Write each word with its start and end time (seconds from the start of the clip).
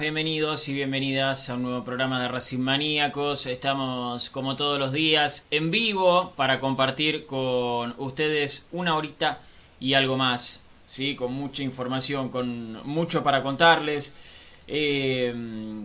Bienvenidos 0.00 0.66
y 0.70 0.72
bienvenidas 0.72 1.50
a 1.50 1.56
un 1.56 1.62
nuevo 1.64 1.84
programa 1.84 2.22
de 2.22 2.28
Racing 2.28 2.60
Maníacos. 2.60 3.44
Estamos 3.44 4.30
como 4.30 4.56
todos 4.56 4.78
los 4.78 4.92
días 4.92 5.46
en 5.50 5.70
vivo 5.70 6.32
para 6.36 6.58
compartir 6.58 7.26
con 7.26 7.94
ustedes 7.98 8.66
una 8.72 8.96
horita 8.96 9.42
y 9.78 9.92
algo 9.92 10.16
más, 10.16 10.62
¿sí? 10.86 11.14
con 11.14 11.34
mucha 11.34 11.62
información, 11.62 12.30
con 12.30 12.80
mucho 12.88 13.22
para 13.22 13.42
contarles, 13.42 14.56
eh, 14.66 15.34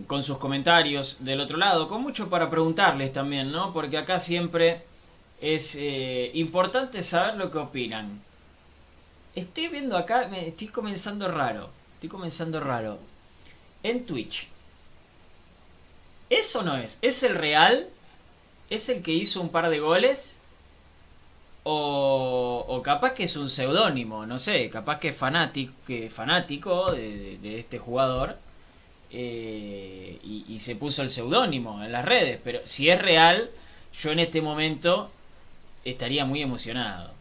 con 0.06 0.22
sus 0.22 0.38
comentarios 0.38 1.18
del 1.20 1.40
otro 1.40 1.58
lado, 1.58 1.86
con 1.86 2.00
mucho 2.00 2.30
para 2.30 2.48
preguntarles 2.48 3.12
también, 3.12 3.52
¿no? 3.52 3.70
porque 3.70 3.98
acá 3.98 4.18
siempre 4.18 4.82
es 5.42 5.76
eh, 5.78 6.30
importante 6.32 7.02
saber 7.02 7.34
lo 7.34 7.50
que 7.50 7.58
opinan. 7.58 8.22
Estoy 9.34 9.68
viendo 9.68 9.94
acá, 9.94 10.22
estoy 10.22 10.68
comenzando 10.68 11.28
raro. 11.28 11.68
Estoy 11.96 12.08
comenzando 12.08 12.60
raro 12.60 12.98
en 13.90 14.06
Twitch. 14.06 14.48
¿Eso 16.30 16.62
no 16.62 16.76
es? 16.76 16.98
¿Es 17.02 17.22
el 17.22 17.34
real? 17.34 17.88
¿Es 18.70 18.88
el 18.88 19.02
que 19.02 19.12
hizo 19.12 19.40
un 19.40 19.50
par 19.50 19.70
de 19.70 19.78
goles? 19.80 20.40
o, 21.68 22.80
capaz 22.84 23.12
que 23.12 23.24
es 23.24 23.36
un 23.36 23.50
seudónimo, 23.50 24.24
no 24.24 24.38
sé, 24.38 24.68
capaz 24.68 25.00
que 25.00 25.08
es 25.08 25.16
fanático, 25.16 25.72
que 25.86 26.10
fanático 26.10 26.92
de, 26.92 27.58
este 27.58 27.78
jugador 27.78 28.38
eh, 29.10 30.18
y, 30.22 30.58
se 30.60 30.76
puso 30.76 31.02
el 31.02 31.10
seudónimo 31.10 31.82
en 31.82 31.90
las 31.90 32.04
redes. 32.04 32.38
Pero 32.44 32.60
si 32.64 32.88
es 32.88 33.02
real, 33.02 33.50
yo 34.00 34.12
en 34.12 34.20
este 34.20 34.42
momento 34.42 35.10
estaría 35.84 36.24
muy 36.24 36.40
emocionado 36.42 37.12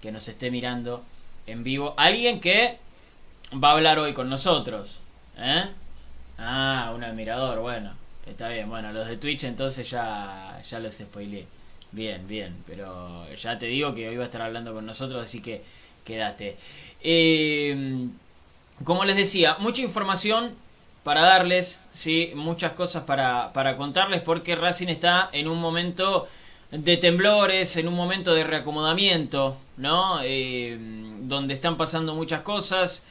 que 0.00 0.12
nos 0.12 0.28
esté 0.28 0.52
mirando 0.52 1.02
en 1.46 1.64
vivo. 1.64 1.94
Alguien 1.96 2.38
que 2.40 2.78
va 3.52 3.70
a 3.70 3.72
hablar 3.72 3.98
hoy 3.98 4.12
con 4.14 4.28
nosotros. 4.30 5.00
¿Eh? 5.38 5.64
Ah, 6.38 6.92
un 6.94 7.04
admirador, 7.04 7.60
bueno, 7.60 7.92
está 8.26 8.48
bien. 8.48 8.68
Bueno, 8.68 8.92
los 8.92 9.06
de 9.06 9.16
Twitch 9.16 9.44
entonces 9.44 9.88
ya, 9.90 10.60
ya 10.68 10.78
los 10.80 10.94
spoileé. 10.94 11.46
Bien, 11.92 12.26
bien, 12.26 12.56
pero 12.66 13.32
ya 13.34 13.58
te 13.58 13.66
digo 13.66 13.94
que 13.94 14.08
hoy 14.08 14.16
va 14.16 14.24
a 14.24 14.26
estar 14.26 14.42
hablando 14.42 14.74
con 14.74 14.84
nosotros, 14.84 15.22
así 15.22 15.40
que 15.40 15.62
quédate. 16.04 16.56
Eh, 17.00 18.08
como 18.82 19.04
les 19.04 19.16
decía, 19.16 19.56
mucha 19.60 19.82
información 19.82 20.54
para 21.04 21.20
darles, 21.20 21.84
¿sí? 21.92 22.32
muchas 22.34 22.72
cosas 22.72 23.04
para, 23.04 23.52
para 23.52 23.76
contarles, 23.76 24.22
porque 24.22 24.56
Racing 24.56 24.88
está 24.88 25.28
en 25.32 25.48
un 25.48 25.60
momento 25.60 26.26
de 26.72 26.96
temblores, 26.96 27.76
en 27.76 27.86
un 27.88 27.94
momento 27.94 28.34
de 28.34 28.42
reacomodamiento, 28.42 29.56
¿no? 29.76 30.18
Eh, 30.22 30.76
donde 31.20 31.54
están 31.54 31.76
pasando 31.76 32.14
muchas 32.14 32.40
cosas, 32.40 33.06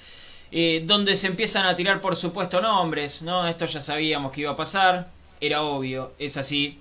eh, 0.55 0.83
donde 0.85 1.15
se 1.15 1.25
empiezan 1.25 1.65
a 1.65 1.75
tirar, 1.75 1.99
por 1.99 2.15
supuesto, 2.15 2.61
nombres, 2.61 3.23
¿no? 3.23 3.47
Esto 3.47 3.65
ya 3.65 3.81
sabíamos 3.81 4.31
que 4.31 4.41
iba 4.41 4.51
a 4.51 4.55
pasar, 4.55 5.09
era 5.41 5.63
obvio, 5.63 6.13
es 6.19 6.37
así. 6.37 6.79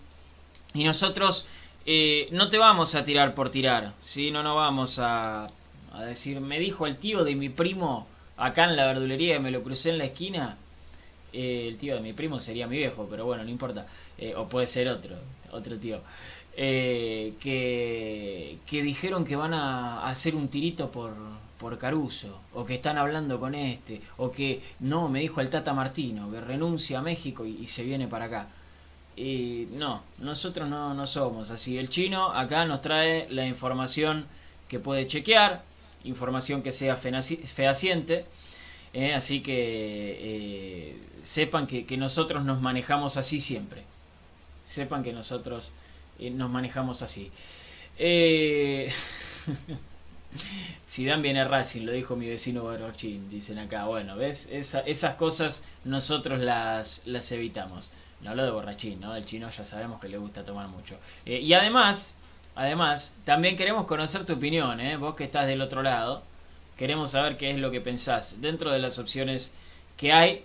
Y 0.74 0.84
nosotros 0.84 1.46
eh, 1.86 2.28
no 2.32 2.50
te 2.50 2.58
vamos 2.58 2.94
a 2.94 3.02
tirar 3.02 3.32
por 3.32 3.48
tirar, 3.48 3.94
¿sí? 4.02 4.30
No 4.30 4.42
nos 4.42 4.56
vamos 4.56 4.98
a, 4.98 5.48
a, 5.94 6.04
decir, 6.04 6.38
me 6.42 6.58
dijo 6.58 6.86
el 6.86 6.98
tío 6.98 7.24
de 7.24 7.34
mi 7.34 7.48
primo 7.48 8.06
acá 8.36 8.64
en 8.64 8.76
la 8.76 8.84
verdulería, 8.84 9.40
me 9.40 9.50
lo 9.50 9.62
crucé 9.62 9.88
en 9.88 9.96
la 9.98 10.04
esquina. 10.04 10.58
Eh, 11.32 11.66
el 11.66 11.78
tío 11.78 11.94
de 11.94 12.02
mi 12.02 12.12
primo 12.12 12.40
sería 12.40 12.66
mi 12.66 12.76
viejo, 12.76 13.08
pero 13.10 13.24
bueno, 13.24 13.42
no 13.42 13.48
importa. 13.50 13.86
Eh, 14.18 14.34
o 14.36 14.48
puede 14.48 14.66
ser 14.66 14.88
otro, 14.88 15.16
otro 15.50 15.78
tío. 15.78 16.02
que, 16.54 17.38
que 18.66 18.82
dijeron 18.82 19.24
que 19.24 19.34
van 19.36 19.54
a 19.54 20.04
hacer 20.04 20.34
un 20.34 20.48
tirito 20.48 20.90
por, 20.90 21.14
por 21.62 21.78
Caruso, 21.78 22.40
o 22.52 22.64
que 22.66 22.74
están 22.74 22.98
hablando 22.98 23.40
con 23.40 23.54
este, 23.54 24.02
o 24.18 24.30
que 24.30 24.60
no, 24.80 25.08
me 25.08 25.20
dijo 25.20 25.40
el 25.40 25.48
Tata 25.48 25.72
Martino, 25.72 26.30
que 26.30 26.40
renuncia 26.40 26.98
a 26.98 27.02
México 27.02 27.46
y 27.46 27.66
se 27.68 27.84
viene 27.84 28.08
para 28.08 28.26
acá. 28.26 28.48
Y 29.16 29.68
no, 29.72 30.02
nosotros 30.18 30.68
no, 30.68 30.94
no 30.94 31.06
somos 31.06 31.50
así. 31.50 31.78
El 31.78 31.88
chino 31.88 32.32
acá 32.32 32.64
nos 32.64 32.80
trae 32.80 33.28
la 33.30 33.46
información 33.46 34.26
que 34.68 34.78
puede 34.80 35.06
chequear, 35.06 35.62
información 36.04 36.62
que 36.62 36.72
sea 36.72 36.96
fehaciente. 36.96 38.24
Eh, 38.94 39.14
así 39.14 39.40
que 39.42 39.54
eh, 40.20 41.00
sepan 41.22 41.66
que, 41.66 41.96
nosotros 41.96 42.44
nos 42.44 42.60
manejamos 42.60 43.16
así 43.16 43.40
siempre. 43.40 43.82
Sepan 44.64 45.02
que 45.02 45.12
nosotros 45.12 45.72
eh, 46.18 46.30
nos 46.30 46.50
manejamos 46.50 47.02
así. 47.02 47.30
si 50.84 51.06
dan 51.06 51.22
viene 51.22 51.44
Racing, 51.44 51.84
lo 51.84 51.92
dijo 51.92 52.16
mi 52.16 52.28
vecino 52.28 52.64
Barochín, 52.64 53.28
dicen 53.28 53.58
acá. 53.58 53.84
Bueno, 53.84 54.16
¿ves? 54.16 54.48
esas 54.52 55.14
cosas 55.14 55.66
nosotros 55.84 56.40
las, 56.40 57.02
las 57.06 57.30
evitamos. 57.32 57.90
No 58.20 58.30
hablo 58.30 58.44
de 58.44 58.50
borrachín, 58.52 59.00
¿no? 59.00 59.16
El 59.16 59.24
chino 59.24 59.50
ya 59.50 59.64
sabemos 59.64 60.00
que 60.00 60.08
le 60.08 60.16
gusta 60.16 60.44
tomar 60.44 60.68
mucho. 60.68 60.96
Eh, 61.26 61.40
y 61.40 61.54
además, 61.54 62.14
además, 62.54 63.14
también 63.24 63.56
queremos 63.56 63.86
conocer 63.86 64.24
tu 64.24 64.34
opinión, 64.34 64.80
¿eh? 64.80 64.96
Vos 64.96 65.16
que 65.16 65.24
estás 65.24 65.48
del 65.48 65.60
otro 65.60 65.82
lado, 65.82 66.22
queremos 66.76 67.10
saber 67.10 67.36
qué 67.36 67.50
es 67.50 67.58
lo 67.58 67.70
que 67.72 67.80
pensás. 67.80 68.40
Dentro 68.40 68.70
de 68.70 68.78
las 68.78 69.00
opciones 69.00 69.54
que 69.96 70.12
hay, 70.12 70.44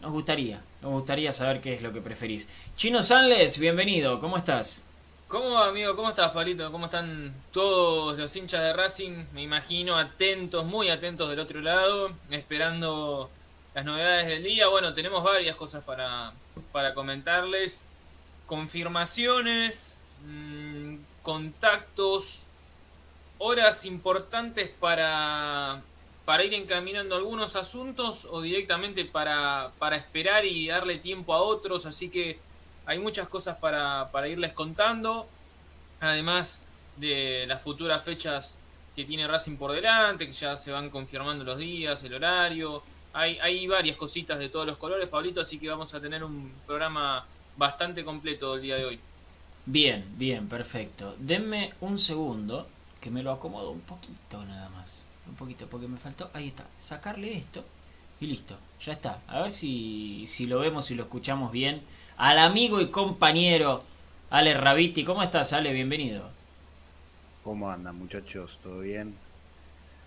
nos 0.00 0.12
gustaría, 0.12 0.62
nos 0.80 0.92
gustaría 0.92 1.34
saber 1.34 1.60
qué 1.60 1.74
es 1.74 1.82
lo 1.82 1.92
que 1.92 2.00
preferís. 2.00 2.48
Chino 2.76 3.02
Sanles, 3.02 3.58
bienvenido, 3.58 4.18
¿cómo 4.18 4.38
estás? 4.38 4.86
¿Cómo 5.30 5.50
va, 5.50 5.68
amigo? 5.68 5.94
¿Cómo 5.94 6.08
estás, 6.08 6.32
Palito? 6.32 6.72
¿Cómo 6.72 6.86
están 6.86 7.32
todos 7.52 8.18
los 8.18 8.34
hinchas 8.34 8.62
de 8.64 8.72
Racing? 8.72 9.26
Me 9.32 9.42
imagino 9.42 9.96
atentos, 9.96 10.64
muy 10.64 10.90
atentos 10.90 11.30
del 11.30 11.38
otro 11.38 11.60
lado, 11.60 12.10
esperando 12.32 13.30
las 13.72 13.84
novedades 13.84 14.26
del 14.26 14.42
día. 14.42 14.66
Bueno, 14.66 14.92
tenemos 14.92 15.22
varias 15.22 15.54
cosas 15.54 15.84
para, 15.84 16.32
para 16.72 16.94
comentarles. 16.94 17.86
Confirmaciones, 18.46 20.00
mm, 20.26 20.96
contactos, 21.22 22.48
horas 23.38 23.84
importantes 23.84 24.68
para, 24.80 25.80
para 26.24 26.42
ir 26.42 26.54
encaminando 26.54 27.14
algunos 27.14 27.54
asuntos 27.54 28.26
o 28.28 28.40
directamente 28.40 29.04
para, 29.04 29.70
para 29.78 29.94
esperar 29.94 30.44
y 30.44 30.66
darle 30.66 30.98
tiempo 30.98 31.34
a 31.34 31.40
otros. 31.40 31.86
Así 31.86 32.10
que 32.10 32.40
hay 32.90 32.98
muchas 32.98 33.28
cosas 33.28 33.56
para, 33.58 34.28
irles 34.28 34.52
contando. 34.52 35.28
Además 36.00 36.60
de 36.96 37.44
las 37.46 37.62
futuras 37.62 38.02
fechas 38.02 38.58
que 38.96 39.04
tiene 39.04 39.28
Racing 39.28 39.56
por 39.56 39.70
delante, 39.70 40.26
que 40.26 40.32
ya 40.32 40.56
se 40.56 40.72
van 40.72 40.90
confirmando 40.90 41.44
los 41.44 41.56
días, 41.56 42.02
el 42.02 42.14
horario, 42.14 42.82
hay, 43.12 43.38
hay 43.38 43.64
varias 43.68 43.96
cositas 43.96 44.40
de 44.40 44.48
todos 44.48 44.66
los 44.66 44.76
colores, 44.76 45.08
Pablito, 45.08 45.40
así 45.40 45.60
que 45.60 45.68
vamos 45.68 45.94
a 45.94 46.00
tener 46.00 46.24
un 46.24 46.52
programa 46.66 47.24
bastante 47.56 48.04
completo 48.04 48.56
el 48.56 48.62
día 48.62 48.74
de 48.74 48.84
hoy. 48.84 49.00
Bien, 49.66 50.04
bien, 50.16 50.48
perfecto. 50.48 51.14
Denme 51.20 51.72
un 51.80 51.96
segundo, 51.96 52.66
que 53.00 53.12
me 53.12 53.22
lo 53.22 53.30
acomodo 53.30 53.70
un 53.70 53.82
poquito 53.82 54.44
nada 54.46 54.68
más. 54.70 55.06
Un 55.28 55.36
poquito, 55.36 55.68
porque 55.68 55.86
me 55.86 55.96
faltó, 55.96 56.28
ahí 56.34 56.48
está, 56.48 56.66
sacarle 56.76 57.34
esto 57.34 57.64
y 58.20 58.26
listo, 58.26 58.58
ya 58.84 58.94
está. 58.94 59.22
A 59.28 59.42
ver 59.42 59.52
si 59.52 60.26
lo 60.48 60.58
vemos 60.58 60.90
y 60.90 60.96
lo 60.96 61.04
escuchamos 61.04 61.52
bien. 61.52 61.82
Al 62.20 62.38
amigo 62.38 62.82
y 62.82 62.88
compañero 62.88 63.80
Ale 64.28 64.52
Rabiti, 64.52 65.04
¿cómo 65.04 65.22
estás 65.22 65.54
Ale? 65.54 65.72
Bienvenido. 65.72 66.28
¿Cómo 67.42 67.70
andan 67.70 67.96
muchachos? 67.96 68.58
¿Todo 68.62 68.80
bien? 68.80 69.14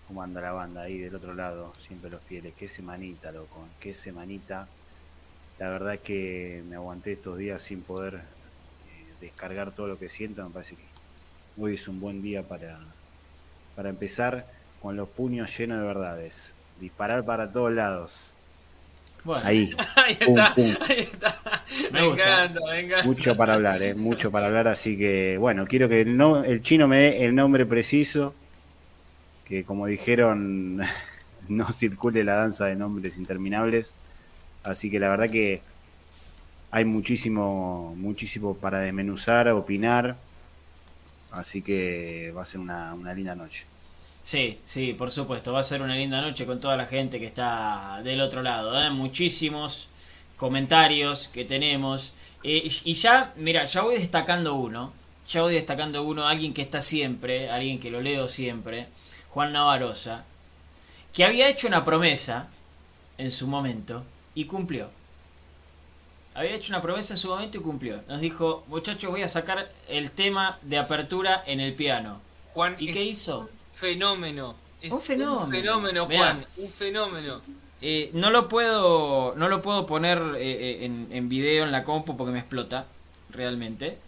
cómo 0.06 0.22
anda 0.22 0.40
la 0.40 0.52
banda 0.52 0.82
ahí 0.82 0.98
del 0.98 1.16
otro 1.16 1.34
lado, 1.34 1.72
siempre 1.80 2.10
los 2.10 2.22
fieles. 2.22 2.54
Qué 2.56 2.68
semanita, 2.68 3.32
loco, 3.32 3.66
qué 3.80 3.94
semanita. 3.94 4.68
La 5.58 5.70
verdad 5.70 5.98
que 5.98 6.62
me 6.68 6.76
aguanté 6.76 7.14
estos 7.14 7.36
días 7.36 7.60
sin 7.60 7.82
poder 7.82 8.14
eh, 8.14 9.14
descargar 9.20 9.72
todo 9.72 9.88
lo 9.88 9.98
que 9.98 10.08
siento. 10.08 10.44
Me 10.44 10.50
parece 10.50 10.76
que 10.76 10.84
hoy 11.60 11.74
es 11.74 11.88
un 11.88 11.98
buen 11.98 12.22
día 12.22 12.44
para, 12.44 12.78
para 13.74 13.88
empezar 13.88 14.46
con 14.80 14.94
los 14.94 15.08
puños 15.08 15.58
llenos 15.58 15.80
de 15.80 15.84
verdades. 15.84 16.54
Disparar 16.78 17.24
para 17.24 17.50
todos 17.50 17.72
lados. 17.72 18.33
Ahí. 19.44 19.74
ahí, 19.96 20.16
está, 20.20 20.54
ahí 20.54 20.98
está. 20.98 21.40
Me, 21.92 22.04
encanta, 22.04 22.60
me 22.70 22.80
encanta. 22.80 23.06
Mucho 23.06 23.36
para 23.36 23.54
hablar, 23.54 23.82
eh, 23.82 23.94
mucho 23.94 24.30
para 24.30 24.46
hablar. 24.46 24.68
Así 24.68 24.98
que, 24.98 25.36
bueno, 25.38 25.66
quiero 25.66 25.88
que 25.88 26.02
el, 26.02 26.16
no, 26.16 26.44
el 26.44 26.62
chino 26.62 26.86
me 26.88 26.98
dé 26.98 27.24
el 27.24 27.34
nombre 27.34 27.64
preciso 27.66 28.34
que 29.44 29.64
como 29.64 29.86
dijeron 29.86 30.80
no 31.48 31.72
circule 31.72 32.24
la 32.24 32.34
danza 32.34 32.66
de 32.66 32.76
nombres 32.76 33.16
interminables. 33.16 33.94
Así 34.62 34.90
que 34.90 34.98
la 34.98 35.08
verdad 35.08 35.30
que 35.30 35.62
hay 36.70 36.84
muchísimo, 36.84 37.94
muchísimo 37.96 38.54
para 38.56 38.80
desmenuzar, 38.80 39.48
opinar. 39.48 40.16
Así 41.30 41.62
que 41.62 42.32
va 42.36 42.42
a 42.42 42.44
ser 42.44 42.60
una, 42.60 42.94
linda 43.14 43.34
noche. 43.34 43.66
Sí, 44.24 44.58
sí, 44.64 44.94
por 44.94 45.10
supuesto, 45.10 45.52
va 45.52 45.60
a 45.60 45.62
ser 45.62 45.82
una 45.82 45.94
linda 45.96 46.22
noche 46.22 46.46
con 46.46 46.58
toda 46.58 46.78
la 46.78 46.86
gente 46.86 47.20
que 47.20 47.26
está 47.26 48.00
del 48.02 48.22
otro 48.22 48.42
lado. 48.42 48.82
¿eh? 48.82 48.88
Muchísimos 48.88 49.90
comentarios 50.38 51.28
que 51.28 51.44
tenemos. 51.44 52.14
Eh, 52.42 52.66
y 52.84 52.94
ya, 52.94 53.34
mira, 53.36 53.64
ya 53.64 53.82
voy 53.82 53.96
destacando 53.96 54.54
uno. 54.54 54.94
Ya 55.28 55.42
voy 55.42 55.52
destacando 55.52 56.02
uno, 56.04 56.26
alguien 56.26 56.54
que 56.54 56.62
está 56.62 56.80
siempre, 56.80 57.50
alguien 57.50 57.78
que 57.78 57.90
lo 57.90 58.00
leo 58.00 58.26
siempre. 58.26 58.86
Juan 59.28 59.52
Navarosa, 59.52 60.24
que 61.12 61.24
había 61.24 61.48
hecho 61.50 61.68
una 61.68 61.84
promesa 61.84 62.48
en 63.18 63.30
su 63.30 63.46
momento 63.46 64.04
y 64.34 64.46
cumplió. 64.46 64.90
Había 66.34 66.54
hecho 66.54 66.72
una 66.72 66.80
promesa 66.80 67.12
en 67.12 67.20
su 67.20 67.28
momento 67.28 67.58
y 67.58 67.60
cumplió. 67.60 68.00
Nos 68.08 68.20
dijo, 68.20 68.64
muchachos, 68.68 69.10
voy 69.10 69.22
a 69.22 69.28
sacar 69.28 69.70
el 69.86 70.12
tema 70.12 70.58
de 70.62 70.78
apertura 70.78 71.42
en 71.46 71.60
el 71.60 71.74
piano. 71.74 72.22
Juan, 72.54 72.76
¿y 72.78 72.90
qué 72.90 73.04
hizo? 73.04 73.50
Fenómeno. 73.74 74.56
un 74.90 75.00
fenómeno. 75.00 75.44
Un 75.44 75.52
fenómeno, 75.52 76.06
Juan. 76.06 76.46
un 76.56 76.70
fenómeno. 76.70 77.40
Eh, 77.80 78.10
no 78.14 78.30
lo 78.30 78.48
puedo, 78.48 79.34
no 79.36 79.48
lo 79.48 79.60
puedo 79.60 79.84
poner 79.84 80.18
eh, 80.36 80.40
eh, 80.40 80.84
en, 80.84 81.08
en, 81.10 81.28
video 81.28 81.64
en 81.64 81.72
la 81.72 81.84
compu 81.84 82.16
porque 82.16 82.32
me 82.32 82.38
explota, 82.38 82.86
realmente. 83.30 83.98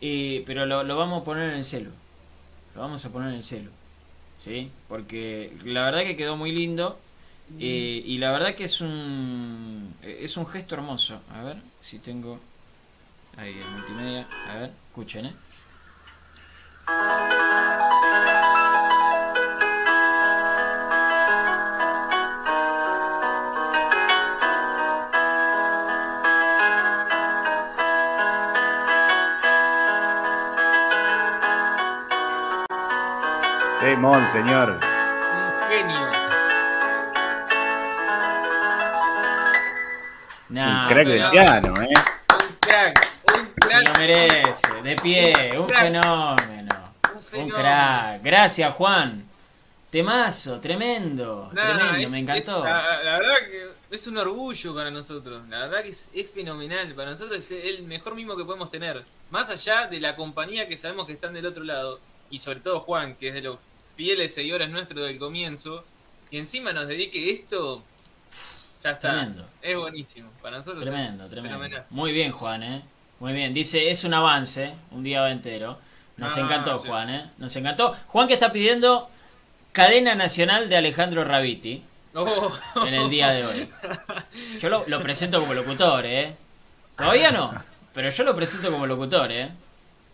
pero 0.00 0.64
lo, 0.64 0.82
lo, 0.84 0.96
vamos 0.96 1.20
a 1.20 1.24
poner 1.24 1.50
en 1.50 1.56
el 1.56 1.64
celu. 1.64 1.90
Lo 2.74 2.80
vamos 2.80 3.04
a 3.04 3.12
poner 3.12 3.30
en 3.30 3.34
el 3.36 3.42
celu. 3.42 3.70
¿sí? 4.38 4.70
Porque 4.88 5.52
la 5.64 5.84
verdad 5.84 6.02
que 6.02 6.16
quedó 6.16 6.36
muy 6.36 6.52
lindo 6.52 6.98
eh, 7.58 8.02
y 8.04 8.18
la 8.18 8.32
verdad 8.32 8.54
que 8.54 8.64
es 8.64 8.80
un, 8.80 9.94
es 10.02 10.36
un 10.36 10.46
gesto 10.46 10.74
hermoso. 10.74 11.20
A 11.32 11.42
ver 11.42 11.56
si 11.80 11.98
tengo... 11.98 12.40
Ahí, 13.36 13.52
en 13.52 13.72
multimedia. 13.72 14.26
A 14.48 14.54
ver, 14.54 14.72
escuchen, 14.88 15.26
¿eh? 15.26 15.32
Temón, 33.80 34.26
señor. 34.28 34.70
Un 34.80 35.68
genio. 35.68 36.06
Un 40.48 40.88
crack 40.88 40.94
pero- 41.06 41.10
del 41.10 41.30
piano, 41.30 41.74
¿eh? 41.82 41.88
Un 41.88 42.56
crack. 42.60 43.12
Un 43.34 43.68
se 43.68 43.76
lo 43.78 43.84
crack. 43.84 43.98
merece, 43.98 44.82
de 44.82 44.96
pie, 44.96 45.58
un 45.58 45.66
crack. 45.66 45.80
fenómeno. 45.82 46.92
Un 47.32 47.50
crack. 47.50 48.22
Gracias, 48.22 48.74
Juan. 48.74 49.24
Temazo, 49.90 50.60
tremendo, 50.60 51.48
Nah, 51.52 51.62
tremendo, 51.62 51.96
es- 51.98 52.10
me 52.10 52.18
encantó. 52.18 52.58
es- 52.58 52.64
la, 52.64 53.02
la 53.02 53.18
verdad 53.18 53.34
que 53.50 53.70
es 53.94 54.06
un 54.06 54.18
orgullo 54.18 54.74
para 54.74 54.90
nosotros. 54.90 55.42
La 55.48 55.60
verdad 55.60 55.82
que 55.82 55.90
es, 55.90 56.10
es 56.12 56.30
fenomenal. 56.30 56.92
Para 56.94 57.10
nosotros 57.12 57.38
es 57.38 57.50
el 57.50 57.82
mejor 57.84 58.14
mimo 58.14 58.36
que 58.36 58.44
podemos 58.44 58.70
tener. 58.70 59.04
Más 59.30 59.48
allá 59.50 59.86
de 59.86 60.00
la 60.00 60.14
compañía 60.16 60.68
que 60.68 60.76
sabemos 60.76 61.06
que 61.06 61.12
están 61.14 61.32
del 61.34 61.46
otro 61.46 61.64
lado. 61.64 62.00
Y 62.30 62.38
sobre 62.38 62.60
todo 62.60 62.80
Juan, 62.80 63.14
que 63.16 63.28
es 63.28 63.34
de 63.34 63.42
los 63.42 63.58
fieles 63.94 64.34
seguidores 64.34 64.68
nuestros 64.70 65.02
del 65.06 65.18
comienzo. 65.18 65.84
Y 66.30 66.38
encima 66.38 66.72
nos 66.72 66.86
dedique 66.88 67.30
esto. 67.30 67.82
Ya 68.82 68.90
está. 68.92 69.10
Tremendo. 69.12 69.46
Es 69.62 69.76
buenísimo. 69.76 70.30
Para 70.42 70.58
nosotros 70.58 70.82
Tremendo, 70.82 71.24
es 71.24 71.30
tremendo. 71.30 71.58
fenomenal. 71.58 71.86
Muy 71.90 72.12
bien, 72.12 72.32
Juan, 72.32 72.62
¿eh? 72.62 72.82
Muy 73.20 73.32
bien. 73.32 73.54
Dice, 73.54 73.90
es 73.90 74.04
un 74.04 74.14
avance, 74.14 74.74
un 74.90 75.02
día 75.02 75.28
entero. 75.30 75.78
Nos 76.16 76.36
Ah, 76.36 76.40
encantó, 76.40 76.78
sí. 76.78 76.88
Juan, 76.88 77.10
¿eh? 77.10 77.30
Nos 77.38 77.54
encantó. 77.56 77.94
Juan 78.06 78.26
que 78.28 78.34
está 78.34 78.50
pidiendo 78.52 79.08
cadena 79.72 80.14
nacional 80.14 80.68
de 80.68 80.76
Alejandro 80.76 81.24
Raviti 81.24 81.82
Oh. 82.14 82.50
en 82.86 82.94
el 82.94 83.10
día 83.10 83.28
de 83.28 83.44
hoy. 83.46 83.68
Yo 84.58 84.68
lo, 84.70 84.84
lo 84.86 85.00
presento 85.02 85.38
como 85.40 85.52
locutor, 85.52 86.06
¿eh? 86.06 86.34
Todavía 86.96 87.30
no, 87.30 87.52
pero 87.92 88.08
yo 88.08 88.24
lo 88.24 88.34
presento 88.34 88.70
como 88.72 88.86
locutor, 88.86 89.30
¿eh? 89.30 89.50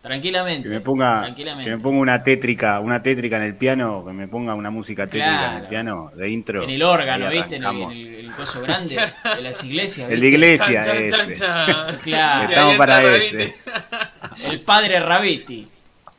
Tranquilamente. 0.02 0.68
Que 0.68 0.74
me 0.74 0.80
ponga, 0.80 1.20
tranquilamente. 1.20 1.70
que 1.70 1.76
me 1.76 1.82
ponga 1.82 2.00
una 2.00 2.22
tétrica, 2.24 2.80
una 2.80 3.00
tétrica 3.00 3.36
en 3.36 3.44
el 3.44 3.56
piano, 3.56 4.04
que 4.04 4.12
me 4.12 4.26
ponga 4.26 4.52
una 4.54 4.68
música 4.70 5.04
tétrica 5.06 5.52
en 5.58 5.62
el 5.62 5.68
piano 5.68 6.10
de 6.16 6.28
intro. 6.28 6.64
En 6.64 6.70
el 6.70 6.82
órgano, 6.82 7.30
¿viste? 7.30 7.56
En 7.56 7.64
el, 7.64 7.76
en 7.82 7.90
el- 7.92 8.14
el 8.26 8.32
coso 8.32 8.60
grande 8.62 8.96
de 8.96 9.42
las 9.42 9.62
iglesias. 9.64 10.10
El 10.10 10.20
de 10.20 10.26
¿viste? 10.26 10.36
iglesia 10.36 10.82
Chan, 10.82 10.96
ese. 10.96 11.16
chan, 11.16 11.32
chan. 11.34 11.98
Claro. 12.02 12.48
Estamos 12.48 12.76
para 12.76 13.14
ese. 13.14 13.54
El 14.50 14.60
padre 14.62 14.98
Raviti, 15.00 15.68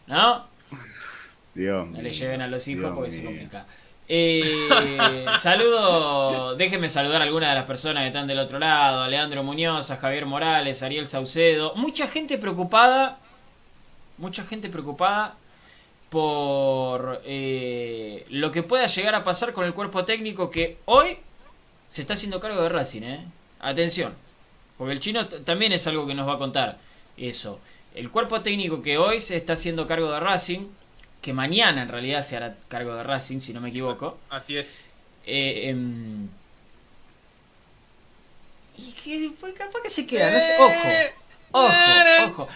¿no? 0.08 0.48
Dios 1.54 1.86
No 1.88 1.98
le 1.98 2.04
mío, 2.04 2.12
lleven 2.12 2.42
a 2.42 2.48
los 2.48 2.68
hijos 2.68 2.84
Dios 2.86 2.96
porque 2.96 3.12
se 3.12 3.24
complica. 3.26 3.66
Eh, 4.08 4.68
saludo, 5.36 6.56
déjenme 6.56 6.88
saludar 6.90 7.22
a 7.22 7.26
algunas 7.26 7.50
de 7.50 7.56
las 7.56 7.64
personas 7.66 8.04
que 8.04 8.08
están 8.08 8.28
del 8.28 8.40
otro 8.40 8.60
lado, 8.60 9.04
a 9.04 9.08
Leandro 9.08 9.44
Muñoz, 9.44 9.92
a 9.92 9.98
Javier 9.98 10.26
Morales, 10.26 10.82
a 10.84 10.86
Ariel 10.88 11.08
Saucedo, 11.08 11.74
mucha 11.76 12.08
gente 12.08 12.38
preocupada, 12.38 13.20
mucha 14.18 14.44
gente 14.44 14.70
preocupada 14.70 15.36
por 16.10 17.22
eh, 17.26 18.26
lo 18.30 18.52
que 18.52 18.62
pueda 18.62 18.88
llegar 18.88 19.16
a 19.16 19.24
pasar 19.24 19.54
con 19.54 19.66
el 19.66 19.74
cuerpo 19.74 20.06
técnico 20.06 20.50
que 20.52 20.78
hoy 20.86 21.18
se 21.88 22.02
está 22.02 22.14
haciendo 22.14 22.40
cargo 22.40 22.62
de 22.62 22.70
Racing, 22.70 23.02
¿eh? 23.02 23.26
Atención, 23.60 24.14
porque 24.78 24.94
el 24.94 25.00
chino 25.00 25.26
también 25.28 25.74
es 25.74 25.88
algo 25.88 26.06
que 26.06 26.14
nos 26.14 26.28
va 26.28 26.34
a 26.34 26.38
contar 26.38 26.78
eso. 27.18 27.60
El 27.96 28.12
cuerpo 28.12 28.42
técnico 28.42 28.82
que 28.82 28.98
hoy 28.98 29.22
se 29.22 29.38
está 29.38 29.54
haciendo 29.54 29.88
cargo 29.88 30.12
de 30.12 30.20
Racing, 30.20 30.68
que 31.22 31.34
mañana 31.34 31.84
en 31.84 31.88
realidad 31.88 32.22
se 32.24 32.36
hará 32.38 32.58
cargo 32.68 32.96
de 32.96 33.04
Racing, 33.04 33.40
si 33.40 33.54
no 33.54 33.62
me 33.62 33.70
equivoco. 33.70 34.18
Así 34.30 34.58
es. 34.58 34.94
Eh, 35.26 35.70
em, 35.70 36.28
y 38.78 38.92
que 38.92 39.32
fue 39.36 39.54
capaz 39.54 39.82
que 39.82 39.90
se 39.90 40.06
queda, 40.06 40.32
no 40.32 40.40
sé, 40.40 40.56
ojo, 40.60 40.74
ojo, 41.52 42.42
ojo. 42.42 42.48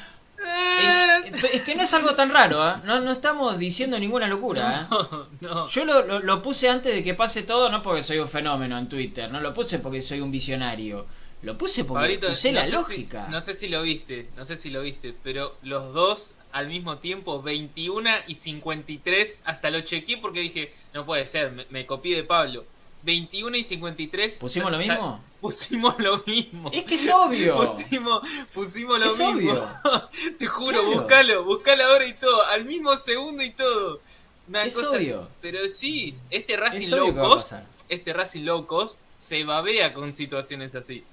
Eh, 0.45 1.31
es 1.53 1.61
que 1.63 1.75
no 1.75 1.83
es 1.83 1.93
algo 1.93 2.13
tan 2.15 2.29
raro, 2.31 2.61
¿ah? 2.61 2.81
no, 2.85 2.99
no 2.99 3.11
estamos 3.11 3.57
diciendo 3.57 3.99
ninguna 3.99 4.27
locura. 4.27 4.87
¿ah? 4.91 5.07
No, 5.11 5.27
no. 5.41 5.67
Yo 5.67 5.85
lo, 5.85 6.05
lo- 6.05 6.19
lo 6.19 6.41
puse 6.41 6.69
antes 6.69 6.93
de 6.93 7.03
que 7.03 7.13
pase 7.13 7.43
todo, 7.43 7.69
no 7.69 7.81
porque 7.81 8.03
soy 8.03 8.19
un 8.19 8.27
fenómeno 8.27 8.77
en 8.77 8.87
Twitter, 8.87 9.31
no 9.31 9.39
lo 9.41 9.53
puse 9.53 9.79
porque 9.79 10.01
soy 10.01 10.21
un 10.21 10.31
visionario. 10.31 11.05
Lo 11.43 11.57
puse 11.57 11.83
porque 11.85 12.17
Pablito, 12.17 12.27
no 12.29 12.51
la 12.51 12.67
lógica. 12.67 13.25
Si, 13.27 13.31
no 13.31 13.41
sé 13.41 13.53
si 13.53 13.67
lo 13.67 13.81
viste, 13.83 14.29
no 14.35 14.45
sé 14.45 14.55
si 14.55 14.69
lo 14.71 14.81
viste, 14.81 15.13
pero 15.23 15.55
los 15.61 15.93
dos 15.93 16.33
al 16.51 16.67
mismo 16.67 16.97
tiempo, 16.97 17.41
21 17.43 18.09
y 18.27 18.33
53, 18.33 19.41
hasta 19.43 19.69
lo 19.69 19.81
chequeé 19.81 20.17
porque 20.17 20.39
dije, 20.39 20.73
no 20.93 21.05
puede 21.05 21.25
ser, 21.27 21.51
me, 21.51 21.65
me 21.69 21.85
copié 21.85 22.15
de 22.15 22.23
Pablo. 22.23 22.65
21 23.07 23.55
y 23.57 23.63
53. 23.63 24.37
¿Pusimos 24.39 24.69
lo 24.71 24.77
mismo? 24.77 25.23
Pusimos 25.39 25.97
lo 25.99 26.21
mismo. 26.27 26.69
Es 26.73 26.83
que 26.83 26.95
es 26.95 27.09
obvio. 27.09 27.55
Pusimos, 27.55 28.27
pusimos 28.53 28.99
lo 28.99 29.05
Es 29.05 29.19
mismo. 29.19 29.33
obvio. 29.53 29.63
Te 30.37 30.45
juro, 30.45 30.81
Claro. 30.83 30.91
buscalo, 30.99 31.43
buscalo 31.45 31.83
ahora 31.85 32.05
y 32.05 32.13
todo, 32.13 32.45
al 32.47 32.65
mismo 32.65 32.95
segundo 32.97 33.43
y 33.43 33.51
todo. 33.51 34.01
Una 34.49 34.65
Es 34.65 34.75
cosa, 34.75 34.97
obvio. 34.97 35.27
Pero 35.41 35.69
sí, 35.69 36.15
este 36.29 36.57
Racing 36.57 36.79
Es 36.81 36.91
Low 36.91 37.15
Cost 37.15 37.53
este 37.89 38.11
Racing 38.11 38.43
Low 38.43 38.65
Cost 38.67 38.99
se 39.15 39.45
babea 39.45 39.93
con 39.93 40.11
situaciones 40.11 40.75
así. 40.75 41.03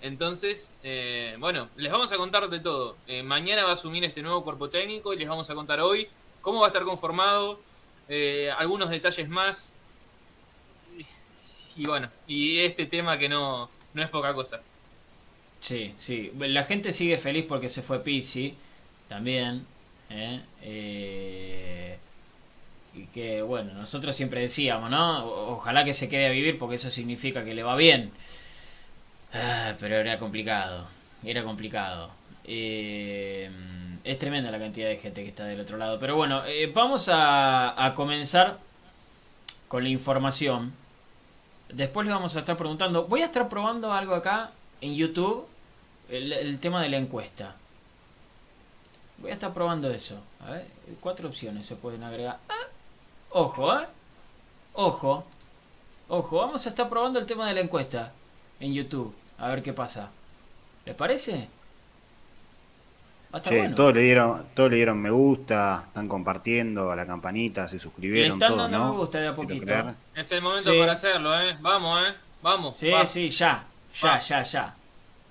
Entonces, 0.00 0.70
eh, 0.82 1.36
bueno, 1.38 1.68
les 1.76 1.92
vamos 1.92 2.10
a 2.12 2.16
contar 2.16 2.48
de 2.48 2.60
todo. 2.60 2.96
Eh, 3.06 3.22
mañana 3.22 3.64
va 3.64 3.70
a 3.70 3.72
asumir 3.74 4.02
este 4.04 4.22
nuevo 4.22 4.42
cuerpo 4.44 4.70
técnico 4.70 5.12
y 5.12 5.18
les 5.18 5.28
vamos 5.28 5.50
a 5.50 5.54
contar 5.54 5.80
hoy 5.80 6.08
cómo 6.40 6.60
va 6.60 6.66
a 6.66 6.68
estar 6.68 6.84
conformado, 6.84 7.60
eh, 8.08 8.50
algunos 8.56 8.88
detalles 8.88 9.28
más. 9.28 9.74
Y 11.76 11.86
bueno, 11.86 12.08
y 12.26 12.58
este 12.60 12.86
tema 12.86 13.18
que 13.18 13.28
no, 13.28 13.68
no 13.94 14.02
es 14.02 14.08
poca 14.08 14.32
cosa. 14.34 14.60
Sí, 15.60 15.94
sí. 15.96 16.30
La 16.38 16.64
gente 16.64 16.92
sigue 16.92 17.18
feliz 17.18 17.46
porque 17.48 17.68
se 17.68 17.82
fue 17.82 18.02
Pizzi 18.04 18.54
también. 19.08 19.66
¿eh? 20.10 20.40
Eh, 20.62 21.98
y 22.94 23.06
que, 23.06 23.42
bueno, 23.42 23.72
nosotros 23.74 24.14
siempre 24.14 24.40
decíamos, 24.40 24.90
¿no? 24.90 25.24
Ojalá 25.24 25.84
que 25.84 25.94
se 25.94 26.08
quede 26.08 26.26
a 26.26 26.30
vivir 26.30 26.58
porque 26.58 26.76
eso 26.76 26.90
significa 26.90 27.44
que 27.44 27.54
le 27.54 27.62
va 27.62 27.76
bien. 27.76 28.12
Ah, 29.32 29.74
pero 29.80 29.96
era 29.96 30.18
complicado. 30.18 30.86
Era 31.24 31.42
complicado. 31.42 32.10
Eh, 32.44 33.50
es 34.04 34.18
tremenda 34.18 34.50
la 34.50 34.58
cantidad 34.58 34.88
de 34.88 34.98
gente 34.98 35.22
que 35.22 35.28
está 35.30 35.44
del 35.46 35.60
otro 35.60 35.76
lado. 35.78 35.98
Pero 35.98 36.14
bueno, 36.16 36.44
eh, 36.46 36.70
vamos 36.72 37.08
a 37.10 37.92
comenzar 37.96 38.58
con 39.68 39.82
la 39.82 39.88
información. 39.88 40.72
Después 41.68 42.06
les 42.06 42.14
vamos 42.14 42.36
a 42.36 42.40
estar 42.40 42.56
preguntando. 42.56 43.06
Voy 43.06 43.22
a 43.22 43.26
estar 43.26 43.48
probando 43.48 43.92
algo 43.92 44.14
acá 44.14 44.52
en 44.80 44.94
YouTube. 44.94 45.46
El, 46.08 46.32
el 46.32 46.60
tema 46.60 46.82
de 46.82 46.90
la 46.90 46.98
encuesta. 46.98 47.56
Voy 49.18 49.30
a 49.30 49.34
estar 49.34 49.52
probando 49.52 49.90
eso. 49.90 50.20
A 50.40 50.50
ver, 50.50 50.66
cuatro 51.00 51.28
opciones 51.28 51.66
se 51.66 51.76
pueden 51.76 52.02
agregar. 52.02 52.38
Ah, 52.48 52.66
ojo, 53.30 53.78
¿eh? 53.78 53.86
Ojo. 54.74 55.24
Ojo, 56.08 56.36
vamos 56.36 56.66
a 56.66 56.68
estar 56.68 56.88
probando 56.88 57.18
el 57.18 57.26
tema 57.26 57.48
de 57.48 57.54
la 57.54 57.60
encuesta 57.60 58.12
en 58.60 58.74
YouTube. 58.74 59.14
A 59.38 59.48
ver 59.48 59.62
qué 59.62 59.72
pasa. 59.72 60.10
¿Les 60.84 60.94
parece? 60.94 61.48
Che, 63.42 63.58
bueno. 63.58 63.74
todos 63.76 63.94
le 63.94 64.00
dieron, 64.02 64.46
todos 64.54 64.70
le 64.70 64.76
dieron 64.76 64.98
me 64.98 65.10
gusta, 65.10 65.84
están 65.88 66.08
compartiendo 66.08 66.90
a 66.90 66.96
la 66.96 67.06
campanita, 67.06 67.68
se 67.68 67.76
Le 67.76 67.80
suscribieron 67.82 68.32
están 68.34 68.50
todos, 68.56 68.62
dando 68.70 68.78
¿no? 68.78 68.92
me 68.92 68.98
gusta 68.98 69.18
de 69.18 69.28
a 69.28 69.34
poquito. 69.34 69.74
Es 70.14 70.30
el 70.32 70.42
momento 70.42 70.70
Sí. 70.72 70.78
para 70.78 70.92
hacerlo, 70.92 71.40
¿eh? 71.40 71.56
Vamos, 71.60 72.00
¿eh? 72.08 72.14
Vamos. 72.42 72.76
Sí, 72.76 72.90
va. 72.90 73.06
sí, 73.06 73.30
ya, 73.30 73.64
ya, 74.00 74.08
Va. 74.08 74.18
ya, 74.20 74.42
ya. 74.42 74.76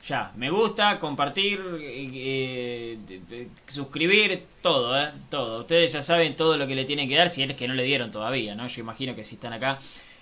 Ya, 0.06 0.32
me 0.36 0.50
gusta, 0.50 1.00
compartir, 1.00 1.62
eh, 1.80 2.98
eh, 3.32 3.48
suscribir, 3.66 4.44
todo, 4.62 5.00
¿eh? 5.02 5.12
Todo. 5.30 5.62
Ustedes 5.62 5.94
ya 5.94 6.02
saben 6.02 6.36
todo 6.36 6.58
lo 6.58 6.68
que 6.68 6.76
le 6.76 6.84
tienen 6.84 7.08
que 7.08 7.16
dar, 7.16 7.30
si 7.30 7.42
es 7.42 7.54
que 7.56 7.68
no 7.70 7.74
le 7.74 7.84
dieron 7.84 8.12
todavía, 8.12 8.54
¿no? 8.54 8.68
Yo 8.68 8.82
imagino 8.82 9.16
que 9.16 9.24
si 9.24 9.36
están 9.36 9.54
acá 9.54 9.80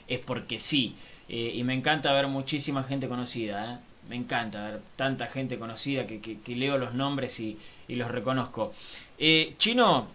es 0.08 0.20
porque 0.20 0.60
sí. 0.60 0.96
Eh, 1.30 1.54
y 1.56 1.64
me 1.64 1.74
encanta 1.74 2.14
ver 2.14 2.28
muchísima 2.28 2.84
gente 2.84 3.08
conocida, 3.08 3.74
¿eh? 3.74 3.78
Me 4.12 4.18
encanta 4.18 4.62
ver 4.72 4.82
tanta 4.98 5.26
gente 5.26 5.58
conocida 5.58 6.06
que, 6.06 6.20
que- 6.20 6.42
que 6.42 6.54
leo 6.54 6.78
los 6.78 6.94
nombres 6.94 7.40
y, 7.40 7.58
y 7.88 7.96
los 7.96 8.12
reconozco. 8.12 8.74
Eh, 9.18 9.54
Chino, 9.58 10.06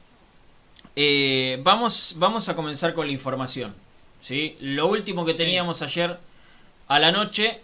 eh, 0.94 1.58
vamos, 1.62 2.16
vamos 2.18 2.46
a 2.50 2.54
comenzar 2.54 2.92
con 2.92 3.06
la 3.06 3.12
información. 3.14 3.74
¿sí? 4.20 4.58
Lo 4.60 4.86
último 4.88 5.24
que 5.24 5.32
Sí. 5.32 5.38
teníamos 5.38 5.80
ayer 5.80 6.18
a 6.88 6.98
la 6.98 7.10
noche 7.10 7.58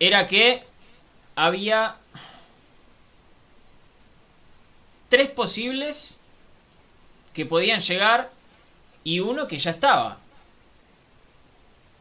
era 0.00 0.26
que 0.26 0.62
había 1.36 1.96
tres 5.10 5.28
posibles 5.28 6.16
que 7.34 7.44
podían 7.44 7.80
llegar 7.80 8.30
y 9.04 9.20
uno 9.20 9.46
que 9.46 9.58
ya 9.58 9.72
estaba. 9.72 10.16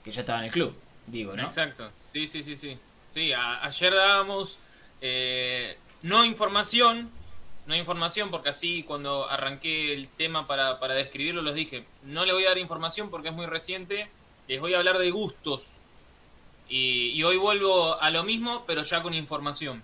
Que 0.05 0.11
ya 0.11 0.21
estaba 0.21 0.39
en 0.39 0.45
el 0.45 0.51
club, 0.51 0.73
digo, 1.07 1.35
¿no? 1.35 1.43
Exacto, 1.43 1.91
sí, 2.03 2.25
sí, 2.25 2.41
sí, 2.41 2.55
sí. 2.55 2.77
Sí, 3.13 3.31
ayer 3.31 3.93
dábamos 3.93 4.57
eh, 4.99 5.77
no 6.01 6.25
información, 6.25 7.11
no 7.67 7.75
información 7.75 8.31
porque 8.31 8.49
así 8.49 8.81
cuando 8.81 9.29
arranqué 9.29 9.93
el 9.93 10.07
tema 10.07 10.47
para, 10.47 10.79
para 10.79 10.95
describirlo 10.95 11.43
los 11.43 11.53
dije, 11.53 11.85
no 12.01 12.25
le 12.25 12.33
voy 12.33 12.45
a 12.45 12.49
dar 12.49 12.57
información 12.57 13.11
porque 13.11 13.27
es 13.27 13.35
muy 13.35 13.45
reciente, 13.45 14.09
les 14.47 14.59
voy 14.59 14.73
a 14.73 14.79
hablar 14.79 14.97
de 14.97 15.11
gustos. 15.11 15.77
Y, 16.69 17.21
hoy 17.21 17.37
vuelvo 17.37 18.01
a 18.01 18.09
lo 18.09 18.23
mismo, 18.23 18.63
pero 18.65 18.81
ya 18.81 19.03
con 19.03 19.13
información. 19.13 19.83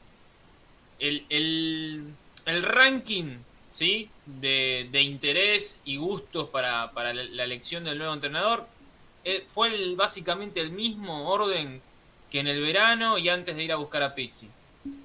El, 0.98 1.24
el, 1.30 2.06
el 2.46 2.64
ranking 2.64 3.38
¿sí? 3.74 4.10
De, 4.26 4.90
interés 5.04 5.82
y 5.86 5.98
gustos 5.98 6.50
para, 6.50 6.92
la, 7.14 7.44
elección 7.44 7.84
del 7.84 8.00
nuevo 8.00 8.14
entrenador. 8.14 8.66
Eh, 9.24 9.46
fue 9.48 9.94
básicamente 9.96 10.62
el 10.62 10.72
mismo 10.72 11.30
orden 11.30 11.80
que 12.30 12.40
en 12.40 12.48
el 12.48 12.62
verano 12.62 13.18
y 13.18 13.30
antes 13.30 13.56
de 13.56 13.64
ir 13.64 13.72
a 13.72 13.78
buscar 13.78 14.04
a 14.04 14.16
Pizzi. 14.16 14.50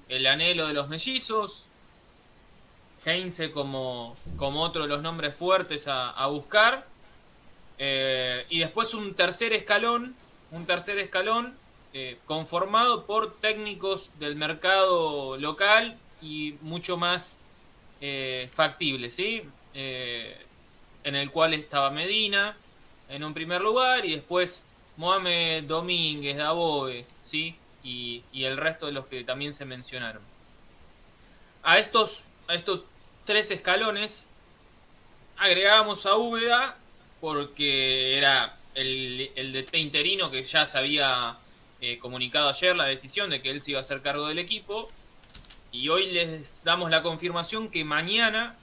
El 0.07 0.25
anhelo 0.27 0.67
de 0.67 0.73
los 0.73 0.87
mellizos, 0.87 1.65
Heinze 3.05 3.51
como, 3.51 4.15
como 4.37 4.61
otro 4.61 4.83
de 4.83 4.87
los 4.87 5.01
nombres 5.01 5.35
fuertes 5.35 5.87
a, 5.87 6.25
buscar, 6.27 6.87
eh, 7.77 8.45
y 8.49 8.59
después 8.59 8.93
un 8.93 9.13
tercer 9.15 9.53
escalón, 9.53 10.15
un 10.51 10.65
tercer 10.65 10.97
escalón 10.97 11.55
eh, 11.93 12.17
conformado 12.25 13.05
por 13.05 13.35
técnicos 13.37 14.11
del 14.19 14.35
mercado 14.35 15.37
local 15.37 15.97
y 16.21 16.55
mucho 16.61 16.97
más 16.97 17.39
eh, 18.01 18.49
factible, 18.51 19.09
¿sí? 19.09 19.43
Eh, 19.73 20.37
en 21.05 21.15
el 21.15 21.31
cual 21.31 21.53
estaba 21.53 21.91
Medina 21.91 22.57
en 23.07 23.23
un 23.23 23.33
primer 23.33 23.61
lugar 23.61 24.05
y 24.05 24.11
después 24.11 24.67
Mohamed 24.97 25.63
Domínguez, 25.63 26.37
Dabove, 26.37 27.05
¿sí? 27.23 27.55
Y, 27.83 28.23
el 28.33 28.57
resto 28.57 28.87
de 28.87 28.91
los 28.91 29.05
que 29.05 29.23
también 29.23 29.53
se 29.53 29.65
mencionaron. 29.65 30.21
A 31.63 31.77
estos, 31.77 32.23
a 32.47 32.55
estos 32.55 32.81
tres 33.25 33.51
escalones 33.51 34.27
agregábamos 35.37 36.05
a 36.05 36.15
Úbeda 36.15 36.77
porque 37.21 38.17
era 38.17 38.57
el, 38.75 39.31
el 39.35 39.51
de 39.51 39.79
interino 39.79 40.31
que 40.31 40.43
ya 40.43 40.65
se 40.65 40.77
había 40.77 41.37
eh, 41.81 41.99
comunicado 41.99 42.49
ayer 42.49 42.75
la 42.75 42.85
decisión 42.85 43.29
de 43.29 43.41
que 43.41 43.51
él 43.51 43.61
se 43.61 43.71
iba 43.71 43.79
a 43.79 43.81
hacer 43.81 44.01
cargo 44.01 44.27
del 44.27 44.39
equipo 44.39 44.89
y 45.71 45.89
hoy 45.89 46.11
les 46.11 46.63
damos 46.63 46.89
la 46.89 47.03
confirmación 47.03 47.69
que 47.69 47.83
mañana 47.83 48.55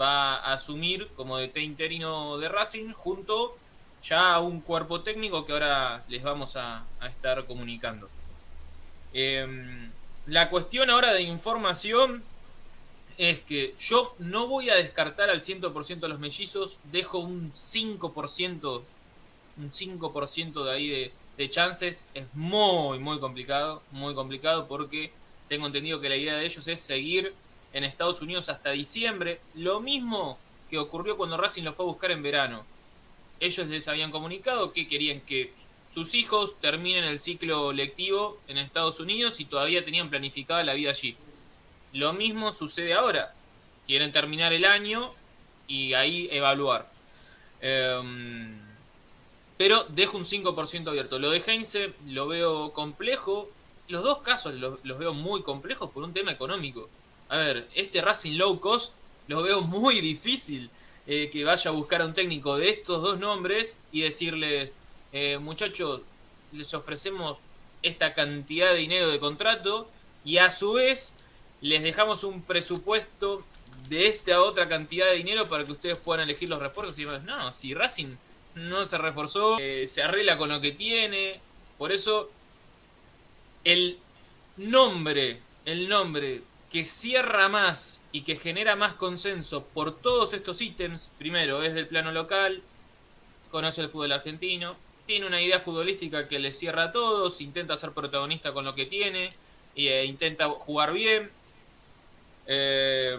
va 0.00 0.34
a 0.34 0.54
asumir 0.54 1.08
como 1.16 1.38
DT 1.38 1.58
interino 1.58 2.38
de 2.38 2.48
Racing 2.48 2.92
junto 2.92 3.56
ya 4.08 4.34
a 4.34 4.40
un 4.40 4.60
cuerpo 4.60 5.00
técnico 5.00 5.44
que 5.44 5.52
ahora 5.52 6.04
les 6.08 6.22
vamos 6.22 6.56
a, 6.56 6.84
estar 7.06 7.44
comunicando. 7.46 8.08
Em, 9.12 9.90
la 10.26 10.50
cuestión 10.50 10.90
ahora 10.90 11.12
de 11.12 11.22
información 11.22 12.22
es 13.18 13.40
que 13.40 13.74
yo 13.78 14.14
no 14.18 14.46
voy 14.46 14.70
a 14.70 14.76
descartar 14.76 15.30
al 15.30 15.40
100% 15.40 16.00
de 16.00 16.08
los 16.08 16.18
mellizos, 16.18 16.78
dejo 16.92 17.18
un 17.18 17.52
5%, 17.52 18.82
un 19.58 19.70
5% 19.70 20.64
de 20.64 20.72
ahí 20.72 20.88
de, 20.88 21.12
de 21.36 21.50
chances. 21.50 22.06
Es 22.14 22.26
muy, 22.34 22.98
muy 22.98 23.18
complicado, 23.18 23.82
muy 23.90 24.14
complicado 24.14 24.68
porque 24.68 25.12
tengo 25.48 25.66
entendido 25.66 26.00
que 26.00 26.08
la 26.08 26.16
idea 26.16 26.36
de 26.36 26.44
ellos 26.44 26.68
es 26.68 26.80
seguir 26.80 27.34
en 27.72 27.84
Estados 27.84 28.20
Unidos 28.20 28.48
hasta 28.48 28.70
diciembre. 28.70 29.40
Lo 29.54 29.80
mismo 29.80 30.38
que 30.70 30.78
ocurrió 30.78 31.16
cuando 31.16 31.36
Racing 31.36 31.62
lo 31.62 31.72
fue 31.72 31.84
a 31.84 31.88
buscar 31.88 32.10
en 32.10 32.22
verano. 32.22 32.75
Ellos 33.40 33.66
les 33.66 33.88
habían 33.88 34.10
comunicado 34.10 34.72
que 34.72 34.88
querían 34.88 35.20
que 35.20 35.52
sus 35.90 36.14
hijos 36.14 36.58
terminen 36.60 37.04
el 37.04 37.18
ciclo 37.18 37.72
lectivo 37.72 38.38
en 38.48 38.58
Estados 38.58 39.00
Unidos 39.00 39.40
y 39.40 39.44
todavía 39.44 39.84
tenían 39.84 40.10
planificada 40.10 40.64
la 40.64 40.74
vida 40.74 40.90
allí. 40.90 41.16
Lo 41.92 42.12
mismo 42.12 42.52
sucede 42.52 42.94
ahora. 42.94 43.34
Quieren 43.86 44.12
terminar 44.12 44.52
el 44.52 44.64
año 44.64 45.12
y 45.68 45.94
ahí 45.94 46.28
evaluar. 46.30 46.90
Em, 47.60 48.58
pero 49.56 49.84
dejo 49.84 50.16
un 50.16 50.24
5% 50.24 50.88
abierto. 50.88 51.18
Lo 51.18 51.30
de 51.30 51.42
Heinze 51.46 51.94
lo 52.06 52.26
veo 52.26 52.72
complejo 52.72 53.50
los 53.88 54.02
dos 54.02 54.18
casos 54.18 54.54
los, 54.54 54.98
veo 54.98 55.14
muy 55.14 55.42
complejos 55.42 55.90
por 55.90 56.02
un 56.02 56.12
tema 56.12 56.32
económico. 56.32 56.88
A 57.28 57.38
ver, 57.38 57.68
este 57.74 58.00
Racing 58.00 58.36
Low 58.36 58.60
Cost 58.60 58.92
lo 59.28 59.42
veo 59.42 59.60
muy 59.60 60.00
difícil 60.00 60.70
eh, 61.06 61.30
que 61.30 61.44
vaya 61.44 61.70
a 61.70 61.74
buscar 61.74 62.02
a 62.02 62.06
un 62.06 62.14
técnico 62.14 62.56
de 62.56 62.70
estos 62.70 63.02
dos 63.02 63.18
nombres 63.18 63.78
y 63.92 64.00
decirle, 64.02 64.72
eh, 65.12 65.38
muchachos, 65.38 66.02
les 66.52 66.72
ofrecemos 66.74 67.38
esta 67.82 68.14
cantidad 68.14 68.72
de 68.72 68.78
dinero 68.78 69.08
de 69.08 69.20
contrato 69.20 69.88
y 70.24 70.38
a 70.38 70.50
su 70.50 70.72
vez 70.72 71.14
les 71.60 71.82
dejamos 71.82 72.24
un 72.24 72.42
presupuesto 72.42 73.44
de 73.88 74.08
esta 74.08 74.42
otra 74.42 74.68
cantidad 74.68 75.06
de 75.06 75.16
dinero 75.16 75.48
para 75.48 75.64
que 75.64 75.72
ustedes 75.72 75.98
puedan 75.98 76.24
elegir 76.24 76.48
los 76.48 76.58
refuerzos 76.58 76.98
y 76.98 77.04
demás. 77.04 77.22
No, 77.22 77.52
si 77.52 77.74
Racing 77.74 78.16
no 78.56 78.84
se 78.84 78.98
reforzó, 78.98 79.58
eh, 79.60 79.86
se 79.86 80.02
arregla 80.02 80.36
con 80.36 80.48
lo 80.48 80.60
que 80.60 80.72
tiene. 80.72 81.40
Por 81.78 81.92
eso 81.92 82.30
el 83.64 83.98
nombre, 84.56 85.40
el 85.64 85.88
nombre 85.88 86.42
que 86.70 86.84
cierra 86.84 87.48
más 87.48 88.00
y 88.16 88.22
que 88.22 88.36
genera 88.36 88.76
más 88.76 88.94
consenso 88.94 89.66
por 89.66 89.94
todos 90.00 90.32
estos 90.32 90.62
ítems, 90.62 91.10
primero 91.18 91.62
es 91.62 91.74
del 91.74 91.86
plano 91.86 92.12
local, 92.12 92.62
conoce 93.50 93.82
el 93.82 93.90
fútbol 93.90 94.12
argentino, 94.12 94.74
tiene 95.04 95.26
una 95.26 95.42
idea 95.42 95.60
futbolística 95.60 96.26
que 96.26 96.38
le 96.38 96.50
cierra 96.50 96.84
a 96.84 96.92
todos, 96.92 97.42
intenta 97.42 97.76
ser 97.76 97.92
protagonista 97.92 98.54
con 98.54 98.64
lo 98.64 98.74
que 98.74 98.86
tiene, 98.86 99.34
e 99.74 100.06
intenta 100.06 100.48
jugar 100.48 100.94
bien. 100.94 101.30
Eh, 102.46 103.18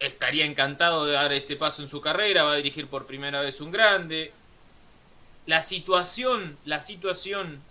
estaría 0.00 0.44
encantado 0.44 1.06
de 1.06 1.12
dar 1.12 1.32
este 1.32 1.54
paso 1.54 1.80
en 1.82 1.86
su 1.86 2.00
carrera, 2.00 2.42
va 2.42 2.54
a 2.54 2.56
dirigir 2.56 2.88
por 2.88 3.06
primera 3.06 3.40
vez 3.40 3.60
un 3.60 3.70
grande. 3.70 4.32
La 5.46 5.62
situación, 5.62 6.58
la 6.64 6.80
situación 6.80 7.62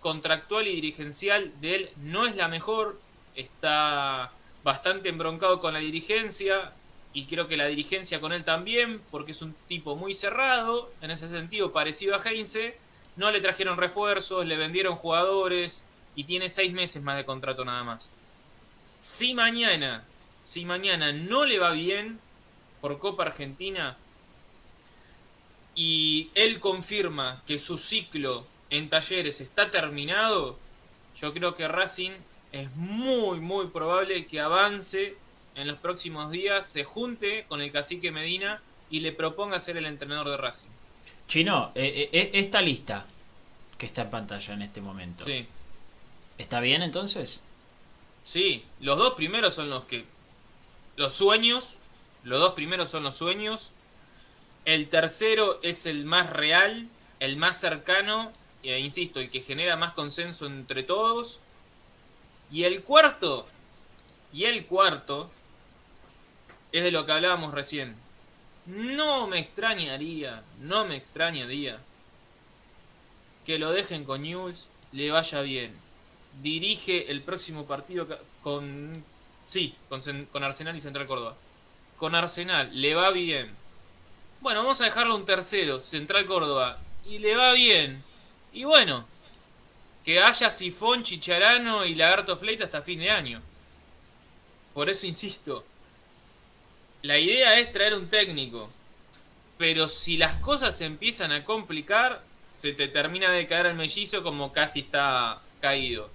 contractual 0.00 0.66
y 0.66 0.76
dirigencial 0.76 1.52
de 1.60 1.74
él 1.74 1.90
no 1.98 2.26
es 2.26 2.36
la 2.36 2.48
mejor, 2.48 2.98
está 3.34 4.32
bastante 4.62 5.08
embroncado 5.08 5.60
con 5.60 5.74
la 5.74 5.80
dirigencia 5.80 6.72
y 7.12 7.24
creo 7.24 7.48
que 7.48 7.56
la 7.56 7.66
dirigencia 7.66 8.20
con 8.20 8.32
él 8.32 8.44
también, 8.44 9.00
porque 9.10 9.32
es 9.32 9.42
un 9.42 9.54
tipo 9.66 9.96
muy 9.96 10.14
cerrado, 10.14 10.92
en 11.00 11.10
ese 11.10 11.28
sentido 11.28 11.72
parecido 11.72 12.14
a 12.14 12.22
Heinze, 12.22 12.76
no 13.16 13.30
le 13.30 13.40
trajeron 13.40 13.76
refuerzos, 13.76 14.46
le 14.46 14.56
vendieron 14.56 14.96
jugadores 14.96 15.84
y 16.14 16.24
tiene 16.24 16.48
seis 16.48 16.72
meses 16.72 17.02
más 17.02 17.16
de 17.16 17.24
contrato 17.24 17.64
nada 17.64 17.82
más. 17.82 18.12
Si 19.00 19.34
mañana, 19.34 20.04
si 20.44 20.64
mañana 20.64 21.12
no 21.12 21.44
le 21.44 21.58
va 21.58 21.72
bien 21.72 22.20
por 22.80 22.98
Copa 22.98 23.24
Argentina 23.24 23.96
y 25.74 26.30
él 26.34 26.60
confirma 26.60 27.42
que 27.46 27.58
su 27.58 27.76
ciclo 27.76 28.46
en 28.70 28.88
Talleres 28.88 29.40
está 29.40 29.70
terminado, 29.70 30.58
yo 31.16 31.32
creo 31.32 31.56
que 31.56 31.66
Racing 31.66 32.12
es 32.52 32.74
muy, 32.76 33.40
muy 33.40 33.68
probable 33.68 34.26
que 34.26 34.40
avance 34.40 35.16
en 35.54 35.66
los 35.66 35.78
próximos 35.78 36.30
días, 36.30 36.66
se 36.66 36.84
junte 36.84 37.44
con 37.48 37.60
el 37.60 37.72
cacique 37.72 38.10
Medina 38.10 38.62
y 38.90 39.00
le 39.00 39.12
proponga 39.12 39.60
ser 39.60 39.76
el 39.76 39.86
entrenador 39.86 40.28
de 40.30 40.36
Racing. 40.36 40.68
Chino, 41.28 41.70
eh, 41.74 42.08
eh, 42.12 42.18
eh, 42.18 42.30
esta 42.34 42.60
lista 42.60 43.06
que 43.78 43.86
está 43.86 44.02
en 44.02 44.10
pantalla 44.10 44.54
en 44.54 44.62
este 44.62 44.80
momento. 44.80 45.24
Sí. 45.24 45.46
¿Está 46.38 46.60
bien 46.60 46.82
entonces? 46.82 47.44
Sí, 48.24 48.64
los 48.80 48.98
dos 48.98 49.14
primeros 49.14 49.54
son 49.54 49.70
los 49.70 49.84
que... 49.84 50.04
Los 50.96 51.14
sueños, 51.14 51.78
los 52.24 52.40
dos 52.40 52.54
primeros 52.54 52.88
son 52.88 53.04
los 53.04 53.16
sueños. 53.16 53.70
El 54.64 54.88
tercero 54.88 55.60
es 55.62 55.86
el 55.86 56.04
más 56.04 56.30
real, 56.30 56.88
el 57.20 57.36
más 57.36 57.58
cercano 57.58 58.30
e 58.62 58.78
insisto, 58.78 59.20
el 59.20 59.30
que 59.30 59.40
genera 59.40 59.76
más 59.76 59.92
consenso 59.92 60.46
entre 60.46 60.82
todos. 60.82 61.40
Y 62.50 62.64
el 62.64 62.82
cuarto, 62.82 63.46
y 64.32 64.44
el 64.44 64.66
cuarto, 64.66 65.30
es 66.72 66.82
de 66.82 66.90
lo 66.90 67.06
que 67.06 67.12
hablábamos 67.12 67.52
recién. 67.52 67.94
No 68.66 69.26
me 69.26 69.38
extrañaría, 69.38 70.42
no 70.60 70.84
me 70.84 70.96
extrañaría 70.96 71.80
que 73.46 73.58
lo 73.58 73.72
dejen 73.72 74.04
con 74.04 74.22
News, 74.22 74.68
le 74.92 75.10
vaya 75.10 75.40
bien. 75.42 75.76
Dirige 76.42 77.10
el 77.10 77.22
próximo 77.22 77.66
partido 77.66 78.06
con... 78.42 79.04
Sí, 79.46 79.74
con, 79.88 80.00
con 80.26 80.44
Arsenal 80.44 80.76
y 80.76 80.80
Central 80.80 81.06
Córdoba. 81.06 81.36
Con 81.96 82.14
Arsenal, 82.14 82.70
le 82.72 82.94
va 82.94 83.10
bien. 83.10 83.50
Bueno, 84.40 84.60
vamos 84.60 84.80
a 84.80 84.84
dejarlo 84.84 85.16
un 85.16 85.24
tercero, 85.24 85.80
Central 85.80 86.26
Córdoba. 86.26 86.78
Y 87.04 87.18
le 87.18 87.36
va 87.36 87.52
bien. 87.52 88.04
Y 88.52 88.64
bueno, 88.64 89.06
que 90.04 90.20
haya 90.20 90.50
sifón, 90.50 91.02
chicharano 91.02 91.84
y 91.84 91.94
lagarto 91.94 92.36
fleita 92.36 92.64
hasta 92.64 92.82
fin 92.82 93.00
de 93.00 93.10
año. 93.10 93.42
Por 94.74 94.88
eso 94.88 95.06
insisto, 95.06 95.64
la 97.02 97.18
idea 97.18 97.58
es 97.58 97.72
traer 97.72 97.94
un 97.94 98.08
técnico. 98.08 98.70
Pero 99.58 99.88
si 99.88 100.16
las 100.16 100.40
cosas 100.40 100.76
se 100.76 100.86
empiezan 100.86 101.32
a 101.32 101.44
complicar, 101.44 102.22
se 102.52 102.72
te 102.72 102.88
termina 102.88 103.30
de 103.30 103.46
caer 103.46 103.66
el 103.66 103.74
mellizo 103.74 104.22
como 104.22 104.52
casi 104.52 104.80
está 104.80 105.40
caído. 105.60 106.10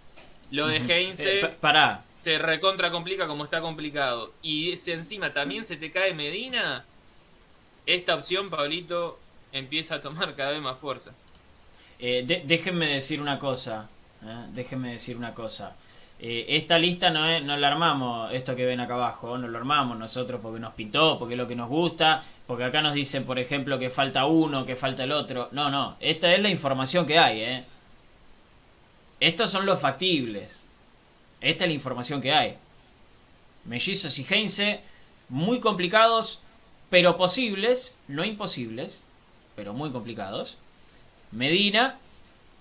Lo 0.52 0.68
de 0.68 0.78
Heinze 0.78 1.42
eh, 1.42 1.48
para. 1.60 2.04
se 2.18 2.38
recontra 2.38 2.92
complica 2.92 3.28
como 3.28 3.44
está 3.44 3.62
complicado. 3.62 4.34
Y 4.42 4.78
si 4.78 4.92
encima 4.92 5.34
también 5.34 5.64
se 5.64 5.78
te 5.78 5.92
cae 5.92 6.14
Medina, 6.14 6.86
esta 7.86 8.16
opción, 8.16 8.50
Pablito, 8.50 9.20
empieza 9.52 9.96
a 9.96 10.02
tomar 10.02 10.36
cada 10.36 10.52
vez 10.52 10.62
más 10.62 10.80
fuerza. 10.80 11.12
Eh, 12.00 12.44
déjenme 12.46 12.88
decir 12.88 13.22
una 13.22 13.40
cosa. 13.40 13.90
¿eh? 14.24 14.46
Déjenme 14.54 14.94
decir 14.94 15.18
una 15.18 15.34
cosa. 15.34 15.76
eh, 16.20 16.46
esta 16.50 16.78
lista 16.80 17.10
no, 17.10 17.26
es, 17.28 17.44
no 17.44 17.58
la 17.58 17.68
armamos, 17.68 18.32
esto 18.34 18.56
que 18.56 18.66
ven 18.66 18.80
acá 18.80 18.94
abajo, 18.96 19.38
no 19.38 19.48
lo 19.48 19.58
armamos 19.58 19.98
nosotros 19.98 20.40
porque 20.42 20.60
nos 20.60 20.74
pintó, 20.74 21.18
porque 21.20 21.34
es 21.34 21.38
lo 21.38 21.48
que 21.48 21.56
nos 21.56 21.68
gusta, 21.70 22.24
porque 22.48 22.64
acá 22.64 22.82
nos 22.82 22.94
dicen, 22.94 23.26
por 23.26 23.38
ejemplo, 23.40 23.78
que 23.80 23.90
falta 23.90 24.26
uno, 24.26 24.66
que 24.66 24.76
falta 24.76 25.04
el 25.04 25.12
otro. 25.12 25.50
No, 25.52 25.70
no, 25.70 25.98
esta 26.00 26.34
es 26.34 26.42
la 26.42 26.50
información 26.50 27.06
que 27.06 27.20
hay, 27.20 27.42
¿eh? 27.42 27.66
Estos 29.20 29.52
son 29.52 29.66
los 29.66 29.80
factibles. 29.82 30.64
Esta 31.42 31.64
es 31.66 31.70
la 31.70 31.74
información 31.74 32.22
que 32.22 32.32
hay. 32.34 32.58
Mellizos 33.66 34.18
y 34.20 34.26
Heinze, 34.30 34.82
muy 35.30 35.60
complicados, 35.60 36.42
pero 36.90 37.18
posibles, 37.18 37.98
no 38.08 38.24
imposibles, 38.24 39.06
pero 39.56 39.74
muy 39.74 39.92
complicados. 39.92 40.58
Medina, 41.36 42.00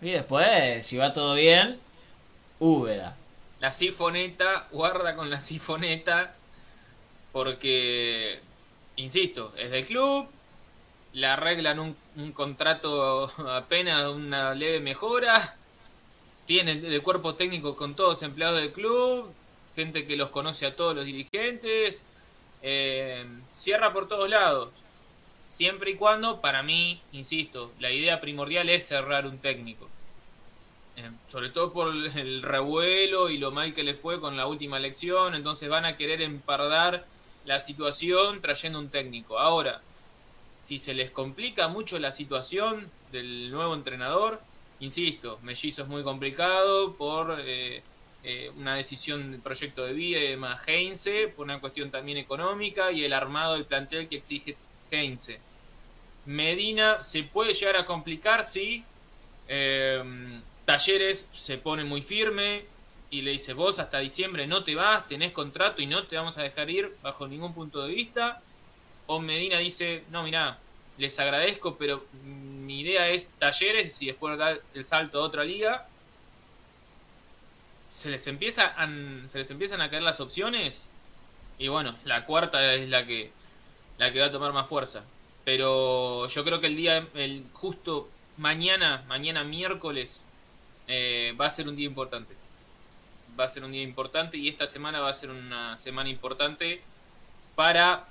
y 0.02 0.10
después, 0.10 0.86
si 0.86 0.96
va 0.96 1.12
todo 1.12 1.34
bien, 1.34 1.78
Úbeda. 2.58 3.16
La 3.60 3.72
sifoneta, 3.72 4.68
guarda 4.72 5.16
con 5.16 5.30
la 5.30 5.40
sifoneta, 5.40 6.34
porque, 7.32 8.40
insisto, 8.96 9.54
es 9.56 9.70
del 9.70 9.86
club, 9.86 10.28
le 11.12 11.26
arreglan 11.26 11.78
un, 11.78 11.96
un 12.16 12.32
contrato 12.32 13.30
apenas 13.48 14.10
una 14.10 14.54
leve 14.54 14.80
mejora, 14.80 15.56
tiene 16.46 16.72
el 16.72 17.02
cuerpo 17.02 17.34
técnico 17.34 17.76
con 17.76 17.94
todos 17.94 18.22
empleados 18.22 18.60
del 18.60 18.72
club, 18.72 19.32
gente 19.74 20.06
que 20.06 20.16
los 20.16 20.30
conoce 20.30 20.66
a 20.66 20.76
todos 20.76 20.94
los 20.94 21.04
dirigentes, 21.04 22.04
eh, 22.62 23.26
cierra 23.48 23.92
por 23.92 24.08
todos 24.08 24.28
lados. 24.28 24.70
Siempre 25.44 25.90
y 25.90 25.96
cuando, 25.96 26.40
para 26.40 26.62
mí, 26.62 27.02
insisto, 27.12 27.70
la 27.78 27.92
idea 27.92 28.20
primordial 28.20 28.70
es 28.70 28.88
cerrar 28.88 29.26
un 29.26 29.38
técnico. 29.38 29.88
Eh, 30.96 31.10
sobre 31.28 31.50
todo 31.50 31.72
por 31.72 31.88
el 31.94 32.42
revuelo 32.42 33.28
y 33.28 33.36
lo 33.36 33.50
mal 33.50 33.74
que 33.74 33.84
le 33.84 33.94
fue 33.94 34.20
con 34.20 34.38
la 34.38 34.46
última 34.46 34.78
elección, 34.78 35.34
entonces 35.34 35.68
van 35.68 35.84
a 35.84 35.96
querer 35.98 36.22
empardar 36.22 37.04
la 37.44 37.60
situación 37.60 38.40
trayendo 38.40 38.78
un 38.78 38.88
técnico. 38.88 39.38
Ahora, 39.38 39.82
si 40.56 40.78
se 40.78 40.94
les 40.94 41.10
complica 41.10 41.68
mucho 41.68 41.98
la 41.98 42.10
situación 42.10 42.90
del 43.12 43.50
nuevo 43.50 43.74
entrenador, 43.74 44.40
insisto, 44.80 45.38
Mellizo 45.42 45.82
es 45.82 45.88
muy 45.88 46.02
complicado 46.02 46.94
por 46.94 47.38
eh, 47.44 47.82
eh, 48.22 48.50
una 48.56 48.76
decisión 48.76 49.32
del 49.32 49.40
proyecto 49.42 49.84
de 49.84 49.92
vida 49.92 50.36
más 50.38 50.66
Heinze, 50.66 51.28
por 51.28 51.44
una 51.44 51.60
cuestión 51.60 51.90
también 51.90 52.16
económica 52.16 52.92
y 52.92 53.04
el 53.04 53.12
armado 53.12 53.54
del 53.54 53.66
plantel 53.66 54.08
que 54.08 54.16
exige 54.16 54.56
Medina 56.26 57.02
se 57.02 57.22
puede 57.24 57.52
llegar 57.52 57.76
a 57.76 57.84
complicar 57.84 58.44
si 58.44 58.84
em, 59.48 60.40
Talleres 60.64 61.28
se 61.32 61.58
pone 61.58 61.84
muy 61.84 62.00
firme 62.00 62.64
y 63.10 63.22
le 63.22 63.32
dice 63.32 63.52
vos 63.52 63.78
hasta 63.78 63.98
diciembre 63.98 64.46
no 64.46 64.64
te 64.64 64.74
vas, 64.74 65.06
tenés 65.06 65.32
contrato 65.32 65.82
y 65.82 65.86
no 65.86 66.04
te 66.06 66.16
vamos 66.16 66.38
a 66.38 66.42
dejar 66.42 66.70
ir 66.70 66.96
bajo 67.02 67.28
ningún 67.28 67.54
punto 67.54 67.82
de 67.82 67.94
vista. 67.94 68.40
O 69.06 69.20
Medina 69.20 69.58
dice, 69.58 70.02
no, 70.10 70.22
mira, 70.22 70.58
les 70.96 71.18
agradezco, 71.20 71.76
pero 71.76 72.06
mi 72.24 72.80
idea 72.80 73.08
es 73.10 73.30
Talleres 73.38 74.00
y 74.00 74.06
después 74.06 74.38
dar 74.38 74.60
el 74.72 74.84
salto 74.84 75.18
a 75.18 75.22
otra 75.22 75.44
liga. 75.44 75.86
Se 77.90 78.10
les 78.10 78.26
empieza 78.26 78.74
se 79.26 79.38
les 79.38 79.50
empiezan 79.50 79.80
a 79.80 79.90
caer 79.90 80.02
las 80.02 80.20
opciones 80.20 80.88
y 81.58 81.68
bueno, 81.68 81.94
la 82.04 82.24
cuarta 82.24 82.74
es 82.74 82.88
la 82.88 83.06
que 83.06 83.30
la 83.98 84.12
que 84.12 84.20
va 84.20 84.26
a 84.26 84.32
tomar 84.32 84.52
más 84.52 84.68
fuerza. 84.68 85.04
Pero 85.44 86.28
yo 86.28 86.44
creo 86.44 86.60
que 86.60 86.68
el 86.68 86.76
día 86.76 87.06
el 87.14 87.44
justo 87.52 88.08
mañana, 88.36 89.04
mañana 89.08 89.44
miércoles 89.44 90.24
eh, 90.88 91.34
va 91.40 91.46
a 91.46 91.50
ser 91.50 91.68
un 91.68 91.76
día 91.76 91.86
importante. 91.86 92.34
Va 93.38 93.44
a 93.44 93.48
ser 93.48 93.64
un 93.64 93.72
día 93.72 93.82
importante 93.82 94.36
y 94.36 94.48
esta 94.48 94.66
semana 94.66 95.00
va 95.00 95.10
a 95.10 95.14
ser 95.14 95.30
una 95.30 95.76
semana 95.76 96.08
importante 96.08 96.82
para 97.54 98.08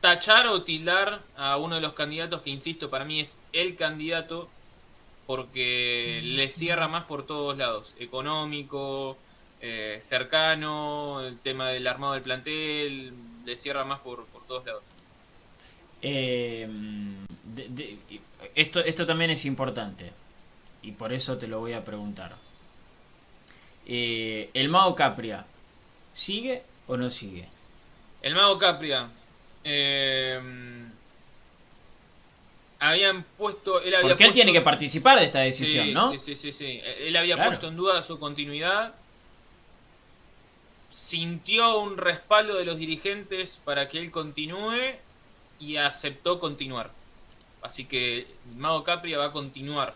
tachar 0.00 0.46
o 0.46 0.62
tildar 0.62 1.22
a 1.36 1.56
uno 1.56 1.76
de 1.76 1.80
los 1.80 1.94
candidatos 1.94 2.42
que 2.42 2.50
insisto, 2.50 2.90
para 2.90 3.04
mí 3.04 3.20
es 3.20 3.40
el 3.52 3.76
candidato 3.76 4.48
porque 5.26 6.20
le 6.22 6.48
cierra 6.48 6.86
más 6.86 7.04
por 7.04 7.26
todos 7.26 7.56
lados, 7.56 7.94
económico, 7.98 9.16
eh, 9.60 9.98
cercano, 10.00 11.20
el 11.20 11.38
tema 11.40 11.70
del 11.70 11.86
armado 11.86 12.12
del 12.12 12.22
plantel, 12.22 13.12
le 13.44 13.56
cierra 13.56 13.84
más 13.84 13.98
por, 14.00 14.26
todos 14.46 14.66
lados. 14.66 14.82
Eh, 16.02 16.68
esto, 18.54 18.80
esto 18.80 19.06
también 19.06 19.30
es 19.30 19.44
importante 19.44 20.12
y 20.82 20.92
por 20.92 21.12
eso 21.12 21.38
te 21.38 21.48
lo 21.48 21.60
voy 21.60 21.72
a 21.72 21.84
preguntar. 21.84 22.36
Eh, 23.86 24.50
¿El 24.54 24.68
mago 24.68 24.94
Capria 24.94 25.46
sigue 26.12 26.62
o 26.86 26.96
no 26.96 27.10
sigue? 27.10 27.48
El 28.22 28.34
mago 28.34 28.58
Capria 28.58 29.08
habían 32.78 33.24
puesto. 33.36 33.80
Él 33.82 33.94
Porque 34.02 34.24
él 34.24 34.32
tiene 34.32 34.52
que 34.52 34.60
participar 34.60 35.18
de 35.18 35.26
esta 35.26 35.40
decisión, 35.40 35.92
¿no? 35.92 36.12
Sí, 36.12 36.18
sí, 36.18 36.36
sí, 36.36 36.52
sí. 36.52 36.80
Él 37.00 37.16
había 37.16 37.36
puesto 37.36 37.68
en 37.68 37.76
duda 37.76 38.02
su 38.02 38.18
continuidad. 38.18 38.94
Sintió 40.96 41.78
un 41.80 41.98
respaldo 41.98 42.54
de 42.56 42.64
los 42.64 42.78
dirigentes 42.78 43.58
para 43.58 43.86
que 43.86 43.98
él 43.98 44.10
continúe 44.10 44.96
y 45.60 45.76
aceptó 45.76 46.40
continuar. 46.40 46.90
Así 47.60 47.84
que 47.84 48.26
Mago 48.56 48.82
Capria 48.82 49.18
va 49.18 49.26
a 49.26 49.32
continuar 49.32 49.94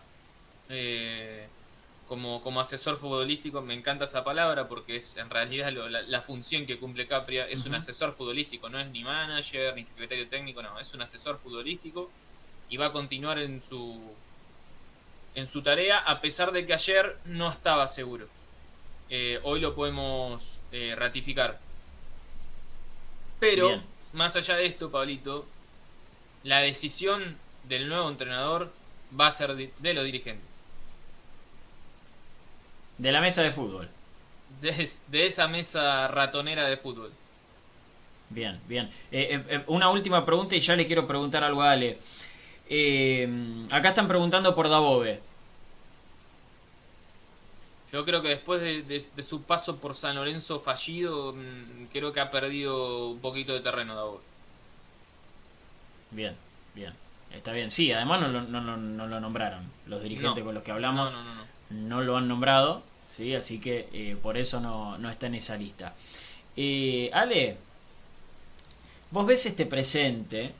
eh, 0.69 1.47
como, 2.07 2.39
como 2.41 2.61
asesor 2.61 2.97
futbolístico. 2.97 3.63
Me 3.63 3.73
encanta 3.73 4.05
esa 4.05 4.23
palabra 4.23 4.67
porque 4.67 4.97
es 4.97 5.17
en 5.17 5.31
realidad 5.31 5.71
la, 5.71 6.21
función 6.21 6.67
que 6.67 6.77
cumple 6.77 7.07
Capria. 7.07 7.47
Es 7.47 7.65
un 7.65 7.73
asesor 7.73 8.13
futbolístico, 8.13 8.69
no 8.69 8.79
es 8.79 8.87
ni 8.91 9.03
manager 9.03 9.73
ni 9.75 9.83
secretario 9.83 10.29
técnico, 10.29 10.61
no, 10.61 10.79
es 10.79 10.93
un 10.93 11.01
asesor 11.01 11.39
futbolístico 11.39 12.11
y 12.69 12.77
va 12.77 12.85
a 12.85 12.91
continuar 12.93 13.39
en 13.39 13.59
su 13.59 13.99
en 15.33 15.47
su 15.47 15.63
tarea 15.63 15.97
a 15.97 16.21
pesar 16.21 16.51
de 16.51 16.67
que 16.67 16.75
ayer 16.75 17.17
no 17.25 17.49
estaba 17.49 17.87
seguro. 17.87 18.29
Eh, 19.11 19.39
hoy 19.43 19.59
lo 19.59 19.75
podemos 19.75 20.57
eh, 20.71 20.95
ratificar. 20.97 21.59
Pero, 23.39 23.81
más 24.13 24.35
allá 24.35 24.55
de 24.55 24.65
esto, 24.65 24.89
Pablito, 24.89 25.45
la 26.43 26.61
decisión 26.61 27.37
del 27.67 27.89
nuevo 27.89 28.09
entrenador 28.09 28.71
va 29.19 29.27
a 29.27 29.31
ser 29.31 29.55
de, 29.55 29.93
los 29.93 30.05
dirigentes. 30.05 30.47
De 32.97 33.11
la 33.11 33.21
mesa 33.21 33.43
de 33.43 33.51
fútbol. 33.51 33.89
De, 34.61 34.89
de 35.07 35.25
esa 35.25 35.47
mesa 35.47 36.07
ratonera 36.07 36.67
de 36.67 36.77
fútbol. 36.77 37.11
Bien, 38.29 38.61
bien. 38.67 38.89
Eh, 39.11 39.61
una 39.67 39.89
última 39.89 40.23
pregunta 40.23 40.55
y 40.55 40.61
ya 40.61 40.75
le 40.75 40.85
quiero 40.85 41.05
preguntar 41.05 41.43
algo 41.43 41.61
a 41.61 41.71
Ale. 41.71 41.97
Eh, 42.69 43.27
acá 43.71 43.89
están 43.89 44.07
preguntando 44.07 44.55
por 44.55 44.69
Dabove. 44.69 45.19
Yo 47.91 48.05
creo 48.05 48.21
que 48.21 48.29
después 48.29 48.61
de, 48.61 49.23
su 49.23 49.43
paso 49.43 49.77
por 49.77 49.93
San 49.93 50.15
Lorenzo 50.15 50.59
fallido, 50.59 51.33
mm, 51.33 51.85
creo 51.91 52.13
que 52.13 52.19
ha 52.21 52.31
perdido 52.31 53.09
un 53.09 53.19
poquito 53.19 53.53
de 53.53 53.59
terreno 53.59 53.95
Dabove. 53.95 54.23
Bien, 56.11 56.35
bien. 56.73 56.93
Está 57.33 57.51
bien. 57.51 57.71
Sí, 57.71 57.91
además 57.91 58.21
no 58.21 58.27
lo, 58.27 58.41
no, 58.43 59.19
nombraron. 59.19 59.69
Los 59.87 60.03
dirigentes 60.03 60.43
con 60.43 60.53
los 60.53 60.63
que 60.63 60.71
hablamos 60.71 61.13
no, 61.69 62.01
lo 62.01 62.17
han 62.17 62.27
nombrado. 62.27 62.83
¿sí? 63.09 63.35
Así 63.35 63.59
que 63.59 63.89
eh, 63.93 64.17
por 64.21 64.37
eso 64.37 64.59
no, 64.59 65.09
está 65.09 65.27
en 65.27 65.35
esa 65.35 65.57
lista. 65.57 65.93
Eh, 66.55 67.09
Ale, 67.13 67.57
vos 69.11 69.25
ves 69.25 69.45
este 69.45 69.65
presente 69.65 70.53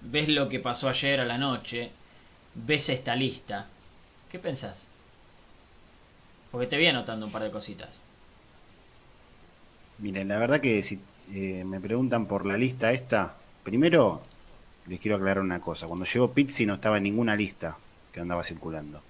ves 0.00 0.28
lo 0.28 0.48
que 0.48 0.60
pasó 0.60 0.88
ayer 0.88 1.20
a 1.20 1.24
la 1.24 1.38
noche, 1.38 1.90
ves 2.54 2.88
esta 2.88 3.16
lista, 3.16 3.68
¿qué 4.30 4.38
pensás? 4.38 4.87
Porque 6.50 6.66
te 6.66 6.76
vi 6.76 6.86
anotando 6.86 7.26
un 7.26 7.32
par 7.32 7.42
de 7.42 7.50
cositas. 7.50 8.02
Miren, 9.98 10.28
la 10.28 10.38
verdad 10.38 10.60
que 10.60 10.82
si 10.82 11.00
eh, 11.32 11.64
me 11.66 11.80
preguntan 11.80 12.26
por 12.26 12.46
la 12.46 12.56
lista 12.56 12.92
esta, 12.92 13.34
primero 13.64 14.22
les 14.86 15.00
quiero 15.00 15.16
aclarar 15.16 15.42
una 15.42 15.60
cosa. 15.60 15.86
Cuando 15.86 16.06
llegó 16.06 16.32
Pizzi 16.32 16.66
no 16.66 16.74
estaba 16.74 16.96
en 16.96 17.02
ninguna 17.02 17.36
lista 17.36 17.76
que 18.12 18.20
andaba 18.20 18.44
circulando. 18.44 19.02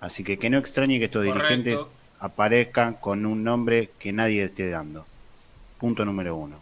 Así 0.00 0.24
que 0.24 0.38
que 0.38 0.50
no 0.50 0.58
extrañe 0.58 0.98
que 0.98 1.06
estos 1.06 1.24
dirigentes 1.24 1.80
aparezcan 2.20 2.94
con 2.94 3.26
un 3.26 3.44
nombre 3.44 3.90
que 3.98 4.12
nadie 4.12 4.44
esté 4.44 4.70
dando. 4.70 5.06
Punto 5.78 6.04
número 6.04 6.36
uno. 6.36 6.60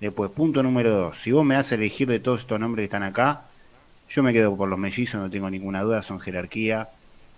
Después, 0.00 0.30
punto 0.30 0.62
número 0.62 0.90
dos. 0.90 1.18
Si 1.18 1.32
vos 1.32 1.44
me 1.44 1.56
haces 1.56 1.72
elegir 1.72 2.08
de 2.08 2.20
todos 2.20 2.40
estos 2.40 2.60
nombres 2.60 2.82
que 2.82 2.86
están 2.86 3.02
acá, 3.02 3.44
yo 4.08 4.22
me 4.22 4.32
quedo 4.32 4.56
por 4.56 4.68
los 4.68 4.78
mellizos, 4.78 5.20
no 5.20 5.30
tengo 5.30 5.48
ninguna 5.48 5.82
duda, 5.82 6.02
son 6.02 6.20
jerarquía. 6.20 6.90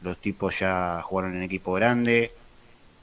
Los 0.02 0.18
tipos 0.18 0.58
ya 0.58 1.00
jugaron 1.02 1.36
en 1.36 1.42
equipo 1.42 1.72
grande, 1.72 2.32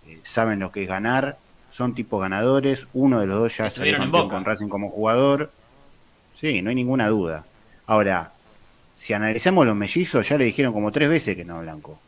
eh, 0.08 0.20
saben 0.24 0.60
lo 0.60 0.72
que 0.72 0.84
es 0.84 0.88
ganar, 0.88 1.38
son 1.72 1.94
tipos 1.94 2.22
ganadores. 2.22 2.88
Uno 2.94 3.20
de 3.20 3.28
los 3.28 3.40
dos 3.40 3.58
ya 3.58 3.70
campeón 3.70 4.30
con 4.30 4.46
Racing 4.46 4.70
como 4.70 4.90
jugador. 4.90 5.52
Sí, 6.40 6.62
no 6.62 6.70
hay 6.70 6.76
ninguna 6.76 7.10
duda. 7.10 7.46
Ahora, 7.86 8.32
si 8.96 9.14
analizamos 9.14 9.66
los 9.66 9.76
mellizos, 9.76 10.28
ya 10.28 10.38
le 10.38 10.46
dijeron 10.46 10.74
como 10.74 10.92
tres 10.92 11.10
veces 11.10 11.36
que 11.36 11.44
no 11.46 11.60
Blanco. 11.62 12.00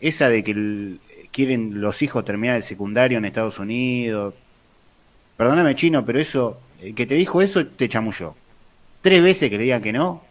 Esa 0.00 0.28
de 0.28 0.44
que 0.44 0.98
quieren 1.32 1.80
los 1.80 2.00
hijos 2.02 2.24
terminar 2.24 2.56
el 2.56 2.62
secundario 2.62 3.18
en 3.18 3.24
Estados 3.24 3.58
Unidos. 3.58 4.34
Perdóname, 5.36 5.74
chino, 5.74 6.04
pero 6.04 6.20
eso, 6.20 6.60
el 6.80 6.94
que 6.94 7.06
te 7.06 7.16
dijo 7.16 7.42
eso 7.42 7.66
te 7.66 7.88
chamulló. 7.88 8.36
Tres 9.02 9.22
veces 9.22 9.50
que 9.50 9.58
le 9.58 9.64
digan 9.64 9.82
que 9.82 9.92
no, 9.92 10.22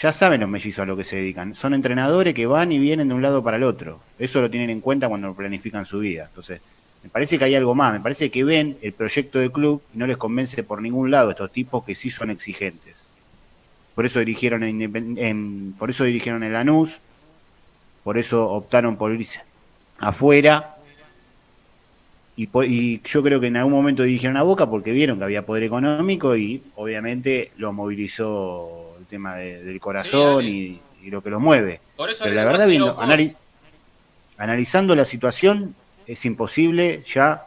ya 0.00 0.12
saben 0.12 0.40
los 0.40 0.48
mellizos 0.48 0.82
a 0.82 0.86
lo 0.86 0.96
que 0.96 1.04
se 1.04 1.16
dedican. 1.16 1.54
Son 1.54 1.74
entrenadores 1.74 2.32
que 2.32 2.46
van 2.46 2.72
y 2.72 2.78
vienen 2.78 3.08
de 3.08 3.14
un 3.14 3.20
lado 3.20 3.42
para 3.42 3.58
el 3.58 3.64
otro. 3.64 4.00
Eso 4.18 4.40
lo 4.40 4.50
tienen 4.50 4.70
en 4.70 4.80
cuenta 4.80 5.08
cuando 5.08 5.34
planifican 5.34 5.84
su 5.84 5.98
vida. 5.98 6.26
Entonces, 6.28 6.62
me 7.02 7.10
parece 7.10 7.38
que 7.38 7.44
hay 7.44 7.54
algo 7.54 7.74
más. 7.74 7.92
Me 7.92 8.00
parece 8.00 8.30
que 8.30 8.42
ven 8.42 8.78
el 8.80 8.94
proyecto 8.94 9.38
del 9.38 9.52
club 9.52 9.82
y 9.94 9.98
no 9.98 10.06
les 10.06 10.16
convence 10.16 10.62
por 10.62 10.80
ningún 10.80 11.10
lado 11.10 11.30
estos 11.30 11.52
tipos 11.52 11.84
que 11.84 11.94
sí 11.94 12.08
son 12.08 12.30
exigentes. 12.30 12.94
Por 13.94 14.06
eso 14.06 14.20
dirigieron 14.20 14.62
en, 14.64 15.74
por 15.78 15.90
eso 15.90 16.04
dirigieron 16.04 16.42
el 16.44 16.54
Lanús, 16.54 17.00
por 18.02 18.16
eso 18.16 18.48
optaron 18.48 18.96
por 18.96 19.12
irse 19.12 19.42
afuera. 19.98 20.76
Y, 22.36 22.48
y, 22.64 23.02
yo 23.04 23.22
creo 23.22 23.38
que 23.38 23.48
en 23.48 23.58
algún 23.58 23.74
momento 23.74 24.02
dirigieron 24.02 24.38
a 24.38 24.42
Boca 24.42 24.70
porque 24.70 24.92
vieron 24.92 25.18
que 25.18 25.24
había 25.24 25.44
poder 25.44 25.64
económico 25.64 26.34
y 26.36 26.62
obviamente 26.76 27.52
lo 27.58 27.74
movilizó 27.74 28.79
tema 29.10 29.36
del 29.36 29.78
corazón 29.80 30.44
y, 30.44 30.80
lo 31.04 31.22
que 31.22 31.30
lo 31.30 31.40
mueve. 31.40 31.80
Pero 31.96 32.34
la 32.34 32.44
verdad, 32.44 32.68
viendo, 32.68 32.96
analizando 34.38 34.94
la 34.94 35.04
situación, 35.04 35.74
es 36.06 36.24
imposible 36.24 37.02
ya 37.06 37.46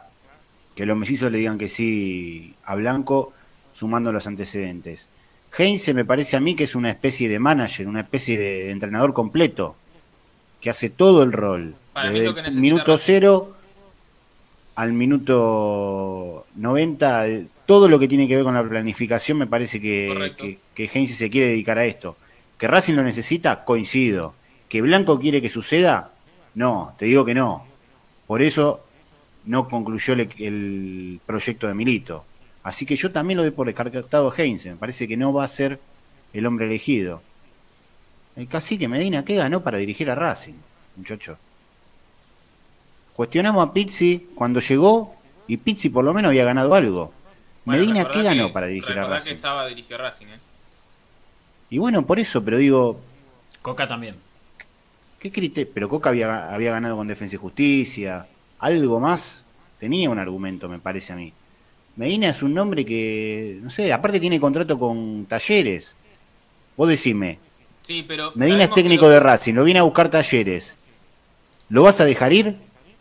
que 0.74 0.86
los 0.86 0.96
mellizos 0.96 1.30
le 1.30 1.38
digan 1.38 1.58
que 1.58 1.68
sí 1.68 2.54
a 2.64 2.74
Blanco, 2.74 3.32
sumando 3.72 4.12
los 4.12 4.26
antecedentes. 4.26 5.08
Heinze 5.56 5.94
me 5.94 6.04
parece 6.04 6.36
a 6.36 6.40
mí 6.40 6.54
que 6.54 6.64
es 6.64 6.74
una 6.74 6.90
especie 6.90 7.28
de 7.28 7.38
manager, 7.38 7.86
una 7.86 8.00
especie 8.00 8.38
de 8.38 8.70
entrenador 8.70 9.12
completo, 9.12 9.76
que 10.60 10.70
hace 10.70 10.90
todo 10.90 11.22
el 11.22 11.32
rol. 11.32 11.74
Desde 11.94 12.48
el 12.48 12.56
minuto 12.56 12.98
cero 12.98 13.54
al 14.74 14.92
minuto 14.92 16.46
90 16.56 17.26
todo 17.66 17.88
lo 17.88 17.98
que 17.98 18.08
tiene 18.08 18.28
que 18.28 18.36
ver 18.36 18.44
con 18.44 18.54
la 18.54 18.62
planificación 18.62 19.38
me 19.38 19.46
parece 19.46 19.80
que, 19.80 20.58
que, 20.74 20.84
Heinze 20.92 21.14
se 21.14 21.30
quiere 21.30 21.48
dedicar 21.48 21.78
a 21.78 21.84
esto. 21.84 22.16
Que 22.58 22.68
Racing 22.68 22.94
lo 22.94 23.02
necesita, 23.02 23.64
coincido. 23.64 24.34
Que 24.68 24.82
Blanco 24.82 25.18
quiere 25.18 25.40
que 25.40 25.48
suceda, 25.48 26.12
no, 26.54 26.94
te 26.98 27.06
digo 27.06 27.24
que 27.24 27.34
no. 27.34 27.64
Por 28.26 28.42
eso 28.42 28.84
no 29.46 29.68
concluyó 29.68 30.14
el, 30.14 31.20
proyecto 31.26 31.66
de 31.66 31.74
Milito. 31.74 32.24
Así 32.62 32.86
que 32.86 32.96
yo 32.96 33.12
también 33.12 33.36
lo 33.36 33.42
doy 33.42 33.52
por 33.52 33.66
descartado 33.66 34.30
a 34.30 34.34
Heinze. 34.36 34.70
Me 34.70 34.76
parece 34.76 35.06
que 35.06 35.16
no 35.16 35.32
va 35.32 35.44
a 35.44 35.48
ser 35.48 35.78
el 36.32 36.46
hombre 36.46 36.66
elegido. 36.66 37.22
El 38.36 38.48
cacique 38.48 38.88
Medina, 38.88 39.24
¿qué 39.24 39.36
ganó 39.36 39.62
para 39.62 39.78
dirigir 39.78 40.10
a 40.10 40.14
Racing, 40.14 40.54
muchacho? 40.96 41.38
Cuestionamos 43.14 43.68
a 43.68 43.72
Pizzi 43.72 44.28
cuando 44.34 44.58
llegó 44.58 45.14
y 45.46 45.56
Pizzi 45.58 45.88
por 45.88 46.04
lo 46.04 46.12
menos 46.12 46.30
había 46.30 46.44
ganado 46.44 46.74
algo. 46.74 47.12
Medina, 47.64 48.08
¿qué 48.12 48.22
ganó 48.22 48.52
para 48.52 48.66
dirigir 48.66 48.98
a 48.98 49.04
Racing? 49.04 49.30
que 49.30 49.36
Saba 49.36 49.66
dirigió 49.66 49.96
Racing, 49.96 50.26
¿eh? 50.26 50.38
Y 51.70 51.78
bueno, 51.78 52.06
por 52.06 52.18
eso, 52.18 52.44
pero 52.44 52.58
digo. 52.58 53.00
Coca 53.62 53.88
también. 53.88 54.16
¿Qué 55.18 55.32
criterio? 55.32 55.70
Pero 55.72 55.88
Coca 55.88 56.10
había, 56.10 56.52
había 56.52 56.72
ganado 56.72 56.96
con 56.96 57.08
Defensa 57.08 57.36
y 57.36 57.38
Justicia. 57.38 58.26
Algo 58.58 59.00
más. 59.00 59.44
Tenía 59.80 60.10
un 60.10 60.18
argumento, 60.18 60.68
me 60.68 60.78
parece 60.78 61.12
a 61.12 61.16
mí. 61.16 61.32
Medina 61.96 62.28
es 62.28 62.42
un 62.42 62.52
nombre 62.52 62.84
que, 62.84 63.58
no 63.62 63.70
sé, 63.70 63.92
aparte 63.92 64.20
tiene 64.20 64.40
contrato 64.40 64.78
con 64.78 65.26
Talleres. 65.26 65.96
Vos 66.76 66.88
decime. 66.88 67.38
Sí, 67.82 68.04
pero. 68.06 68.32
Medina 68.34 68.64
es 68.64 68.70
técnico 68.70 69.08
de 69.08 69.20
Racing, 69.20 69.54
lo 69.54 69.64
viene 69.64 69.80
a 69.80 69.84
buscar 69.84 70.10
Talleres. 70.10 70.76
¿Lo 71.68 71.82
vas 71.82 72.00
a 72.00 72.04
dejar 72.04 72.32
ir? 72.32 72.56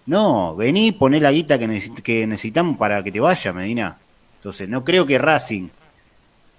No, 0.06 0.56
vení, 0.56 0.92
poné 0.92 1.20
la 1.20 1.32
guita 1.32 1.58
que, 1.58 1.92
que 2.04 2.28
necesitamos 2.28 2.78
para 2.78 3.04
que 3.04 3.12
te 3.12 3.20
vaya, 3.20 3.54
Medina. 3.54 3.98
Entonces, 4.44 4.68
no 4.68 4.84
creo 4.84 5.06
que 5.06 5.18
Racing 5.18 5.70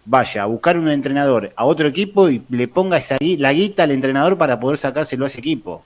vaya 0.06 0.42
a 0.42 0.46
buscar 0.46 0.78
un 0.78 0.88
entrenador 0.88 1.52
a 1.54 1.66
otro 1.66 1.86
equipo 1.86 2.30
y 2.30 2.42
le 2.48 2.66
ponga 2.66 2.96
esa, 2.96 3.18
la 3.20 3.52
guita 3.52 3.82
al 3.82 3.90
entrenador 3.90 4.38
para 4.38 4.58
poder 4.58 4.78
sacárselo 4.78 5.24
a 5.24 5.26
ese 5.26 5.40
equipo. 5.40 5.84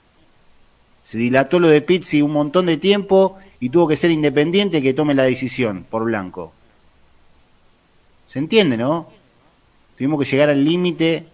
Se 1.03 1.17
dilató 1.17 1.59
lo 1.59 1.67
de 1.67 1.81
Pizzi 1.81 2.21
un 2.21 2.31
montón 2.31 2.67
de 2.67 2.77
tiempo 2.77 3.37
y 3.59 3.69
tuvo 3.69 3.89
que 3.89 3.97
ser 3.97 4.11
independiente 4.11 4.81
que 4.81 4.93
tome 4.93 5.13
la 5.13 5.23
decisión 5.23 5.85
por 5.89 6.05
Blanco. 6.05 6.53
¿Se 8.27 8.39
entiende, 8.39 8.77
no? 8.77 9.09
Tuvimos 9.97 10.19
que 10.19 10.31
llegar 10.31 10.49
al 10.49 10.63
límite 10.63 11.25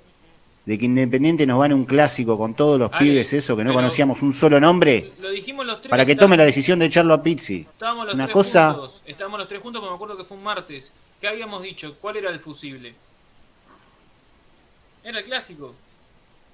de 0.66 0.80
que 0.80 0.86
Independiente 0.86 1.46
nos 1.46 1.60
gane 1.60 1.76
un 1.76 1.86
clásico 1.86 2.38
con 2.38 2.56
todos 2.56 2.80
los 2.80 2.90
pibes, 2.92 3.32
eso, 3.34 3.56
que 3.56 3.64
no 3.64 3.74
conocíamos 3.74 4.22
un 4.24 4.34
solo 4.34 4.60
nombre, 4.60 5.14
lo 5.20 5.30
dijimos 5.30 5.66
los 5.66 5.80
tres, 5.82 5.90
para 5.90 6.06
que 6.06 6.16
tome 6.16 6.36
la 6.38 6.46
decisión 6.46 6.80
de 6.80 6.86
echarlo 6.88 7.14
a 7.14 7.22
Pizzi. 7.22 7.68
Estábamos 7.72 8.06
los, 8.06 8.16
una 8.16 8.26
tres 8.26 8.34
cosa... 8.34 8.74
juntos, 8.74 9.02
estábamos 9.06 9.40
los 9.40 9.48
tres 9.48 9.62
juntos, 9.62 9.84
me 9.84 9.90
acuerdo 9.90 10.18
que 10.18 10.24
fue 10.24 10.38
un 10.38 10.44
martes. 10.44 10.92
¿Qué 11.22 11.28
habíamos 11.28 11.62
dicho? 11.62 11.96
¿Cuál 12.02 12.18
era 12.18 12.30
el 12.30 12.40
fusible? 12.40 12.94
Era 15.04 15.20
el 15.20 15.26
clásico. 15.26 15.76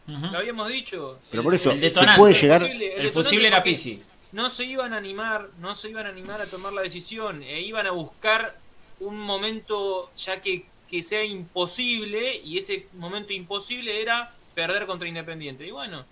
Lo 0.08 0.38
habíamos 0.38 0.68
dicho. 0.68 1.20
Pero 1.30 1.42
por 1.42 1.56
eso, 1.56 1.74
se 1.74 1.92
puede 2.18 2.34
llegar... 2.34 2.64
El 2.64 3.10
fusible, 3.12 3.48
era 3.48 3.64
Pizzi. 3.64 4.02
No 4.34 4.50
se 4.50 4.66
iban 4.66 4.94
a 4.94 4.98
animar, 4.98 5.50
no 5.60 5.74
se 5.74 5.90
iban 5.90 6.06
a 6.06 6.10
animar 6.10 6.42
a 6.42 6.46
tomar 6.46 6.74
la 6.74 6.82
decisión, 6.82 7.44
e 7.44 7.62
iban 7.62 7.88
a 7.88 7.92
buscar 7.92 8.58
un 9.00 9.20
momento 9.20 10.12
ya 10.16 10.40
que 10.42 10.66
que 10.92 11.02
sea 11.02 11.24
imposible 11.24 12.42
y 12.44 12.58
ese 12.58 12.88
momento 12.98 13.32
imposible 13.32 14.02
era 14.02 14.30
perder 14.54 14.86
contra 14.86 15.08
Independiente. 15.08 15.66
Y 15.66 15.72
bueno. 15.72 16.04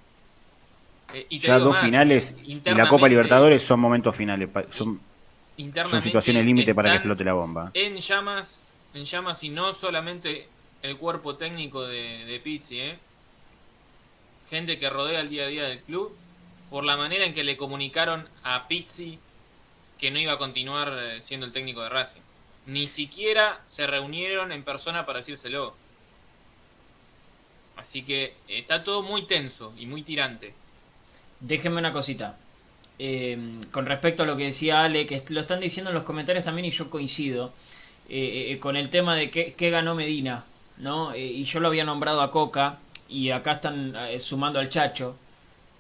Eh, 1.14 1.28
ya 1.38 1.60
dos 1.60 1.78
finales 1.80 2.38
y 2.46 2.62
la 2.64 2.88
Copa 2.88 3.10
Libertadores 3.10 3.62
son 3.62 3.82
momentos 3.82 4.16
finales. 4.16 4.48
Son, 4.72 5.02
son 5.86 6.02
situaciones 6.02 6.46
límite 6.46 6.74
para 6.74 6.92
que 6.92 6.96
explote 6.96 7.26
la 7.26 7.34
bomba. 7.34 7.72
En 7.74 7.98
llamas, 7.98 8.66
en 8.94 9.04
llamas 9.04 9.44
y 9.44 9.50
no 9.50 9.74
solamente 9.74 10.48
el 10.82 10.96
cuerpo 10.96 11.36
técnico 11.36 11.86
de, 11.86 12.24
de 12.24 12.40
Pizzi, 12.40 12.80
¿eh? 12.80 13.00
gente 14.50 14.80
que 14.80 14.90
rodea 14.90 15.20
el 15.20 15.30
día 15.30 15.44
a 15.44 15.48
día 15.48 15.64
del 15.64 15.80
club, 15.80 16.16
por 16.70 16.86
la 16.86 16.96
manera 16.96 17.26
en 17.26 17.34
que 17.34 17.44
le 17.44 17.58
comunicaron 17.58 18.30
a 18.44 18.68
Pizzi 18.70 19.20
que 19.98 20.10
no 20.10 20.20
iba 20.20 20.34
a 20.34 20.38
continuar 20.38 20.94
eh, 20.98 21.22
siendo 21.22 21.46
el 21.46 21.52
técnico 21.52 21.82
de 21.82 21.90
Racing 21.90 22.22
ni 22.70 22.88
siquiera 22.88 23.62
se 23.66 23.88
reunieron 23.88 24.52
en 24.52 24.64
persona 24.64 25.06
para 25.06 25.20
decírselo. 25.20 25.76
Así 27.78 28.04
que 28.04 28.36
está 28.48 28.84
todo 28.84 29.04
muy 29.04 29.26
tenso 29.26 29.74
y 29.78 29.86
muy 29.86 30.04
tirante. 30.04 30.54
Déjenme 31.40 31.80
una 31.80 31.94
cosita. 31.94 32.38
Eh, 33.00 33.38
con 33.72 33.86
respecto 33.86 34.24
a 34.24 34.26
lo 34.26 34.36
que 34.36 34.46
decía 34.46 34.84
Ale, 34.84 35.06
que 35.06 35.24
lo 35.30 35.40
están 35.40 35.62
diciendo 35.62 35.90
en 35.90 35.96
los 35.96 36.04
comentarios 36.04 36.44
también 36.44 36.66
y 36.66 36.72
yo 36.72 36.90
coincido, 36.90 37.54
eh, 38.10 38.52
eh, 38.52 38.60
con 38.60 38.76
el 38.76 38.90
tema 38.90 39.16
de 39.16 39.32
qué, 39.32 39.70
ganó 39.70 39.96
Medina, 39.96 40.44
¿no? 40.78 41.16
y 41.16 41.44
yo 41.46 41.60
lo 41.62 41.70
había 41.70 41.86
nombrado 41.86 42.22
a 42.22 42.32
Coca 42.32 42.80
y 43.08 43.30
acá 43.32 43.54
están 43.54 43.96
sumando 44.20 44.60
al 44.60 44.68
Chacho, 44.70 45.16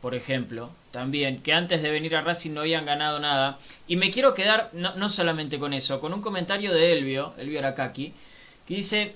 por 0.02 0.16
ejemplo 0.16 0.70
también, 0.92 1.42
que 1.42 1.54
antes 1.54 1.82
de 1.82 1.92
venir 1.92 2.16
a 2.16 2.22
Racing 2.22 2.52
no 2.52 2.62
habían 2.62 2.86
ganado 2.86 3.20
nada. 3.20 3.60
Y 3.88 3.96
me 3.96 4.10
quiero 4.10 4.34
quedar, 4.34 4.72
no, 4.74 5.10
solamente 5.10 5.60
con 5.60 5.74
eso, 5.74 6.00
con 6.00 6.14
un 6.14 6.22
comentario 6.22 6.74
de 6.74 6.94
Elvio, 6.94 7.34
Elvio 7.38 7.60
Aracaki, 7.60 8.14
que 8.66 8.76
dice, 8.76 9.16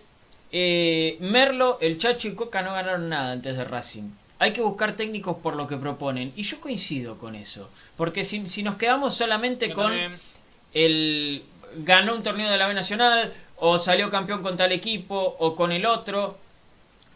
eh, 0.51 1.17
Merlo, 1.19 1.77
el 1.81 1.97
Chacho 1.97 2.27
y 2.27 2.35
Coca 2.35 2.61
no 2.61 2.73
ganaron 2.73 3.09
nada 3.09 3.31
antes 3.31 3.57
de 3.57 3.63
Racing. 3.63 4.09
Hay 4.39 4.51
que 4.51 4.61
buscar 4.61 4.95
técnicos 4.95 5.37
por 5.37 5.55
lo 5.55 5.67
que 5.67 5.77
proponen. 5.77 6.33
Y 6.35 6.43
yo 6.43 6.59
coincido 6.59 7.17
con 7.17 7.35
eso. 7.35 7.69
Porque 7.95 8.23
si, 8.23 8.45
si 8.45 8.61
nos 8.61 8.75
quedamos 8.75 9.15
solamente 9.15 9.71
con 9.71 9.93
el 10.73 11.43
ganó 11.77 12.15
un 12.15 12.23
torneo 12.23 12.49
de 12.49 12.57
la 12.57 12.67
B 12.67 12.73
Nacional, 12.73 13.33
o 13.57 13.77
salió 13.77 14.09
campeón 14.09 14.43
con 14.43 14.57
tal 14.57 14.71
equipo, 14.71 15.35
o 15.39 15.55
con 15.55 15.71
el 15.71 15.85
otro, 15.85 16.37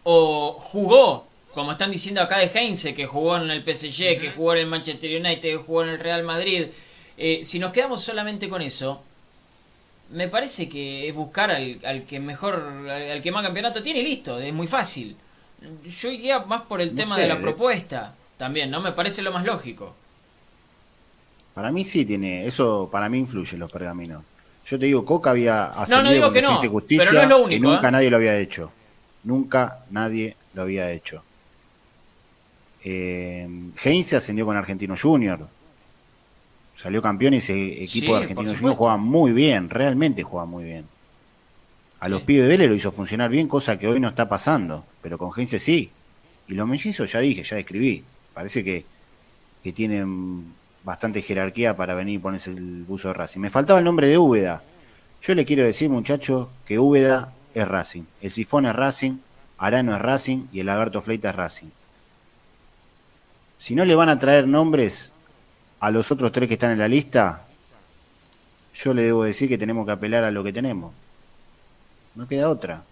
o 0.04 0.54
jugó 0.54 1.27
como 1.58 1.72
están 1.72 1.90
diciendo 1.90 2.22
acá 2.22 2.38
de 2.38 2.52
Heinze, 2.54 2.94
que 2.94 3.08
jugó 3.08 3.36
en 3.36 3.50
el 3.50 3.64
PSG, 3.64 4.20
que 4.20 4.32
jugó 4.36 4.54
en 4.54 4.60
el 4.60 4.68
Manchester 4.68 5.20
United, 5.20 5.42
que 5.42 5.58
jugó 5.58 5.82
en 5.82 5.90
el 5.90 5.98
Real 5.98 6.22
Madrid, 6.22 6.68
eh, 7.18 7.40
si 7.44 7.58
nos 7.58 7.72
quedamos 7.72 8.04
solamente 8.04 8.48
con 8.48 8.62
eso, 8.62 9.02
me 10.12 10.28
parece 10.28 10.70
que 10.70 11.10
es 11.10 11.16
buscar 11.16 11.50
al, 11.50 12.04
que 12.08 12.20
mejor, 12.20 12.62
al, 12.88 13.20
que 13.24 13.32
más 13.32 13.44
campeonato 13.44 13.82
tiene 13.82 14.02
y 14.02 14.04
listo, 14.04 14.40
es 14.40 14.54
muy 14.54 14.68
fácil. 14.68 15.16
Yo 15.84 16.12
iría 16.12 16.42
más 16.42 16.62
por 16.62 16.80
el 16.80 16.94
tema 16.94 17.18
de 17.18 17.28
la 17.28 17.40
propuesta 17.40 18.14
también, 18.38 18.70
¿no? 18.70 18.80
Me 18.80 18.92
parece 18.92 19.24
lo 19.24 19.32
más 19.32 19.44
lógico. 19.44 19.96
Para 21.56 21.72
mí 21.72 21.84
sí 21.84 22.06
tiene, 22.06 22.46
eso 22.46 22.88
para 22.92 23.10
mí 23.10 23.18
influye 23.18 23.58
los 23.58 23.72
pergaminos. 23.72 24.24
Yo 24.64 24.78
te 24.78 24.86
digo, 24.86 25.04
Coca 25.04 25.32
había 25.32 25.66
ascendido 25.66 26.04
no, 26.04 26.04
no 26.04 26.14
digo 26.14 26.32
que 26.32 26.42
no, 26.44 26.60
pero 26.88 27.14
no 27.14 27.22
es 27.22 27.30
lo 27.30 27.38
único, 27.40 27.66
y 27.66 27.68
nunca 27.68 27.88
¿eh? 27.88 27.92
nadie 27.94 28.12
lo 28.12 28.18
había 28.18 28.38
hecho. 28.38 28.72
Nunca 29.24 29.80
nadie 29.90 30.36
lo 30.54 30.62
había 30.62 30.92
hecho. 30.92 31.24
Eh, 32.90 33.46
Heinze 33.84 34.16
ascendió 34.16 34.46
con 34.46 34.56
Argentino 34.56 34.96
Junior. 34.96 35.46
Salió 36.82 37.02
campeón 37.02 37.34
y 37.34 37.38
ese 37.38 37.84
equipo 37.84 38.16
de 38.16 38.24
Argentino 38.24 38.54
Junior 38.54 38.76
jugaba 38.76 38.96
muy 38.96 39.34
bien, 39.34 39.70
realmente 39.70 40.24
jugaba 40.24 40.46
muy 40.46 40.64
bien. 40.64 40.86
A 42.00 42.08
los 42.08 42.22
pibes 42.22 42.44
de 42.44 42.48
Vélez 42.48 42.70
lo 42.70 42.76
hizo 42.76 42.94
funcionar 42.94 43.30
bien, 43.30 43.50
cosa 43.50 43.78
que 43.78 43.90
hoy 43.90 44.00
no 44.00 44.08
está 44.08 44.30
pasando, 44.30 44.86
pero 45.02 45.18
con 45.18 45.32
Heinze 45.36 45.60
sí. 45.60 45.90
Y 46.48 46.54
los 46.54 46.66
mellizos 46.66 47.12
ya 47.12 47.20
dije, 47.20 47.44
ya 47.44 47.58
escribí. 47.58 48.06
Parece 48.34 48.64
que, 48.64 48.86
que 49.64 49.74
tienen 49.74 50.46
bastante 50.86 51.22
jerarquía 51.22 51.76
para 51.76 51.94
venir 51.94 52.16
y 52.16 52.20
ponerse 52.20 52.52
el 52.52 52.86
buzo 52.88 53.10
de 53.10 53.16
Racing. 53.16 53.42
Me 53.42 53.50
faltaba 53.50 53.80
el 53.80 53.86
nombre 53.86 54.08
de 54.08 54.18
Úbeda. 54.18 54.64
Yo 55.22 55.36
le 55.36 55.44
quiero 55.44 55.66
decir, 55.66 55.90
muchachos, 55.90 56.48
que 56.66 56.80
Úbeda 56.80 57.34
es 57.54 57.68
Racing. 57.68 58.04
El 58.22 58.32
Sifón 58.32 58.66
es 58.66 58.74
Racing, 58.74 59.18
Arano 59.58 59.94
es 59.94 60.02
Racing 60.02 60.46
y 60.54 60.62
el 60.62 60.68
Lagarto 60.68 61.02
Fleita 61.02 61.32
es 61.32 61.36
Racing. 61.36 61.68
Si 63.60 63.76
no 63.76 63.86
le 63.86 63.96
van 63.96 64.10
a 64.10 64.20
traer 64.20 64.48
nombres 64.48 65.12
a 65.80 65.92
los 65.92 66.12
otros 66.12 66.32
tres 66.32 66.48
que 66.48 66.56
están 66.56 66.72
en 66.72 66.80
la 66.80 66.88
lista, 66.88 67.46
yo 68.74 68.94
le 68.94 69.04
debo 69.04 69.24
decir 69.24 69.50
que 69.50 69.58
tenemos 69.58 69.86
que 69.86 69.92
apelar 69.92 70.24
a 70.24 70.32
lo 70.32 70.44
que 70.44 70.54
tenemos. 70.54 70.94
No 72.16 72.28
queda 72.28 72.50
otra. 72.50 72.84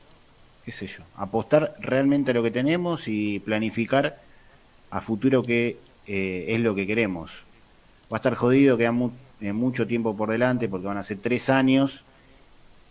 ¿Qué 0.64 0.72
sé 0.72 0.88
yo? 0.88 1.04
Apostar 1.16 1.76
realmente 1.80 2.32
a 2.32 2.34
lo 2.34 2.42
que 2.42 2.52
tenemos 2.52 3.08
y 3.08 3.40
planificar 3.40 4.20
a 4.90 5.02
futuro 5.02 5.44
qué 5.44 5.78
eh, 6.08 6.46
es 6.50 6.60
lo 6.60 6.74
que 6.74 6.88
queremos. 6.88 7.44
Va 8.12 8.18
a 8.18 8.20
estar 8.20 8.36
jodido, 8.36 8.78
queda 8.78 8.94
eh, 9.42 9.54
mucho 9.54 9.86
tiempo 9.86 10.16
por 10.18 10.30
delante 10.30 10.68
porque 10.68 10.88
van 10.88 10.98
a 10.98 11.04
ser 11.04 11.18
tres 11.18 11.50
años. 11.50 12.04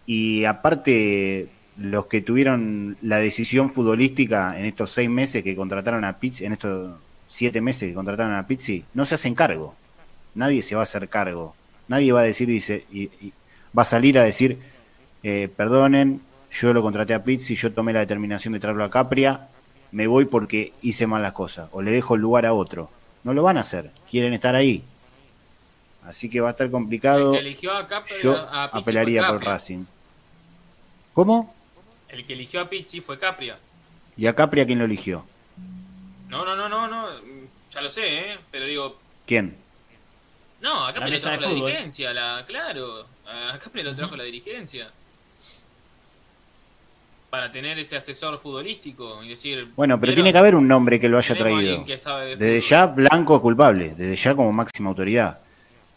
Y 0.07 0.45
aparte, 0.45 1.49
los 1.77 2.07
que 2.07 2.21
tuvieron 2.21 2.97
la 3.03 3.19
decisión 3.19 3.71
futbolística 3.71 4.59
en 4.59 4.67
estos 4.67 4.91
seis 4.91 5.11
meses 5.11 5.43
que 5.43 5.57
contrataron 5.57 6.05
a 6.05 6.19
Pizzi, 6.19 6.45
en 6.45 6.53
estos 6.53 6.95
siete 7.35 7.61
meses 7.61 7.89
que 7.89 7.95
contrataron 7.95 8.37
a 8.37 8.47
Pizzi, 8.47 8.85
no 8.95 9.05
se 9.07 9.17
hacen 9.17 9.35
cargo. 9.35 9.75
Nadie 10.37 10.63
se 10.63 10.77
va 10.77 10.83
a 10.83 10.85
hacer 10.85 11.09
cargo. 11.09 11.57
Nadie 11.89 12.13
va 12.13 12.21
a 12.21 12.23
decir, 12.23 12.47
dice, 12.47 12.87
y, 12.93 13.11
va 13.77 13.83
a 13.83 13.85
salir 13.85 14.17
a 14.21 14.23
decir, 14.23 14.61
eh, 15.25 15.49
perdonen, 15.57 16.21
yo 16.53 16.73
lo 16.73 16.81
contraté 16.81 17.13
a 17.13 17.25
Pizzi, 17.25 17.57
yo 17.57 17.73
tomé 17.73 17.93
la 17.93 17.99
determinación 17.99 18.55
de 18.55 18.61
traerlo 18.61 18.85
a 18.85 18.91
Capria, 18.91 19.49
me 19.91 20.07
voy 20.07 20.27
porque 20.27 20.75
hice 20.81 21.09
mal 21.09 21.23
las 21.23 21.33
cosas, 21.33 21.69
o 21.73 21.83
le 21.83 21.91
dejo 21.91 22.15
el 22.15 22.21
lugar 22.21 22.47
a 22.47 22.53
otro. 22.53 22.89
No 23.25 23.35
lo 23.35 23.43
van 23.43 23.57
a 23.57 23.63
hacer, 23.63 23.91
quieren 24.09 24.33
estar 24.33 24.55
ahí. 24.55 24.85
Así 26.07 26.31
que 26.31 26.41
va 26.41 26.49
a 26.49 26.51
estar 26.53 26.71
complicado. 26.71 27.33
El 27.33 27.41
que 27.41 27.47
eligió 27.49 27.73
a 27.73 27.89
Capria, 27.89 28.17
yo 28.23 28.37
apelaría 28.49 29.27
por 29.27 29.43
Racing. 29.43 29.87
¿Cómo? 31.13 31.53
El 32.09 32.25
que 32.25 32.35
eligió 32.35 32.61
a 32.61 32.69
Pizzi 32.71 33.01
fue 33.01 33.19
Capria. 33.19 33.59
¿Y 34.17 34.29
a 34.29 34.37
Capria 34.37 34.65
quién 34.65 34.79
lo 34.79 34.85
eligió? 34.85 35.25
No, 36.35 36.45
no, 36.45 36.57
no, 36.57 36.69
no, 36.69 36.89
no. 36.89 37.09
Ya 37.71 37.81
lo 37.81 37.89
sé, 37.89 38.33
¿eh? 38.33 38.39
Pero 38.51 38.67
digo. 38.67 38.99
¿Quién? 39.25 39.55
No, 40.61 40.85
a 40.85 40.93
Capria 40.93 41.15
lo 41.15 41.21
trajo 41.21 41.41
la 41.41 41.49
dirigencia, 41.49 42.13
la, 42.13 42.45
claro. 42.45 43.07
A 43.25 43.57
Capria 43.59 43.85
lo 43.85 43.95
trajo 43.95 44.17
la 44.17 44.25
dirigencia 44.25 44.91
para 47.31 47.53
tener 47.53 47.79
ese 47.79 47.97
asesor 47.97 48.39
futbolístico 48.41 49.23
y 49.23 49.29
decir. 49.29 49.69
Bueno, 49.77 50.01
pero 50.01 50.13
tiene 50.15 50.33
que 50.33 50.39
haber 50.39 50.57
un 50.57 50.67
nombre 50.67 50.99
que 50.99 51.09
lo 51.09 51.19
haya 51.19 51.37
traído. 51.37 51.85
desde 51.85 52.61
ya 52.61 52.87
Blanco 52.87 53.37
es 53.37 53.41
culpable, 53.41 53.95
desde 53.97 54.17
ya 54.17 54.35
como 54.35 54.53
máxima 54.53 54.89
autoridad. 54.89 55.39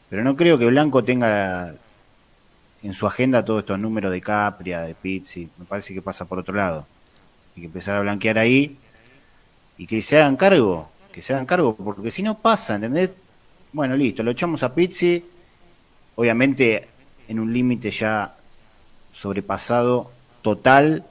Pero 0.10 0.24
no 0.24 0.36
creo 0.36 0.58
que 0.58 0.66
Blanco 0.66 1.04
tenga 1.04 1.74
en 2.84 2.94
su 2.94 3.08
agenda 3.08 3.44
todos 3.44 3.62
estos 3.62 3.80
números 3.80 4.12
de 4.12 4.22
Capria, 4.22 4.82
de 4.82 4.94
Pizzi. 4.94 5.50
Me 5.58 5.66
parece 5.66 5.96
que 5.96 6.02
pasa 6.02 6.26
por 6.26 6.38
otro 6.38 6.54
lado. 6.54 6.86
Hay 7.56 7.62
que 7.62 7.68
empezar 7.68 7.96
a 7.96 8.02
blanquear 8.02 8.38
ahí 8.38 8.78
y 9.78 9.88
que 9.88 10.02
se 10.02 10.18
hagan 10.18 10.36
cargo. 10.36 10.90
Que 11.12 11.22
se 11.22 11.34
hagan 11.34 11.46
cargo, 11.46 11.76
porque 11.76 12.12
si 12.12 12.22
no 12.22 12.38
pasa, 12.38 12.76
¿entendés? 12.76 13.12
Bueno, 13.74 13.96
listo, 13.96 14.24
lo 14.24 14.32
echamos 14.32 14.64
a 14.64 14.74
Pizzi. 14.74 15.24
Obviamente 16.16 16.88
en 17.28 17.40
un 17.40 17.54
límite 17.54 17.92
ya 17.92 18.36
sobrepasado 19.12 20.12
total 20.42 21.04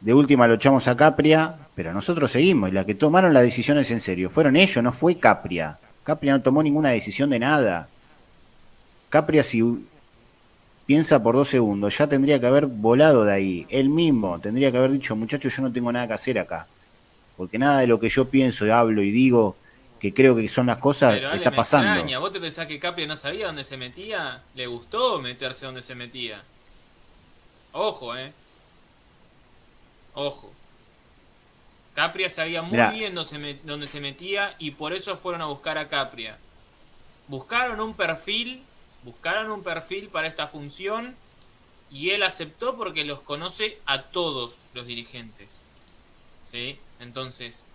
de 0.00 0.14
última 0.14 0.46
lo 0.46 0.54
echamos 0.54 0.88
a 0.88 0.96
Capria, 0.96 1.54
pero 1.74 1.92
nosotros 1.92 2.30
seguimos. 2.30 2.70
Y 2.70 2.72
la 2.72 2.84
que 2.84 2.94
tomaron 2.94 3.34
las 3.34 3.42
decisiones 3.42 3.90
en 3.90 4.00
serio 4.00 4.30
fueron 4.30 4.56
ellos, 4.56 4.82
no 4.82 4.92
fue 4.92 5.16
Capria. 5.16 5.78
Capria 6.04 6.32
no 6.32 6.42
tomó 6.42 6.62
ninguna 6.62 6.90
decisión 6.90 7.30
de 7.30 7.38
nada. 7.38 7.88
Capria, 9.08 9.42
si 9.42 9.62
piensa 10.86 11.22
por 11.22 11.36
dos 11.36 11.48
segundos, 11.48 11.96
ya 11.96 12.06
tendría 12.06 12.40
que 12.40 12.46
haber 12.46 12.66
volado 12.66 13.24
de 13.24 13.32
ahí. 13.32 13.66
Él 13.68 13.90
mismo 13.90 14.38
tendría 14.40 14.70
que 14.70 14.78
haber 14.78 14.92
dicho, 14.92 15.14
muchachos, 15.16 15.54
yo 15.54 15.62
no 15.62 15.72
tengo 15.72 15.92
nada 15.92 16.06
que 16.06 16.14
hacer 16.14 16.38
acá. 16.38 16.66
Porque 17.40 17.56
nada 17.56 17.80
de 17.80 17.86
lo 17.86 17.98
que 17.98 18.10
yo 18.10 18.28
pienso, 18.28 18.70
hablo 18.70 19.02
y 19.02 19.10
digo, 19.10 19.56
que 19.98 20.12
creo 20.12 20.36
que 20.36 20.46
son 20.46 20.66
las 20.66 20.76
cosas, 20.76 21.18
está 21.32 21.50
pasando. 21.50 22.20
¿Vos 22.20 22.32
te 22.32 22.38
pensás 22.38 22.66
que 22.66 22.78
Capria 22.78 23.06
no 23.06 23.16
sabía 23.16 23.46
dónde 23.46 23.64
se 23.64 23.78
metía? 23.78 24.42
¿Le 24.54 24.66
gustó 24.66 25.18
meterse 25.22 25.64
donde 25.64 25.80
se 25.80 25.94
metía? 25.94 26.44
Ojo, 27.72 28.14
eh. 28.14 28.34
Ojo. 30.12 30.52
Capria 31.94 32.28
sabía 32.28 32.60
muy 32.60 32.78
bien 32.98 33.14
dónde 33.14 33.86
se, 33.86 34.00
metía 34.02 34.54
y 34.58 34.72
por 34.72 34.92
eso 34.92 35.16
fueron 35.16 35.40
a 35.40 35.46
buscar 35.46 35.78
a 35.78 35.88
Capria. 35.88 36.36
Buscaron 37.26 37.80
un 37.80 37.94
perfil, 37.94 38.62
buscaron 39.02 39.50
un 39.50 39.62
perfil 39.62 40.10
para 40.10 40.28
esta 40.28 40.46
función 40.46 41.16
y 41.90 42.10
él 42.10 42.22
aceptó 42.22 42.76
porque 42.76 43.06
los 43.06 43.22
conoce 43.22 43.78
a 43.86 44.02
todos 44.02 44.66
los 44.74 44.84
dirigentes. 44.84 45.62
¿Sí? 46.44 46.78
Entonces, 47.00 47.66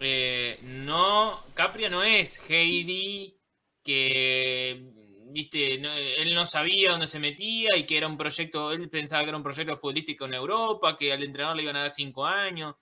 eh, 0.00 0.58
no, 0.62 1.44
Capria 1.54 1.88
no 1.88 2.02
es 2.02 2.38
Heidi 2.50 3.38
que 3.84 4.92
viste, 5.32 5.74
él 5.74 6.34
no 6.34 6.46
sabía 6.46 6.90
dónde 6.92 7.06
se 7.06 7.20
metía 7.20 7.70
y 7.76 7.86
que 7.86 7.96
era 7.98 8.08
un 8.08 8.16
proyecto, 8.18 8.72
él 8.72 8.90
pensaba 8.90 9.22
que 9.24 9.30
era 9.30 9.38
un 9.38 9.42
proyecto 9.44 9.76
futbolístico 9.76 10.26
en 10.26 10.34
Europa, 10.34 10.96
que 10.96 11.12
al 11.12 11.22
entrenador 11.22 11.56
le 11.56 11.62
iban 11.64 11.76
a 11.76 11.82
dar 11.82 11.90
cinco 11.90 12.26
años. 12.26 12.74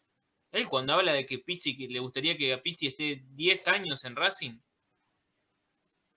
Él 0.53 0.69
cuando 0.69 0.95
habla 0.95 1.13
de 1.15 1.27
que 1.27 1.39
Pizzi, 1.41 1.77
que 1.77 1.89
le 1.89 2.01
gustaría 2.01 2.37
que 2.37 2.53
a 2.55 2.63
Pizzi 2.63 2.89
esté 2.89 3.23
10 3.31 3.69
años 3.69 4.05
en 4.05 4.17
Racing. 4.17 4.61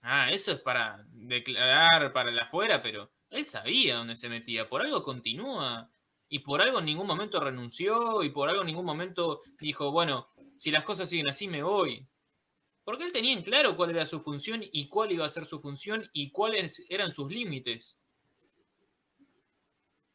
Ah, 0.02 0.30
eso 0.32 0.52
es 0.52 0.60
para 0.60 1.06
declarar 1.12 2.12
para 2.14 2.30
el 2.30 2.40
afuera, 2.40 2.82
pero 2.82 3.12
él 3.30 3.46
sabía 3.46 3.96
dónde 3.96 4.16
se 4.16 4.30
metía. 4.30 4.68
Por 4.70 4.82
algo 4.82 5.02
continúa. 5.02 5.90
Y 6.34 6.40
por 6.40 6.64
algo 6.64 6.80
en 6.80 6.86
ningún 6.86 7.06
momento 7.06 7.40
renunció. 7.40 8.24
Y 8.24 8.32
por 8.32 8.50
algo 8.50 8.62
en 8.62 8.68
ningún 8.68 8.86
momento 8.86 9.42
dijo, 9.60 9.92
bueno, 9.92 10.30
si 10.58 10.72
las 10.72 10.84
cosas 10.84 11.08
siguen 11.08 11.30
así 11.30 11.48
me 11.48 11.62
voy. 11.62 12.08
Porque 12.84 13.04
él 13.04 13.12
tenía 13.12 13.34
en 13.34 13.44
claro 13.44 13.78
cuál 13.78 13.92
era 13.92 14.04
su 14.08 14.20
función 14.20 14.64
y 14.72 14.88
cuál 14.88 15.12
iba 15.12 15.28
a 15.28 15.30
ser 15.30 15.46
su 15.46 15.60
función 15.60 16.10
y 16.12 16.32
cuáles 16.32 16.88
eran 16.90 17.12
sus 17.12 17.32
límites. 17.32 18.02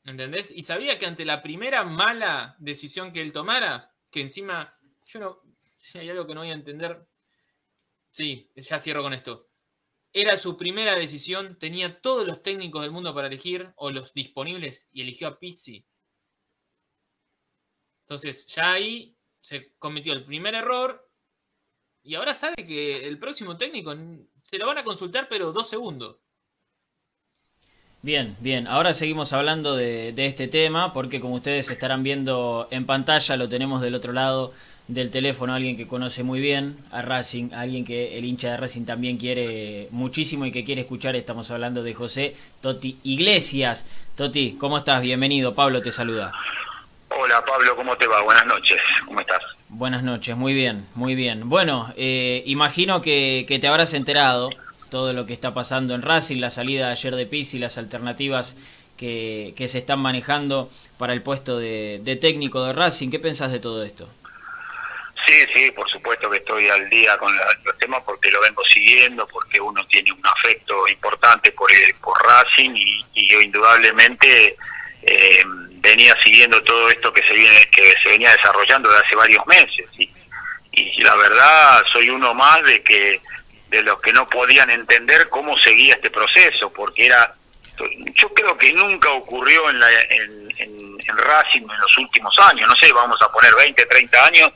¿Entendés? 0.02 0.50
Y 0.50 0.64
sabía 0.64 0.98
que 0.98 1.06
ante 1.06 1.24
la 1.24 1.40
primera 1.40 1.84
mala 1.84 2.56
decisión 2.58 3.12
que 3.12 3.20
él 3.20 3.32
tomara, 3.32 3.94
que 4.10 4.20
encima, 4.20 4.76
yo 5.06 5.20
no, 5.20 5.40
si 5.76 5.98
hay 5.98 6.10
algo 6.10 6.26
que 6.26 6.34
no 6.34 6.40
voy 6.40 6.50
a 6.50 6.54
entender, 6.54 7.06
sí, 8.10 8.50
ya 8.56 8.80
cierro 8.80 9.04
con 9.04 9.12
esto. 9.12 9.50
Era 10.12 10.36
su 10.36 10.56
primera 10.56 10.96
decisión, 10.96 11.56
tenía 11.60 12.00
todos 12.00 12.26
los 12.26 12.42
técnicos 12.42 12.82
del 12.82 12.90
mundo 12.90 13.14
para 13.14 13.28
elegir, 13.28 13.72
o 13.76 13.92
los 13.92 14.12
disponibles, 14.14 14.88
y 14.92 15.02
eligió 15.02 15.28
a 15.28 15.38
Pizzi. 15.38 15.86
Entonces, 18.08 18.46
ya 18.46 18.72
ahí 18.72 19.14
se 19.38 19.74
cometió 19.78 20.14
el 20.14 20.24
primer 20.24 20.54
error 20.54 21.06
y 22.02 22.14
ahora 22.14 22.32
sabe 22.32 22.64
que 22.66 23.06
el 23.06 23.18
próximo 23.18 23.58
técnico 23.58 23.94
se 24.40 24.56
lo 24.56 24.66
van 24.66 24.78
a 24.78 24.84
consultar, 24.84 25.28
pero 25.28 25.52
dos 25.52 25.68
segundos. 25.68 26.16
Bien, 28.00 28.34
bien. 28.40 28.66
Ahora 28.66 28.94
seguimos 28.94 29.34
hablando 29.34 29.76
de, 29.76 30.14
este 30.16 30.48
tema 30.48 30.94
porque 30.94 31.20
como 31.20 31.34
ustedes 31.34 31.70
estarán 31.70 32.02
viendo 32.02 32.66
en 32.70 32.86
pantalla, 32.86 33.36
lo 33.36 33.46
tenemos 33.46 33.82
del 33.82 33.94
otro 33.94 34.14
lado 34.14 34.54
del 34.86 35.10
teléfono, 35.10 35.52
alguien 35.52 35.76
que 35.76 35.86
conoce 35.86 36.22
muy 36.22 36.40
bien 36.40 36.78
a 36.90 37.02
Racing, 37.02 37.52
alguien 37.52 37.84
que 37.84 38.16
el 38.16 38.24
hincha 38.24 38.52
de 38.52 38.56
Racing 38.56 38.86
también 38.86 39.18
quiere 39.18 39.88
muchísimo 39.90 40.46
y 40.46 40.50
que 40.50 40.64
quiere 40.64 40.80
escuchar. 40.80 41.14
Estamos 41.14 41.50
hablando 41.50 41.82
de 41.82 41.92
José 41.92 42.34
Toti 42.62 42.96
Iglesias. 43.02 43.86
Toti, 44.14 44.52
¿cómo 44.52 44.78
estás? 44.78 45.02
Bienvenido. 45.02 45.54
Pablo 45.54 45.82
te 45.82 45.92
saluda. 45.92 46.32
Hola 47.20 47.44
Pablo, 47.44 47.74
¿cómo 47.74 47.96
te 47.96 48.06
va? 48.06 48.22
Buenas 48.22 48.46
noches. 48.46 48.80
¿Cómo 49.04 49.18
estás? 49.18 49.42
Buenas 49.68 50.04
noches, 50.04 50.36
muy 50.36 50.54
bien, 50.54 50.86
muy 50.94 51.16
bien. 51.16 51.48
Bueno, 51.48 51.92
eh, 51.96 52.44
imagino 52.46 53.00
que, 53.00 53.44
te 53.60 53.66
habrás 53.66 53.92
enterado 53.94 54.50
todo 54.88 55.12
lo 55.12 55.26
que 55.26 55.32
está 55.32 55.52
pasando 55.52 55.96
en 55.96 56.02
Racing, 56.02 56.40
la 56.40 56.50
salida 56.50 56.86
de 56.86 56.92
ayer 56.92 57.16
de 57.16 57.26
Pizzi, 57.26 57.58
las 57.58 57.76
alternativas 57.76 58.56
que, 58.96 59.52
se 59.66 59.78
están 59.78 59.98
manejando 59.98 60.70
para 60.96 61.12
el 61.12 61.20
puesto 61.20 61.58
de, 61.58 62.18
técnico 62.20 62.62
de 62.62 62.72
Racing. 62.72 63.10
¿Qué 63.10 63.18
pensás 63.18 63.50
de 63.50 63.58
todo 63.58 63.82
esto? 63.82 64.08
Sí, 65.26 65.34
sí, 65.52 65.72
por 65.72 65.90
supuesto 65.90 66.30
que 66.30 66.36
estoy 66.36 66.68
al 66.68 66.88
día 66.88 67.18
con 67.18 67.36
los 67.36 67.78
temas 67.78 68.00
porque 68.06 68.30
lo 68.30 68.40
vengo 68.42 68.64
siguiendo, 68.64 69.26
porque 69.26 69.60
uno 69.60 69.84
tiene 69.88 70.12
un 70.12 70.24
afecto 70.24 70.86
importante 70.86 71.50
por, 71.50 71.68
por 72.00 72.16
Racing 72.24 72.70
y, 72.76 73.04
y 73.14 73.34
indudablemente 73.42 74.56
eh, 75.02 75.44
venía 75.80 76.16
siguiendo 76.22 76.62
todo 76.62 76.88
esto 76.88 77.12
que 77.12 77.22
se 77.24 77.34
viene 77.34 77.66
que 77.70 77.94
se 78.02 78.08
venía 78.10 78.30
desarrollando 78.32 78.90
de 78.90 78.98
hace 78.98 79.16
varios 79.16 79.46
meses 79.46 79.86
y, 79.98 80.08
la 81.02 81.16
verdad 81.16 81.84
soy 81.92 82.10
uno 82.10 82.34
más 82.34 82.62
de 82.64 82.82
que 82.82 83.20
de 83.68 83.82
los 83.82 84.00
que 84.00 84.12
no 84.12 84.28
podían 84.28 84.70
entender 84.70 85.28
cómo 85.28 85.56
seguía 85.58 85.94
este 85.94 86.10
proceso 86.10 86.72
porque 86.72 87.06
era 87.06 87.34
yo 88.14 88.28
creo 88.34 88.56
que 88.56 88.72
nunca 88.72 89.10
ocurrió 89.10 89.70
en, 89.70 89.78
la, 89.78 89.88
en, 90.02 90.48
en, 90.58 90.98
Racing 91.16 91.62
en 91.62 91.80
los 91.80 91.98
últimos 91.98 92.36
años. 92.38 92.68
No 92.68 92.76
sé 92.76 92.92
vamos 92.92 93.18
a 93.22 93.32
poner 93.32 93.54
20 93.56 93.86
30 93.86 94.26
años 94.26 94.52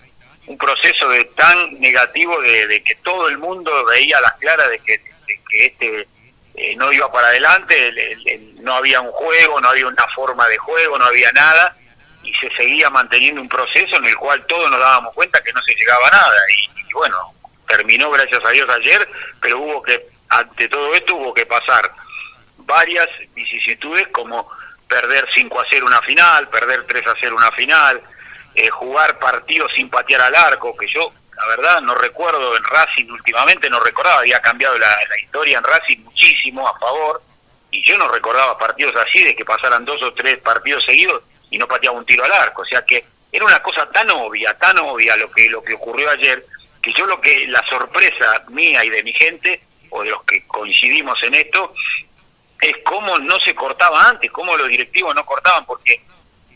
un 0.46 0.58
proceso 0.58 1.08
de 1.08 1.24
tan 1.36 1.80
negativo 1.80 2.40
de, 2.40 2.82
que 2.84 2.94
todo 2.96 3.28
el 3.28 3.38
mundo 3.38 3.84
veía 3.86 4.20
las 4.20 4.34
claras 4.34 4.68
de 4.70 4.78
que, 4.80 5.00
este 5.50 6.08
eh, 6.54 6.76
no 6.76 6.92
iba 6.92 7.10
para 7.10 7.28
adelante, 7.28 7.92
no 8.60 8.74
había 8.74 9.00
un 9.00 9.10
juego, 9.12 9.60
no 9.60 9.68
había 9.68 9.86
una 9.86 10.06
forma 10.14 10.46
de 10.48 10.58
juego, 10.58 10.98
no 10.98 11.06
había 11.06 11.32
nada, 11.32 11.74
y 12.22 12.32
se 12.34 12.50
seguía 12.54 12.90
manteniendo 12.90 13.40
un 13.40 13.48
proceso 13.48 13.96
en 13.96 14.04
el 14.04 14.16
cual 14.16 14.44
todos 14.46 14.70
nos 14.70 14.78
dábamos 14.78 15.14
cuenta 15.14 15.42
que 15.42 15.52
no 15.52 15.62
se 15.62 15.74
llegaba 15.74 16.06
a 16.08 16.10
nada. 16.10 16.36
Y, 16.56 16.92
bueno, 16.92 17.16
terminó 17.66 18.10
gracias 18.10 18.44
a 18.44 18.50
Dios 18.50 18.68
ayer, 18.68 19.08
pero 19.40 19.58
hubo 19.58 19.82
que, 19.82 20.08
ante 20.28 20.68
todo 20.68 20.94
esto 20.94 21.16
hubo 21.16 21.32
que 21.32 21.46
pasar 21.46 21.90
varias 22.58 23.08
vicisitudes 23.34 24.08
como 24.08 24.48
perder 24.88 25.26
5 25.34 25.60
a 25.60 25.64
0 25.70 25.86
una 25.86 26.02
final, 26.02 26.48
perder 26.48 26.84
3 26.86 27.06
a 27.06 27.14
0 27.18 27.34
una 27.36 27.50
final, 27.52 28.02
eh, 28.54 28.68
jugar 28.68 29.18
partidos 29.18 29.72
sin 29.74 29.88
patear 29.88 30.20
al 30.20 30.34
arco, 30.34 30.76
que 30.76 30.86
yo, 30.86 31.12
la 31.42 31.56
verdad, 31.56 31.80
no 31.80 31.94
recuerdo 31.96 32.56
en 32.56 32.62
Racing 32.62 33.10
últimamente, 33.10 33.68
no 33.68 33.80
recordaba, 33.80 34.20
había 34.20 34.40
cambiado 34.40 34.78
la, 34.78 34.96
historia 35.20 35.58
en 35.58 35.64
Racing 35.64 35.98
muchísimo 35.98 36.68
a 36.68 36.78
favor, 36.78 37.20
y 37.70 37.82
yo 37.82 37.98
no 37.98 38.08
recordaba 38.08 38.56
partidos 38.56 38.94
así, 38.96 39.24
de 39.24 39.34
que 39.34 39.44
pasaran 39.44 39.84
dos 39.84 40.00
o 40.02 40.12
tres 40.12 40.38
partidos 40.38 40.84
seguidos 40.84 41.22
y 41.50 41.58
no 41.58 41.66
pateaba 41.66 41.98
un 41.98 42.06
tiro 42.06 42.24
al 42.24 42.32
arco, 42.32 42.62
o 42.62 42.64
sea 42.64 42.84
que 42.84 43.04
era 43.32 43.44
una 43.44 43.60
cosa 43.62 43.90
tan 43.90 44.10
obvia, 44.10 44.56
tan 44.56 44.78
obvia 44.78 45.16
lo 45.16 45.30
que, 45.30 45.48
lo 45.48 45.62
que 45.62 45.74
ocurrió 45.74 46.10
ayer, 46.10 46.44
que 46.80 46.92
yo 46.92 47.06
lo 47.06 47.20
que, 47.20 47.46
la 47.48 47.62
sorpresa 47.66 48.44
mía 48.48 48.84
y 48.84 48.90
de 48.90 49.02
mi 49.02 49.12
gente, 49.12 49.62
o 49.90 50.02
de 50.02 50.10
los 50.10 50.22
que 50.24 50.46
coincidimos 50.46 51.20
en 51.24 51.34
esto, 51.34 51.74
es 52.60 52.76
cómo 52.84 53.18
no 53.18 53.40
se 53.40 53.54
cortaba 53.54 54.08
antes, 54.08 54.30
cómo 54.30 54.56
los 54.56 54.68
directivos 54.68 55.14
no 55.14 55.24
cortaban, 55.24 55.64
porque 55.66 56.02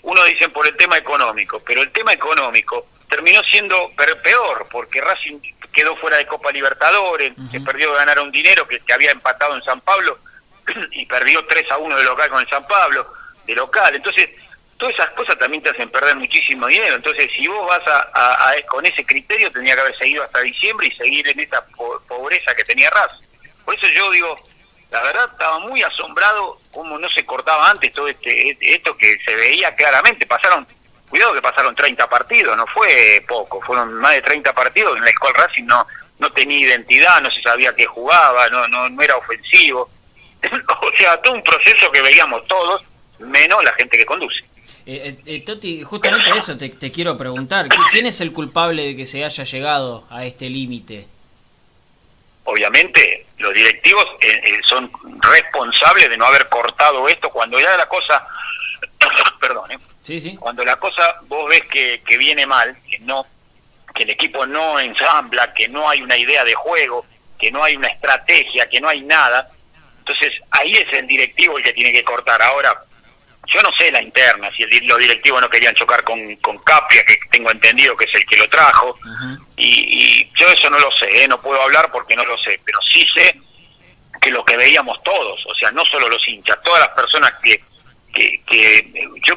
uno 0.02 0.22
dice 0.24 0.48
por 0.50 0.66
el 0.66 0.76
tema 0.76 0.98
económico, 0.98 1.60
pero 1.66 1.82
el 1.82 1.90
tema 1.90 2.12
económico 2.12 2.86
terminó 3.08 3.42
siendo 3.44 3.90
peor, 4.22 4.66
porque 4.70 5.00
Racing 5.00 5.40
quedó 5.72 5.96
fuera 5.96 6.16
de 6.16 6.26
Copa 6.26 6.50
Libertadores, 6.50 7.32
se 7.50 7.60
perdió 7.60 7.92
de 7.92 7.98
ganar 7.98 8.20
un 8.20 8.32
dinero 8.32 8.66
que, 8.66 8.80
había 8.92 9.10
empatado 9.10 9.54
en 9.54 9.62
San 9.62 9.80
Pablo 9.82 10.18
y 10.92 11.04
perdió 11.06 11.44
3 11.46 11.70
a 11.70 11.78
1 11.78 11.96
de 11.96 12.04
local 12.04 12.30
con 12.30 12.40
el 12.40 12.48
San 12.48 12.66
Pablo, 12.66 13.12
de 13.46 13.54
local. 13.54 13.94
Entonces, 13.94 14.30
todas 14.78 14.94
esas 14.94 15.10
cosas 15.10 15.38
también 15.38 15.62
te 15.62 15.70
hacen 15.70 15.90
perder 15.90 16.16
muchísimo 16.16 16.66
dinero. 16.66 16.96
Entonces, 16.96 17.30
si 17.36 17.46
vos 17.46 17.68
vas 17.68 17.82
a, 17.86 18.54
con 18.68 18.84
ese 18.86 19.04
criterio, 19.04 19.50
tenía 19.50 19.74
que 19.74 19.80
haber 19.82 19.98
seguido 19.98 20.22
hasta 20.22 20.40
diciembre 20.40 20.88
y 20.88 20.96
seguir 20.96 21.28
en 21.28 21.40
esa 21.40 21.64
pobreza 22.08 22.54
que 22.54 22.64
tenía 22.64 22.90
Racing. 22.90 23.26
Por 23.64 23.74
eso 23.74 23.86
yo 23.88 24.10
digo, 24.10 24.38
la 24.90 25.02
verdad 25.02 25.28
estaba 25.30 25.58
muy 25.58 25.82
asombrado 25.82 26.60
cómo 26.70 26.98
no 26.98 27.10
se 27.10 27.24
cortaba 27.24 27.70
antes 27.70 27.92
todo 27.92 28.08
este, 28.08 28.50
este 28.50 28.74
esto 28.74 28.96
que 28.96 29.18
se 29.24 29.34
veía 29.34 29.74
claramente. 29.74 30.26
Pasaron, 30.26 30.66
cuidado 31.08 31.34
que 31.34 31.42
pasaron 31.42 31.74
30 31.74 32.08
partidos, 32.08 32.56
no 32.56 32.66
fue 32.66 33.24
poco, 33.26 33.60
fueron 33.62 33.94
más 33.94 34.12
de 34.12 34.22
30 34.22 34.52
partidos 34.52 34.96
en 34.96 35.04
los 35.04 35.14
cuales 35.14 35.38
Racing 35.38 35.64
no, 35.64 35.86
no 36.18 36.32
tenía 36.32 36.66
identidad, 36.66 37.20
no 37.20 37.30
se 37.30 37.40
sabía 37.42 37.74
qué 37.74 37.86
jugaba, 37.86 38.48
no, 38.48 38.68
no, 38.68 38.88
no 38.88 39.02
era 39.02 39.16
ofensivo. 39.16 39.90
o 40.42 40.96
sea, 40.96 41.20
todo 41.22 41.34
un 41.34 41.42
proceso 41.42 41.90
que 41.90 42.02
veíamos 42.02 42.46
todos, 42.46 42.82
menos 43.18 43.62
la 43.64 43.72
gente 43.74 43.96
que 43.96 44.04
conduce. 44.04 44.40
Eh, 44.86 45.02
eh, 45.04 45.18
eh 45.26 45.40
Toti, 45.44 45.82
justamente 45.82 46.30
eso 46.30 46.56
te, 46.56 46.68
te 46.68 46.90
quiero 46.90 47.16
preguntar. 47.16 47.68
¿Quién 47.90 48.06
es 48.06 48.20
el 48.20 48.32
culpable 48.32 48.82
de 48.82 48.96
que 48.96 49.06
se 49.06 49.24
haya 49.24 49.44
llegado 49.44 50.04
a 50.10 50.24
este 50.24 50.48
límite? 50.48 51.06
obviamente 52.46 53.26
los 53.38 53.52
directivos 53.52 54.04
eh, 54.20 54.40
eh, 54.44 54.60
son 54.64 54.90
responsables 55.20 56.08
de 56.08 56.16
no 56.16 56.26
haber 56.26 56.48
cortado 56.48 57.08
esto 57.08 57.28
cuando 57.30 57.60
ya 57.60 57.76
la 57.76 57.86
cosa, 57.86 58.26
perdón, 59.46 59.70
¿eh? 59.72 59.78
sí, 60.00 60.20
sí. 60.20 60.36
cuando 60.36 60.64
la 60.64 60.76
cosa 60.76 61.16
vos 61.28 61.48
ves 61.48 61.62
que, 61.70 62.02
que 62.06 62.18
viene 62.18 62.46
mal, 62.46 62.76
que 62.88 62.98
no, 63.00 63.26
que 63.94 64.02
el 64.02 64.10
equipo 64.10 64.46
no 64.46 64.80
ensambla, 64.80 65.54
que 65.54 65.68
no 65.68 65.88
hay 65.88 66.02
una 66.02 66.16
idea 66.16 66.44
de 66.44 66.54
juego, 66.54 67.06
que 67.38 67.50
no 67.50 67.62
hay 67.62 67.76
una 67.76 67.88
estrategia, 67.88 68.68
que 68.68 68.80
no 68.80 68.88
hay 68.88 69.02
nada, 69.02 69.50
entonces 69.98 70.32
ahí 70.50 70.74
es 70.74 70.92
el 70.92 71.06
directivo 71.06 71.58
el 71.58 71.64
que 71.64 71.72
tiene 71.72 71.92
que 71.92 72.04
cortar. 72.04 72.40
Ahora, 72.42 72.74
yo 73.46 73.60
no 73.62 73.72
sé 73.72 73.90
la 73.90 74.02
interna, 74.02 74.50
si 74.56 74.64
el, 74.64 74.86
los 74.86 74.98
directivos 74.98 75.40
no 75.40 75.48
querían 75.48 75.74
chocar 75.74 76.02
con, 76.02 76.36
con 76.36 76.58
Capria, 76.58 77.04
que 77.04 77.16
tengo 77.30 77.50
entendido 77.50 77.96
que 77.96 78.06
es 78.06 78.14
el 78.14 78.26
que 78.26 78.36
lo 78.36 78.48
trajo, 78.48 78.98
y, 79.56 80.28
yo 80.34 80.48
eso 80.48 80.68
no 80.68 80.78
lo 80.78 80.90
sé, 80.92 81.24
¿eh? 81.24 81.28
no 81.28 81.40
puedo 81.40 81.62
hablar 81.62 81.90
porque 81.92 82.16
no 82.16 82.24
lo 82.24 82.36
sé, 82.38 82.60
pero 82.64 82.80
sí 82.82 83.06
sé 83.14 83.40
que 84.20 84.30
lo 84.30 84.44
que 84.44 84.56
veíamos 84.56 85.00
todos, 85.02 85.44
o 85.46 85.54
sea, 85.54 85.70
no 85.70 85.84
solo 85.84 86.08
los 86.08 86.26
hinchas, 86.28 86.60
todas 86.62 86.80
las 86.80 86.90
personas 86.90 87.32
que, 87.42 87.62
que, 88.16 88.40
que 88.46 89.08
yo 89.24 89.36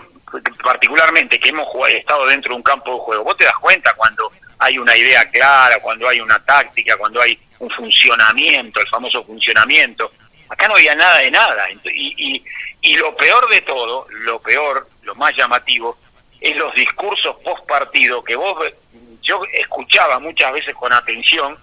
particularmente 0.64 1.40
que 1.40 1.50
hemos 1.50 1.68
estado 1.90 2.26
dentro 2.28 2.52
de 2.52 2.58
un 2.58 2.64
campo 2.64 2.94
de 2.94 3.00
juego, 3.00 3.24
vos 3.24 3.38
te 3.38 3.46
das 3.46 3.58
cuenta 3.60 3.94
cuando 3.94 4.32
hay 4.60 4.78
una 4.78 4.96
idea 4.96 5.30
clara, 5.30 5.80
cuando 5.80 6.08
hay 6.08 6.20
una 6.22 6.40
táctica, 6.40 6.98
cuando 6.98 7.22
hay 7.22 7.38
un 7.60 7.70
funcionamiento, 7.72 8.80
el 8.80 8.88
famoso 8.88 9.24
funcionamiento. 9.24 10.12
Acá 10.50 10.68
no 10.68 10.76
había 10.76 10.96
nada 10.96 11.20
de 11.20 11.32
nada. 11.32 11.68
Y, 11.72 11.82
y, 12.18 12.44
y 12.82 12.96
lo 12.96 13.16
peor 13.16 13.50
de 13.50 13.62
todo, 13.62 14.08
lo 14.10 14.40
peor, 14.42 14.88
lo 15.04 15.16
más 15.16 15.36
llamativo, 15.36 15.98
es 16.40 16.56
los 16.56 16.74
discursos 16.76 17.36
post 17.44 17.66
partido 17.68 18.24
que 18.24 18.36
vos, 18.36 18.58
yo 19.22 19.42
escuchaba 19.54 20.20
muchas 20.20 20.54
veces 20.54 20.74
con 20.76 20.92
atención 20.94 21.58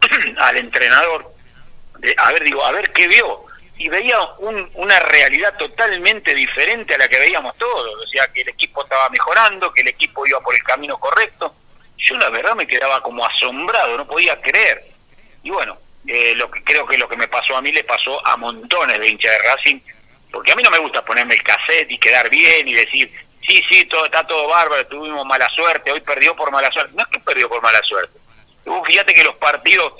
al 0.38 0.56
entrenador, 0.56 1.32
de, 1.98 2.14
a 2.16 2.32
ver, 2.32 2.44
digo, 2.44 2.64
a 2.64 2.72
ver 2.72 2.92
qué 2.92 3.08
vio, 3.08 3.44
y 3.80 3.88
veía 3.88 4.18
una 4.74 5.00
realidad 5.00 5.56
totalmente 5.56 6.34
diferente 6.34 6.94
a 6.94 6.98
la 6.98 7.08
que 7.08 7.18
veíamos 7.18 7.56
todos, 7.56 7.94
o 7.98 8.06
sea, 8.08 8.30
que 8.30 8.42
el 8.42 8.50
equipo 8.50 8.82
estaba 8.82 9.08
mejorando, 9.08 9.72
que 9.72 9.80
el 9.80 9.88
equipo 9.88 10.26
iba 10.26 10.38
por 10.40 10.54
el 10.54 10.62
camino 10.62 10.98
correcto. 11.00 11.54
Yo 11.96 12.18
la 12.18 12.28
verdad 12.28 12.54
me 12.54 12.66
quedaba 12.66 13.02
como 13.02 13.24
asombrado, 13.24 13.96
no 13.96 14.06
podía 14.06 14.38
creer. 14.38 14.84
Y 15.42 15.48
bueno, 15.48 15.78
eh, 16.06 16.34
lo 16.36 16.50
que 16.50 16.62
creo 16.62 16.86
que 16.86 16.98
lo 16.98 17.08
que 17.08 17.16
me 17.16 17.26
pasó 17.26 17.56
a 17.56 17.62
mí 17.62 17.72
le 17.72 17.82
pasó 17.84 18.24
a 18.26 18.36
montones 18.36 19.00
de 19.00 19.08
hinchas 19.08 19.32
de 19.32 19.48
Racing 19.48 19.80
porque 20.30 20.52
a 20.52 20.56
mí 20.56 20.62
no 20.62 20.70
me 20.70 20.78
gusta 20.78 21.02
ponerme 21.02 21.34
el 21.34 21.42
cassette 21.42 21.90
y 21.90 21.98
quedar 21.98 22.28
bien 22.28 22.68
y 22.68 22.74
decir, 22.74 23.10
sí, 23.46 23.64
sí, 23.66 23.86
todo 23.86 24.04
está 24.04 24.26
todo 24.26 24.46
bárbaro, 24.46 24.86
tuvimos 24.88 25.24
mala 25.24 25.48
suerte, 25.48 25.90
hoy 25.90 26.00
perdió 26.02 26.36
por 26.36 26.52
mala 26.52 26.70
suerte. 26.70 26.92
No 26.94 27.02
es 27.02 27.08
que 27.08 27.18
perdió 27.20 27.48
por 27.48 27.62
mala 27.62 27.80
suerte. 27.82 28.18
fíjate 28.84 29.14
que 29.14 29.24
los 29.24 29.36
partidos 29.36 29.94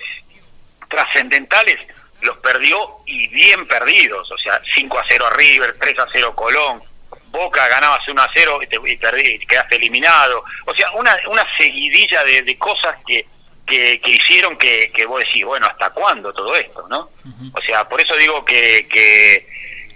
trascendentales 0.90 1.80
los 2.22 2.38
perdió 2.38 2.78
y 3.06 3.28
bien 3.28 3.66
perdidos, 3.66 4.30
o 4.30 4.38
sea, 4.38 4.60
5 4.74 4.98
a 4.98 5.04
0 5.08 5.26
a 5.26 5.30
River, 5.30 5.76
3 5.78 5.98
a 5.98 6.06
0 6.12 6.34
Colón, 6.34 6.82
Boca 7.30 7.68
ganabas 7.68 8.06
1 8.08 8.20
a 8.20 8.30
0 8.34 8.60
y, 8.62 8.66
te, 8.66 8.80
y 8.84 8.96
perdí, 8.96 9.38
quedaste 9.46 9.76
eliminado. 9.76 10.42
O 10.66 10.74
sea, 10.74 10.90
una, 10.92 11.16
una 11.28 11.46
seguidilla 11.56 12.24
de, 12.24 12.56
cosas 12.58 12.98
que, 13.06 13.26
que, 13.66 14.00
hicieron 14.04 14.56
que, 14.56 14.90
que 14.92 15.06
vos 15.06 15.20
decís, 15.20 15.44
bueno, 15.44 15.66
¿hasta 15.66 15.90
cuándo 15.90 16.32
todo 16.32 16.56
esto? 16.56 16.86
no 16.88 17.10
O 17.54 17.62
sea, 17.62 17.88
por 17.88 18.00
eso 18.00 18.16
digo 18.16 18.44
que, 18.44 18.88
que 18.88 19.46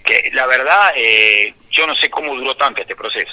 que 0.04 0.30
la 0.34 0.46
verdad 0.46 0.92
eh, 0.94 1.54
yo 1.70 1.86
no 1.86 1.96
sé 1.96 2.10
cómo 2.10 2.34
duró 2.36 2.56
tanto 2.56 2.82
este 2.82 2.94
proceso. 2.94 3.32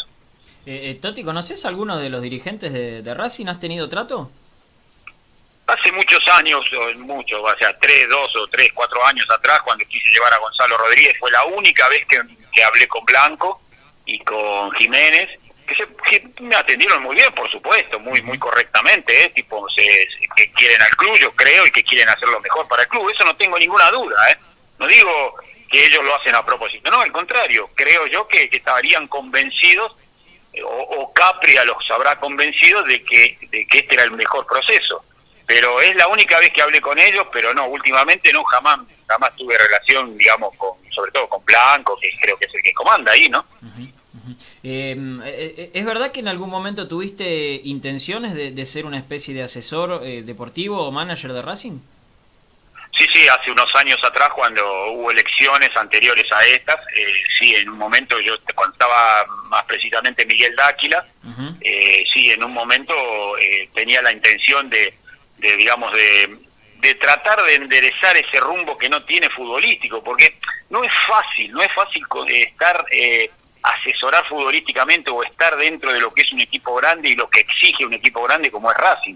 Eh, 0.65 0.91
eh, 0.91 0.93
Toti, 0.95 1.23
¿conoces 1.23 1.65
a 1.65 1.67
alguno 1.67 1.97
de 1.97 2.09
los 2.09 2.21
dirigentes 2.21 2.71
de, 2.71 3.13
Racing? 3.13 3.47
¿Has 3.47 3.59
tenido 3.59 3.89
trato? 3.89 4.31
Hace 5.67 5.91
muchos 5.91 6.27
años, 6.27 6.69
muchos, 6.97 7.39
o 7.39 7.57
sea, 7.57 7.77
tres, 7.79 8.09
dos 8.09 8.35
o 8.35 8.47
tres, 8.47 8.71
cuatro 8.73 9.03
años 9.05 9.29
atrás, 9.29 9.61
cuando 9.61 9.85
quise 9.85 10.09
llevar 10.09 10.33
a 10.33 10.37
Gonzalo 10.37 10.77
Rodríguez, 10.77 11.13
fue 11.19 11.31
la 11.31 11.45
única 11.45 11.87
vez 11.87 12.05
que, 12.07 12.63
hablé 12.63 12.87
con 12.87 13.05
Blanco 13.05 13.61
y 14.05 14.19
con 14.19 14.71
Jiménez, 14.73 15.29
que, 15.65 15.75
se, 15.75 15.87
me 16.41 16.55
atendieron 16.55 17.01
muy 17.01 17.15
bien, 17.15 17.31
por 17.33 17.49
supuesto, 17.49 17.99
muy 17.99 18.21
muy 18.21 18.37
correctamente, 18.37 19.25
¿eh? 19.25 19.29
tipo, 19.29 19.65
se, 19.69 20.07
que 20.35 20.51
quieren 20.51 20.81
al 20.81 20.95
club, 20.97 21.17
yo 21.17 21.31
creo, 21.33 21.65
y 21.65 21.71
que 21.71 21.83
quieren 21.83 22.09
hacer 22.09 22.27
lo 22.27 22.41
mejor 22.41 22.67
para 22.67 22.83
el 22.83 22.89
club, 22.89 23.09
eso 23.09 23.23
no 23.23 23.35
tengo 23.37 23.57
ninguna 23.57 23.89
duda, 23.91 24.29
¿eh? 24.29 24.37
No 24.77 24.87
digo 24.87 25.35
que 25.71 25.85
ellos 25.85 26.03
lo 26.03 26.15
hacen 26.15 26.35
a 26.35 26.45
propósito. 26.45 26.91
No, 26.91 27.01
al 27.01 27.11
contrario, 27.11 27.69
creo 27.73 28.05
yo 28.07 28.27
que, 28.27 28.49
estarían 28.51 29.07
convencidos, 29.07 29.95
eh, 30.53 30.61
o, 30.63 31.13
Capria 31.13 31.63
los 31.63 31.89
habrá 31.91 32.19
convencido 32.19 32.83
de 32.83 33.01
que, 33.03 33.37
de 33.49 33.65
que 33.67 33.77
este 33.79 33.93
era 33.93 34.03
el 34.03 34.11
mejor 34.11 34.45
proceso. 34.45 35.05
Pero 35.53 35.81
es 35.81 35.93
la 35.97 36.07
única 36.07 36.39
vez 36.39 36.49
que 36.53 36.61
hablé 36.61 36.79
con 36.79 36.97
ellos, 36.97 37.27
pero 37.33 37.53
no, 37.53 37.65
últimamente 37.65 38.31
no, 38.31 38.41
jamás 38.45 38.79
jamás 39.05 39.35
tuve 39.35 39.57
relación, 39.57 40.17
digamos, 40.17 40.55
con 40.55 40.77
sobre 40.89 41.11
todo 41.11 41.27
con 41.27 41.43
Blanco, 41.43 41.99
que 42.01 42.09
creo 42.21 42.37
que 42.37 42.45
es 42.45 42.55
el 42.55 42.63
que 42.63 42.71
comanda 42.71 43.11
ahí, 43.11 43.27
¿no? 43.27 43.45
Eh, 44.63 44.95
eh, 45.25 45.71
¿Es 45.73 45.85
verdad 45.85 46.13
que 46.13 46.21
en 46.21 46.29
algún 46.29 46.49
momento 46.49 46.87
tuviste 46.87 47.59
intenciones 47.65 48.33
de, 48.33 48.51
de 48.51 48.65
ser 48.65 48.85
una 48.85 48.95
especie 48.95 49.33
de 49.33 49.43
asesor 49.43 49.99
deportivo 49.99 50.87
o 50.87 50.91
manager 50.93 51.33
de 51.33 51.41
Racing? 51.41 51.79
Sí, 52.97 53.05
sí, 53.13 53.27
hace 53.27 53.51
unos 53.51 53.73
años 53.75 53.99
atrás, 54.03 54.29
cuando 54.35 54.61
hubo 54.91 55.11
elecciones 55.11 55.69
anteriores 55.75 56.29
a 56.31 56.45
estas, 56.45 56.75
eh, 56.93 57.23
sí, 57.39 57.55
en 57.55 57.69
un 57.69 57.77
momento, 57.77 58.19
yo 58.19 58.37
te 58.41 58.53
contaba 58.53 59.25
más 59.45 59.63
precisamente 59.63 60.25
Miguel 60.25 60.53
Dáquila, 60.55 61.05
eh, 61.61 62.03
sí, 62.13 62.31
en 62.31 62.43
un 62.43 62.51
momento 62.51 62.93
eh, 63.37 63.69
tenía 63.73 64.01
la 64.01 64.11
intención 64.11 64.69
de, 64.69 64.93
digamos, 65.41 65.91
de, 65.93 66.37
de, 66.79 66.95
tratar 66.95 67.41
de 67.43 67.55
enderezar 67.55 68.15
ese 68.17 68.39
rumbo 68.39 68.77
que 68.77 68.89
no 68.89 69.03
tiene 69.03 69.29
futbolístico, 69.29 70.03
porque 70.03 70.37
no 70.69 70.83
es 70.83 70.91
fácil, 71.07 71.51
no 71.51 71.61
es 71.61 71.71
fácil 71.73 72.03
estar 72.27 72.85
asesorar 73.63 74.27
futbolísticamente 74.27 75.11
o 75.11 75.23
estar 75.23 75.55
dentro 75.55 75.93
de 75.93 75.99
lo 75.99 76.13
que 76.13 76.21
es 76.21 76.31
un 76.33 76.39
equipo 76.39 76.75
grande 76.75 77.09
y 77.09 77.15
lo 77.15 77.29
que 77.29 77.41
exige 77.41 77.85
un 77.85 77.93
equipo 77.93 78.23
grande 78.23 78.49
como 78.49 78.71
es 78.71 78.77
Racing. 78.77 79.15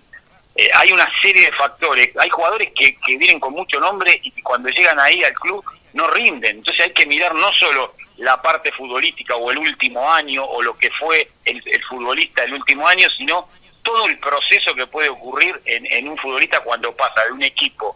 Eh, 0.55 0.69
hay 0.73 0.91
una 0.91 1.09
serie 1.21 1.47
de 1.47 1.51
factores, 1.51 2.15
hay 2.17 2.29
jugadores 2.29 2.71
que, 2.73 2.95
que 2.95 3.17
vienen 3.17 3.39
con 3.39 3.53
mucho 3.53 3.79
nombre 3.79 4.19
y 4.23 4.41
cuando 4.41 4.69
llegan 4.69 4.99
ahí 4.99 5.23
al 5.23 5.33
club 5.33 5.65
no 5.93 6.07
rinden, 6.07 6.57
entonces 6.57 6.85
hay 6.85 6.93
que 6.93 7.05
mirar 7.05 7.35
no 7.35 7.51
solo 7.53 7.95
la 8.17 8.41
parte 8.41 8.71
futbolística 8.71 9.35
o 9.35 9.51
el 9.51 9.57
último 9.57 10.09
año 10.09 10.45
o 10.45 10.61
lo 10.61 10.77
que 10.77 10.89
fue 10.91 11.29
el, 11.43 11.61
futbolista 11.89 12.43
el 12.43 12.53
último 12.53 12.87
año, 12.87 13.09
sino 13.17 13.49
todo 13.85 14.07
el 14.07 14.19
proceso 14.19 14.75
que 14.75 14.85
puede 14.87 15.07
ocurrir 15.07 15.61
en, 15.63 15.85
en 15.89 16.09
un 16.09 16.17
futbolista 16.17 16.59
cuando 16.59 16.93
pasa 16.93 17.23
de 17.23 17.31
un 17.31 17.43
equipo 17.43 17.95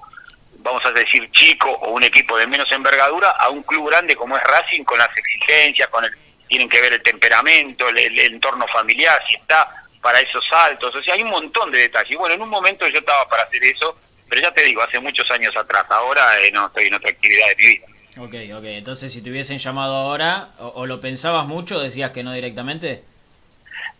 vamos 0.61 0.85
a 0.85 0.91
decir, 0.91 1.29
chico 1.31 1.71
o 1.71 1.91
un 1.91 2.03
equipo 2.03 2.37
de 2.37 2.45
menos 2.45 2.69
envergadura 2.71 3.31
a 3.31 3.49
un 3.49 3.63
club 3.63 3.89
grande 3.89 4.15
como 4.15 4.37
es 4.37 4.43
Racing 4.43 4.83
con 4.83 4.97
las 4.97 5.09
exigencias, 5.15 5.87
con 5.87 6.03
el 6.03 6.11
tienen 6.49 6.67
que 6.67 6.81
ver 6.81 6.93
el 6.93 7.03
temperamento, 7.03 7.87
el, 7.87 8.19
entorno 8.19 8.65
familiar, 8.67 9.21
si 9.29 9.35
está 9.35 9.85
para 10.01 10.19
esos 10.19 10.43
saltos, 10.47 10.93
o 10.95 11.03
sea, 11.03 11.13
hay 11.13 11.21
un 11.21 11.29
montón 11.29 11.71
de 11.71 11.77
detalles. 11.77 12.17
Bueno, 12.17 12.33
en 12.33 12.41
un 12.41 12.49
momento 12.49 12.87
yo 12.87 12.99
estaba 12.99 13.29
para 13.29 13.43
hacer 13.43 13.63
eso, 13.63 13.95
pero 14.27 14.41
ya 14.41 14.51
te 14.51 14.63
digo, 14.63 14.81
hace 14.81 14.99
muchos 14.99 15.29
años 15.29 15.55
atrás, 15.55 15.85
ahora 15.89 16.41
eh, 16.41 16.51
no 16.51 16.65
estoy 16.65 16.87
en 16.87 16.95
otra 16.95 17.11
actividad 17.11 17.47
de 17.49 17.55
mi 17.55 17.63
vida. 17.67 17.85
Ok, 18.17 18.57
ok, 18.57 18.65
entonces 18.65 19.13
si 19.13 19.21
te 19.21 19.29
hubiesen 19.29 19.59
llamado 19.59 19.95
ahora, 19.95 20.49
o 20.57 20.85
lo 20.85 20.99
pensabas 20.99 21.45
mucho, 21.45 21.79
decías 21.79 22.11
que 22.11 22.23
no 22.23 22.33
directamente. 22.33 23.03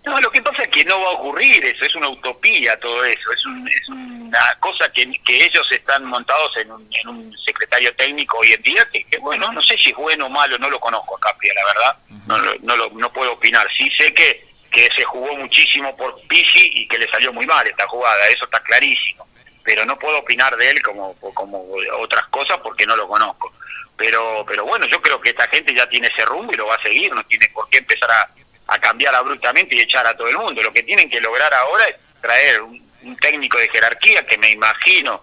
No, 0.09 0.19
lo 0.19 0.31
que 0.31 0.41
pasa 0.41 0.63
es 0.63 0.69
que 0.69 0.83
no 0.85 0.99
va 0.99 1.09
a 1.09 1.13
ocurrir 1.13 1.63
eso, 1.63 1.85
es 1.85 1.95
una 1.95 2.09
utopía 2.09 2.79
todo 2.79 3.05
eso, 3.05 3.31
es, 3.31 3.39
es 3.75 3.89
una 3.89 4.55
cosa 4.59 4.91
que, 4.91 5.07
ellos 5.27 5.71
están 5.71 6.03
montados 6.05 6.51
en 6.57 6.71
un, 6.71 7.37
secretario 7.45 7.93
técnico 7.95 8.39
hoy 8.39 8.53
en 8.53 8.61
día, 8.63 8.87
que, 8.91 9.17
bueno, 9.19 9.51
no 9.51 9.61
sé 9.61 9.77
si 9.77 9.91
es 9.91 9.95
bueno 9.95 10.25
o 10.25 10.29
malo, 10.29 10.57
no 10.57 10.69
lo 10.69 10.79
conozco 10.79 11.15
a 11.15 11.19
Capria, 11.19 11.53
la 11.53 11.65
verdad, 11.65 11.97
no, 12.25 12.37
no, 12.61 12.75
lo, 12.75 12.89
no 12.91 13.13
puedo 13.13 13.33
opinar, 13.33 13.67
sí 13.71 13.89
sé 13.91 14.11
que, 14.13 14.43
que 14.71 14.89
se 14.95 15.03
jugó 15.03 15.35
muchísimo 15.35 15.95
por 15.95 16.15
Pisi 16.27 16.71
y 16.73 16.87
que 16.87 16.97
le 16.97 17.07
salió 17.09 17.31
muy 17.31 17.45
mal 17.45 17.67
esta 17.67 17.87
jugada, 17.87 18.27
eso 18.27 18.45
está 18.45 18.59
clarísimo, 18.61 19.27
pero 19.63 19.85
no 19.85 19.99
puedo 19.99 20.17
opinar 20.17 20.57
de 20.57 20.71
él 20.71 20.81
como, 20.81 21.13
como 21.15 21.63
otras 21.99 22.25
cosas 22.29 22.57
porque 22.63 22.87
no 22.87 22.95
lo 22.95 23.07
conozco. 23.07 23.53
Pero, 23.95 24.45
pero 24.47 24.65
bueno, 24.65 24.85
yo 24.87 25.01
creo 25.01 25.19
que 25.19 25.31
esta 25.31 25.45
gente 25.47 25.75
ya 25.75 25.87
tiene 25.89 26.07
ese 26.07 26.23
rumbo 26.23 26.53
y 26.53 26.55
lo 26.55 26.67
va 26.67 26.75
a 26.75 26.81
seguir, 26.81 27.13
no 27.13 27.23
tiene 27.25 27.49
por 27.49 27.69
qué 27.69 27.79
empezar 27.79 28.09
a 28.09 28.29
a 28.69 28.79
cambiar 28.79 29.15
abruptamente 29.15 29.75
y 29.75 29.81
echar 29.81 30.05
a 30.05 30.15
todo 30.15 30.27
el 30.27 30.37
mundo. 30.37 30.61
Lo 30.61 30.73
que 30.73 30.83
tienen 30.83 31.09
que 31.09 31.21
lograr 31.21 31.53
ahora 31.53 31.85
es 31.87 31.95
traer 32.21 32.61
un, 32.61 32.89
técnico 33.21 33.57
de 33.57 33.69
jerarquía 33.69 34.25
que 34.25 34.37
me 34.37 34.51
imagino 34.51 35.21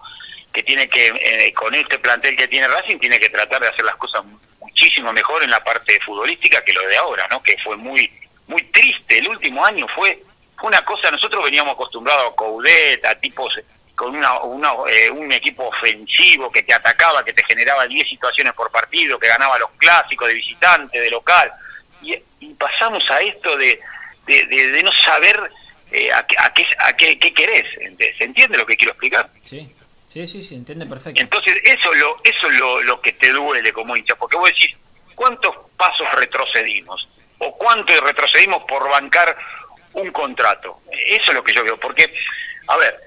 que 0.51 0.63
tiene 0.63 0.89
que, 0.89 1.13
eh, 1.19 1.53
con 1.53 1.73
este 1.75 1.99
plantel 1.99 2.35
que 2.35 2.47
tiene 2.47 2.67
Racing, 2.67 2.97
tiene 2.97 3.19
que 3.19 3.29
tratar 3.29 3.61
de 3.61 3.67
hacer 3.67 3.85
las 3.85 3.95
cosas 3.97 4.23
muchísimo 4.59 5.13
mejor 5.13 5.43
en 5.43 5.51
la 5.51 5.63
parte 5.63 5.99
futbolística 6.03 6.63
que 6.63 6.73
lo 6.73 6.81
de 6.87 6.97
ahora, 6.97 7.27
¿no? 7.29 7.41
Que 7.43 7.55
fue 7.63 7.77
muy 7.77 8.09
muy 8.47 8.63
triste. 8.63 9.19
El 9.19 9.27
último 9.27 9.63
año 9.63 9.87
fue, 9.93 10.19
una 10.63 10.83
cosa, 10.83 11.11
nosotros 11.11 11.43
veníamos 11.43 11.73
acostumbrados 11.73 12.31
a 12.31 12.35
Coudet, 12.35 13.05
a 13.05 13.15
tipos 13.15 13.59
con 13.93 14.15
una, 14.15 14.31
eh, 14.89 15.09
un 15.09 15.31
equipo 15.31 15.67
ofensivo 15.67 16.51
que 16.51 16.63
te 16.63 16.73
atacaba, 16.73 17.25
que 17.25 17.33
te 17.33 17.43
generaba 17.43 17.87
10 17.87 18.07
situaciones 18.07 18.53
por 18.53 18.71
partido, 18.71 19.19
que 19.19 19.27
ganaba 19.27 19.57
los 19.57 19.71
clásicos 19.71 20.27
de 20.27 20.35
visitante, 20.35 20.99
de 20.99 21.09
local 21.09 21.51
y, 22.01 22.17
pasamos 22.55 23.03
a 23.09 23.19
esto 23.21 23.55
de, 23.57 23.79
de, 24.25 24.81
no 24.83 24.91
saber 24.91 25.49
eh, 25.91 26.11
a, 26.11 26.25
a, 26.39 26.53
qué, 26.53 26.65
a 26.79 26.95
qué, 26.95 27.17
querés. 27.17 27.65
¿Se 28.17 28.23
entiende 28.23 28.57
lo 28.57 28.65
que 28.65 28.75
quiero 28.75 28.91
explicar? 28.91 29.29
Sí, 29.41 29.69
sí, 30.09 30.27
sí, 30.27 30.41
se 30.41 30.55
entiende 30.55 30.85
perfecto. 30.85 31.21
Entonces, 31.21 31.59
eso, 31.63 31.93
lo, 31.93 32.15
eso 32.23 32.47
es 32.47 32.59
lo, 32.59 32.81
lo 32.81 33.01
que 33.01 33.13
te 33.13 33.31
duele 33.31 33.71
como 33.71 33.95
hincha, 33.95 34.15
porque 34.15 34.37
vos 34.37 34.49
decís, 34.49 34.75
¿cuántos 35.15 35.55
pasos 35.75 36.07
retrocedimos? 36.13 37.07
¿O 37.39 37.55
cuánto 37.55 37.99
retrocedimos 38.01 38.63
por 38.63 38.89
bancar 38.89 39.37
un 39.93 40.11
contrato? 40.11 40.81
Eso 40.91 41.31
es 41.31 41.33
lo 41.33 41.43
que 41.43 41.53
yo 41.53 41.63
veo, 41.63 41.77
porque, 41.77 42.11
a 42.67 42.77
ver, 42.77 43.06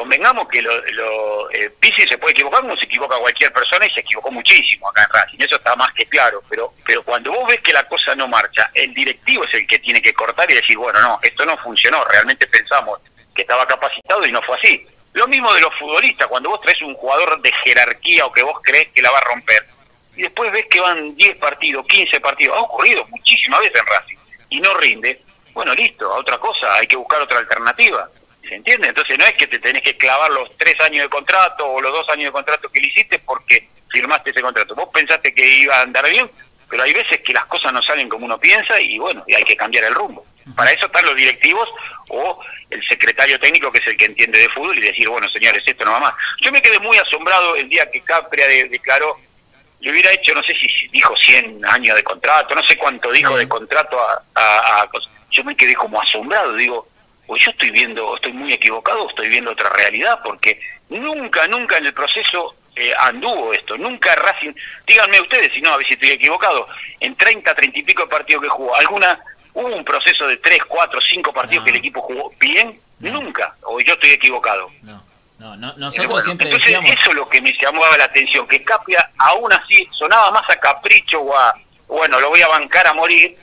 convengamos 0.00 0.48
que 0.48 0.62
lo, 0.62 0.74
lo 0.92 1.50
eh, 1.50 1.70
se 2.08 2.16
puede 2.16 2.32
equivocar 2.32 2.62
como 2.62 2.74
se 2.74 2.86
equivoca 2.86 3.18
cualquier 3.18 3.52
persona 3.52 3.84
y 3.84 3.90
se 3.90 4.00
equivocó 4.00 4.30
muchísimo 4.30 4.88
acá 4.88 5.02
en 5.02 5.10
Racing, 5.10 5.38
eso 5.40 5.56
está 5.56 5.76
más 5.76 5.92
que 5.92 6.06
claro, 6.06 6.42
pero, 6.48 6.72
pero 6.86 7.02
cuando 7.02 7.30
vos 7.30 7.46
ves 7.46 7.60
que 7.60 7.74
la 7.74 7.86
cosa 7.86 8.14
no 8.14 8.26
marcha, 8.26 8.70
el 8.72 8.94
directivo 8.94 9.44
es 9.44 9.52
el 9.52 9.66
que 9.66 9.78
tiene 9.78 10.00
que 10.00 10.14
cortar 10.14 10.50
y 10.50 10.54
decir, 10.54 10.78
bueno, 10.78 10.98
no, 11.00 11.18
esto 11.22 11.44
no 11.44 11.54
funcionó, 11.58 12.02
realmente 12.06 12.46
pensamos 12.46 12.98
que 13.34 13.42
estaba 13.42 13.66
capacitado 13.66 14.24
y 14.24 14.32
no 14.32 14.40
fue 14.40 14.56
así. 14.56 14.86
Lo 15.12 15.28
mismo 15.28 15.52
de 15.52 15.60
los 15.60 15.74
futbolistas, 15.78 16.28
cuando 16.28 16.48
vos 16.48 16.60
traes 16.62 16.80
un 16.80 16.94
jugador 16.94 17.42
de 17.42 17.52
jerarquía 17.52 18.24
o 18.24 18.32
que 18.32 18.42
vos 18.42 18.58
crees 18.62 18.88
que 18.94 19.02
la 19.02 19.10
va 19.10 19.18
a 19.18 19.24
romper, 19.24 19.66
y 20.16 20.22
después 20.22 20.50
ves 20.50 20.64
que 20.70 20.80
van 20.80 21.14
10 21.14 21.36
partidos, 21.36 21.86
15 21.86 22.20
partidos, 22.20 22.56
ha 22.56 22.60
ocurrido 22.60 23.04
muchísimas 23.10 23.60
veces 23.60 23.82
en 23.82 23.86
Racing, 23.86 24.16
y 24.48 24.60
no 24.60 24.72
rinde, 24.74 25.22
bueno, 25.52 25.74
listo, 25.74 26.10
a 26.10 26.18
otra 26.18 26.38
cosa, 26.38 26.76
hay 26.76 26.86
que 26.86 26.96
buscar 26.96 27.20
otra 27.20 27.38
alternativa 27.38 28.08
¿Se 28.50 28.56
entiende? 28.56 28.88
Entonces 28.88 29.16
no 29.16 29.24
es 29.24 29.34
que 29.34 29.46
te 29.46 29.60
tenés 29.60 29.80
que 29.80 29.96
clavar 29.96 30.28
los 30.32 30.56
tres 30.56 30.74
años 30.80 31.04
de 31.04 31.08
contrato 31.08 31.64
o 31.64 31.80
los 31.80 31.92
dos 31.92 32.08
años 32.08 32.24
de 32.24 32.32
contrato 32.32 32.68
que 32.68 32.80
le 32.80 32.88
hiciste 32.88 33.20
porque 33.20 33.68
firmaste 33.88 34.30
ese 34.30 34.42
contrato. 34.42 34.74
Vos 34.74 34.88
pensaste 34.92 35.32
que 35.32 35.46
iba 35.46 35.76
a 35.76 35.82
andar 35.82 36.10
bien, 36.10 36.28
pero 36.68 36.82
hay 36.82 36.92
veces 36.92 37.20
que 37.20 37.32
las 37.32 37.44
cosas 37.44 37.72
no 37.72 37.80
salen 37.80 38.08
como 38.08 38.24
uno 38.24 38.40
piensa 38.40 38.80
y 38.80 38.98
bueno, 38.98 39.22
y 39.28 39.34
hay 39.34 39.44
que 39.44 39.54
cambiar 39.54 39.84
el 39.84 39.94
rumbo. 39.94 40.26
Para 40.56 40.72
eso 40.72 40.86
están 40.86 41.04
los 41.04 41.14
directivos 41.14 41.68
o 42.08 42.40
el 42.70 42.82
secretario 42.88 43.38
técnico 43.38 43.70
que 43.70 43.78
es 43.78 43.86
el 43.86 43.96
que 43.96 44.06
entiende 44.06 44.40
de 44.40 44.48
fútbol 44.48 44.76
y 44.78 44.80
decir, 44.80 45.08
bueno, 45.08 45.28
señores, 45.28 45.62
esto 45.64 45.84
no 45.84 45.92
va 45.92 46.00
más. 46.00 46.14
Yo 46.42 46.50
me 46.50 46.60
quedé 46.60 46.80
muy 46.80 46.96
asombrado 46.98 47.54
el 47.54 47.68
día 47.68 47.88
que 47.88 48.00
Capria 48.00 48.48
declaró, 48.48 49.16
le 49.78 49.92
hubiera 49.92 50.10
hecho, 50.10 50.34
no 50.34 50.42
sé 50.42 50.54
si 50.56 50.88
dijo 50.88 51.16
100 51.16 51.64
años 51.66 51.94
de 51.94 52.02
contrato, 52.02 52.56
no 52.56 52.64
sé 52.64 52.76
cuánto 52.76 53.12
dijo 53.12 53.36
de 53.36 53.48
contrato 53.48 53.96
a, 54.00 54.20
a, 54.34 54.80
a... 54.82 54.90
Yo 55.30 55.44
me 55.44 55.54
quedé 55.54 55.74
como 55.74 56.02
asombrado, 56.02 56.54
digo, 56.54 56.89
o 57.30 57.36
yo 57.36 57.52
estoy 57.52 57.70
viendo, 57.70 58.16
estoy 58.16 58.32
muy 58.32 58.52
equivocado, 58.52 59.08
estoy 59.08 59.28
viendo 59.28 59.52
otra 59.52 59.70
realidad, 59.70 60.18
porque 60.24 60.60
nunca, 60.88 61.46
nunca 61.46 61.78
en 61.78 61.86
el 61.86 61.94
proceso 61.94 62.56
eh, 62.74 62.92
anduvo 62.98 63.52
esto, 63.52 63.78
nunca 63.78 64.16
Racing, 64.16 64.52
díganme 64.84 65.20
ustedes 65.20 65.52
si 65.54 65.62
no, 65.62 65.72
a 65.72 65.76
ver 65.76 65.86
si 65.86 65.94
estoy 65.94 66.10
equivocado, 66.10 66.66
en 66.98 67.14
30, 67.14 67.54
30 67.54 67.78
y 67.78 67.82
pico 67.84 68.02
de 68.02 68.08
partidos 68.08 68.42
que 68.42 68.48
jugó, 68.48 68.74
¿alguna, 68.74 69.16
hubo 69.54 69.68
un 69.68 69.84
proceso 69.84 70.26
de 70.26 70.38
3, 70.38 70.64
4, 70.66 71.00
5 71.00 71.32
partidos 71.32 71.64
que 71.64 71.70
el 71.70 71.76
equipo 71.76 72.00
jugó 72.00 72.32
bien? 72.40 72.80
Nunca, 72.98 73.54
o 73.62 73.78
yo 73.78 73.94
estoy 73.94 74.10
equivocado. 74.10 74.66
No. 74.82 75.08
No, 75.38 75.56
no, 75.56 75.72
nosotros 75.78 76.22
siempre 76.22 76.48
entonces 76.48 76.76
Eso 76.84 77.10
es 77.10 77.14
lo 77.14 77.26
que 77.26 77.40
me 77.40 77.56
llamaba 77.58 77.96
la 77.96 78.04
atención, 78.04 78.46
que 78.46 78.62
Capia 78.62 79.08
aún 79.16 79.50
así 79.50 79.88
sonaba 79.98 80.30
más 80.32 80.50
a 80.50 80.56
capricho 80.56 81.18
o 81.20 81.34
a, 81.34 81.54
bueno, 81.88 82.20
lo 82.20 82.28
voy 82.28 82.42
a 82.42 82.48
bancar 82.48 82.86
a 82.88 82.92
morir, 82.92 83.38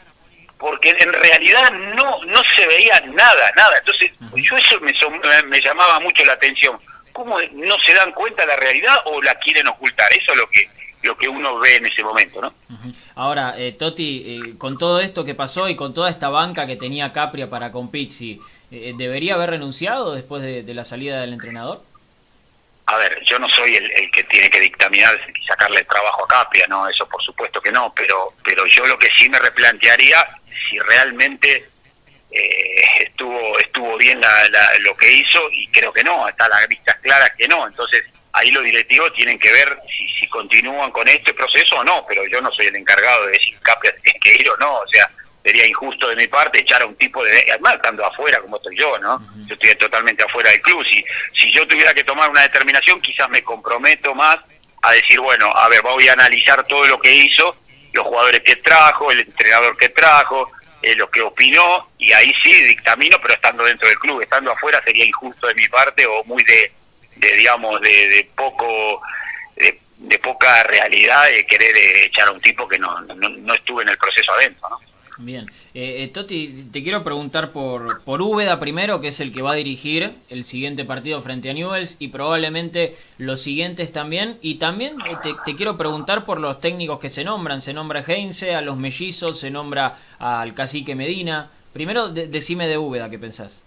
porque 0.57 0.89
en 0.89 1.13
realidad 1.13 1.71
no 1.95 2.23
no 2.25 2.41
se 2.55 2.65
veía 2.67 2.99
nada, 3.01 3.51
nada. 3.55 3.77
Entonces, 3.79 4.11
yo 4.35 4.57
eso 4.57 4.79
me, 4.79 4.93
me 5.43 5.61
llamaba 5.61 5.99
mucho 5.99 6.23
la 6.25 6.33
atención. 6.33 6.77
¿Cómo 7.13 7.37
no 7.53 7.79
se 7.79 7.93
dan 7.93 8.11
cuenta 8.11 8.43
de 8.43 8.47
la 8.47 8.55
realidad 8.55 8.95
o 9.05 9.21
la 9.21 9.35
quieren 9.35 9.67
ocultar? 9.67 10.11
Eso 10.13 10.31
es 10.33 10.37
lo 10.37 10.47
que 10.49 10.69
lo 11.03 11.15
que 11.15 11.29
uno 11.29 11.59
ve 11.59 11.75
en 11.75 11.85
ese 11.85 12.03
momento, 12.03 12.41
¿no? 12.41 12.53
Ahora, 13.15 13.53
eh, 13.57 13.71
Toti, 13.71 14.23
eh, 14.25 14.57
con 14.57 14.77
todo 14.77 14.99
esto 14.99 15.23
que 15.23 15.35
pasó 15.35 15.69
y 15.69 15.75
con 15.75 15.93
toda 15.93 16.09
esta 16.09 16.29
banca 16.29 16.65
que 16.65 16.75
tenía 16.75 17.11
Capria 17.11 17.49
para 17.49 17.71
con 17.71 17.89
Pizzi, 17.91 18.39
eh, 18.71 18.93
¿debería 18.97 19.35
haber 19.35 19.51
renunciado 19.51 20.13
después 20.13 20.41
de, 20.41 20.63
de 20.63 20.73
la 20.73 20.83
salida 20.83 21.21
del 21.21 21.33
entrenador? 21.33 21.81
A 22.87 22.97
ver, 22.97 23.21
yo 23.25 23.37
no 23.37 23.49
soy 23.49 23.75
el, 23.75 24.09
que 24.11 24.23
tiene 24.23 24.49
que 24.49 24.61
dictaminar 24.61 25.19
y 25.35 25.45
sacarle 25.45 25.83
trabajo 25.83 26.23
a 26.23 26.27
Capia, 26.27 26.65
no, 26.67 26.87
eso 26.87 27.07
por 27.07 27.21
supuesto 27.21 27.61
que 27.61 27.71
no, 27.71 27.93
pero, 27.93 28.33
pero 28.43 28.65
yo 28.65 28.85
lo 28.85 28.97
que 28.97 29.09
sí 29.09 29.29
me 29.29 29.39
replantearía 29.39 30.25
si 30.69 30.79
realmente 30.79 31.69
eh, 32.31 32.83
estuvo 32.99 33.59
estuvo 33.59 33.97
bien 33.97 34.21
lo 34.79 34.95
que 34.95 35.11
hizo 35.11 35.51
y 35.51 35.67
creo 35.67 35.91
que 35.91 36.03
no, 36.03 36.25
hasta 36.25 36.47
las 36.47 36.65
vistas 36.69 36.95
claras 37.01 37.29
que 37.37 37.47
no, 37.49 37.67
entonces 37.67 38.03
ahí 38.31 38.51
los 38.51 38.63
directivos 38.63 39.13
tienen 39.13 39.37
que 39.37 39.51
ver 39.51 39.77
si, 39.89 40.07
si 40.13 40.27
continúan 40.29 40.89
con 40.91 41.05
este 41.09 41.33
proceso 41.33 41.75
o 41.75 41.83
no, 41.83 42.05
pero 42.07 42.25
yo 42.27 42.41
no 42.41 42.49
soy 42.53 42.67
el 42.67 42.75
encargado 42.77 43.25
de 43.25 43.33
decir 43.33 43.59
Capia 43.59 43.93
tiene 44.01 44.19
que 44.19 44.35
ir 44.35 44.49
o 44.49 44.55
no, 44.57 44.77
o 44.77 44.87
sea, 44.87 45.09
sería 45.47 45.65
injusto 45.65 46.09
de 46.09 46.15
mi 46.17 46.27
parte 46.27 46.59
echar 46.59 46.81
a 46.81 46.85
un 46.85 46.95
tipo 46.95 47.23
de... 47.23 47.31
Además, 47.49 47.75
estando 47.75 48.05
afuera 48.05 48.41
como 48.41 48.57
estoy 48.57 48.77
yo, 48.77 48.97
¿no? 48.99 49.17
Yo 49.47 49.53
estoy 49.53 49.73
totalmente 49.75 50.21
afuera 50.21 50.51
del 50.51 50.61
club. 50.61 50.85
Si, 50.85 51.01
si 51.33 51.49
yo 51.53 51.65
tuviera 51.65 51.93
que 51.93 52.03
tomar 52.03 52.29
una 52.29 52.41
determinación, 52.41 52.99
quizás 52.99 53.29
me 53.29 53.41
comprometo 53.41 54.13
más 54.13 54.37
a 54.81 54.91
decir, 54.91 55.21
bueno, 55.21 55.49
a 55.55 55.69
ver, 55.69 55.81
voy 55.81 56.05
a 56.09 56.13
analizar 56.13 56.67
todo 56.67 56.83
lo 56.85 56.99
que 56.99 57.13
hizo, 57.13 57.55
los 57.93 58.05
jugadores 58.05 58.41
que 58.41 58.57
trajo, 58.57 59.09
el 59.09 59.21
entrenador 59.21 59.77
que 59.77 59.87
trajo, 59.87 60.51
eh, 60.81 60.95
lo 60.95 61.09
que 61.09 61.21
opinó, 61.21 61.91
y 61.97 62.11
ahí 62.11 62.33
sí 62.43 62.51
dictamino, 62.63 63.17
pero 63.21 63.33
estando 63.33 63.63
dentro 63.63 63.87
del 63.87 63.97
club, 63.99 64.21
estando 64.21 64.51
afuera 64.51 64.81
sería 64.83 65.05
injusto 65.05 65.47
de 65.47 65.55
mi 65.55 65.67
parte 65.69 66.05
o 66.05 66.25
muy 66.25 66.43
de, 66.43 66.73
de 67.15 67.31
digamos, 67.37 67.79
de, 67.81 68.09
de 68.09 68.29
poco... 68.35 69.01
De, 69.55 70.19
poca 70.19 70.61
realidad 70.63 71.25
de 71.25 71.45
querer 71.45 71.75
echar 72.03 72.27
a 72.27 72.31
un 72.31 72.41
tipo 72.41 72.67
que 72.67 72.77
no, 72.77 72.99
no, 73.01 73.29
no 73.29 73.53
estuvo 73.53 73.81
en 73.81 73.89
el 73.89 73.97
proceso 73.97 74.31
adentro, 74.33 74.69
¿no? 74.69 74.79
Bien. 75.19 75.47
Eh, 75.73 76.03
eh, 76.03 76.07
Toti, 76.09 76.67
te 76.71 76.83
quiero 76.83 77.03
preguntar 77.03 77.51
por, 77.51 78.01
por 78.03 78.21
Úbeda 78.21 78.59
primero, 78.59 79.01
que 79.01 79.07
es 79.07 79.19
el 79.19 79.31
que 79.31 79.41
va 79.41 79.53
a 79.53 79.55
dirigir 79.55 80.15
el 80.29 80.43
siguiente 80.43 80.85
partido 80.85 81.21
frente 81.23 81.49
a 81.49 81.53
Newells 81.53 81.97
y 81.99 82.09
probablemente 82.09 82.95
los 83.17 83.41
siguientes 83.41 83.91
también. 83.91 84.37
Y 84.41 84.55
también 84.55 84.95
eh, 85.09 85.17
te, 85.43 85.55
quiero 85.55 85.75
preguntar 85.75 86.25
por 86.25 86.39
los 86.39 86.59
técnicos 86.59 86.99
que 86.99 87.09
se 87.09 87.23
nombran. 87.23 87.61
Se 87.61 87.73
nombra 87.73 88.03
Heinze, 88.05 88.53
a 88.53 88.61
los 88.61 88.77
mellizos, 88.77 89.39
se 89.39 89.49
nombra 89.49 89.97
al 90.19 90.53
cacique 90.53 90.93
Medina. 90.93 91.49
Primero, 91.73 92.09
decime 92.09 92.67
de 92.67 92.77
Úbeda, 92.77 93.09
¿qué 93.09 93.17
pensás? 93.17 93.63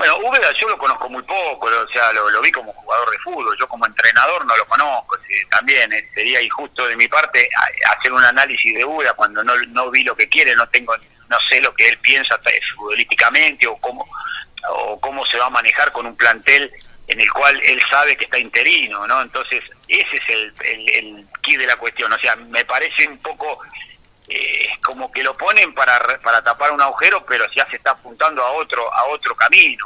Bueno, 0.00 0.16
Úbeda 0.16 0.50
yo 0.54 0.66
lo 0.66 0.78
conozco 0.78 1.10
muy 1.10 1.22
poco, 1.24 1.66
o 1.66 1.88
sea, 1.92 2.10
lo, 2.14 2.40
vi 2.40 2.50
como 2.50 2.72
jugador 2.72 3.10
de 3.10 3.18
fútbol, 3.18 3.54
yo 3.60 3.68
como 3.68 3.84
entrenador 3.84 4.46
no 4.46 4.56
lo 4.56 4.64
conozco, 4.64 5.18
también 5.50 5.92
eh, 5.92 6.08
sería 6.14 6.40
injusto 6.40 6.88
de 6.88 6.96
mi 6.96 7.06
parte 7.06 7.50
hacer 7.86 8.10
un 8.10 8.24
análisis 8.24 8.74
de 8.74 8.82
Úbeda 8.82 9.12
cuando 9.12 9.44
no, 9.44 9.54
no 9.68 9.90
vi 9.90 10.02
lo 10.02 10.16
que 10.16 10.26
quiere, 10.26 10.56
no 10.56 10.66
tengo, 10.70 10.96
no 11.28 11.38
sé 11.50 11.60
lo 11.60 11.74
que 11.74 11.86
él 11.86 11.98
piensa 11.98 12.40
futbolísticamente 12.76 13.66
o 13.66 13.76
cómo, 13.76 14.08
o 14.70 14.98
cómo 14.98 15.26
se 15.26 15.36
va 15.36 15.48
a 15.48 15.50
manejar 15.50 15.92
con 15.92 16.06
un 16.06 16.16
plantel 16.16 16.72
en 17.06 17.20
el 17.20 17.30
cual 17.30 17.60
él 17.62 17.78
sabe 17.90 18.16
que 18.16 18.24
está 18.24 18.38
interino, 18.38 19.06
¿no? 19.06 19.20
Entonces, 19.20 19.60
ese 19.86 20.16
es 20.16 20.28
el, 20.30 20.54
el, 20.64 20.90
el 20.94 21.26
key 21.42 21.58
de 21.58 21.66
la 21.66 21.76
cuestión, 21.76 22.10
o 22.10 22.18
sea, 22.20 22.36
me 22.36 22.64
parece 22.64 23.06
un 23.06 23.18
poco 23.18 23.58
eh, 24.32 24.68
como 24.80 25.10
que 25.10 25.24
lo 25.24 25.36
ponen 25.36 25.74
para, 25.74 25.98
para 26.20 26.40
tapar 26.40 26.70
un 26.70 26.80
agujero, 26.80 27.26
pero 27.26 27.44
ya 27.52 27.68
se 27.68 27.76
está 27.76 27.90
apuntando 27.90 28.44
a 28.44 28.52
otro 28.52 28.92
a 28.94 29.06
otro 29.06 29.34
camino. 29.34 29.84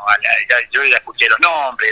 yo 0.70 0.84
ya 0.84 0.96
escuché 0.96 1.26
los 1.30 1.40
nombres 1.40 1.90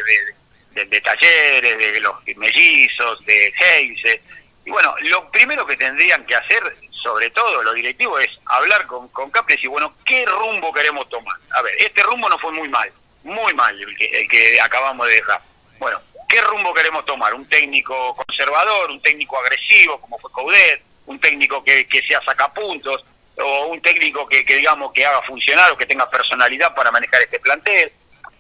de, 0.75 0.85
de, 0.85 1.01
talleres, 1.01 1.79
de 1.79 2.01
los 2.01 2.15
mellizos, 2.37 3.25
de 3.25 3.55
Heise. 3.59 4.23
Y 4.67 4.71
bueno, 4.71 4.95
lo 5.01 5.31
primero 5.31 5.67
que 5.67 5.79
tendrían 5.79 6.27
que 6.27 6.37
hacer, 6.37 6.63
sobre 7.03 7.31
todo 7.31 7.63
los 7.63 7.75
directivos, 7.75 8.23
es 8.23 8.31
hablar 8.45 8.87
con, 8.87 9.09
con 9.09 9.31
Capri 9.31 9.55
y 9.55 9.57
decir, 9.57 9.71
bueno, 9.71 9.95
¿qué 10.05 10.27
rumbo 10.27 10.75
queremos 10.75 11.09
tomar? 11.09 11.39
A 11.53 11.63
ver, 11.63 11.75
este 11.79 12.03
rumbo 12.03 12.29
no 12.29 12.39
fue 12.39 12.53
muy 12.53 12.69
mal, 12.69 12.93
muy 13.23 13.55
mal 13.55 13.81
el 13.81 13.97
que, 13.97 14.05
el 14.05 14.29
que 14.29 14.61
acabamos 14.61 15.07
de 15.07 15.15
dejar. 15.15 15.41
Bueno, 15.79 15.99
¿qué 16.29 16.43
rumbo 16.43 16.75
queremos 16.75 17.07
tomar? 17.07 17.33
¿Un 17.33 17.49
técnico 17.49 18.15
conservador, 18.15 18.91
un 18.91 19.01
técnico 19.01 19.39
agresivo 19.39 19.99
como 20.03 20.19
fue 20.19 20.31
Coudet? 20.31 20.92
Un 21.07 21.19
técnico 21.19 21.63
que, 21.65 21.87
que 21.87 22.03
sea 22.03 22.21
sacapuntos, 22.25 23.05
o 23.37 23.67
un 23.67 23.81
técnico 23.81 24.27
que, 24.29 24.45
que, 24.45 24.57
digamos 24.57 24.93
que 24.93 25.07
haga 25.07 25.23
funcionar 25.23 25.73
o 25.73 25.77
que 25.77 25.87
tenga 25.87 26.09
personalidad 26.11 26.75
para 26.75 26.91
manejar 26.91 27.23
este 27.23 27.41
plantel. 27.41 27.93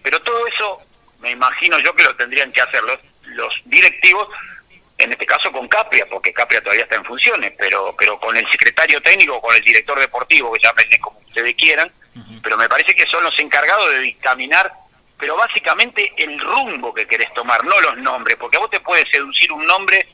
Pero 0.02 0.20
todo 0.22 0.46
eso 0.46 0.80
me 1.20 1.30
imagino 1.30 1.78
yo 1.78 1.94
que 1.94 2.04
lo 2.04 2.14
tendrían 2.16 2.52
que 2.52 2.60
hacer 2.60 2.82
los, 2.82 2.98
los 3.26 3.54
directivos, 3.64 4.28
en 4.98 5.12
este 5.12 5.26
caso 5.26 5.50
con 5.50 5.68
Capria, 5.68 6.06
porque 6.10 6.32
Capria 6.32 6.60
todavía 6.60 6.84
está 6.84 6.96
en 6.96 7.04
funciones, 7.04 7.52
pero, 7.58 7.94
pero 7.98 8.18
con 8.20 8.36
el 8.36 8.48
secretario 8.50 9.00
técnico, 9.00 9.40
con 9.40 9.54
el 9.54 9.62
director 9.62 9.98
deportivo, 9.98 10.52
que 10.52 10.60
llamen 10.60 10.86
como 11.00 11.18
ustedes 11.20 11.54
quieran, 11.54 11.90
pero 12.42 12.56
me 12.56 12.68
parece 12.68 12.94
que 12.94 13.06
son 13.06 13.24
los 13.24 13.38
encargados 13.38 13.90
de 13.90 14.00
dictaminar, 14.00 14.70
pero 15.18 15.36
básicamente 15.36 16.12
el 16.16 16.38
rumbo 16.38 16.92
que 16.92 17.06
querés 17.06 17.32
tomar, 17.32 17.64
no 17.64 17.80
los 17.80 17.96
nombres, 17.98 18.36
porque 18.36 18.56
a 18.56 18.60
vos 18.60 18.70
te 18.70 18.80
puede 18.80 19.08
seducir 19.10 19.50
un 19.52 19.66
nombre 19.66 20.06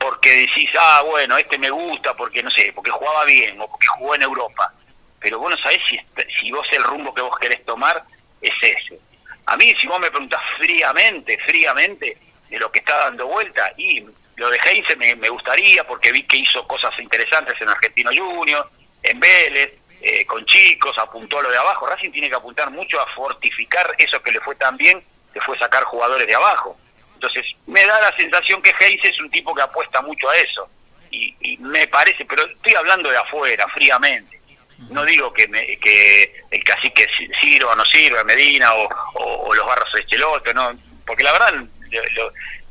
porque 0.00 0.30
decís, 0.30 0.70
ah, 0.78 1.02
bueno, 1.06 1.36
este 1.36 1.58
me 1.58 1.70
gusta 1.70 2.16
porque, 2.16 2.42
no 2.42 2.50
sé, 2.50 2.72
porque 2.74 2.90
jugaba 2.90 3.24
bien 3.26 3.60
o 3.60 3.68
porque 3.68 3.86
jugó 3.86 4.14
en 4.14 4.22
Europa. 4.22 4.72
Pero 5.20 5.38
vos 5.38 5.50
no 5.50 5.58
sabés 5.58 5.80
si, 5.88 6.00
si 6.40 6.50
vos 6.50 6.66
el 6.72 6.82
rumbo 6.82 7.14
que 7.14 7.20
vos 7.20 7.38
querés 7.38 7.62
tomar 7.66 8.02
es 8.40 8.54
ese. 8.62 8.98
A 9.44 9.56
mí, 9.58 9.74
si 9.78 9.86
vos 9.86 10.00
me 10.00 10.10
preguntás 10.10 10.40
fríamente, 10.56 11.36
fríamente, 11.44 12.16
de 12.48 12.58
lo 12.58 12.72
que 12.72 12.78
está 12.78 12.96
dando 12.96 13.26
vuelta, 13.26 13.72
y 13.76 14.02
lo 14.36 14.48
de 14.48 14.58
Heinze 14.64 14.96
me, 14.96 15.14
me 15.16 15.28
gustaría 15.28 15.86
porque 15.86 16.12
vi 16.12 16.22
que 16.22 16.38
hizo 16.38 16.66
cosas 16.66 16.98
interesantes 16.98 17.60
en 17.60 17.68
Argentino 17.68 18.10
Junior, 18.16 18.70
en 19.02 19.20
Vélez, 19.20 19.78
eh, 20.00 20.24
con 20.24 20.46
chicos, 20.46 20.96
apuntó 20.96 21.40
a 21.40 21.42
lo 21.42 21.50
de 21.50 21.58
abajo. 21.58 21.86
Racing 21.86 22.10
tiene 22.10 22.30
que 22.30 22.36
apuntar 22.36 22.70
mucho 22.70 22.98
a 22.98 23.06
fortificar 23.14 23.94
eso 23.98 24.22
que 24.22 24.32
le 24.32 24.40
fue 24.40 24.54
tan 24.54 24.78
bien, 24.78 25.04
que 25.32 25.40
fue 25.42 25.58
sacar 25.58 25.84
jugadores 25.84 26.26
de 26.26 26.34
abajo. 26.34 26.78
Entonces, 27.20 27.44
me 27.66 27.84
da 27.84 28.00
la 28.00 28.16
sensación 28.16 28.62
que 28.62 28.72
Hayes 28.80 29.04
es 29.04 29.20
un 29.20 29.30
tipo 29.30 29.54
que 29.54 29.60
apuesta 29.60 30.00
mucho 30.00 30.30
a 30.30 30.36
eso. 30.36 30.70
Y, 31.10 31.58
me 31.58 31.86
parece, 31.88 32.24
pero 32.24 32.46
estoy 32.46 32.74
hablando 32.74 33.10
de 33.10 33.18
afuera, 33.18 33.66
fríamente. 33.74 34.40
No 34.88 35.04
digo 35.04 35.30
que, 35.30 35.46
me, 35.48 35.76
que 35.76 36.44
el 36.50 36.64
cacique 36.64 37.06
sirva 37.38 37.72
o 37.72 37.76
no 37.76 37.84
sirva, 37.84 38.24
Medina 38.24 38.72
o, 38.72 39.54
los 39.54 39.66
barros 39.66 39.92
de 39.92 40.06
Chelote, 40.06 40.54
no, 40.54 40.72
porque 41.04 41.22
la 41.22 41.32
verdad 41.32 41.52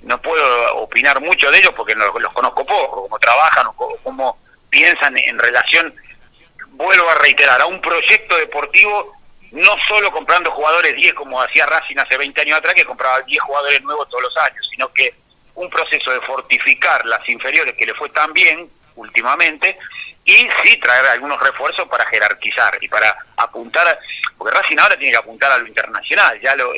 no 0.01 0.19
puedo 0.19 0.77
opinar 0.77 1.21
mucho 1.21 1.51
de 1.51 1.59
ellos 1.59 1.73
porque 1.77 1.93
no, 1.93 2.11
los 2.17 2.33
conozco 2.33 2.65
poco, 2.65 3.03
cómo 3.03 3.19
trabajan 3.19 3.67
o 3.67 3.99
cómo 4.01 4.39
piensan 4.71 5.15
en 5.19 5.37
relación, 5.37 5.93
vuelvo 6.69 7.07
a 7.07 7.15
reiterar, 7.15 7.61
a 7.61 7.67
un 7.67 7.79
proyecto 7.79 8.35
deportivo 8.37 9.18
no 9.51 9.75
solo 9.87 10.11
comprando 10.11 10.51
jugadores 10.51 10.95
10 10.95 11.13
como 11.13 11.41
hacía 11.41 11.65
Racing 11.65 11.97
hace 11.97 12.17
20 12.17 12.41
años 12.41 12.57
atrás, 12.59 12.75
que 12.75 12.85
compraba 12.85 13.21
10 13.21 13.41
jugadores 13.41 13.81
nuevos 13.83 14.07
todos 14.09 14.23
los 14.23 14.37
años, 14.37 14.67
sino 14.69 14.91
que 14.93 15.13
un 15.55 15.69
proceso 15.69 16.11
de 16.11 16.21
fortificar 16.21 17.05
las 17.05 17.27
inferiores 17.27 17.75
que 17.75 17.85
le 17.85 17.93
fue 17.93 18.09
tan 18.09 18.31
bien 18.33 18.69
últimamente 18.95 19.77
y 20.23 20.47
sí 20.63 20.77
traer 20.77 21.05
algunos 21.07 21.41
refuerzos 21.41 21.87
para 21.87 22.05
jerarquizar 22.05 22.77
y 22.81 22.87
para 22.87 23.15
apuntar, 23.37 23.99
porque 24.37 24.55
Racing 24.55 24.77
ahora 24.77 24.97
tiene 24.97 25.11
que 25.11 25.17
apuntar 25.17 25.51
a 25.51 25.57
lo 25.57 25.67
internacional, 25.67 26.39
ya 26.41 26.55
lo, 26.55 26.73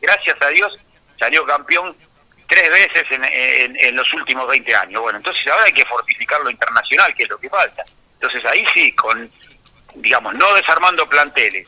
gracias 0.00 0.36
a 0.40 0.48
Dios 0.48 0.78
salió 1.18 1.44
campeón 1.46 1.96
tres 2.48 2.68
veces 2.68 3.04
en, 3.10 3.76
en 3.80 3.96
los 3.96 4.12
últimos 4.12 4.46
20 4.46 4.74
años. 4.74 5.00
Bueno, 5.00 5.18
entonces 5.18 5.46
ahora 5.46 5.64
hay 5.64 5.72
que 5.72 5.86
fortificar 5.86 6.40
lo 6.42 6.50
internacional, 6.50 7.14
que 7.14 7.22
es 7.22 7.28
lo 7.30 7.38
que 7.38 7.48
falta. 7.48 7.82
Entonces 8.14 8.44
ahí 8.44 8.64
sí, 8.74 8.92
con 8.92 9.30
digamos, 9.94 10.34
no 10.34 10.54
desarmando 10.54 11.08
planteles, 11.08 11.66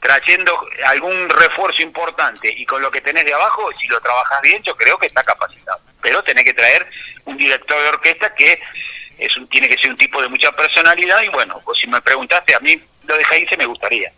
trayendo 0.00 0.52
algún 0.84 1.28
refuerzo 1.28 1.82
importante 1.82 2.52
y 2.54 2.64
con 2.64 2.82
lo 2.82 2.90
que 2.90 3.00
tenés 3.00 3.24
de 3.24 3.34
abajo, 3.34 3.68
si 3.78 3.86
lo 3.86 4.00
trabajas 4.00 4.40
bien, 4.42 4.62
yo 4.62 4.76
creo 4.76 4.98
que 4.98 5.06
está 5.06 5.22
capacitado. 5.22 5.80
Pero 6.00 6.22
tenés 6.22 6.44
que 6.44 6.54
traer 6.54 6.86
un 7.24 7.36
director 7.36 7.82
de 7.82 7.88
orquesta 7.88 8.34
que 8.34 8.60
es 9.18 9.36
un, 9.36 9.48
tiene 9.48 9.68
que 9.68 9.76
ser 9.78 9.90
un 9.90 9.96
tipo 9.96 10.20
de 10.20 10.28
mucha 10.28 10.52
personalidad 10.52 11.22
y 11.22 11.28
bueno, 11.28 11.60
pues 11.64 11.78
si 11.78 11.86
me 11.86 12.00
preguntaste, 12.00 12.54
a 12.54 12.60
mí 12.60 12.80
lo 13.06 13.16
de 13.16 13.24
Heinze 13.30 13.56
me 13.56 13.66
gustaría. 13.66 14.12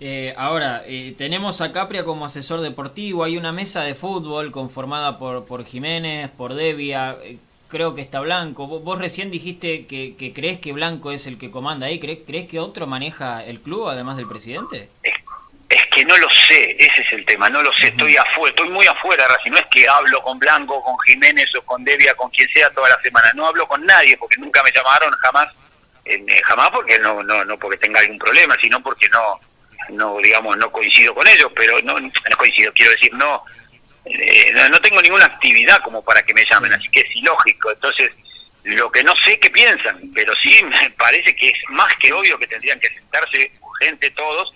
Eh, 0.00 0.34
ahora, 0.36 0.82
eh, 0.86 1.14
tenemos 1.16 1.60
a 1.60 1.72
Capria 1.72 2.04
como 2.04 2.26
asesor 2.26 2.60
deportivo, 2.60 3.24
hay 3.24 3.36
una 3.36 3.50
mesa 3.52 3.82
de 3.82 3.94
fútbol 3.94 4.52
conformada 4.52 5.18
por, 5.18 5.46
por 5.46 5.64
Jiménez, 5.64 6.30
por 6.30 6.54
Devia, 6.54 7.16
eh, 7.22 7.38
creo 7.68 7.94
que 7.94 8.00
está 8.00 8.20
Blanco. 8.20 8.66
Vos, 8.66 8.98
recién 8.98 9.30
dijiste 9.30 9.86
que, 9.86 10.32
crees 10.34 10.58
que 10.58 10.72
Blanco 10.72 11.12
es 11.12 11.26
el 11.26 11.38
que 11.38 11.50
comanda 11.50 11.86
ahí. 11.86 11.98
¿Crees, 11.98 12.20
¿Crees 12.26 12.46
que 12.46 12.58
otro 12.58 12.86
maneja 12.86 13.44
el 13.44 13.60
club 13.60 13.88
además 13.88 14.16
del 14.16 14.26
presidente? 14.26 14.88
Es, 15.02 15.14
que 15.94 16.04
no 16.04 16.16
lo 16.16 16.28
sé, 16.30 16.76
ese 16.78 17.02
es 17.02 17.12
el 17.12 17.26
tema, 17.26 17.50
no 17.50 17.60
lo 17.60 17.72
sé, 17.72 17.88
estoy 17.88 18.16
afuera, 18.16 18.54
estoy 18.54 18.70
muy 18.70 18.86
afuera, 18.86 19.26
si 19.42 19.50
no 19.50 19.58
es 19.58 19.66
que 19.66 19.86
hablo 19.86 20.22
con 20.22 20.38
Blanco, 20.38 20.82
con 20.82 20.96
Jiménez 21.00 21.54
o 21.56 21.62
con 21.62 21.84
Devia, 21.84 22.14
con 22.14 22.30
quien 22.30 22.48
sea 22.50 22.70
toda 22.70 22.88
la 22.88 23.00
semana, 23.02 23.32
no 23.34 23.46
hablo 23.46 23.66
con 23.66 23.84
nadie 23.84 24.16
porque 24.16 24.36
nunca 24.38 24.62
me 24.62 24.70
llamaron 24.70 25.10
jamás, 25.10 25.52
eh, 26.04 26.24
jamás 26.44 26.70
porque 26.70 26.98
no, 27.00 27.22
no, 27.22 27.44
no 27.44 27.58
porque 27.58 27.76
tenga 27.78 28.00
algún 28.00 28.18
problema, 28.18 28.56
sino 28.62 28.80
porque 28.80 29.08
no, 29.08 29.40
no 29.90 30.18
digamos, 30.18 30.56
no 30.56 30.70
coincido 30.70 31.14
con 31.14 31.26
ellos, 31.26 31.50
pero 31.54 31.80
no, 31.82 31.98
no 31.98 32.36
coincido, 32.38 32.72
quiero 32.72 32.92
decir, 32.92 33.12
no, 33.14 33.42
eh, 34.10 34.52
no, 34.70 34.80
tengo 34.80 35.00
ninguna 35.02 35.26
actividad 35.26 35.82
como 35.82 36.02
para 36.02 36.22
que 36.22 36.34
me 36.34 36.44
llamen, 36.44 36.72
así 36.72 36.88
que 36.88 37.00
es 37.00 37.16
ilógico. 37.16 37.70
Entonces, 37.70 38.10
lo 38.64 38.90
que 38.90 39.02
no 39.02 39.14
sé 39.16 39.38
qué 39.38 39.50
piensan, 39.50 40.10
pero 40.14 40.34
sí 40.36 40.62
me 40.64 40.90
parece 40.90 41.34
que 41.34 41.48
es 41.48 41.58
más 41.70 41.94
que 41.96 42.12
obvio 42.12 42.38
que 42.38 42.46
tendrían 42.46 42.80
que 42.80 42.88
sentarse 42.88 43.52
gente 43.80 44.10
todos. 44.10 44.52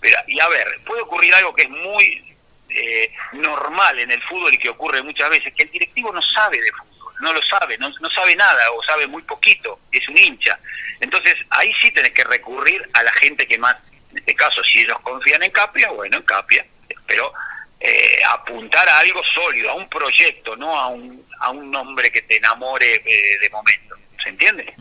Pero, 0.00 0.16
y 0.26 0.40
a 0.40 0.48
ver, 0.48 0.66
puede 0.86 1.02
ocurrir 1.02 1.34
algo 1.34 1.54
que 1.54 1.64
es 1.64 1.70
muy 1.70 2.36
eh, 2.70 3.12
normal 3.32 3.98
en 3.98 4.10
el 4.10 4.22
fútbol 4.22 4.54
y 4.54 4.58
que 4.58 4.70
ocurre 4.70 5.02
muchas 5.02 5.28
veces, 5.30 5.52
que 5.54 5.64
el 5.64 5.70
directivo 5.70 6.12
no 6.12 6.22
sabe 6.22 6.60
de 6.60 6.72
fútbol, 6.72 7.14
no 7.20 7.32
lo 7.32 7.42
sabe, 7.42 7.76
no, 7.76 7.90
no 8.00 8.10
sabe 8.10 8.34
nada 8.34 8.70
o 8.72 8.82
sabe 8.82 9.06
muy 9.06 9.22
poquito, 9.22 9.78
es 9.92 10.08
un 10.08 10.16
hincha. 10.16 10.58
Entonces, 11.00 11.34
ahí 11.50 11.72
sí 11.80 11.90
tenés 11.90 12.12
que 12.12 12.24
recurrir 12.24 12.82
a 12.94 13.02
la 13.02 13.12
gente 13.12 13.46
que 13.46 13.58
más, 13.58 13.76
en 14.10 14.18
este 14.18 14.34
caso, 14.34 14.64
si 14.64 14.80
ellos 14.80 14.98
confían 15.00 15.42
en 15.42 15.50
Capia, 15.50 15.90
bueno, 15.90 16.16
en 16.16 16.22
Capia, 16.22 16.64
pero 17.06 17.32
eh, 17.82 18.20
apuntar 18.30 18.86
a 18.90 18.98
algo 18.98 19.22
sólido, 19.24 19.70
a 19.70 19.74
un 19.74 19.88
proyecto, 19.88 20.54
no 20.54 20.78
a 20.78 20.88
un, 20.88 21.24
a 21.38 21.50
un 21.50 21.70
nombre 21.70 22.12
que 22.12 22.20
te 22.20 22.36
enamore 22.36 22.96
eh, 22.96 23.38
de 23.40 23.48
momento. 23.48 23.96
¿Se 24.22 24.28
entiende? 24.28 24.74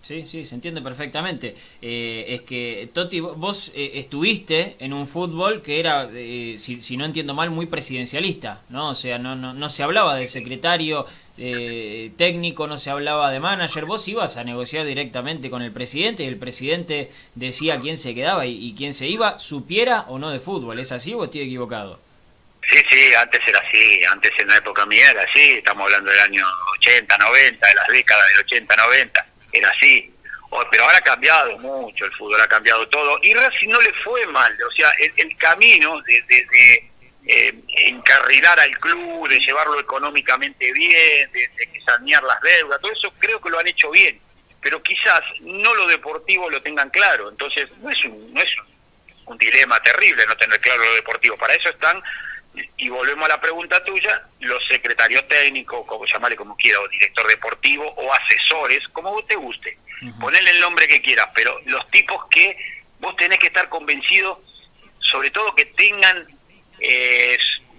Sí, 0.00 0.26
sí, 0.26 0.42
se 0.46 0.54
entiende 0.54 0.80
perfectamente. 0.80 1.54
Eh, 1.82 2.24
es 2.30 2.40
que, 2.40 2.88
Toti, 2.94 3.20
vos 3.20 3.70
estuviste 3.74 4.76
en 4.78 4.94
un 4.94 5.06
fútbol 5.06 5.60
que 5.60 5.80
era, 5.80 6.08
si, 6.08 6.80
si, 6.80 6.96
no 6.96 7.04
entiendo 7.04 7.34
mal, 7.34 7.50
muy 7.50 7.66
presidencialista, 7.66 8.62
¿no? 8.70 8.88
O 8.88 8.94
sea, 8.94 9.18
no, 9.18 9.36
no, 9.36 9.52
no 9.52 9.68
se 9.68 9.82
hablaba 9.82 10.16
de 10.16 10.26
secretario 10.26 11.04
técnico, 11.36 12.66
no 12.66 12.78
se 12.78 12.88
hablaba 12.88 13.30
de 13.30 13.38
manager, 13.38 13.84
vos 13.84 14.08
ibas 14.08 14.38
a 14.38 14.44
negociar 14.44 14.86
directamente 14.86 15.50
con 15.50 15.60
el 15.60 15.72
presidente 15.72 16.24
y 16.24 16.28
el 16.28 16.38
presidente 16.38 17.10
decía 17.34 17.78
quién 17.78 17.98
se 17.98 18.14
quedaba 18.14 18.46
y, 18.46 18.56
y 18.56 18.74
quién 18.74 18.94
se 18.94 19.08
iba, 19.08 19.38
supiera 19.38 20.06
o 20.08 20.18
no 20.18 20.30
de 20.30 20.40
fútbol. 20.40 20.78
¿Es 20.78 20.90
así 20.92 21.12
o 21.12 21.24
estoy 21.24 21.42
equivocado? 21.42 22.05
Sí, 22.68 22.82
sí, 22.90 23.14
antes 23.14 23.40
era 23.46 23.60
así, 23.60 24.04
antes 24.04 24.32
en 24.38 24.48
la 24.48 24.56
época 24.56 24.84
mía 24.86 25.10
era 25.10 25.22
así, 25.22 25.52
estamos 25.52 25.84
hablando 25.84 26.10
del 26.10 26.20
año 26.20 26.44
80, 26.80 27.16
90, 27.16 27.66
de 27.66 27.74
las 27.74 27.86
décadas 27.86 28.28
del 28.28 28.38
80, 28.38 28.76
90, 28.76 29.26
era 29.52 29.70
así. 29.70 30.12
pero 30.70 30.84
ahora 30.84 30.98
ha 30.98 31.02
cambiado 31.02 31.56
mucho 31.58 32.06
el 32.06 32.12
fútbol, 32.14 32.40
ha 32.40 32.48
cambiado 32.48 32.88
todo. 32.88 33.20
Y 33.22 33.34
Racing 33.34 33.68
no 33.68 33.80
le 33.80 33.92
fue 33.94 34.26
mal, 34.26 34.52
o 34.62 34.72
sea, 34.72 34.90
el, 34.98 35.36
camino 35.36 36.00
de, 36.02 36.22
de, 36.22 36.90
eh, 37.28 37.54
encarrilar 37.68 38.58
al 38.58 38.76
club, 38.78 39.28
de 39.28 39.38
llevarlo 39.38 39.78
económicamente 39.78 40.72
bien, 40.72 41.30
de, 41.30 41.48
de 41.56 41.80
sanear 41.84 42.22
las 42.24 42.40
deudas, 42.40 42.80
todo 42.80 42.90
eso 42.90 43.12
creo 43.20 43.40
que 43.40 43.50
lo 43.50 43.60
han 43.60 43.68
hecho 43.68 43.90
bien. 43.92 44.20
Pero 44.60 44.82
quizás 44.82 45.22
no 45.42 45.72
lo 45.76 45.86
deportivo 45.86 46.50
lo 46.50 46.60
tengan 46.60 46.90
claro. 46.90 47.28
Entonces, 47.30 47.70
no 47.78 47.90
es 47.90 48.04
un, 48.04 48.34
no 48.34 48.40
es 48.40 48.50
un 49.26 49.38
dilema 49.38 49.80
terrible 49.80 50.24
no 50.26 50.36
tener 50.36 50.58
claro 50.60 50.84
lo 50.84 50.94
deportivo. 50.94 51.36
Para 51.36 51.54
eso 51.54 51.68
están 51.68 52.02
y 52.76 52.88
volvemos 52.88 53.24
a 53.26 53.28
la 53.28 53.40
pregunta 53.40 53.82
tuya, 53.84 54.22
los 54.40 54.66
secretarios 54.66 55.26
técnicos, 55.28 55.86
como 55.86 56.06
llamarle 56.06 56.36
como 56.36 56.56
quiera, 56.56 56.80
o 56.80 56.88
director 56.88 57.26
deportivo, 57.26 57.84
o 57.96 58.12
asesores, 58.12 58.86
como 58.88 59.12
vos 59.12 59.26
te 59.26 59.36
guste. 59.36 59.78
Ponle 60.20 60.38
el 60.38 60.60
nombre 60.60 60.86
que 60.86 61.00
quieras, 61.00 61.28
pero 61.34 61.58
los 61.66 61.90
tipos 61.90 62.26
que 62.30 62.56
vos 63.00 63.16
tenés 63.16 63.38
que 63.38 63.46
estar 63.48 63.68
convencido, 63.68 64.42
sobre 64.98 65.30
todo 65.30 65.54
que 65.54 65.66
tengan, 65.66 66.26
eh, 66.80 67.38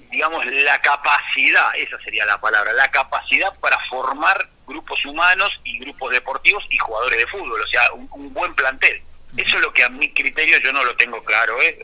digamos, 0.10 0.46
la 0.46 0.82
capacidad, 0.82 1.76
esa 1.76 2.00
sería 2.00 2.26
la 2.26 2.40
palabra, 2.40 2.74
la 2.74 2.90
capacidad 2.90 3.54
para 3.60 3.78
formar 3.90 4.50
grupos 4.66 5.06
humanos 5.06 5.52
y 5.64 5.80
grupos 5.80 6.12
deportivos 6.12 6.64
y 6.70 6.78
jugadores 6.78 7.20
de 7.20 7.28
fútbol, 7.28 7.62
o 7.62 7.68
sea, 7.68 7.82
un 7.94 8.34
buen 8.34 8.54
plantel. 8.56 9.02
Eso 9.36 9.56
es 9.58 9.62
lo 9.62 9.74
que 9.74 9.84
a 9.84 9.90
mi 9.90 10.12
criterio 10.14 10.58
yo 10.60 10.72
no 10.72 10.84
lo 10.84 10.96
tengo 10.96 11.24
claro, 11.24 11.62
¿eh? 11.62 11.78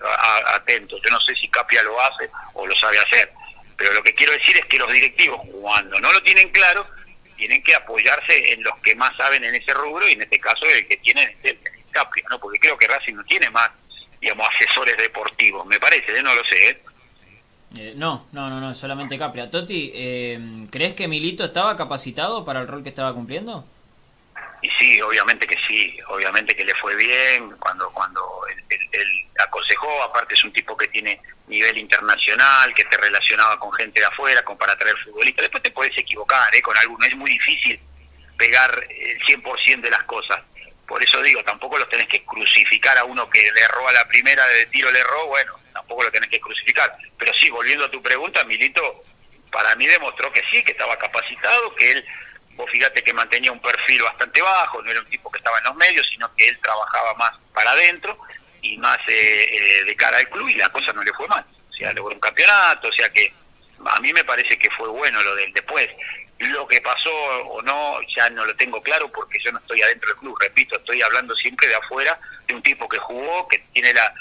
atento. 0.47 0.97
Yo 1.03 1.09
no 1.11 1.19
sé 1.21 1.35
si 1.35 1.47
Capia 1.49 1.83
lo 1.83 1.99
hace 2.01 2.29
o 2.53 2.65
lo 2.65 2.75
sabe 2.75 2.99
hacer. 2.99 3.31
Pero 3.75 3.93
lo 3.93 4.03
que 4.03 4.13
quiero 4.13 4.33
decir 4.33 4.55
es 4.57 4.65
que 4.65 4.77
los 4.77 4.91
directivos, 4.91 5.41
cuando 5.51 5.99
no 5.99 6.13
lo 6.13 6.23
tienen 6.23 6.49
claro, 6.49 6.87
tienen 7.35 7.61
que 7.63 7.75
apoyarse 7.75 8.53
en 8.53 8.63
los 8.63 8.79
que 8.79 8.95
más 8.95 9.15
saben 9.17 9.43
en 9.43 9.55
ese 9.55 9.73
rubro 9.73 10.07
y 10.07 10.13
en 10.13 10.21
este 10.21 10.39
caso 10.39 10.65
el 10.65 10.87
que 10.87 10.97
tienen 10.97 11.29
es 11.29 11.51
el, 11.51 11.59
¿no? 12.29 12.39
Porque 12.39 12.59
creo 12.59 12.77
que 12.77 12.87
Racing 12.87 13.15
no 13.15 13.23
tiene 13.25 13.49
más, 13.49 13.69
digamos, 14.19 14.47
asesores 14.55 14.97
deportivos, 14.97 15.65
me 15.65 15.79
parece, 15.79 16.17
¿eh? 16.17 16.23
no 16.23 16.33
lo 16.33 16.43
sé, 16.45 16.69
¿eh? 16.69 16.81
¿eh? 17.77 17.93
no, 17.95 18.27
no, 18.31 18.49
no, 18.49 18.59
no, 18.59 18.73
solamente 18.73 19.17
Capria. 19.17 19.49
Toti, 19.49 19.91
eh, 19.93 20.39
¿crees 20.71 20.93
que 20.93 21.07
Milito 21.07 21.43
estaba 21.43 21.75
capacitado 21.75 22.45
para 22.45 22.61
el 22.61 22.67
rol 22.67 22.83
que 22.83 22.89
estaba 22.89 23.13
cumpliendo? 23.13 23.67
Y 24.63 24.69
sí, 24.79 25.01
obviamente 25.01 25.45
que 25.45 25.57
sí, 25.67 25.97
obviamente 26.07 26.55
que 26.55 26.63
le 26.63 26.73
fue 26.75 26.95
bien 26.95 27.51
cuando 27.59 27.91
cuando 27.91 28.23
él, 28.47 29.25
aconsejó, 29.37 30.03
aparte 30.03 30.35
es 30.35 30.43
un 30.45 30.53
tipo 30.53 30.77
que 30.77 30.87
tiene 30.87 31.19
nivel 31.47 31.77
internacional, 31.77 32.73
que 32.73 32.85
te 32.85 32.95
relacionaba 32.95 33.59
con 33.59 33.73
gente 33.73 33.99
de 33.99 34.05
afuera, 34.05 34.41
con 34.43 34.57
para 34.57 34.77
traer 34.77 34.95
futbolistas, 34.99 35.43
después 35.43 35.63
te 35.63 35.71
puedes 35.71 35.97
equivocar 35.97 36.55
¿eh? 36.55 36.61
con 36.61 36.77
alguno, 36.77 37.05
es 37.05 37.15
muy 37.15 37.31
difícil 37.31 37.77
pegar 38.37 38.87
el 38.89 39.19
100% 39.23 39.81
de 39.81 39.89
las 39.89 40.03
cosas, 40.03 40.41
por 40.87 41.03
eso 41.03 41.21
digo, 41.21 41.43
tampoco 41.43 41.77
los 41.77 41.89
tenés 41.89 42.07
que 42.07 42.23
crucificar 42.23 42.97
a 42.97 43.03
uno 43.03 43.29
que 43.29 43.51
le 43.51 43.61
erró 43.61 43.87
a 43.89 43.91
la 43.91 44.07
primera 44.07 44.47
de 44.47 44.65
tiro, 44.67 44.89
le 44.91 44.99
erró, 44.99 45.27
bueno, 45.27 45.59
tampoco 45.73 46.03
lo 46.03 46.11
tenés 46.11 46.29
que 46.29 46.39
crucificar, 46.39 46.95
pero 47.17 47.33
sí, 47.33 47.49
volviendo 47.49 47.83
a 47.83 47.91
tu 47.91 48.01
pregunta, 48.01 48.45
Milito, 48.45 49.03
para 49.51 49.75
mí 49.75 49.87
demostró 49.87 50.31
que 50.31 50.41
sí, 50.49 50.63
que 50.63 50.71
estaba 50.71 50.97
capacitado, 50.97 51.75
que 51.75 51.91
él 51.91 52.05
Vos 52.55 52.69
fíjate 52.71 53.03
que 53.03 53.13
mantenía 53.13 53.51
un 53.51 53.59
perfil 53.59 54.03
bastante 54.03 54.41
bajo, 54.41 54.81
no 54.81 54.91
era 54.91 54.99
un 54.99 55.07
tipo 55.07 55.31
que 55.31 55.39
estaba 55.39 55.57
en 55.57 55.63
los 55.65 55.75
medios, 55.75 56.07
sino 56.07 56.33
que 56.35 56.47
él 56.47 56.59
trabajaba 56.59 57.13
más 57.15 57.31
para 57.53 57.71
adentro 57.71 58.17
y 58.61 58.77
más 58.77 58.97
eh, 59.07 59.49
eh, 59.51 59.83
de 59.85 59.95
cara 59.95 60.17
al 60.17 60.29
club 60.29 60.47
y 60.49 60.55
la 60.55 60.69
cosa 60.69 60.93
no 60.93 61.03
le 61.03 61.13
fue 61.13 61.27
mal. 61.27 61.43
O 61.69 61.73
sea, 61.73 61.91
logró 61.93 62.13
un 62.13 62.21
campeonato, 62.21 62.87
o 62.87 62.93
sea 62.93 63.09
que 63.09 63.33
a 63.85 63.99
mí 63.99 64.13
me 64.13 64.23
parece 64.23 64.57
que 64.57 64.69
fue 64.71 64.87
bueno 64.89 65.21
lo 65.23 65.35
del 65.35 65.51
después. 65.53 65.89
Lo 66.39 66.67
que 66.67 66.81
pasó 66.81 67.11
o 67.11 67.61
no, 67.61 67.99
ya 68.15 68.29
no 68.29 68.45
lo 68.45 68.55
tengo 68.55 68.81
claro 68.81 69.09
porque 69.11 69.39
yo 69.43 69.51
no 69.51 69.59
estoy 69.59 69.81
adentro 69.81 70.09
del 70.09 70.17
club, 70.17 70.37
repito, 70.39 70.75
estoy 70.75 71.01
hablando 71.01 71.35
siempre 71.35 71.67
de 71.67 71.75
afuera, 71.75 72.19
de 72.47 72.55
un 72.55 72.63
tipo 72.63 72.87
que 72.87 72.97
jugó, 72.97 73.47
que 73.47 73.59
tiene 73.71 73.93
la, 73.93 74.13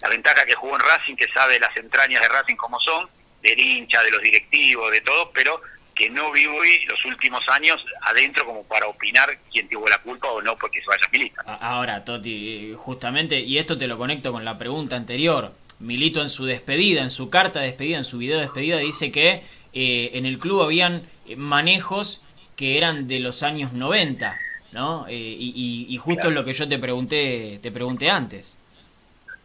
la 0.00 0.08
ventaja 0.08 0.44
que 0.44 0.54
jugó 0.54 0.76
en 0.76 0.82
Racing, 0.82 1.16
que 1.16 1.28
sabe 1.32 1.60
las 1.60 1.76
entrañas 1.76 2.22
de 2.22 2.28
Racing 2.28 2.56
como 2.56 2.80
son, 2.80 3.08
del 3.42 3.58
hincha, 3.58 4.02
de 4.02 4.10
los 4.10 4.22
directivos, 4.22 4.90
de 4.90 5.00
todo, 5.02 5.30
pero 5.30 5.60
que 5.98 6.08
no 6.08 6.30
vivo 6.30 6.56
hoy 6.56 6.84
los 6.86 7.04
últimos 7.04 7.42
años 7.48 7.84
adentro 8.02 8.46
como 8.46 8.62
para 8.62 8.86
opinar 8.86 9.36
quién 9.50 9.68
tuvo 9.68 9.88
la 9.88 9.98
culpa 9.98 10.28
o 10.28 10.40
no 10.40 10.56
porque 10.56 10.80
se 10.80 10.86
vaya 10.86 11.08
Milito. 11.12 11.40
Ahora, 11.44 12.04
Toti, 12.04 12.72
justamente, 12.76 13.40
y 13.40 13.58
esto 13.58 13.76
te 13.76 13.88
lo 13.88 13.98
conecto 13.98 14.30
con 14.30 14.44
la 14.44 14.56
pregunta 14.56 14.94
anterior, 14.94 15.52
Milito 15.80 16.22
en 16.22 16.28
su 16.28 16.46
despedida, 16.46 17.02
en 17.02 17.10
su 17.10 17.30
carta 17.30 17.60
de 17.60 17.66
despedida, 17.66 17.98
en 17.98 18.04
su 18.04 18.18
video 18.18 18.36
de 18.36 18.42
despedida, 18.42 18.78
dice 18.78 19.10
que 19.10 19.42
eh, 19.72 20.10
en 20.14 20.24
el 20.24 20.38
club 20.38 20.62
habían 20.62 21.02
manejos 21.36 22.22
que 22.56 22.76
eran 22.76 23.06
de 23.06 23.20
los 23.20 23.42
años 23.42 23.72
90, 23.72 24.38
¿no? 24.72 25.06
Eh, 25.08 25.14
y, 25.16 25.96
justo 25.98 26.28
es 26.28 26.34
lo 26.34 26.44
que 26.44 26.52
yo 26.52 26.68
te 26.68 26.78
pregunté, 26.78 27.58
te 27.62 27.70
pregunté 27.70 28.10
antes. 28.10 28.57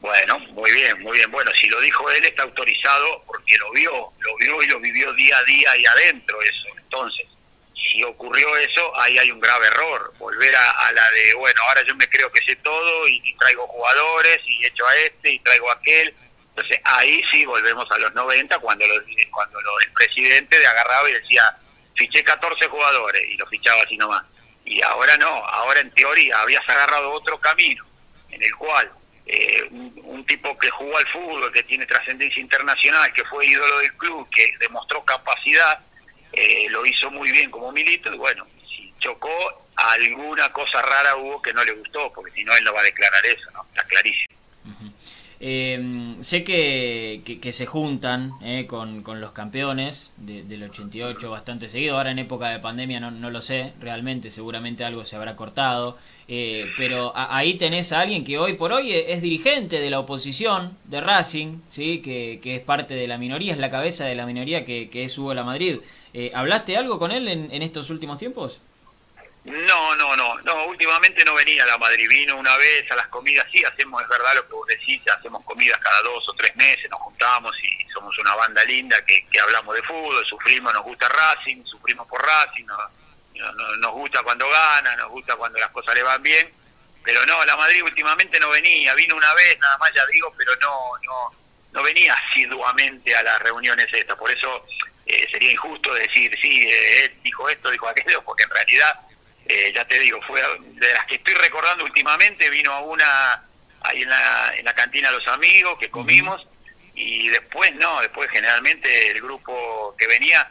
Bueno, 0.04 0.38
muy 0.38 0.70
bien, 0.74 1.02
muy 1.02 1.18
bien. 1.18 1.32
Bueno, 1.32 1.50
si 1.56 1.68
lo 1.70 1.80
dijo 1.80 2.12
él 2.12 2.26
está 2.26 2.44
autorizado 2.44 3.24
porque 3.26 3.58
lo 3.58 3.72
vio, 3.72 4.12
lo 4.20 4.36
vio 4.36 4.62
y 4.62 4.68
lo 4.68 4.80
vivió 4.82 5.14
día 5.14 5.38
a 5.38 5.44
día 5.46 5.72
ahí 5.72 5.86
adentro 5.86 6.42
eso. 6.42 6.68
Entonces, 6.78 7.26
si 7.74 8.04
ocurrió 8.04 8.54
eso, 8.58 9.00
ahí 9.00 9.18
hay 9.18 9.32
un 9.32 9.40
grave 9.40 9.68
error. 9.68 10.14
Volver 10.18 10.54
a, 10.58 10.92
la 10.92 11.10
de, 11.12 11.34
bueno, 11.36 11.62
ahora 11.70 11.84
yo 11.84 11.96
me 11.96 12.10
creo 12.10 12.30
que 12.34 12.44
sé 12.44 12.54
todo 12.58 13.08
y, 13.08 13.34
traigo 13.40 13.66
jugadores 13.66 14.40
y 14.46 14.66
echo 14.66 14.86
a 14.86 14.96
este 14.98 15.32
y 15.32 15.40
traigo 15.40 15.72
a 15.72 15.76
aquel. 15.76 16.14
Entonces, 16.50 16.82
ahí 16.84 17.24
sí 17.32 17.46
volvemos 17.46 17.90
a 17.90 17.98
los 17.98 18.14
90 18.14 18.60
cuando, 18.60 18.84
cuando 19.32 19.62
lo, 19.62 19.80
el 19.80 19.92
presidente 19.94 20.60
de 20.60 20.68
agarraba 20.68 21.10
y 21.10 21.14
decía, 21.14 21.56
fiché 21.96 22.26
14 22.26 22.68
jugadores 22.68 23.26
y 23.30 23.38
lo 23.38 23.48
fichaba 23.48 23.82
así 23.84 23.96
nomás. 23.96 24.26
Y 24.66 24.82
ahora 24.82 25.16
no, 25.16 25.30
ahora 25.30 25.80
en 25.80 25.92
teoría 25.92 26.42
habías 26.42 26.68
agarrado 26.68 27.10
otro 27.10 27.40
camino 27.40 27.86
en 28.32 28.44
el 28.44 28.54
cual 28.58 28.92
eh, 29.26 29.68
un, 29.70 30.26
tipo 30.26 30.58
que 30.58 30.70
jugó 30.70 30.98
al 30.98 31.08
fútbol, 31.08 31.52
que 31.52 31.64
tiene 31.64 31.86
trascendencia 31.86 32.42
internacional, 32.42 33.12
que 33.14 33.24
fue 33.26 33.46
ídolo 33.46 33.80
del 33.80 33.94
club, 33.98 34.28
que 34.30 34.54
demostró 34.60 35.04
capacidad, 35.04 35.80
eh, 36.32 36.68
lo 36.70 36.86
hizo 36.86 37.12
muy 37.12 37.32
bien 37.32 37.52
como 37.52 37.72
Milito, 37.72 38.14
y 38.14 38.18
bueno, 38.18 38.46
si 38.68 38.94
chocó, 39.00 39.68
alguna 39.76 40.52
cosa 40.52 40.82
rara 40.82 41.16
hubo 41.18 41.42
que 41.42 41.54
no 41.54 41.64
le 41.64 41.74
gustó, 41.74 42.12
porque 42.14 42.32
si 42.32 42.44
no 42.44 42.56
él 42.56 42.64
no 42.64 42.74
va 42.74 42.82
a 42.82 42.86
declarar 42.86 43.26
eso, 43.26 43.52
¿no? 43.52 43.66
Está 43.70 43.84
clarísimo. 43.84 44.33
Eh, 45.46 46.16
sé 46.22 46.46
que, 46.46 47.52
se 47.52 47.66
juntan 47.66 48.32
eh, 48.42 48.66
con, 48.66 49.04
los 49.20 49.32
campeones 49.32 50.14
del 50.16 50.64
88 50.64 51.30
bastante 51.30 51.68
seguido. 51.68 51.98
Ahora 51.98 52.12
en 52.12 52.20
época 52.20 52.48
de 52.48 52.60
pandemia 52.60 53.02
no, 53.02 53.12
no 53.12 53.30
lo 53.30 53.42
sé 53.42 53.74
realmente, 53.82 54.32
seguramente 54.32 54.86
algo 54.86 55.04
se 55.04 55.18
habrá 55.18 55.36
cortado. 55.36 55.98
Eh, 56.30 56.68
pero 56.78 57.12
ahí 57.14 57.56
tenés 57.56 57.92
a 57.92 58.00
alguien 58.00 58.24
que 58.24 58.38
hoy 58.38 58.54
por 58.54 58.72
hoy 58.72 58.94
es 58.94 59.22
dirigente 59.22 59.82
de 59.82 59.90
la 59.90 60.00
oposición 60.00 60.78
de 60.86 61.02
Racing, 61.02 61.58
¿sí? 61.68 62.02
que, 62.02 62.40
que 62.42 62.56
es 62.56 62.62
parte 62.62 62.94
de 62.94 63.08
la 63.08 63.18
minoría, 63.18 63.52
es 63.52 63.60
la 63.60 63.70
cabeza 63.70 64.06
de 64.06 64.16
la 64.16 64.26
minoría 64.26 64.64
que, 64.64 64.90
que 64.90 65.04
es 65.04 65.18
Hugo 65.18 65.34
La 65.34 65.44
Madrid. 65.44 65.80
Eh, 66.14 66.32
¿Hablaste 66.34 66.78
algo 66.78 67.00
con 67.00 67.12
él 67.12 67.28
en, 67.28 67.52
en 67.52 67.62
estos 67.64 67.90
últimos 67.90 68.18
tiempos? 68.18 68.62
No, 69.46 69.94
no, 69.98 70.16
no, 70.16 70.40
no, 70.40 70.66
últimamente 70.68 71.26
no 71.26 71.34
venía 71.34 71.64
a 71.64 71.68
la 71.68 71.78
Madrid, 71.78 72.08
vino 72.08 72.38
una 72.38 72.56
vez 72.56 72.90
a 72.90 72.96
las 72.96 73.08
comidas, 73.10 73.46
sí, 73.52 73.62
hacemos, 73.66 74.02
es 74.02 74.08
verdad 74.08 74.36
lo 74.36 74.48
que 74.48 74.54
vos 74.54 74.68
decís, 74.68 75.02
hacemos 75.10 75.44
comidas 75.44 75.78
cada 75.80 76.02
dos 76.02 76.28
o 76.30 76.34
tres 76.34 76.56
meses, 76.56 76.90
nos 76.90 77.02
juntamos 77.02 77.54
y 77.62 77.86
somos 77.92 78.18
una 78.20 78.36
banda 78.36 78.64
linda 78.64 79.04
que, 79.04 79.28
que 79.30 79.40
hablamos 79.42 79.76
de 79.76 79.84
fútbol, 79.84 80.26
sufrimos, 80.26 80.74
nos 80.74 80.84
gusta 80.84 81.10
Racing, 81.10 81.62
sufrimos 81.66 82.08
por 82.08 82.26
Racing, 82.26 82.66
nos 83.80 83.92
gusta 83.92 84.24
cuando 84.24 84.50
gana, 84.50 84.96
nos 84.96 85.10
gusta 85.10 85.36
cuando 85.36 85.60
las 85.60 85.70
cosas 85.72 85.94
le 85.94 86.04
van 86.04 86.24
bien, 86.24 86.50
pero 87.04 87.26
no, 87.26 87.44
la 87.44 87.58
Madrid 87.58 87.84
últimamente 87.84 88.40
no 88.40 88.50
venía, 88.50 88.94
vino 88.94 89.14
una 89.18 89.34
vez, 89.34 89.60
nada 89.60 89.78
más 89.78 89.92
ya 89.94 90.06
digo, 90.06 90.34
pero 90.38 90.54
no, 90.62 90.92
no, 91.04 91.36
no 91.74 91.84
venía 91.84 92.14
asiduamente 92.14 93.14
a 93.14 93.22
las 93.24 93.40
reuniones 93.42 93.88
estas, 93.92 94.18
por 94.18 94.32
eso 94.32 94.66
eh, 95.06 95.28
sería 95.30 95.52
injusto 95.52 95.94
decir, 95.94 96.34
sí, 96.42 96.66
eh, 96.66 97.14
dijo 97.22 97.50
esto, 97.50 97.70
dijo 97.70 97.90
aquello, 97.90 98.24
porque 98.24 98.44
en 98.44 98.52
realidad 98.52 99.00
eh, 99.46 99.72
ya 99.74 99.86
te 99.86 100.00
digo, 100.00 100.22
fue 100.22 100.42
de 100.60 100.94
las 100.94 101.06
que 101.06 101.16
estoy 101.16 101.34
recordando 101.36 101.84
últimamente, 101.84 102.50
vino 102.50 102.72
a 102.72 102.80
una 102.80 103.44
ahí 103.82 104.02
en 104.02 104.10
la, 104.10 104.54
en 104.56 104.66
la 104.66 104.74
cantina 104.74 105.12
Los 105.12 105.28
Amigos, 105.28 105.78
que 105.78 105.90
comimos, 105.90 106.46
y 106.96 107.30
después 107.30 107.74
no, 107.76 108.02
después 108.02 108.30
generalmente 108.32 109.12
el 109.12 109.22
grupo 109.22 109.96
que 109.98 110.08
venía 110.08 110.50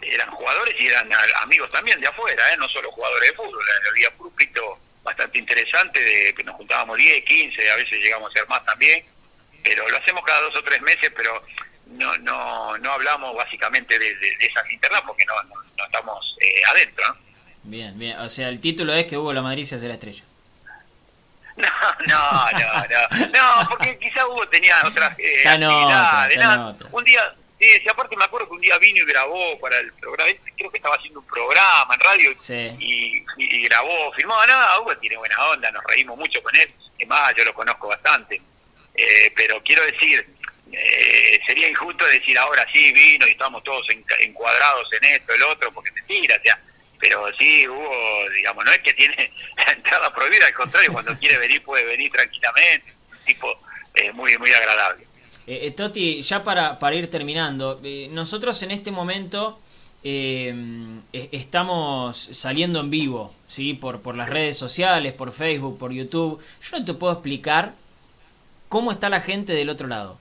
eran 0.00 0.30
jugadores 0.30 0.74
y 0.78 0.86
eran 0.86 1.08
amigos 1.42 1.70
también 1.70 2.00
de 2.00 2.08
afuera, 2.08 2.52
¿eh? 2.52 2.56
no 2.56 2.68
solo 2.68 2.90
jugadores 2.90 3.30
de 3.30 3.36
fútbol, 3.36 3.64
había 3.90 4.08
un 4.10 4.18
grupito 4.18 4.80
bastante 5.02 5.38
interesante 5.38 6.00
de 6.00 6.34
que 6.34 6.44
nos 6.44 6.56
juntábamos 6.56 6.96
10, 6.96 7.24
15, 7.24 7.70
a 7.70 7.76
veces 7.76 7.98
llegamos 8.00 8.30
a 8.30 8.38
ser 8.38 8.48
más 8.48 8.64
también, 8.64 9.04
pero 9.62 9.88
lo 9.88 9.96
hacemos 9.96 10.24
cada 10.24 10.40
dos 10.42 10.56
o 10.56 10.64
tres 10.64 10.80
meses, 10.82 11.12
pero 11.16 11.44
no 11.86 12.16
no 12.18 12.78
no 12.78 12.92
hablamos 12.92 13.36
básicamente 13.36 13.98
de, 13.98 14.16
esas 14.40 14.70
internas 14.70 15.02
porque 15.06 15.24
no, 15.26 15.34
no, 15.44 15.84
estamos 15.84 16.36
eh, 16.40 16.62
adentro, 16.66 17.06
¿no? 17.08 17.31
Bien, 17.64 17.98
bien. 17.98 18.18
O 18.18 18.28
sea, 18.28 18.48
el 18.48 18.60
título 18.60 18.92
es 18.92 19.06
que 19.06 19.16
Hugo 19.16 19.32
La 19.32 19.42
Madrid 19.42 19.64
se 19.64 19.76
hace 19.76 19.88
la 19.88 19.94
estrella. 19.94 20.24
No, 21.54 22.50
no, 22.52 22.58
no, 22.58 22.86
no. 22.88 23.26
No, 23.28 23.68
porque 23.68 23.98
quizá 23.98 24.26
Hugo 24.26 24.48
tenía 24.48 24.82
otras 24.84 25.16
eh, 25.18 25.46
actividades. 25.46 26.38
un 26.90 27.04
día, 27.04 27.34
Sí, 27.62 27.68
sí, 27.80 27.88
aparte 27.88 28.16
me 28.16 28.24
acuerdo 28.24 28.48
que 28.48 28.54
un 28.54 28.60
día 28.60 28.76
vino 28.78 28.98
y 28.98 29.04
grabó 29.06 29.56
para 29.60 29.78
el 29.78 29.92
programa, 29.92 30.32
creo 30.56 30.68
que 30.68 30.78
estaba 30.78 30.96
haciendo 30.96 31.20
un 31.20 31.26
programa 31.26 31.94
en 31.94 32.00
radio 32.00 32.32
y, 32.80 33.24
grabó, 33.62 34.12
filmó, 34.14 34.34
nada, 34.48 34.80
Hugo 34.80 34.96
tiene 34.96 35.16
buena 35.16 35.36
onda, 35.46 35.70
nos 35.70 35.84
reímos 35.84 36.18
mucho 36.18 36.42
con 36.42 36.56
él, 36.56 36.68
es 36.98 37.06
más, 37.06 37.32
yo 37.36 37.44
lo 37.44 37.54
conozco 37.54 37.86
bastante, 37.86 38.42
eh, 38.96 39.32
pero 39.36 39.62
quiero 39.62 39.86
decir, 39.86 40.26
eh, 40.72 41.38
sería 41.46 41.68
injusto 41.68 42.04
decir 42.06 42.36
ahora 42.36 42.66
sí 42.72 42.92
vino 42.92 43.28
y 43.28 43.30
estamos 43.30 43.62
todos 43.62 43.86
encuadrados 44.18 44.88
en 44.94 45.04
esto, 45.04 45.32
el 45.32 45.42
otro, 45.44 45.70
porque 45.70 45.92
mentira, 45.92 46.36
o 46.40 46.42
sea, 46.42 46.60
pero 47.02 47.24
sí 47.36 47.66
hubo, 47.66 48.30
digamos, 48.36 48.64
no 48.64 48.70
es 48.70 48.78
que 48.78 48.94
tiene 48.94 49.32
la 49.66 49.72
entrada 49.72 50.14
prohibida, 50.14 50.46
al 50.46 50.54
contrario, 50.54 50.92
cuando 50.92 51.18
quiere 51.18 51.36
venir 51.36 51.60
puede 51.64 51.84
venir 51.84 52.12
tranquilamente, 52.12 52.94
tipo 53.26 53.48
eh, 53.94 54.12
muy, 54.12 54.38
muy 54.38 54.52
agradable. 54.52 55.04
Eh, 55.48 55.66
eh, 55.66 55.70
Toti, 55.72 56.22
ya 56.22 56.44
para, 56.44 56.78
para 56.78 56.94
ir 56.94 57.10
terminando, 57.10 57.80
eh, 57.82 58.08
nosotros 58.12 58.62
en 58.62 58.70
este 58.70 58.92
momento 58.92 59.58
estamos 60.02 62.16
saliendo 62.16 62.80
en 62.80 62.90
vivo, 62.90 63.32
¿sí? 63.46 63.74
Por, 63.74 64.02
por 64.02 64.16
las 64.16 64.28
redes 64.28 64.56
sociales, 64.56 65.12
por 65.12 65.30
Facebook, 65.30 65.78
por 65.78 65.92
YouTube. 65.92 66.42
Yo 66.60 66.78
no 66.78 66.84
te 66.84 66.94
puedo 66.94 67.12
explicar 67.12 67.74
cómo 68.68 68.90
está 68.90 69.08
la 69.08 69.20
gente 69.20 69.52
del 69.52 69.70
otro 69.70 69.86
lado. 69.86 70.18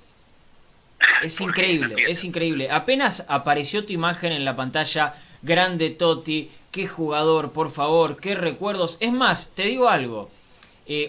Es 1.24 1.42
increíble, 1.48 1.96
es 2.08 2.24
increíble. 2.24 2.70
Apenas 2.70 3.26
apareció 3.28 3.84
tu 3.84 3.92
imagen 3.92 4.32
en 4.32 4.46
la 4.46 4.56
pantalla, 4.56 5.16
grande 5.42 5.89
Toti, 5.89 6.50
qué 6.72 6.88
jugador, 6.88 7.52
por 7.52 7.70
favor, 7.70 8.18
qué 8.18 8.36
recuerdos. 8.36 8.98
Es 9.00 9.12
más, 9.12 9.54
te 9.56 9.64
digo 9.64 9.89
algo. 9.89 10.30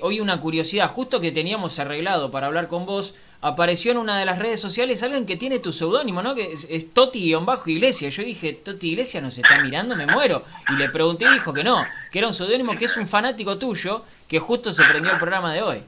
hoy 0.00 0.20
una 0.20 0.40
curiosidad, 0.40 0.88
justo 0.88 1.20
que 1.20 1.32
teníamos 1.32 1.78
arreglado 1.78 2.30
para 2.30 2.46
hablar 2.46 2.68
con 2.68 2.86
vos, 2.86 3.16
apareció 3.42 3.90
en 3.90 3.98
una 3.98 4.18
de 4.18 4.24
las 4.24 4.38
redes 4.38 4.60
sociales 4.60 5.02
alguien 5.02 5.26
que 5.26 5.36
tiene 5.36 5.58
tu 5.58 5.72
seudónimo, 5.72 6.22
¿no? 6.22 6.34
Que 6.34 6.52
es, 6.52 6.94
Toti-Iglesia. 6.94 8.08
Yo 8.08 8.22
dije, 8.22 8.52
Toti 8.52 8.90
Iglesia 8.90 9.20
nos 9.20 9.36
está 9.36 9.60
mirando, 9.62 9.96
me 9.96 10.06
muero. 10.06 10.44
Y 10.68 10.76
le 10.76 10.88
pregunté 10.88 11.24
y 11.24 11.32
dijo 11.32 11.52
que 11.52 11.64
no, 11.64 11.84
que 12.10 12.18
era 12.18 12.28
un 12.28 12.34
seudónimo 12.34 12.76
que 12.76 12.84
es 12.84 12.96
un 12.96 13.06
fanático 13.06 13.58
tuyo 13.58 14.04
que 14.28 14.38
justo 14.38 14.72
se 14.72 14.84
prendió 14.84 15.12
el 15.12 15.18
programa 15.18 15.52
de 15.52 15.62
hoy. 15.62 15.82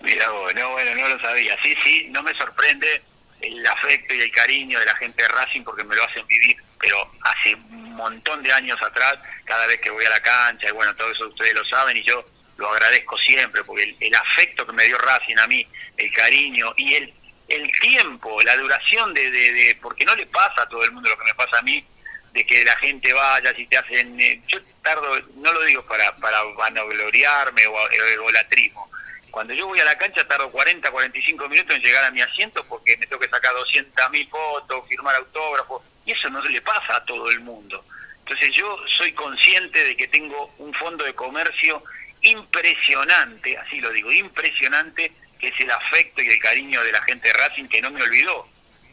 Mira 0.00 0.30
vos, 0.30 0.54
no, 0.54 0.70
bueno, 0.72 0.94
no 0.94 1.08
lo 1.08 1.20
sabía. 1.20 1.56
Sí, 1.62 1.74
sí, 1.84 2.06
no 2.10 2.22
me 2.22 2.34
sorprende 2.36 3.02
el 3.40 3.66
afecto 3.66 4.14
y 4.14 4.20
el 4.20 4.30
cariño 4.32 4.78
de 4.78 4.86
la 4.86 4.96
gente 4.96 5.22
de 5.22 5.28
Racing 5.28 5.62
porque 5.62 5.84
me 5.84 5.94
lo 5.94 6.04
hacen 6.04 6.26
vivir, 6.26 6.56
pero 6.78 7.10
hace 7.22 7.54
un 7.54 7.94
montón 7.94 8.42
de 8.42 8.52
años 8.52 8.80
atrás, 8.82 9.18
cada 9.44 9.66
vez 9.66 9.80
que 9.80 9.90
voy 9.90 10.04
a 10.04 10.10
la 10.10 10.20
cancha, 10.20 10.68
y 10.68 10.72
bueno, 10.72 10.94
todo 10.96 11.10
eso 11.10 11.28
ustedes 11.28 11.54
lo 11.54 11.64
saben, 11.66 11.96
y 11.96 12.02
yo 12.04 12.24
lo 12.56 12.70
agradezco 12.70 13.16
siempre, 13.18 13.62
porque 13.64 13.96
el, 14.00 14.14
afecto 14.14 14.66
que 14.66 14.72
me 14.72 14.84
dio 14.84 14.98
Racing 14.98 15.38
a 15.38 15.46
mí, 15.46 15.66
el 15.96 16.12
cariño 16.12 16.72
y 16.76 16.94
el, 16.94 17.14
el 17.48 17.70
tiempo, 17.80 18.42
la 18.42 18.56
duración 18.56 19.14
de, 19.14 19.30
de, 19.30 19.78
porque 19.80 20.04
no 20.04 20.14
le 20.16 20.26
pasa 20.26 20.62
a 20.62 20.68
todo 20.68 20.82
el 20.84 20.92
mundo 20.92 21.08
lo 21.08 21.18
que 21.18 21.24
me 21.24 21.34
pasa 21.34 21.58
a 21.58 21.62
mí, 21.62 21.84
de 22.32 22.44
que 22.44 22.64
la 22.64 22.76
gente 22.76 23.12
vaya, 23.12 23.54
si 23.54 23.66
te 23.66 23.78
hacen, 23.78 24.20
eh, 24.20 24.40
yo 24.46 24.58
tardo, 24.82 25.18
no 25.36 25.52
lo 25.52 25.62
digo 25.64 25.84
para, 25.86 26.14
para 26.16 26.42
vanagloriarme 26.42 27.66
o, 27.66 27.72
o 27.72 27.88
egolatrismo, 27.88 28.90
cuando 29.38 29.54
yo 29.54 29.68
voy 29.68 29.78
a 29.78 29.84
la 29.84 29.96
cancha 29.96 30.26
tardo 30.26 30.50
40, 30.50 30.90
45 30.90 31.48
minutos 31.48 31.76
en 31.76 31.80
llegar 31.80 32.02
a 32.02 32.10
mi 32.10 32.20
asiento 32.20 32.64
porque 32.64 32.96
me 32.96 33.06
tengo 33.06 33.20
que 33.20 33.28
sacar 33.28 33.54
200 33.54 34.10
mil 34.10 34.28
fotos, 34.28 34.82
firmar 34.88 35.14
autógrafos, 35.14 35.80
y 36.04 36.10
eso 36.10 36.28
no 36.28 36.42
le 36.42 36.60
pasa 36.60 36.96
a 36.96 37.04
todo 37.04 37.30
el 37.30 37.38
mundo. 37.38 37.84
Entonces 38.18 38.50
yo 38.50 38.76
soy 38.88 39.12
consciente 39.12 39.84
de 39.84 39.96
que 39.96 40.08
tengo 40.08 40.52
un 40.58 40.74
fondo 40.74 41.04
de 41.04 41.14
comercio 41.14 41.84
impresionante, 42.22 43.56
así 43.56 43.80
lo 43.80 43.92
digo, 43.92 44.10
impresionante, 44.10 45.12
que 45.38 45.46
es 45.46 45.60
el 45.60 45.70
afecto 45.70 46.20
y 46.20 46.26
el 46.26 46.40
cariño 46.40 46.82
de 46.82 46.90
la 46.90 47.02
gente 47.02 47.28
de 47.28 47.34
Racing 47.34 47.68
que 47.68 47.80
no 47.80 47.92
me 47.92 48.02
olvidó. 48.02 48.44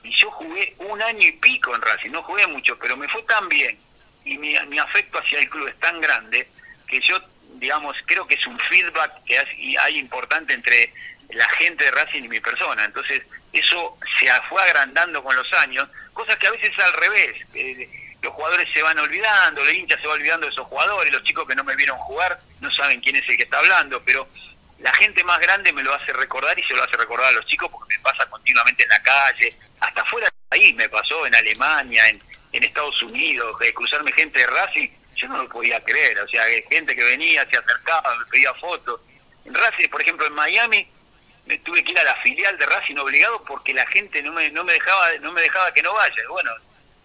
Y 0.04 0.12
yo 0.12 0.30
jugué 0.30 0.76
un 0.78 1.02
año 1.02 1.28
y 1.28 1.32
pico 1.32 1.74
en 1.74 1.82
Racing, 1.82 2.12
no 2.12 2.22
jugué 2.22 2.46
mucho, 2.46 2.78
pero 2.78 2.96
me 2.96 3.08
fue 3.08 3.24
tan 3.24 3.50
bien 3.50 3.80
y 4.24 4.38
mi, 4.38 4.54
mi 4.68 4.78
afecto 4.78 5.18
hacia 5.18 5.39
el 5.39 5.50
club 5.50 5.70
es 5.70 5.80
tan 5.80 6.00
grande 6.00 6.48
que 6.88 7.00
yo, 7.02 7.18
digamos, 7.60 7.95
creo 8.06 8.28
que 8.28 8.36
es 8.36 8.47
un 8.47 8.60
feedback 8.60 9.24
que 9.26 9.38
hay 9.80 9.97
importante 9.97 10.53
entre 10.53 10.93
la 11.30 11.47
gente 11.49 11.84
de 11.86 11.91
Racing 11.91 12.24
y 12.24 12.28
mi 12.28 12.39
persona. 12.39 12.86
Entonces, 12.86 13.22
eso 13.53 13.97
se 14.20 14.28
fue 14.49 14.62
agrandando 14.62 15.24
con 15.24 15.36
los 15.36 15.51
años, 15.53 15.88
cosas 16.14 16.38
que 16.38 16.47
a 16.47 16.51
veces 16.51 16.70
es 16.70 16.84
al 16.84 16.93
revés. 16.93 17.36
Eh, 17.53 17.89
los 18.22 18.34
jugadores 18.34 18.68
se 18.74 18.82
van 18.82 18.97
olvidando, 18.97 19.62
el 19.62 19.76
hincha 19.76 19.99
se 19.99 20.08
va 20.08 20.14
olvidando 20.14 20.47
de 20.47 20.51
esos 20.51 20.66
jugadores, 20.68 21.14
los 21.14 21.24
chicos 21.24 21.47
que 21.47 21.56
no 21.56 21.64
me 21.64 21.76
vieron 21.76 21.97
jugar 21.99 22.39
no 22.60 22.72
saben 22.72 22.99
quién 22.99 23.16
es 23.16 23.30
el 23.30 23.38
que 23.38 23.43
está 23.43 23.60
hablando, 23.60 24.01
pero 24.03 24.28
la 24.80 24.93
gente 24.95 25.24
más 25.24 25.39
grande 25.39 25.72
me 25.72 25.84
lo 25.84 25.93
hace 25.93 26.12
recordar 26.12 26.58
y 26.58 26.64
se 26.64 26.74
lo 26.74 26.84
hace 26.84 26.97
recordar 26.97 27.28
a 27.28 27.32
los 27.32 27.45
chicos 27.45 27.70
porque 27.72 27.97
me 27.97 28.03
pasa 28.03 28.26
continuamente 28.26 28.84
en 28.84 28.89
la 28.89 29.01
calle, 29.03 29.53
hasta 29.80 30.03
fuera 30.06 30.28
de 30.28 30.58
ahí 30.58 30.74
me 30.74 30.89
pasó, 30.89 31.26
en 31.26 31.36
Alemania, 31.36 32.10
en, 32.10 32.20
Estados 32.51 33.03
Unidos, 33.03 33.60
de 33.60 33.74
cruzarme 33.74 34.14
gente 34.14 34.39
de 34.39 34.47
Racing, 34.47 34.88
yo 35.16 35.28
no 35.28 35.38
lo 35.38 35.49
podía 35.49 35.80
creer, 35.84 36.20
o 36.20 36.28
sea, 36.28 36.45
gente 36.70 36.95
que 36.95 37.03
venía, 37.03 37.47
se 37.49 37.57
acercaba, 37.57 38.16
me 38.18 38.26
pedía 38.26 38.53
fotos. 38.55 39.01
En 39.45 39.53
Racing, 39.53 39.89
por 39.89 40.01
ejemplo, 40.01 40.26
en 40.28 40.34
Miami, 40.34 40.88
me 41.45 41.57
tuve 41.59 41.84
que 41.84 41.91
ir 41.91 41.99
a 41.99 42.03
la 42.03 42.16
filial 42.18 42.57
de 42.57 42.66
Racing 42.66 42.95
obligado 42.97 43.43
porque 43.43 43.74
la 43.74 43.86
gente 43.88 44.22
no 44.22 44.32
me, 44.34 44.49
no 44.49 44.63
me 44.63 44.74
dejaba 44.74 45.13
no 45.22 45.32
me 45.32 45.41
dejaba 45.41 45.72
que 45.74 45.84
no 45.84 45.93
vaya. 45.93 46.16
Bueno, 46.30 46.51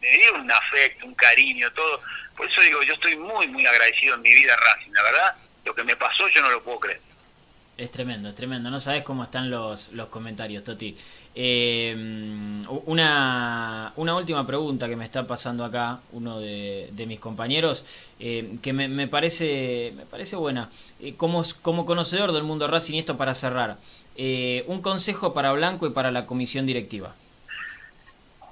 me 0.00 0.10
dio 0.10 0.34
un 0.34 0.50
afecto, 0.50 1.06
un 1.06 1.14
cariño, 1.14 1.70
todo. 1.72 2.00
Por 2.36 2.50
eso 2.50 2.62
digo, 2.62 2.82
yo 2.82 2.94
estoy 2.94 3.16
muy, 3.16 3.46
muy 3.48 3.66
agradecido 3.66 4.14
en 4.14 4.22
mi 4.22 4.34
vida 4.34 4.56
Racing. 4.56 4.92
La 4.92 5.02
verdad, 5.02 5.36
lo 5.64 5.74
que 5.74 5.84
me 5.84 5.96
pasó 5.96 6.26
yo 6.28 6.40
no 6.40 6.50
lo 6.50 6.62
puedo 6.62 6.80
creer. 6.80 7.00
Es 7.76 7.90
tremendo, 7.90 8.28
es 8.30 8.34
tremendo. 8.34 8.70
No 8.70 8.80
sabes 8.80 9.02
cómo 9.04 9.24
están 9.24 9.50
los, 9.50 9.92
los 9.92 10.08
comentarios, 10.08 10.64
Toti. 10.64 10.96
Eh, 11.34 11.94
una, 12.86 13.92
una 13.96 14.16
última 14.16 14.44
pregunta 14.46 14.88
que 14.88 14.96
me 14.96 15.04
está 15.04 15.26
pasando 15.26 15.64
acá, 15.64 16.00
uno 16.12 16.40
de, 16.40 17.04
mis 17.06 17.20
compañeros, 17.20 18.14
eh, 18.18 18.56
que 18.62 18.72
me, 18.72 19.06
parece, 19.06 19.92
me 19.94 20.06
parece 20.06 20.36
buena. 20.36 20.70
Eh, 21.00 21.14
como, 21.16 21.42
como 21.62 21.86
conocedor 21.86 22.32
del 22.32 22.42
mundo 22.42 22.66
Racing, 22.66 22.98
esto 22.98 23.16
para 23.16 23.34
cerrar, 23.34 23.78
un 24.66 24.82
consejo 24.82 25.32
para 25.32 25.52
Blanco 25.52 25.86
y 25.86 25.90
para 25.90 26.10
la 26.10 26.26
comisión 26.26 26.66
directiva. 26.66 27.14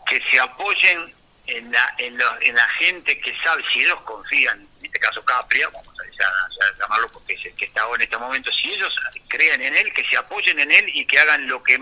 Que 0.06 0.18
se 0.30 0.40
apoyen 0.40 1.12
en 1.46 1.70
la, 1.70 1.94
en, 1.98 2.16
la 2.16 2.68
gente 2.78 3.18
que 3.18 3.34
sabe, 3.42 3.62
si 3.72 3.80
ellos 3.80 4.00
confían, 4.02 4.66
en 4.78 4.86
este 4.86 4.98
caso 4.98 5.22
Capria, 5.24 5.68
vamos 5.68 5.88
a, 5.88 6.78
llamarlo 6.80 7.08
porque 7.12 7.34
es 7.34 7.46
el 7.46 7.54
que 7.54 7.66
está 7.66 7.82
en 7.94 8.02
este 8.02 8.16
momento, 8.16 8.50
si 8.50 8.72
ellos 8.72 8.96
creen 9.28 9.60
en 9.62 9.76
él, 9.76 9.92
que 9.92 10.04
se 10.08 10.16
apoyen 10.16 10.58
en 10.58 10.70
él 10.72 10.84
y 10.94 11.04
que 11.04 11.18
hagan 11.18 11.46
lo 11.48 11.62
que, 11.62 11.78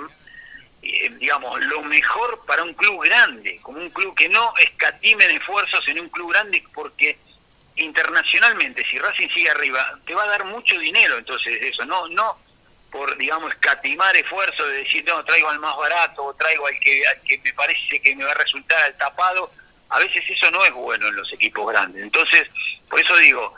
eh, 0.94 1.10
digamos, 1.18 1.60
lo 1.60 1.82
mejor 1.82 2.44
para 2.46 2.62
un 2.62 2.74
club 2.74 3.04
grande, 3.04 3.58
como 3.62 3.78
un 3.78 3.90
club 3.90 4.14
que 4.14 4.28
no 4.28 4.52
escatimen 4.58 5.30
esfuerzos 5.30 5.86
en 5.88 6.00
un 6.00 6.08
club 6.08 6.32
grande, 6.32 6.62
porque 6.74 7.18
internacionalmente, 7.76 8.84
si 8.88 8.98
Racing 8.98 9.28
sigue 9.28 9.50
arriba, 9.50 9.98
te 10.06 10.14
va 10.14 10.24
a 10.24 10.28
dar 10.28 10.44
mucho 10.44 10.78
dinero, 10.78 11.18
entonces 11.18 11.62
eso, 11.62 11.84
no, 11.84 12.08
no 12.08 12.38
por, 12.90 13.16
digamos, 13.18 13.52
escatimar 13.52 14.16
esfuerzo 14.16 14.66
de 14.66 14.84
decir, 14.84 15.04
no, 15.04 15.22
traigo 15.24 15.48
al 15.50 15.58
más 15.58 15.76
barato 15.76 16.24
o 16.24 16.34
traigo 16.34 16.66
al 16.66 16.78
que, 16.80 17.06
al 17.06 17.20
que 17.22 17.38
me 17.38 17.52
parece 17.52 18.00
que 18.00 18.16
me 18.16 18.24
va 18.24 18.30
a 18.30 18.34
resultar 18.34 18.80
al 18.82 18.96
tapado, 18.96 19.50
a 19.90 19.98
veces 19.98 20.22
eso 20.28 20.50
no 20.50 20.64
es 20.64 20.72
bueno 20.72 21.08
en 21.08 21.16
los 21.16 21.30
equipos 21.32 21.70
grandes. 21.70 22.02
Entonces, 22.02 22.48
por 22.88 23.00
eso 23.00 23.16
digo, 23.16 23.54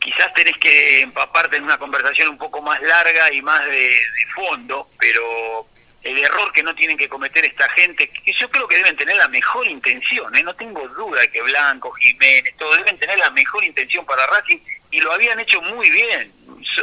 quizás 0.00 0.32
tenés 0.34 0.56
que 0.58 1.00
empaparte 1.00 1.56
en 1.56 1.64
una 1.64 1.78
conversación 1.78 2.28
un 2.28 2.38
poco 2.38 2.60
más 2.62 2.80
larga 2.82 3.32
y 3.32 3.42
más 3.42 3.64
de, 3.66 3.96
fondo, 4.34 4.88
pero 4.98 5.68
el 6.04 6.18
error 6.18 6.52
que 6.52 6.62
no 6.62 6.74
tienen 6.74 6.96
que 6.96 7.08
cometer 7.08 7.44
esta 7.44 7.68
gente, 7.70 8.08
que 8.08 8.32
yo 8.32 8.48
creo 8.50 8.68
que 8.68 8.76
deben 8.76 8.96
tener 8.96 9.16
la 9.16 9.28
mejor 9.28 9.66
intención, 9.66 10.34
¿eh? 10.36 10.42
no 10.42 10.54
tengo 10.54 10.86
duda 10.88 11.22
de 11.22 11.30
que 11.30 11.42
Blanco, 11.42 11.90
Jiménez, 11.92 12.54
todos 12.58 12.76
deben 12.76 12.98
tener 12.98 13.18
la 13.18 13.30
mejor 13.30 13.64
intención 13.64 14.04
para 14.04 14.26
Racing 14.26 14.58
y 14.90 15.00
lo 15.00 15.12
habían 15.12 15.40
hecho 15.40 15.60
muy 15.62 15.90
bien 15.90 16.32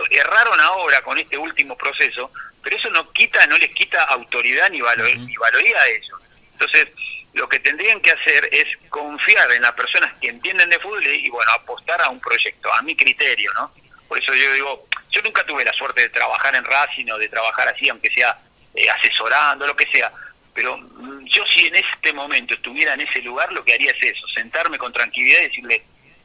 erraron 0.09 0.59
ahora 0.59 1.01
con 1.01 1.17
este 1.17 1.37
último 1.37 1.77
proceso, 1.77 2.31
pero 2.63 2.77
eso 2.77 2.89
no 2.89 3.11
quita, 3.11 3.45
no 3.47 3.57
les 3.57 3.71
quita 3.71 4.03
autoridad 4.03 4.69
ni, 4.69 4.81
valor, 4.81 5.15
ni 5.17 5.35
valoría 5.35 5.79
a 5.79 5.87
ellos. 5.87 6.19
Entonces, 6.53 6.87
lo 7.33 7.47
que 7.47 7.59
tendrían 7.59 8.01
que 8.01 8.11
hacer 8.11 8.49
es 8.51 8.65
confiar 8.89 9.51
en 9.51 9.61
las 9.61 9.71
personas 9.73 10.13
que 10.19 10.29
entienden 10.29 10.69
de 10.69 10.79
fútbol 10.79 11.05
y, 11.05 11.29
bueno, 11.29 11.51
apostar 11.53 12.01
a 12.01 12.09
un 12.09 12.19
proyecto, 12.19 12.71
a 12.73 12.81
mi 12.81 12.95
criterio, 12.95 13.51
¿no? 13.53 13.71
Por 14.07 14.19
eso 14.19 14.33
yo 14.33 14.53
digo, 14.53 14.87
yo 15.09 15.21
nunca 15.21 15.43
tuve 15.45 15.63
la 15.63 15.73
suerte 15.73 16.01
de 16.01 16.09
trabajar 16.09 16.53
en 16.55 16.65
Racing 16.65 17.09
o 17.11 17.17
de 17.17 17.29
trabajar 17.29 17.69
así, 17.69 17.87
aunque 17.89 18.09
sea 18.11 18.37
eh, 18.75 18.89
asesorando, 18.89 19.67
lo 19.67 19.75
que 19.75 19.87
sea, 19.87 20.11
pero 20.53 20.77
mm, 20.77 21.25
yo 21.25 21.45
si 21.47 21.67
en 21.67 21.75
este 21.75 22.13
momento 22.13 22.53
estuviera 22.53 22.93
en 22.93 23.01
ese 23.01 23.21
lugar, 23.21 23.51
lo 23.53 23.63
que 23.63 23.73
haría 23.73 23.91
es 23.91 24.15
eso, 24.15 24.27
sentarme 24.33 24.77
con 24.77 24.93
tranquilidad 24.93 25.41
y 25.41 25.47
decirle, 25.47 25.83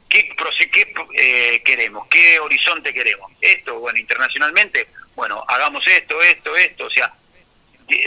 ¿Qué, 0.09 0.29
qué 0.71 0.93
eh, 1.15 1.61
queremos? 1.63 2.07
¿Qué 2.07 2.39
horizonte 2.39 2.93
queremos? 2.93 3.31
Esto, 3.41 3.79
bueno, 3.79 3.99
internacionalmente, 3.99 4.87
bueno, 5.15 5.43
hagamos 5.47 5.85
esto, 5.87 6.21
esto, 6.21 6.55
esto, 6.55 6.85
o 6.85 6.89
sea, 6.89 7.13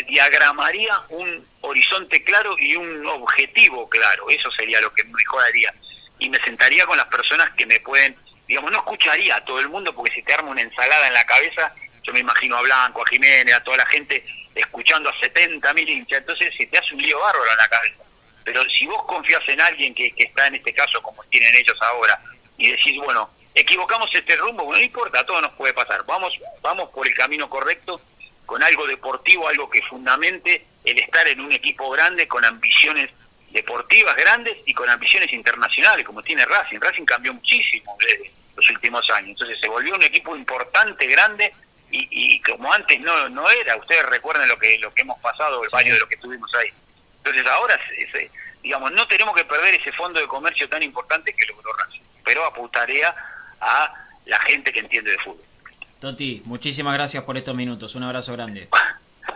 diagramaría 0.09 0.99
un 1.11 1.47
horizonte 1.63 2.23
claro 2.25 2.57
y 2.59 2.77
un 2.77 3.07
objetivo 3.07 3.89
claro, 3.89 4.29
eso 4.31 4.51
sería 4.53 4.81
lo 4.81 4.93
que 4.93 5.05
mejor 5.05 5.45
haría. 5.45 5.75
Y 6.19 6.31
me 6.31 6.39
sentaría 6.43 6.87
con 6.87 6.97
las 6.97 7.07
personas 7.07 7.51
que 7.51 7.67
me 7.67 7.81
pueden, 7.81 8.17
digamos, 8.47 8.71
no 8.71 8.79
escucharía 8.79 9.37
a 9.37 9.45
todo 9.45 9.61
el 9.61 9.69
mundo 9.69 9.95
porque 9.95 10.15
si 10.15 10.23
te 10.23 10.33
arma 10.33 10.51
una 10.51 10.63
ensalada 10.63 11.07
en 11.07 11.15
la 11.15 11.25
cabeza, 11.25 11.75
yo 12.11 12.15
me 12.15 12.21
imagino 12.21 12.57
a 12.57 12.63
Blanco, 12.63 13.03
a 13.03 13.09
Jiménez, 13.09 13.55
a 13.55 13.63
toda 13.63 13.77
la 13.77 13.87
gente 13.87 14.25
escuchando 14.53 15.09
a 15.09 15.21
70 15.21 15.73
mil 15.75 15.89
hinchas, 15.89 16.19
entonces 16.19 16.53
se 16.57 16.67
te 16.67 16.77
hace 16.77 16.93
un 16.93 17.03
lío 17.03 17.21
bárbaro 17.21 17.53
en 17.53 17.57
la 17.57 17.69
cabeza. 17.69 18.03
Pero 18.43 18.69
si 18.69 18.85
vos 18.87 19.05
confías 19.05 19.49
en 19.49 19.61
alguien 19.61 19.95
que, 19.95 20.13
está 20.17 20.49
en 20.49 20.57
este 20.57 20.75
caso 20.75 21.01
como 21.03 21.23
tienen 21.25 21.55
ellos 21.55 21.77
ahora 21.81 22.21
y 22.59 22.73
decís, 22.73 22.97
bueno, 22.97 23.31
equivocamos 23.55 24.11
este 24.13 24.35
rumbo, 24.35 24.73
no 24.73 24.81
importa, 24.81 25.25
todo 25.25 25.41
nos 25.41 25.53
puede 25.53 25.73
pasar, 25.73 26.05
vamos, 26.05 26.37
vamos 26.61 26.91
por 26.91 27.07
el 27.07 27.15
camino 27.15 27.49
correcto 27.49 28.01
con 28.45 28.61
algo 28.61 28.89
deportivo, 28.89 29.47
algo 29.47 29.71
que 29.71 29.83
fundamente 29.83 30.67
el 30.85 30.99
estar 30.99 31.29
en 31.29 31.41
un 31.41 31.53
equipo 31.53 31.91
grande 31.91 32.27
con 32.27 32.45
ambiciones 32.45 33.11
deportivas 33.53 34.17
grandes 34.17 34.59
y 34.67 34.75
con 34.75 34.91
ambiciones 34.91 35.33
internacionales, 35.33 36.05
como 36.05 36.23
tiene 36.23 36.45
Racing. 36.45 36.81
Racing 36.81 37.05
cambió 37.05 37.33
muchísimo 37.33 37.97
desde 38.01 38.33
los 38.57 38.69
últimos 38.71 39.09
años, 39.11 39.31
entonces 39.31 39.61
se 39.61 39.69
volvió 39.69 39.95
un 39.95 40.03
equipo 40.03 40.35
importante, 40.35 41.07
grande, 41.07 41.53
y, 41.93 42.41
como 42.43 42.73
antes 42.73 43.01
no 43.01 43.29
no 43.29 43.49
era. 43.51 43.77
Ustedes 43.77 44.07
recuerden 44.07 44.49
lo 44.49 44.59
que 44.59 44.79
lo 44.79 44.93
que 44.95 45.03
hemos 45.03 45.19
pasado, 45.21 45.63
el 45.63 45.71
baño 45.71 45.95
de 45.95 46.01
lo 46.01 46.09
que 46.09 46.15
estuvimos 46.15 46.53
ahí. 46.55 46.73
Entonces 47.19 47.47
ahora, 47.47 47.79
digamos, 48.63 48.93
no 48.93 49.07
tenemos 49.07 49.35
que 49.35 49.45
perder 49.45 49.75
ese 49.75 49.93
fondo 49.93 50.21
de 50.21 50.27
comercio 50.27 50.69
tan 50.69 50.83
importante 50.83 51.35
que 51.35 51.47
logró 51.47 51.73
Racing, 51.75 52.03
pero 52.25 52.45
apuntaría 52.45 53.15
a 53.61 53.95
la 54.27 54.39
gente 54.41 54.73
que 54.73 54.81
entiende 54.81 55.13
de 55.13 55.19
fútbol. 55.19 55.45
Toti, 56.01 56.43
muchísimas 56.47 56.95
gracias 56.95 57.23
por 57.25 57.37
estos 57.37 57.55
minutos. 57.55 57.95
Un 57.95 58.05
abrazo 58.05 58.33
grande. 58.33 58.69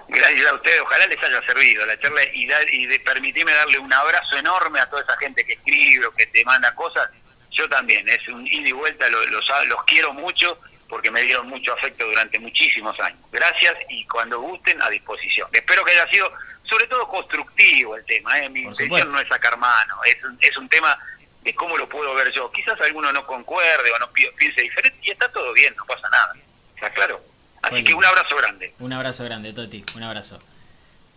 Gracias 0.08 0.46
a 0.46 0.54
ustedes. 0.54 0.80
Ojalá 0.80 1.06
les 1.06 1.22
haya 1.22 1.42
servido 1.42 1.84
la 1.86 1.98
charla 1.98 2.22
y, 2.32 2.48
y 2.72 2.86
de 2.86 3.00
permitirme 3.00 3.52
darle 3.52 3.78
un 3.78 3.92
abrazo 3.92 4.36
enorme 4.36 4.80
a 4.80 4.88
toda 4.88 5.02
esa 5.02 5.16
gente 5.18 5.44
que 5.44 5.54
escribe 5.54 6.06
o 6.06 6.12
que 6.12 6.26
te 6.26 6.44
manda 6.44 6.74
cosas. 6.74 7.10
Yo 7.50 7.68
también, 7.68 8.08
es 8.08 8.26
un 8.28 8.46
ida 8.46 8.68
y 8.68 8.72
vuelta, 8.72 9.08
los, 9.08 9.28
los, 9.30 9.84
quiero 9.84 10.12
mucho 10.12 10.58
porque 10.94 11.10
me 11.10 11.22
dieron 11.22 11.48
mucho 11.48 11.72
afecto 11.72 12.06
durante 12.06 12.38
muchísimos 12.38 12.96
años. 13.00 13.18
Gracias 13.32 13.74
y 13.88 14.06
cuando 14.06 14.40
gusten, 14.40 14.80
a 14.80 14.88
disposición. 14.88 15.48
Espero 15.52 15.84
que 15.84 15.90
haya 15.90 16.08
sido, 16.08 16.30
sobre 16.62 16.86
todo, 16.86 17.08
constructivo 17.08 17.96
el 17.96 18.04
tema. 18.04 18.38
¿eh? 18.38 18.48
Mi 18.48 18.60
intención 18.60 19.08
no 19.08 19.18
es 19.18 19.26
sacar 19.26 19.58
mano, 19.58 19.96
es 20.04 20.16
es 20.40 20.56
un 20.56 20.68
tema 20.68 20.96
de 21.42 21.52
cómo 21.52 21.76
lo 21.76 21.88
puedo 21.88 22.14
ver 22.14 22.30
yo. 22.30 22.48
Quizás 22.52 22.80
alguno 22.80 23.10
no 23.12 23.26
concuerde 23.26 23.90
o 23.90 23.98
no 23.98 24.08
piense 24.12 24.62
diferente 24.62 24.96
y 25.02 25.10
está 25.10 25.28
todo 25.32 25.52
bien, 25.52 25.74
no 25.74 25.84
pasa 25.84 26.08
nada. 26.10 26.32
¿Está 26.76 26.90
claro? 26.90 27.20
Así 27.62 27.82
que 27.82 27.92
un 27.92 28.04
abrazo 28.04 28.36
grande. 28.36 28.72
Un 28.78 28.92
abrazo 28.92 29.24
grande, 29.24 29.52
Toti. 29.52 29.84
Un 29.96 30.04
abrazo. 30.04 30.38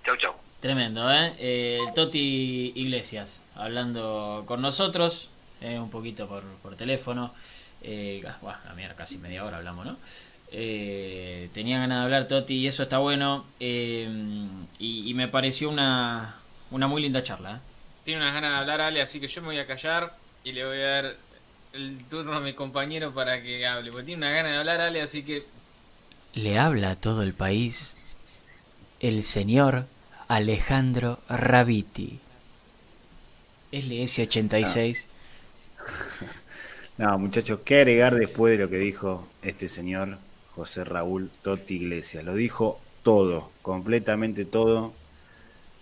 Chau, 0.04 0.18
chau. 0.18 0.34
Tremendo, 0.60 1.14
¿eh? 1.14 1.36
eh 1.38 1.80
el 1.86 1.94
Toti 1.94 2.74
Iglesias 2.76 3.44
hablando 3.56 4.44
con 4.48 4.60
nosotros, 4.60 5.30
eh, 5.62 5.78
un 5.78 5.92
poquito 5.92 6.28
por, 6.28 6.42
por 6.64 6.76
teléfono. 6.76 7.32
Eh, 7.82 8.24
mira, 8.76 8.96
casi 8.96 9.18
media 9.18 9.46
hora 9.46 9.58
hablamos, 9.58 9.86
¿no? 9.86 9.98
Eh, 10.52 11.50
tenía 11.54 11.80
ganas 11.80 12.00
de 12.00 12.04
hablar 12.06 12.28
Toti 12.28 12.56
y 12.56 12.68
eso 12.68 12.84
está 12.84 12.98
bueno. 12.98 13.46
Eh, 13.60 14.08
y, 14.80 15.10
y, 15.10 15.14
me 15.14 15.28
pareció 15.28 15.70
una, 15.70 16.36
una 16.72 16.88
muy 16.88 17.02
linda 17.02 17.24
charla. 17.24 17.60
Tiene 18.04 18.22
unas 18.22 18.34
ganas 18.34 18.52
de 18.52 18.58
hablar 18.58 18.82
Ale, 18.82 19.02
así 19.02 19.20
que 19.20 19.28
yo 19.28 19.42
me 19.42 19.48
voy 19.48 19.60
a 19.60 19.68
callar 19.68 20.16
y 20.44 20.54
le 20.54 20.66
voy 20.66 20.78
a 20.78 20.88
dar 20.88 21.16
el 21.74 22.04
turno 22.06 22.34
a 22.34 22.40
mi 22.40 22.54
compañero 22.54 23.14
para 23.14 23.42
que 23.42 23.68
hable. 23.68 23.92
Porque 23.92 24.06
tiene 24.08 24.26
una 24.26 24.32
ganas 24.32 24.52
de 24.54 24.58
hablar 24.58 24.82
Ale, 24.82 25.02
así 25.02 25.24
que 25.24 25.46
le 26.34 26.60
habla 26.60 26.92
a 26.92 26.96
todo 26.96 27.24
el 27.24 27.34
país 27.34 27.98
el 29.00 29.24
señor 29.24 29.88
Alejandro 30.28 31.20
Raviti. 31.30 32.20
Es 33.72 33.90
ese 33.90 34.24
86. 34.24 35.10
No. 36.98 37.18
muchachos, 37.20 37.60
¿qué 37.64 37.78
agregar 37.78 38.16
después 38.16 38.58
de 38.58 38.64
lo 38.64 38.70
que 38.70 38.78
dijo 38.78 39.28
este 39.42 39.70
señor 39.70 40.18
José 40.52 40.84
Raúl 40.84 41.30
Totti 41.42 41.76
Iglesias? 41.76 42.24
Lo 42.24 42.34
dijo 42.34 42.80
todo, 43.04 43.52
completamente 43.62 44.46
todo. 44.46 44.94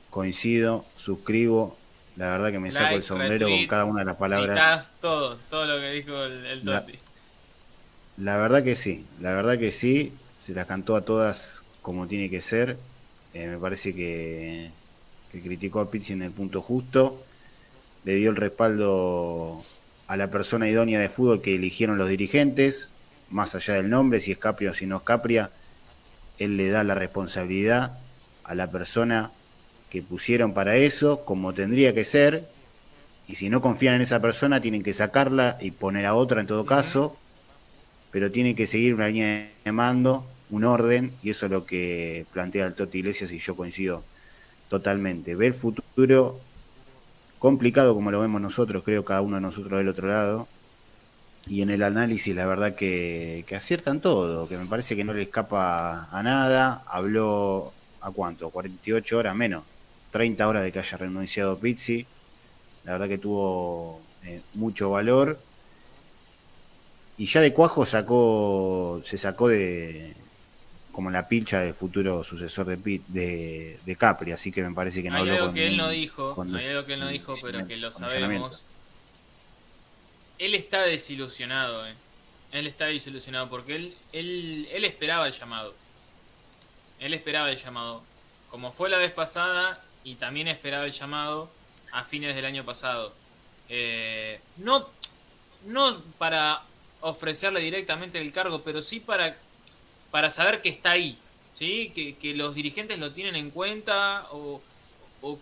Coincido, 0.09 0.85
suscribo. 0.97 1.77
La 2.15 2.29
verdad 2.29 2.51
que 2.51 2.59
me 2.59 2.71
saco 2.71 2.95
el 2.95 3.03
sombrero 3.03 3.47
con 3.47 3.67
cada 3.67 3.85
una 3.85 3.99
de 3.99 4.05
las 4.05 4.15
palabras. 4.15 4.93
todo, 5.01 5.37
todo 5.49 5.65
lo 5.65 5.79
que 5.79 5.91
dijo 5.91 6.23
el, 6.23 6.63
Totti. 6.63 6.93
la 8.17 8.37
verdad 8.37 8.63
que 8.63 8.75
sí, 8.75 9.05
la 9.19 9.33
verdad 9.33 9.57
que 9.57 9.71
sí 9.71 10.13
se 10.37 10.53
las 10.53 10.67
cantó 10.67 10.95
a 10.95 11.01
todas 11.01 11.61
como 11.81 12.07
tiene 12.07 12.29
que 12.29 12.41
ser. 12.41 12.77
Eh, 13.33 13.47
me 13.47 13.57
parece 13.57 13.93
que, 13.93 14.71
criticó 15.31 15.81
a 15.81 15.91
Pizzi 15.91 16.13
en 16.13 16.21
el 16.21 16.31
punto 16.31 16.61
justo. 16.61 17.21
Le 18.05 18.15
dio 18.15 18.29
el 18.29 18.35
respaldo 18.35 19.61
a 20.07 20.17
la 20.17 20.29
persona 20.29 20.69
idónea 20.69 20.99
de 20.99 21.09
fútbol 21.09 21.41
que 21.41 21.55
eligieron 21.55 21.97
los 21.97 22.09
dirigentes, 22.09 22.89
más 23.29 23.55
allá 23.55 23.75
del 23.75 23.89
nombre, 23.89 24.19
si 24.19 24.31
es 24.31 24.37
Capria 24.37 24.71
o 24.71 24.73
si 24.73 24.85
no 24.85 24.97
es 24.97 25.03
Capria. 25.03 25.51
Él 26.37 26.57
le 26.57 26.69
da 26.69 26.83
la 26.83 26.95
responsabilidad 26.95 27.97
a 28.43 28.55
la 28.55 28.69
persona 28.69 29.31
que 29.89 30.01
pusieron 30.01 30.53
para 30.53 30.75
eso, 30.75 31.25
como 31.25 31.53
tendría 31.53 31.93
que 31.93 32.03
ser. 32.03 32.47
Y 33.27 33.35
si 33.35 33.49
no 33.49 33.61
confían 33.61 33.95
en 33.95 34.01
esa 34.01 34.21
persona, 34.21 34.61
tienen 34.61 34.83
que 34.83 34.93
sacarla 34.93 35.57
y 35.59 35.71
poner 35.71 36.05
a 36.05 36.13
otra 36.13 36.41
en 36.41 36.47
todo 36.47 36.65
caso. 36.65 37.17
Pero 38.11 38.31
tienen 38.31 38.55
que 38.55 38.67
seguir 38.67 38.93
una 38.93 39.07
línea 39.07 39.49
de 39.63 39.71
mando 39.71 40.27
un 40.51 40.63
orden, 40.63 41.11
y 41.23 41.31
eso 41.31 41.47
es 41.47 41.51
lo 41.51 41.65
que 41.65 42.25
plantea 42.31 42.67
el 42.67 42.75
Toti 42.75 42.99
Iglesias 42.99 43.31
y 43.31 43.39
yo 43.39 43.55
coincido 43.55 44.03
totalmente. 44.69 45.33
Ver 45.35 45.47
el 45.47 45.53
futuro 45.55 46.39
complicado 47.45 47.93
como 47.93 48.09
lo 48.09 48.21
vemos 48.21 48.41
nosotros, 48.41 48.81
creo 48.83 49.05
cada 49.05 49.21
uno 49.21 49.35
de 49.35 49.41
nosotros 49.43 49.77
del 49.77 49.87
otro 49.87 50.07
lado, 50.07 50.47
y 51.45 51.61
en 51.61 51.69
el 51.69 51.83
análisis 51.83 52.35
la 52.35 52.47
verdad 52.47 52.73
que, 52.73 53.45
aciertan 53.55 54.01
todo, 54.01 54.49
que 54.49 54.57
me 54.57 54.65
parece 54.65 54.95
que 54.95 55.03
no 55.03 55.13
le 55.13 55.21
escapa 55.21 56.09
a 56.11 56.23
nada, 56.23 56.83
habló 56.87 57.71
a 58.01 58.09
cuánto, 58.09 58.49
48 58.49 59.15
horas 59.15 59.35
menos, 59.35 59.63
30 60.09 60.47
horas 60.47 60.63
de 60.63 60.71
que 60.71 60.79
haya 60.79 60.97
renunciado 60.97 61.59
Pizzi, 61.59 62.07
la 62.83 62.93
verdad 62.93 63.09
que 63.09 63.19
tuvo 63.19 64.01
eh, 64.23 64.41
mucho 64.55 64.89
valor. 64.89 65.37
Y 67.19 67.27
ya 67.27 67.41
de 67.41 67.53
Cuajo 67.53 67.85
sacó, 67.85 69.03
se 69.05 69.19
sacó 69.19 69.49
de, 69.49 70.15
como 70.95 71.11
la 71.11 71.27
pilcha 71.27 71.59
del 71.59 71.73
futuro 71.73 72.23
sucesor 72.23 72.67
de, 72.67 73.01
de, 73.09 73.77
de 73.85 73.95
Capri, 73.97 74.31
así 74.31 74.49
que 74.49 74.63
me 74.63 74.73
parece 74.73 75.03
que 75.03 75.09
no 75.09 75.17
hay 75.17 75.29
algo 75.29 75.51
que 75.51 75.67
él 75.67 75.75
no 75.75 75.89
dijo, 75.89 76.41
hay 76.55 76.67
algo 76.67 76.85
que 76.85 76.93
él 76.93 77.01
no 77.01 77.09
dijo, 77.09 77.33
pero 77.41 77.67
que 77.67 77.75
lo 77.75 77.91
sabemos. 77.91 78.63
Él 80.39 80.55
está 80.55 80.83
desilusionado, 80.83 81.85
eh. 81.85 81.95
Él 82.53 82.65
está 82.65 82.85
desilusionado 82.85 83.49
porque 83.49 83.75
él, 83.75 83.97
él, 84.13 84.69
él 84.71 84.85
esperaba 84.85 85.27
el 85.27 85.33
llamado. 85.33 85.75
Él 87.01 87.13
esperaba 87.13 87.51
el 87.51 87.57
llamado. 87.57 88.01
Como 88.49 88.71
fue 88.71 88.89
la 88.89 88.97
vez 88.97 89.11
pasada 89.11 89.83
y 90.05 90.15
también 90.15 90.47
esperaba 90.47 90.85
el 90.85 90.93
llamado 90.93 91.51
a 91.91 92.05
fines 92.05 92.33
del 92.35 92.45
año 92.45 92.63
pasado. 92.63 93.13
Eh, 93.67 94.39
no, 94.55 94.89
no 95.65 96.01
para 96.17 96.61
ofrecerle 97.01 97.59
directamente 97.59 98.21
el 98.21 98.31
cargo, 98.31 98.61
pero 98.63 98.81
sí 98.81 99.01
para 99.01 99.35
para 100.15 100.31
saber 100.31 100.61
que 100.61 100.69
está 100.69 100.91
ahí, 100.91 101.17
¿sí? 101.51 101.91
que, 101.93 102.33
los 102.35 102.55
dirigentes 102.55 102.97
lo 102.99 103.11
tienen 103.11 103.35
en 103.35 103.51
cuenta 103.51 104.29
o, 104.31 104.61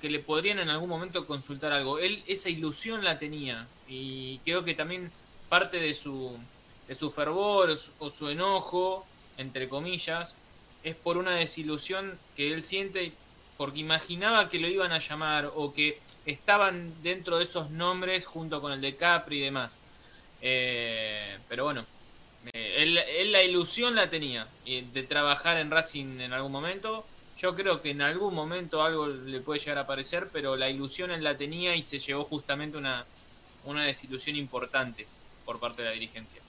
que 0.02 0.10
le 0.10 0.18
podrían 0.18 0.58
en 0.58 0.72
algún 0.72 0.90
momento 0.90 1.28
consultar 1.28 1.72
algo. 1.72 2.00
Él 2.00 2.24
esa 2.26 2.50
ilusión 2.50 3.04
la 3.04 3.20
tenía 3.20 3.68
y 3.88 4.40
creo 4.40 4.66
que 4.66 4.74
también 4.74 5.12
parte 5.48 5.80
de 5.80 5.94
su, 5.94 6.36
de 6.88 6.96
su 6.96 7.12
fervor 7.12 7.78
o 8.00 8.10
su 8.10 8.30
enojo, 8.30 9.06
entre 9.38 9.70
comillas, 9.70 10.38
es 10.84 10.96
por 10.96 11.18
una 11.18 11.36
desilusión 11.36 12.18
que 12.36 12.52
él 12.52 12.64
siente 12.64 13.12
porque 13.58 13.80
imaginaba 13.80 14.50
que 14.50 14.58
lo 14.58 14.68
iban 14.68 14.92
a 14.92 14.98
llamar 14.98 15.52
o 15.54 15.72
que 15.72 16.00
estaban 16.26 16.92
dentro 17.04 17.38
de 17.38 17.44
esos 17.44 17.70
nombres 17.70 18.26
junto 18.26 18.60
con 18.60 18.72
el 18.74 18.82
de 18.82 18.96
Capri 18.96 19.38
y 19.38 19.42
demás. 19.42 19.84
Eh, 20.42 21.38
pero 21.48 21.64
bueno, 21.66 21.86
eh, 22.52 22.98
él, 23.20 23.32
la 23.32 23.44
ilusión 23.44 23.96
la 23.96 24.10
tenía 24.10 24.48
de 24.66 25.04
trabajar 25.04 25.58
en 25.58 25.72
Racing 25.72 26.20
en 26.20 26.34
algún 26.34 26.52
momento. 26.52 27.06
Yo 27.38 27.56
creo 27.56 27.82
que 27.82 27.92
en 27.92 28.02
algún 28.02 28.34
momento 28.34 28.84
algo 28.84 29.08
le 29.08 29.40
puede 29.42 29.60
llegar 29.60 29.78
a 29.78 29.82
aparecer, 29.82 30.30
pero 30.32 30.56
la 30.56 30.70
ilusión 30.70 31.12
él 31.12 31.24
la 31.24 31.38
tenía 31.38 31.76
y 31.76 31.84
se 31.84 32.00
llevó 32.00 32.24
justamente 32.26 32.78
una, 32.78 33.06
una 33.66 33.86
desilusión 33.86 34.36
importante 34.36 35.08
por 35.46 35.60
parte 35.60 35.82
de 35.82 35.90
la 35.90 35.94
dirigencia. 35.94 36.42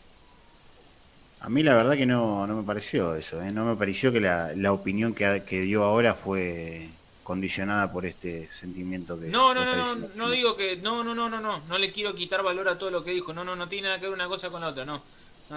A 1.40 1.48
mí 1.48 1.62
la 1.62 1.74
verdad 1.74 1.96
que 1.96 2.06
no, 2.06 2.46
no 2.46 2.56
me 2.56 2.62
pareció 2.62 3.14
eso, 3.16 3.42
¿eh? 3.42 3.50
no 3.52 3.64
me 3.64 3.76
pareció 3.76 4.10
que 4.12 4.20
la, 4.20 4.52
la 4.56 4.72
opinión 4.72 5.14
que, 5.14 5.42
que 5.46 5.60
dio 5.60 5.84
ahora 5.84 6.14
fue 6.14 6.88
condicionada 7.22 7.90
por 7.90 8.06
este 8.06 8.50
sentimiento 8.50 9.18
que 9.18 9.28
no 9.28 9.54
no 9.54 9.64
no 9.64 9.94
no 9.94 10.08
no 10.14 10.30
digo 10.30 10.56
que 10.56 10.76
no 10.76 11.02
no 11.02 11.14
no 11.14 11.30
no 11.30 11.40
no 11.40 11.58
no 11.66 11.78
le 11.78 11.90
quiero 11.90 12.14
quitar 12.14 12.42
valor 12.42 12.68
a 12.68 12.78
todo 12.78 12.90
lo 12.90 13.02
que 13.02 13.12
dijo 13.12 13.32
no 13.32 13.42
no 13.42 13.56
no 13.56 13.66
tiene 13.66 13.88
nada 13.88 13.98
que 13.98 14.04
ver 14.04 14.14
una 14.14 14.28
cosa 14.28 14.50
con 14.50 14.60
la 14.60 14.68
otra 14.68 14.84
no 14.84 15.02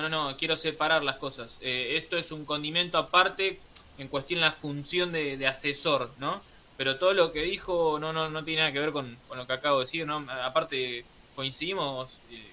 no, 0.02 0.10
no, 0.10 0.30
no, 0.30 0.38
quiero 0.38 0.56
separar 0.56 1.04
las 1.04 1.18
cosas. 1.18 1.58
Eh, 1.62 1.96
esto 1.98 2.18
es 2.18 2.32
un 2.32 2.46
condimento 2.46 2.98
aparte 2.98 3.60
en 3.98 4.08
cuestión 4.08 4.42
la 4.42 4.52
función 4.52 5.12
de, 5.12 5.46
asesor, 5.48 6.12
¿no? 6.20 6.42
Pero 6.78 6.98
todo 6.98 7.14
lo 7.14 7.32
que 7.32 7.42
dijo 7.44 7.98
no, 8.00 8.14
no, 8.14 8.30
no 8.30 8.44
tiene 8.44 8.62
nada 8.62 8.72
que 8.72 8.80
ver 8.80 8.92
con, 8.92 9.18
lo 9.36 9.48
que 9.48 9.54
acabo 9.54 9.80
de 9.80 9.86
decir, 9.86 10.06
¿no? 10.06 10.26
Aparte, 10.44 11.06
coincidimos, 11.36 12.22
eh, 12.30 12.52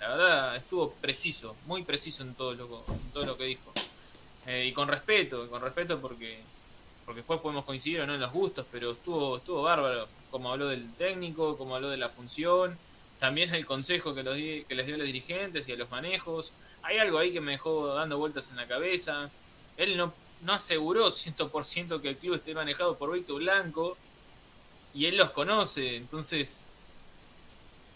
la 0.00 0.08
verdad 0.08 0.56
estuvo 0.56 0.92
preciso, 0.92 1.56
muy 1.66 1.82
preciso 1.82 2.22
en 2.22 2.34
todo 2.34 2.54
lo, 2.54 2.84
todo 3.12 3.24
lo 3.26 3.36
que 3.36 3.44
dijo. 3.44 3.72
Eh, 4.46 4.66
y 4.66 4.72
con 4.72 4.88
respeto, 4.88 5.48
con 5.50 5.60
respeto 5.60 6.00
porque 6.00 6.40
porque 7.04 7.20
después 7.20 7.40
podemos 7.40 7.64
coincidir 7.64 8.02
o 8.02 8.06
no 8.06 8.14
en 8.14 8.20
los 8.20 8.30
gustos, 8.30 8.66
pero 8.70 8.92
estuvo 8.92 9.38
estuvo 9.38 9.62
bárbaro, 9.62 10.08
como 10.30 10.52
habló 10.52 10.68
del 10.68 10.92
técnico, 10.94 11.56
como 11.56 11.74
habló 11.74 11.88
de 11.88 11.96
la 11.96 12.10
función, 12.10 12.76
también 13.18 13.52
el 13.54 13.66
consejo 13.66 14.14
que, 14.14 14.22
los 14.22 14.36
que 14.36 14.74
les 14.74 14.86
dio 14.86 14.94
a 14.94 14.98
los 14.98 15.06
dirigentes 15.06 15.68
y 15.68 15.72
a 15.72 15.76
los 15.76 15.90
manejos. 15.90 16.52
Hay 16.82 16.98
algo 16.98 17.18
ahí 17.18 17.32
que 17.32 17.40
me 17.40 17.52
dejó 17.52 17.94
dando 17.94 18.18
vueltas 18.18 18.48
en 18.50 18.56
la 18.56 18.66
cabeza. 18.66 19.30
Él 19.76 19.96
no, 19.96 20.12
no 20.42 20.52
aseguró 20.52 21.08
100% 21.08 22.00
que 22.00 22.10
el 22.10 22.16
club 22.16 22.34
esté 22.34 22.54
manejado 22.54 22.96
por 22.96 23.12
Víctor 23.12 23.40
Blanco 23.40 23.96
y 24.94 25.06
él 25.06 25.16
los 25.16 25.30
conoce, 25.30 25.96
entonces 25.96 26.64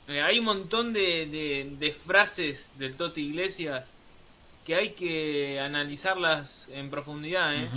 eh, 0.09 0.21
hay 0.21 0.39
un 0.39 0.45
montón 0.45 0.93
de, 0.93 1.75
de, 1.79 1.93
frases 1.93 2.71
del 2.79 2.97
Toti 2.97 3.23
Iglesias 3.23 3.97
que 4.65 4.75
hay 4.75 4.91
que 4.91 5.59
analizarlas 5.61 6.71
en 6.75 6.91
profundidad. 6.91 7.55
¿eh? 7.55 7.69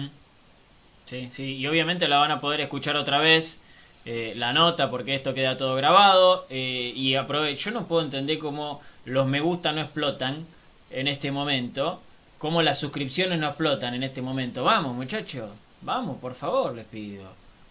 Sí, 1.05 1.29
sí, 1.29 1.55
y 1.55 1.67
obviamente 1.67 2.07
la 2.07 2.17
van 2.17 2.31
a 2.31 2.39
poder 2.39 2.61
escuchar 2.61 2.95
otra 2.95 3.19
vez. 3.19 3.61
Eh, 4.07 4.33
la 4.35 4.53
nota 4.53 4.91
porque 4.91 5.15
esto 5.15 5.33
queda 5.33 5.57
todo 5.57 5.73
grabado 5.73 6.45
eh, 6.51 6.93
y 6.95 7.15
aprovecho 7.15 7.71
yo 7.71 7.79
no 7.79 7.87
puedo 7.87 8.03
entender 8.03 8.37
cómo 8.37 8.79
los 9.03 9.25
me 9.25 9.39
gusta 9.39 9.71
no 9.71 9.81
explotan 9.81 10.45
en 10.95 11.07
este 11.07 11.31
momento 11.31 12.01
cómo 12.37 12.61
las 12.61 12.79
suscripciones 12.79 13.39
no 13.39 13.47
explotan 13.47 13.93
en 13.93 14.03
este 14.03 14.21
momento 14.21 14.63
vamos 14.63 14.95
muchachos 14.95 15.49
vamos 15.81 16.17
por 16.19 16.33
favor 16.33 16.73
les 16.73 16.85
pido 16.85 17.23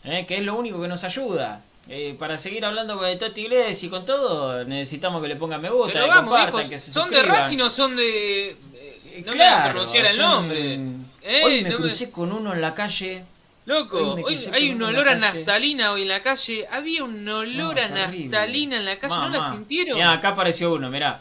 que 0.02 0.36
es 0.36 0.42
lo 0.42 0.54
único 0.56 0.80
que 0.80 0.88
nos 0.88 1.02
ayuda 1.04 1.62
eh, 1.88 2.16
para 2.18 2.38
seguir 2.38 2.64
hablando 2.64 2.96
con 2.96 3.06
el 3.06 3.18
Toti 3.18 3.42
Iglesias 3.42 3.82
y 3.82 3.88
con 3.90 4.06
todo, 4.06 4.64
necesitamos 4.64 5.20
que 5.20 5.28
le 5.28 5.36
pongan 5.36 5.60
me 5.60 5.68
gusta, 5.68 6.02
que 6.02 6.10
compartan, 6.10 6.68
que 6.68 6.78
se 6.78 6.90
¿Son 6.90 7.10
de 7.10 7.22
Racing 7.22 7.58
o 7.58 7.68
son 7.68 7.94
de.? 7.94 8.56
Eh, 8.74 9.22
no 9.24 9.32
claro, 9.32 9.72
pronunciar 9.72 10.06
el 10.06 10.18
nombre. 10.18 10.78
Eh, 11.22 11.42
hoy 11.44 11.62
me 11.62 11.74
crucé 11.74 12.10
con 12.10 12.32
uno 12.32 12.54
en 12.54 12.62
la 12.62 12.72
calle. 12.72 13.24
Loco, 13.66 14.14
hoy, 14.14 14.48
hay 14.52 14.70
un 14.70 14.82
olor 14.82 15.08
a 15.08 15.14
naftalina 15.14 15.92
hoy 15.92 16.02
en 16.02 16.08
la 16.08 16.22
calle. 16.22 16.66
Había 16.70 17.04
un 17.04 17.28
olor 17.28 17.78
a 17.78 17.88
naftalina 17.88 18.78
en 18.78 18.84
la 18.86 18.98
calle, 18.98 19.16
¿no 19.16 19.28
la 19.28 19.50
sintieron? 19.50 19.96
Mira, 19.96 20.12
acá 20.12 20.28
apareció 20.28 20.72
uno, 20.72 20.90
mirá. 20.90 21.20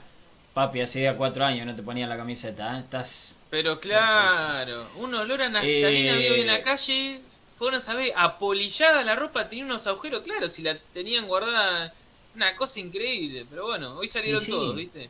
Papi, 0.54 0.82
hace 0.82 1.02
ya 1.04 1.18
cuatro 1.18 1.46
años 1.46 1.66
no 1.66 1.76
te 1.76 1.82
ponía 1.82 2.08
la 2.08 2.18
camiseta, 2.18 2.78
Estás. 2.78 3.38
Pero 3.50 3.80
claro, 3.80 4.88
un 4.98 5.14
olor 5.16 5.42
a 5.42 5.50
naftalina 5.50 6.14
hoy 6.14 6.42
en 6.42 6.48
la 6.48 6.62
calle 6.62 7.22
no 7.72 7.80
sabés, 7.80 8.12
apolillada 8.16 9.04
la 9.04 9.16
ropa 9.16 9.50
tenía 9.50 9.66
unos 9.66 9.88
agujeros, 9.88 10.22
claro, 10.22 10.50
si 10.50 10.62
la 10.62 10.78
tenían 10.94 11.28
guardada, 11.28 11.94
una 12.36 12.56
cosa 12.56 12.80
increíble, 12.80 13.46
pero 13.50 13.68
bueno, 13.68 13.96
hoy 13.96 14.08
salieron 14.08 14.46
todos, 14.46 14.76
¿viste? 14.76 15.10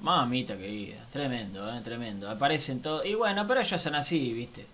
Mamita 0.00 0.58
querida, 0.58 1.06
tremendo, 1.10 1.68
¿eh? 1.72 1.80
tremendo. 1.82 2.28
Aparecen 2.28 2.82
todos. 2.82 3.06
Y 3.06 3.14
bueno, 3.14 3.46
pero 3.46 3.60
ellos 3.60 3.80
son 3.80 3.94
así, 3.94 4.32
¿viste? 4.32 4.66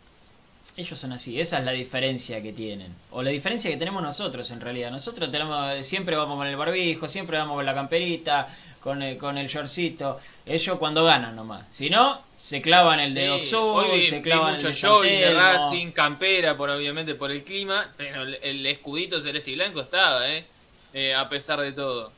Ellos 0.74 0.98
son 0.98 1.12
así, 1.12 1.38
esa 1.38 1.58
es 1.58 1.64
la 1.66 1.72
diferencia 1.72 2.42
que 2.42 2.52
tienen. 2.52 2.94
O 3.10 3.22
la 3.22 3.30
diferencia 3.30 3.70
que 3.70 3.76
tenemos 3.76 4.02
nosotros 4.02 4.50
en 4.52 4.60
realidad. 4.60 4.90
Nosotros 4.90 5.30
tenemos, 5.30 5.86
siempre 5.86 6.16
vamos 6.16 6.38
con 6.38 6.46
el 6.46 6.56
barbijo, 6.56 7.08
siempre 7.08 7.36
vamos 7.36 7.56
con 7.56 7.66
la 7.66 7.74
camperita, 7.74 8.48
con 8.80 9.02
el, 9.02 9.16
con 9.16 9.38
el 9.38 9.48
shortcito. 9.48 10.18
Ellos 10.46 10.78
cuando 10.78 11.04
ganan 11.04 11.36
nomás. 11.36 11.64
Si 11.70 11.90
no, 11.90 12.22
se 12.36 12.60
clavan 12.60 13.00
el 13.00 13.14
de 13.14 13.42
sí, 13.42 14.02
se 14.02 14.22
clavan 14.22 14.54
el 14.54 14.62
de, 14.62 15.16
de 15.16 15.34
Racing, 15.34 15.92
campera, 15.92 16.56
por 16.56 16.70
obviamente 16.70 17.14
por 17.14 17.30
el 17.30 17.44
clima, 17.44 17.92
pero 17.96 18.22
el, 18.22 18.66
escudito 18.66 19.20
celeste 19.20 19.50
y 19.50 19.54
blanco 19.54 19.80
estaba, 19.80 20.28
¿eh? 20.28 20.44
eh 20.92 21.14
a 21.14 21.28
pesar 21.28 21.60
de 21.60 21.72
todo. 21.72 22.12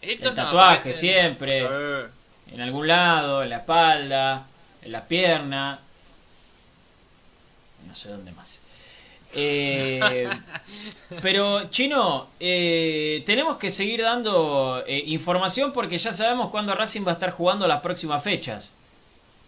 el 0.00 0.34
tatuaje 0.34 0.94
siempre, 0.94 1.66
en 2.50 2.60
algún 2.60 2.86
lado, 2.86 3.42
en 3.42 3.50
la 3.50 3.56
espalda, 3.58 4.46
en 4.82 4.92
la 4.92 5.06
pierna, 5.06 5.80
no 7.86 7.94
sé 7.94 8.10
dónde 8.10 8.32
más. 8.32 8.62
Eh, 9.36 10.28
pero, 11.22 11.68
Chino, 11.70 12.28
eh, 12.40 13.22
tenemos 13.26 13.58
que 13.58 13.70
seguir 13.70 14.02
dando 14.02 14.82
eh, 14.86 15.04
información 15.06 15.72
porque 15.72 15.98
ya 15.98 16.12
sabemos 16.12 16.48
cuándo 16.48 16.74
Racing 16.74 17.02
va 17.06 17.10
a 17.10 17.14
estar 17.14 17.30
jugando 17.30 17.68
las 17.68 17.80
próximas 17.80 18.22
fechas. 18.22 18.76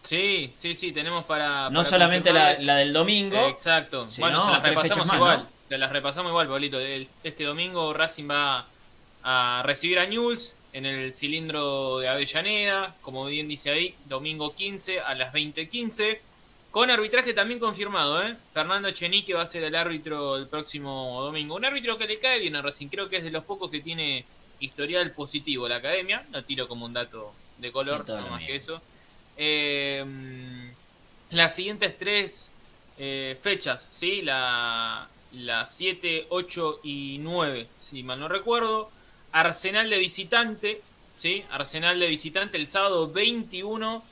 Sí, 0.02 0.52
sí, 0.56 0.74
sí, 0.74 0.92
tenemos 0.92 1.24
para... 1.24 1.70
No 1.70 1.82
solamente 1.84 2.32
la, 2.32 2.54
del 2.54 2.92
domingo. 2.92 3.48
Exacto. 3.48 4.06
bueno, 4.18 4.44
se 4.44 4.50
las 4.50 4.62
repasamos 4.62 5.12
igual. 5.12 5.48
Se 5.68 5.78
las 5.78 5.90
repasamos 5.90 6.30
igual, 6.30 6.48
Bolito. 6.48 6.78
Este 6.80 7.44
domingo 7.44 7.92
Racing 7.92 8.28
va 8.30 8.66
a 9.22 9.62
recibir 9.64 9.98
a 9.98 10.06
Newell's 10.06 10.56
en 10.72 10.86
el 10.86 11.12
cilindro 11.12 11.98
de 11.98 12.08
Avellaneda, 12.08 12.94
como 13.02 13.26
bien 13.26 13.48
dice 13.48 13.70
ahí, 13.70 13.94
domingo 14.06 14.54
15 14.54 15.00
a 15.00 15.14
las 15.14 15.32
20.15. 15.32 16.18
Con 16.70 16.90
arbitraje 16.90 17.32
también 17.32 17.58
confirmado, 17.58 18.22
¿eh? 18.22 18.36
Fernando 18.52 18.90
Chenique 18.90 19.32
va 19.32 19.42
a 19.42 19.46
ser 19.46 19.64
el 19.64 19.74
árbitro 19.74 20.36
el 20.36 20.46
próximo 20.48 21.20
domingo. 21.22 21.54
Un 21.54 21.64
árbitro 21.64 21.96
que 21.96 22.06
le 22.06 22.18
cae 22.18 22.40
bien 22.40 22.56
a 22.56 22.62
Racing. 22.62 22.88
Creo 22.88 23.08
que 23.08 23.16
es 23.16 23.24
de 23.24 23.30
los 23.30 23.44
pocos 23.44 23.70
que 23.70 23.80
tiene 23.80 24.26
historial 24.60 25.12
positivo 25.12 25.66
la 25.66 25.76
academia. 25.76 26.26
No 26.30 26.44
tiro 26.44 26.68
como 26.68 26.84
un 26.84 26.92
dato 26.92 27.32
de 27.56 27.72
color, 27.72 28.06
no 28.06 28.28
más 28.28 28.44
que 28.44 28.56
eso. 28.56 28.82
Eh, 29.38 30.04
las 31.30 31.54
siguientes 31.54 31.96
tres 31.96 32.52
eh, 32.98 33.38
fechas, 33.40 33.88
¿sí? 33.90 34.20
La, 34.20 35.08
la 35.32 35.64
7, 35.64 36.26
8 36.28 36.80
y 36.82 37.16
9, 37.20 37.66
si 37.78 38.02
mal 38.02 38.20
no 38.20 38.28
recuerdo. 38.28 38.90
Arsenal 39.32 39.88
de 39.88 39.98
visitante, 39.98 40.82
¿sí? 41.16 41.44
Arsenal 41.50 41.98
de 41.98 42.08
visitante 42.08 42.58
el 42.58 42.66
sábado 42.66 43.10
21 43.10 44.04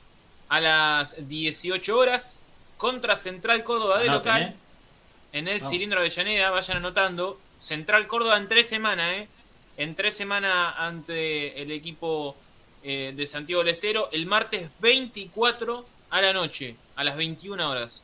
a 0.49 0.61
las 0.61 1.27
18 1.27 1.97
horas 1.97 2.41
contra 2.77 3.15
Central 3.15 3.63
Córdoba 3.63 3.99
de 3.99 4.09
local. 4.09 4.41
¿eh? 4.41 4.53
En 5.33 5.47
el 5.47 5.61
cilindro 5.61 5.99
de 5.99 6.07
Avellaneda, 6.07 6.51
vayan 6.51 6.77
anotando. 6.77 7.39
Central 7.59 8.07
Córdoba 8.07 8.37
en 8.37 8.47
tres 8.47 8.69
semanas, 8.69 9.17
¿eh? 9.17 9.27
En 9.77 9.95
tres 9.95 10.15
semanas 10.15 10.75
ante 10.77 11.61
el 11.61 11.71
equipo 11.71 12.35
eh, 12.83 13.13
de 13.15 13.25
Santiago 13.25 13.63
del 13.63 13.75
Estero. 13.75 14.09
El 14.11 14.25
martes 14.25 14.69
24 14.79 15.85
a 16.11 16.21
la 16.21 16.33
noche, 16.33 16.75
a 16.95 17.03
las 17.03 17.17
21 17.17 17.69
horas. 17.69 18.03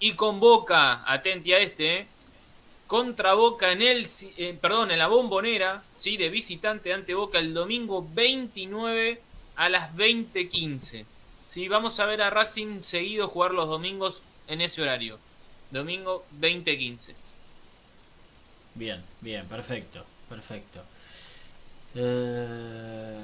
Y 0.00 0.12
con 0.12 0.40
Boca, 0.40 1.04
atenti 1.06 1.52
a 1.52 1.58
este, 1.58 1.98
¿eh? 1.98 2.06
Contra 2.86 3.34
Boca 3.34 3.70
en 3.72 3.82
el, 3.82 4.08
perdón, 4.60 4.90
en 4.90 4.98
la 4.98 5.08
bombonera, 5.08 5.82
¿sí? 5.96 6.16
De 6.16 6.30
visitante 6.30 6.92
ante 6.92 7.14
Boca 7.14 7.38
el 7.38 7.52
domingo 7.52 8.06
29 8.14 9.20
a 9.56 9.68
las 9.68 9.94
20.15. 9.94 11.04
Sí, 11.48 11.66
vamos 11.66 11.98
a 11.98 12.04
ver 12.04 12.20
a 12.20 12.28
Racing 12.28 12.82
seguido 12.82 13.26
jugar 13.26 13.54
los 13.54 13.70
domingos 13.70 14.20
en 14.48 14.60
ese 14.60 14.82
horario. 14.82 15.18
Domingo 15.70 16.26
20-15. 16.38 17.14
Bien, 18.74 19.02
bien, 19.22 19.46
perfecto, 19.46 20.04
perfecto. 20.28 20.82
Eh, 21.94 23.18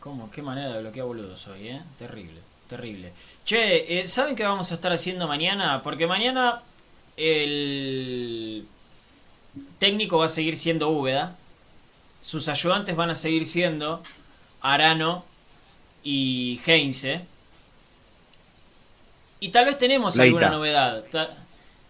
¿Cómo? 0.00 0.30
¿Qué 0.30 0.40
manera 0.40 0.72
de 0.72 0.80
bloquear 0.80 1.04
boludos 1.04 1.48
hoy, 1.48 1.68
eh? 1.68 1.82
Terrible, 1.98 2.40
terrible. 2.66 3.12
Che, 3.44 4.00
eh, 4.00 4.08
¿saben 4.08 4.34
qué 4.34 4.44
vamos 4.44 4.70
a 4.70 4.74
estar 4.76 4.90
haciendo 4.90 5.28
mañana? 5.28 5.82
Porque 5.82 6.06
mañana 6.06 6.62
el 7.18 8.66
técnico 9.78 10.16
va 10.16 10.24
a 10.24 10.30
seguir 10.30 10.56
siendo 10.56 10.88
Úbeda. 10.88 11.36
Sus 12.22 12.48
ayudantes 12.48 12.96
van 12.96 13.10
a 13.10 13.14
seguir 13.14 13.44
siendo 13.44 14.02
Arano 14.62 15.26
y 16.02 16.58
Heinze. 16.64 17.26
Y 19.40 19.48
tal 19.48 19.64
vez 19.64 19.78
tenemos 19.78 20.18
alguna 20.18 20.50
novedad. 20.50 21.04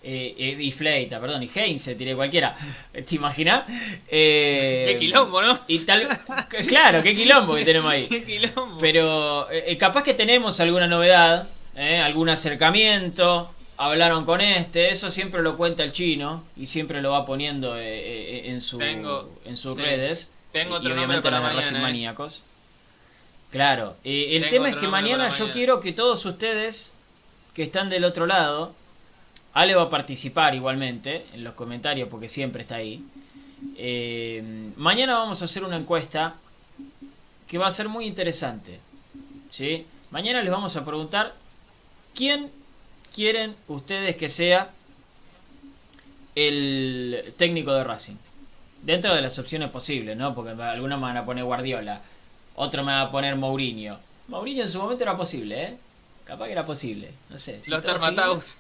Eh, 0.03 0.35
eh, 0.39 0.57
y 0.59 0.71
Fleita, 0.71 1.21
perdón, 1.21 1.43
y 1.43 1.51
Heinze, 1.55 1.95
tiré 1.95 2.15
cualquiera. 2.15 2.57
¿Te 2.93 3.15
imaginas? 3.17 3.65
Eh, 4.09 4.87
qué 4.89 4.97
quilombo, 4.97 5.43
¿no? 5.43 5.61
Y 5.67 5.81
tal, 5.81 6.09
claro, 6.67 7.03
qué 7.03 7.15
quilombo 7.15 7.55
que 7.55 7.65
tenemos 7.65 7.93
ahí. 7.93 8.07
qué 8.09 8.25
quilombo. 8.25 8.79
Pero 8.79 9.49
capaz 9.79 10.03
que 10.03 10.15
tenemos 10.15 10.59
alguna 10.61 10.87
novedad, 10.87 11.49
algún 12.05 12.29
acercamiento. 12.31 13.53
Hablaron 13.77 14.27
con 14.27 14.43
este, 14.43 14.91
eso 14.91 15.11
siempre 15.11 15.43
lo 15.43 15.57
cuenta 15.57 15.83
el 15.83 15.93
chino 15.93 16.45
y 16.55 16.67
siempre 16.67 17.01
lo 17.01 17.13
va 17.13 17.25
poniendo 17.25 17.79
en, 17.79 18.61
su, 18.61 18.81
en 18.81 19.57
sus 19.57 19.77
redes. 19.79 20.33
Tengo 20.53 20.83
y 20.83 20.87
obviamente 20.87 21.31
las 21.31 21.43
de 21.43 21.51
Racing 21.51 21.81
Maníacos. 21.81 22.45
Claro, 23.51 23.97
el 24.05 24.49
tema 24.51 24.69
es 24.69 24.77
que 24.77 24.87
mañana 24.87 25.29
yo 25.31 25.51
quiero 25.51 25.81
que 25.81 25.93
todos 25.93 26.25
ustedes 26.27 26.93
que 27.55 27.63
están 27.63 27.89
del 27.89 28.05
otro 28.05 28.27
lado. 28.27 28.75
Ale 29.53 29.75
va 29.75 29.83
a 29.83 29.89
participar 29.89 30.55
igualmente 30.55 31.27
en 31.33 31.43
los 31.43 31.55
comentarios 31.55 32.09
porque 32.09 32.29
siempre 32.29 32.63
está 32.63 32.77
ahí. 32.77 33.05
Eh, 33.77 34.73
mañana 34.77 35.19
vamos 35.19 35.43
a 35.43 35.47
hacer 35.47 35.65
una 35.65 35.77
encuesta 35.77 36.37
que 37.47 37.59
va 37.59 37.67
a 37.67 37.71
ser 37.71 37.89
muy 37.89 38.07
interesante. 38.07 38.79
¿sí? 39.51 39.87
Mañana 40.11 40.43
les 40.43 40.53
vamos 40.53 40.77
a 40.77 40.85
preguntar 40.85 41.35
quién 42.15 42.51
quieren 43.13 43.57
ustedes 43.69 44.17
que 44.17 44.29
sea 44.29 44.71
el 46.35 47.35
técnico 47.37 47.73
de 47.73 47.85
Racing. 47.85 48.17
Dentro 48.83 49.15
de 49.15 49.21
las 49.21 49.39
opciones 49.39 49.69
posibles, 49.71 50.17
¿no? 50.17 50.35
Porque 50.35 50.51
algunos 50.63 50.99
me 50.99 51.05
van 51.05 51.17
a 51.19 51.27
poner 51.27 51.45
Guardiola, 51.45 52.01
otros 52.55 52.85
me 52.85 52.93
van 52.93 53.09
a 53.09 53.11
poner 53.11 53.37
Mourinho. 53.37 53.99
Mourinho 54.29 54.63
en 54.63 54.69
su 54.69 54.81
momento 54.81 55.03
era 55.03 55.17
posible, 55.17 55.63
¿eh? 55.63 55.79
Capaz 56.31 56.47
que 56.47 56.53
era 56.53 56.65
posible. 56.65 57.11
No 57.29 57.39
sé. 57.39 57.61
Si 57.61 57.73
Lothar 57.73 57.99
Mataus. 57.99 58.59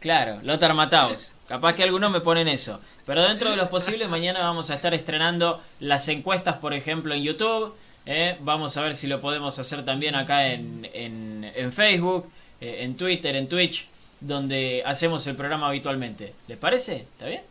Claro, 0.00 0.40
Lothar 0.42 0.72
Mataus. 0.72 1.32
Capaz 1.46 1.74
que 1.74 1.82
algunos 1.82 2.10
me 2.10 2.22
ponen 2.22 2.48
eso. 2.48 2.80
Pero 3.04 3.22
dentro 3.28 3.50
de 3.50 3.56
los 3.56 3.68
posibles, 3.68 4.08
mañana 4.08 4.40
vamos 4.40 4.70
a 4.70 4.74
estar 4.74 4.94
estrenando 4.94 5.60
las 5.80 6.08
encuestas, 6.08 6.56
por 6.56 6.72
ejemplo, 6.72 7.12
en 7.12 7.22
YouTube. 7.22 7.74
¿eh? 8.06 8.38
Vamos 8.40 8.78
a 8.78 8.80
ver 8.80 8.96
si 8.96 9.06
lo 9.06 9.20
podemos 9.20 9.58
hacer 9.58 9.84
también 9.84 10.14
acá 10.14 10.46
en, 10.46 10.88
en, 10.94 11.72
Facebook, 11.72 12.30
eh, 12.62 12.78
en 12.80 12.96
Twitter, 12.96 13.36
en 13.36 13.48
Twitch, 13.48 13.86
donde 14.18 14.82
hacemos 14.86 15.26
el 15.26 15.36
programa 15.36 15.68
habitualmente. 15.68 16.32
¿Les 16.46 16.56
parece? 16.56 16.96
¿Está 16.96 17.26
bien? 17.26 17.42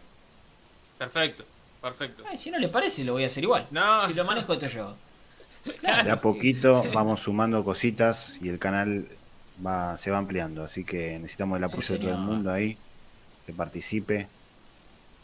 Perfecto, 0.97 1.45
perfecto. 1.79 2.23
si 2.33 2.49
no 2.49 2.57
les 2.57 2.69
parece, 2.69 3.03
lo 3.03 3.13
voy 3.13 3.23
a 3.23 3.27
hacer 3.27 3.43
igual. 3.43 3.67
No. 3.69 4.07
Si 4.07 4.15
lo 4.15 4.25
manejo, 4.25 4.53
esto 4.53 4.67
yo. 4.67 4.95
De 5.83 6.11
a 6.11 6.21
poquito 6.21 6.83
vamos 6.91 7.19
sumando 7.19 7.63
cositas 7.63 8.39
y 8.41 8.49
el 8.49 8.57
canal 8.57 9.05
va, 9.65 9.97
se 9.97 10.11
va 10.11 10.17
ampliando. 10.17 10.63
Así 10.63 10.83
que 10.83 11.19
necesitamos 11.19 11.57
el 11.57 11.63
apoyo 11.63 11.93
de 11.93 11.99
todo 11.99 12.11
el 12.11 12.19
mundo 12.19 12.51
ahí, 12.51 12.77
que 13.45 13.53
participe. 13.53 14.27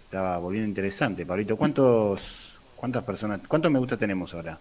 Estaba 0.06 0.38
volviendo 0.38 0.68
interesante. 0.68 1.26
Pablito, 1.26 1.58
¿cuántos, 1.58 2.54
¿cuántas 2.76 3.04
personas, 3.04 3.42
cuántos 3.48 3.72
me 3.72 3.80
gusta 3.80 3.98
tenemos 3.98 4.34
ahora? 4.34 4.60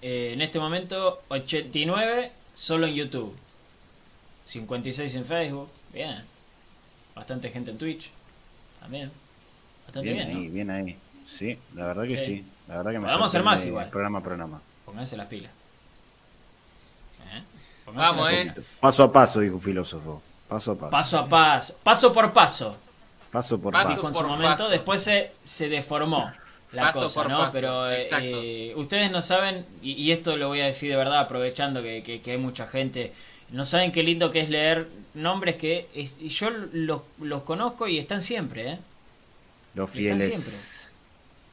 Eh, 0.00 0.32
en 0.32 0.42
este 0.42 0.58
momento, 0.58 1.22
89 1.28 2.32
solo 2.52 2.86
en 2.86 2.94
YouTube. 2.94 3.34
56 4.44 5.14
en 5.14 5.24
Facebook. 5.24 5.68
Bien. 5.92 6.24
Bastante 7.14 7.48
gente 7.50 7.70
en 7.70 7.78
Twitch. 7.78 8.10
También. 8.80 9.10
Bastante 9.86 10.12
bien. 10.12 10.28
bien 10.28 10.38
ahí, 10.38 10.48
bien 10.48 10.70
ahí. 10.70 10.96
Sí, 11.28 11.58
la 11.74 11.86
verdad 11.86 12.06
que 12.06 12.18
sí. 12.18 12.44
La 12.68 12.76
verdad 12.78 12.92
que 12.92 12.98
me 12.98 13.06
Vamos 13.06 13.22
a 13.22 13.26
hacer 13.26 13.42
más 13.42 13.64
igual. 13.66 13.88
Programa 13.90 14.18
a 14.18 14.22
programa. 14.22 14.62
Pónganse 14.84 15.16
las 15.16 15.26
pilas. 15.26 15.50
¿Eh? 17.86 17.90
Vamos, 17.94 18.32
eh. 18.32 18.54
Paso 18.80 19.04
a 19.04 19.12
paso, 19.12 19.40
dijo 19.40 19.56
un 19.56 19.60
filósofo. 19.60 20.22
Paso 20.48 20.72
a 20.72 20.74
paso. 20.76 20.90
Paso 20.90 21.18
a 21.18 21.28
paso. 21.28 21.78
Paso 21.82 22.12
por 22.12 22.32
paso. 22.32 22.76
Paso 23.30 23.58
por 23.60 23.72
paso. 23.72 24.08
En 24.08 24.14
su 24.14 24.26
momento, 24.26 24.68
después 24.68 25.02
se, 25.02 25.32
se 25.42 25.68
deformó 25.68 26.30
la 26.74 26.92
cosa, 26.92 27.24
¿no? 27.24 27.50
Pero 27.50 27.90
eh, 27.90 28.72
ustedes 28.76 29.10
no 29.10 29.22
saben, 29.22 29.64
y, 29.82 30.10
esto 30.10 30.36
lo 30.36 30.48
voy 30.48 30.60
a 30.60 30.66
decir 30.66 30.90
de 30.90 30.96
verdad, 30.96 31.20
aprovechando 31.20 31.82
que, 31.82 32.02
que, 32.02 32.30
hay 32.30 32.38
mucha 32.38 32.66
gente, 32.66 33.12
no 33.50 33.64
saben 33.64 33.92
qué 33.92 34.02
lindo 34.02 34.30
que 34.30 34.40
es 34.40 34.50
leer 34.50 34.88
nombres 35.14 35.56
que 35.56 35.88
yo 36.20 36.50
los, 36.50 37.02
los, 37.20 37.42
conozco 37.42 37.86
y 37.88 37.98
están 37.98 38.22
siempre, 38.22 38.72
¿eh? 38.72 38.78
Los 39.74 39.90
fieles. 39.90 40.94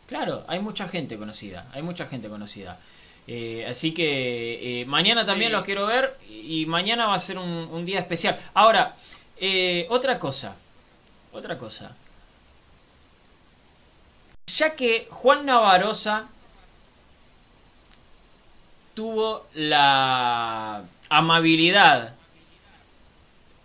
Claro, 0.07 0.43
hay 0.47 0.59
mucha 0.59 0.87
gente 0.87 1.17
conocida, 1.17 1.67
hay 1.71 1.81
mucha 1.81 2.05
gente 2.05 2.27
conocida. 2.27 2.79
Eh, 3.27 3.65
así 3.69 3.93
que 3.93 4.81
eh, 4.81 4.85
mañana 4.85 5.25
también 5.25 5.51
los 5.51 5.63
quiero 5.63 5.85
ver 5.85 6.17
y 6.29 6.65
mañana 6.65 7.05
va 7.05 7.15
a 7.15 7.19
ser 7.19 7.37
un, 7.37 7.85
día 7.85 7.99
especial. 7.99 8.37
Ahora, 8.53 8.95
eh, 9.37 9.87
otra 9.89 10.17
cosa, 10.19 10.57
otra 11.31 11.57
cosa. 11.57 11.95
Ya 14.47 14.75
que 14.75 15.07
Juan 15.09 15.45
Navarosa 15.45 16.27
tuvo 18.93 19.45
la 19.53 20.83
amabilidad 21.09 22.15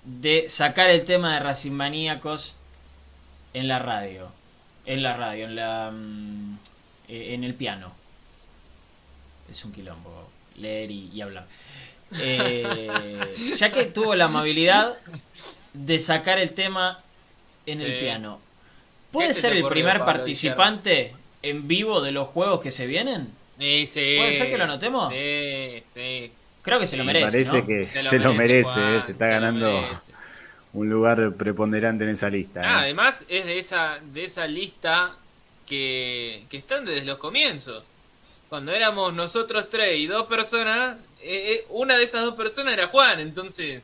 de 0.05 0.49
sacar 0.49 0.91
el 0.91 1.05
tema 1.05 1.35
de 1.35 1.41
Racing 1.41 1.73
Maníacos 1.73 2.55
en 3.53 3.67
la 3.67 3.81
radio, 3.81 4.29
en 4.85 5.03
la 5.03 5.17
radio, 5.17 5.47
en 5.47 5.57
la 5.57 5.91
mm, 5.93 6.59
en 7.09 7.45
el 7.45 7.55
piano 7.55 7.96
es 9.51 9.65
un 9.65 9.73
quilombo 9.73 10.29
leer 10.57 10.91
y, 10.91 11.21
hablar. 11.21 11.47
Eh, 12.21 13.55
ya 13.57 13.71
que 13.73 13.87
tuvo 13.87 14.15
la 14.15 14.27
amabilidad 14.27 14.97
de 15.73 15.99
sacar 15.99 16.39
el 16.39 16.53
tema 16.53 17.03
en 17.67 17.81
el 17.81 17.99
piano, 17.99 18.41
¿puede 19.11 19.35
ser 19.35 19.57
el 19.57 19.67
primer 19.67 20.05
participante 20.05 21.15
en 21.43 21.69
vivo 21.69 22.01
de 22.01 22.13
los 22.13 22.29
juegos 22.29 22.61
que 22.61 22.71
se 22.71 22.87
vienen? 22.87 23.29
Sí, 23.59 23.87
sí. 23.87 24.15
¿Puede 24.19 24.35
ser 24.35 24.51
que 24.51 24.59
lo 24.59 24.65
anotemos? 24.65 25.13
Sí, 25.13 25.83
sí. 25.87 26.33
Creo 26.63 26.79
que 26.79 26.87
se 26.87 26.97
lo 26.97 27.05
merece. 27.05 27.45
Parece 27.45 27.65
que 27.65 28.03
se 28.03 28.19
lo, 28.19 28.35
merece, 28.35 29.01
se, 29.01 29.13
está 29.13 29.29
ganando 29.29 29.85
un 30.73 30.91
lugar 30.91 31.35
preponderante 31.35 32.05
en 32.05 32.11
esa 32.11 32.29
lista. 32.29 32.61
Ah, 32.63 32.81
¿eh? 32.81 32.83
además 32.85 33.25
es 33.29 33.47
de 33.47 33.59
esa, 33.59 33.99
de 34.13 34.25
esa 34.25 34.47
lista 34.47 35.17
que, 35.65 36.45
que 36.51 36.57
están 36.57 36.85
desde 36.85 37.05
los 37.05 37.19
comienzos 37.19 37.85
cuando 38.49 38.73
éramos 38.73 39.13
nosotros 39.13 39.69
tres 39.69 39.99
y 39.99 40.07
dos 40.07 40.27
personas, 40.27 40.97
eh, 41.21 41.53
eh, 41.53 41.67
una 41.71 41.97
de 41.97 42.05
esas 42.05 42.25
dos 42.25 42.35
personas 42.35 42.75
era 42.75 42.87
Juan, 42.87 43.21
entonces 43.21 43.83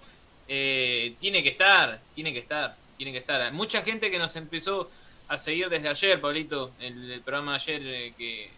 eh, 0.48 1.14
tiene 1.18 1.42
que 1.42 1.48
estar, 1.48 2.00
tiene 2.14 2.32
que 2.32 2.38
estar, 2.38 2.76
tiene 2.96 3.12
que 3.12 3.18
estar. 3.18 3.52
Mucha 3.52 3.82
gente 3.82 4.10
que 4.10 4.18
nos 4.18 4.36
empezó 4.36 4.88
a 5.28 5.36
seguir 5.36 5.68
desde 5.68 5.88
ayer, 5.88 6.20
Pablito, 6.20 6.72
el, 6.80 7.20
programa 7.24 7.52
de 7.52 7.56
ayer 7.56 8.14
que, 8.14 8.50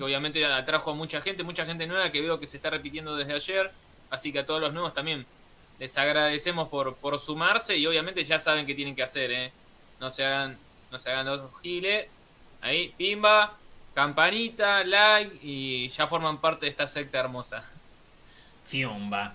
obviamente 0.00 0.44
atrajo 0.44 0.90
a 0.90 0.94
mucha 0.94 1.20
gente, 1.20 1.42
mucha 1.42 1.64
gente 1.64 1.86
nueva 1.86 2.10
que 2.10 2.20
veo 2.20 2.38
que 2.38 2.46
se 2.46 2.56
está 2.56 2.70
repitiendo 2.70 3.16
desde 3.16 3.34
ayer, 3.34 3.70
así 4.10 4.32
que 4.32 4.40
a 4.40 4.46
todos 4.46 4.60
los 4.60 4.72
nuevos 4.72 4.94
también 4.94 5.26
les 5.78 5.96
agradecemos 5.98 6.68
por, 6.68 6.96
por 6.96 7.18
sumarse 7.18 7.76
y 7.76 7.86
obviamente 7.86 8.22
ya 8.24 8.38
saben 8.38 8.66
qué 8.66 8.74
tienen 8.74 8.96
que 8.96 9.02
hacer, 9.02 9.30
¿eh? 9.30 9.52
No 10.00 10.10
se 10.10 10.24
hagan, 10.24 10.58
no 10.90 10.98
se 10.98 11.10
hagan 11.10 11.26
los 11.26 11.50
giles. 11.60 12.06
Ahí, 12.60 12.94
pimba, 12.96 13.58
campanita, 13.96 14.84
like 14.84 15.38
y 15.42 15.88
ya 15.88 16.06
forman 16.06 16.38
parte 16.38 16.66
de 16.66 16.70
esta 16.70 16.86
secta 16.86 17.18
hermosa. 17.18 17.64
Fiumba. 18.62 19.34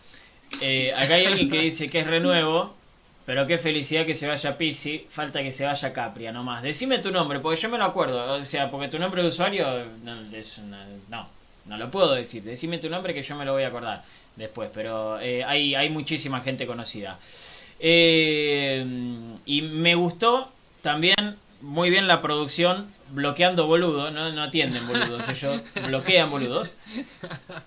Eh, 0.61 0.93
acá 0.95 1.15
hay 1.15 1.25
alguien 1.25 1.49
que 1.49 1.61
dice 1.61 1.89
que 1.89 2.01
es 2.01 2.05
renuevo, 2.05 2.75
pero 3.25 3.47
qué 3.47 3.57
felicidad 3.57 4.05
que 4.05 4.13
se 4.13 4.27
vaya 4.27 4.59
Pisi, 4.59 5.07
falta 5.09 5.41
que 5.41 5.51
se 5.51 5.65
vaya 5.65 5.91
Capria 5.91 6.31
nomás. 6.31 6.61
Decime 6.61 6.99
tu 6.99 7.09
nombre, 7.11 7.39
porque 7.39 7.59
yo 7.59 7.69
me 7.69 7.79
lo 7.79 7.85
acuerdo, 7.85 8.35
o 8.35 8.45
sea, 8.45 8.69
porque 8.69 8.87
tu 8.87 8.99
nombre 8.99 9.23
de 9.23 9.29
usuario 9.29 9.65
no, 10.03 10.15
no, 11.09 11.27
no 11.65 11.77
lo 11.77 11.89
puedo 11.89 12.13
decir. 12.13 12.43
Decime 12.43 12.77
tu 12.77 12.87
nombre 12.87 13.15
que 13.15 13.23
yo 13.23 13.35
me 13.35 13.45
lo 13.45 13.53
voy 13.53 13.63
a 13.63 13.69
acordar 13.69 14.03
después, 14.35 14.69
pero 14.71 15.19
eh, 15.19 15.43
hay, 15.43 15.73
hay 15.73 15.89
muchísima 15.89 16.39
gente 16.39 16.67
conocida. 16.67 17.17
Eh, 17.79 18.85
y 19.47 19.61
me 19.63 19.95
gustó 19.95 20.45
también 20.83 21.37
muy 21.61 21.89
bien 21.89 22.07
la 22.07 22.21
producción 22.21 22.93
bloqueando 23.11 23.67
boludos, 23.67 24.11
no, 24.11 24.41
atienden 24.41 24.85
boludos, 24.87 25.27
ellos 25.29 25.61
bloquean 25.87 26.29
boludos. 26.29 26.73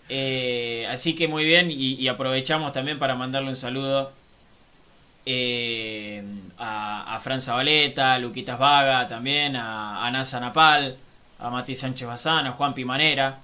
Eh, 0.09 0.87
así 0.91 1.15
que 1.15 1.29
muy 1.29 1.45
bien 1.45 1.71
y, 1.71 2.07
aprovechamos 2.09 2.73
también 2.73 2.99
para 2.99 3.15
mandarle 3.15 3.49
un 3.51 3.57
saludo 3.57 4.13
eh, 5.27 6.23
a, 6.59 7.17
a 7.17 7.21
Fran 7.21 7.41
Zabaleta, 7.41 8.15
a 8.15 8.19
Luquitas 8.19 8.59
Vaga 8.59 9.09
también, 9.09 9.57
a, 9.57 10.07
a 10.07 10.11
Nasa 10.11 10.41
Napal, 10.41 10.97
a 11.39 11.51
Mati 11.51 11.75
Sánchez 11.75 12.07
Bazán, 12.07 12.47
a 12.47 12.53
Juan 12.53 12.75
Pimanera. 12.75 13.41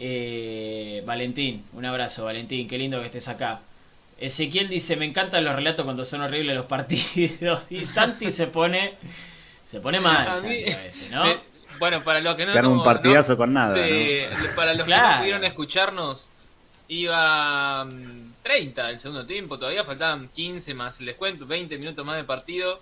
Eh, 0.00 1.02
Valentín, 1.04 1.64
un 1.72 1.84
abrazo 1.84 2.24
Valentín, 2.24 2.68
qué 2.68 2.78
lindo 2.78 3.00
que 3.00 3.06
estés 3.06 3.26
acá. 3.26 3.60
Ezequiel 4.18 4.68
dice, 4.68 4.96
me 4.96 5.04
encantan 5.04 5.44
los 5.44 5.56
relatos 5.56 5.84
cuando 5.84 6.04
son 6.04 6.20
horribles 6.22 6.54
los 6.54 6.66
partidos. 6.66 7.62
Y 7.70 7.84
Santi 7.84 8.30
se 8.30 8.46
pone 8.46 8.94
se 9.68 9.80
pone 9.80 10.00
mal 10.00 10.28
a, 10.28 10.32
veces, 10.32 11.10
¿no? 11.10 11.24
bueno, 11.78 12.02
para 12.02 12.20
los 12.20 12.36
que 12.36 12.46
no... 12.46 12.70
un 12.70 12.82
partidazo 12.82 13.36
con 13.36 13.52
nada. 13.52 13.76
Para 14.56 14.72
los 14.72 14.88
que 14.88 14.96
no 14.96 15.18
pudieron 15.18 15.44
escucharnos, 15.44 16.30
iba 16.88 17.86
30 18.42 18.82
mm, 18.82 18.88
el 18.88 18.98
segundo 18.98 19.26
tiempo, 19.26 19.58
todavía 19.58 19.84
faltaban 19.84 20.28
15 20.28 20.72
más, 20.72 21.02
les 21.02 21.16
cuento, 21.16 21.46
20 21.46 21.76
minutos 21.76 22.02
más 22.06 22.16
de 22.16 22.24
partido. 22.24 22.80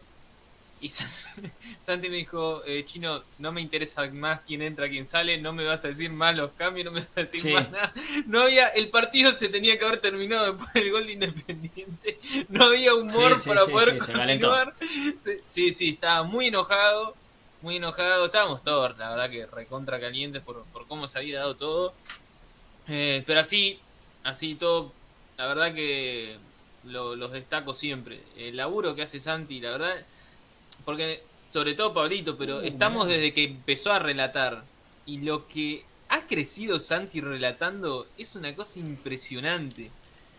Y 0.81 0.89
Santi 1.78 2.11
me 2.11 2.16
dijo, 2.16 2.62
eh, 2.66 2.85
Chino, 2.85 3.23
no 3.39 3.51
me 3.51 3.61
interesa 3.62 4.09
más 4.11 4.40
quién 4.47 4.61
entra, 4.61 4.89
quién 4.89 5.07
sale, 5.07 5.39
no 5.39 5.53
me 5.53 5.65
vas 5.65 5.85
a 5.85 5.89
decir 5.89 6.12
más 6.12 6.36
los 6.36 6.51
cambios, 6.53 6.85
no 6.85 6.93
me 6.93 7.01
vas 7.01 7.16
a 7.16 7.23
decir 7.23 7.55
más 7.55 7.70
nada. 7.70 7.93
No 8.27 8.43
había, 8.43 8.69
el 8.69 8.90
partido 8.90 9.32
se 9.32 9.48
tenía 9.48 9.78
que 9.78 9.85
haber 9.86 10.01
terminado 10.01 10.53
después 10.53 10.73
del 10.74 10.93
gol 10.93 11.07
de 11.07 11.12
Independiente. 11.12 12.19
No 12.48 12.65
había 12.65 12.94
humor 12.94 13.36
para 13.47 13.65
poder 13.66 13.98
continuar. 13.98 14.74
Sí, 15.44 15.73
sí, 15.73 15.90
estaba 15.90 16.24
muy 16.24 16.48
enojado, 16.48 17.16
muy 17.62 17.77
enojado. 17.77 18.27
Estábamos 18.27 18.62
todos, 18.62 18.97
la 18.98 19.11
verdad 19.11 19.31
que 19.31 19.47
recontra 19.47 19.98
calientes 19.98 20.43
por, 20.43 20.65
por 20.66 20.86
cómo 20.86 21.09
se 21.09 21.19
había 21.19 21.39
dado 21.39 21.57
todo. 21.57 21.94
Eh, 22.89 23.24
pero 23.27 23.40
así, 23.40 23.81
así 24.24 24.55
todo, 24.55 24.93
la 25.39 25.47
verdad 25.47 25.74
que 25.74 26.36
los 26.85 27.32
destaco 27.32 27.73
siempre. 27.73 28.20
El 28.36 28.57
laburo 28.57 28.94
que 28.94 29.03
hace 29.03 29.20
Santi, 29.20 29.61
la 29.61 29.70
verdad 29.70 30.07
porque, 30.86 31.22
sobre 31.52 31.74
todo 31.74 31.92
Pablito, 31.92 32.38
pero 32.38 32.58
uh, 32.58 32.62
estamos 32.62 33.08
desde 33.08 33.34
que 33.34 33.44
empezó 33.44 33.92
a 33.92 33.98
relatar. 33.98 34.64
Y 35.04 35.18
lo 35.18 35.46
que 35.46 35.84
ha 36.08 36.26
crecido 36.26 36.78
Santi 36.78 37.20
relatando 37.20 38.06
es 38.16 38.34
una 38.36 38.54
cosa 38.54 38.78
impresionante. 38.78 39.90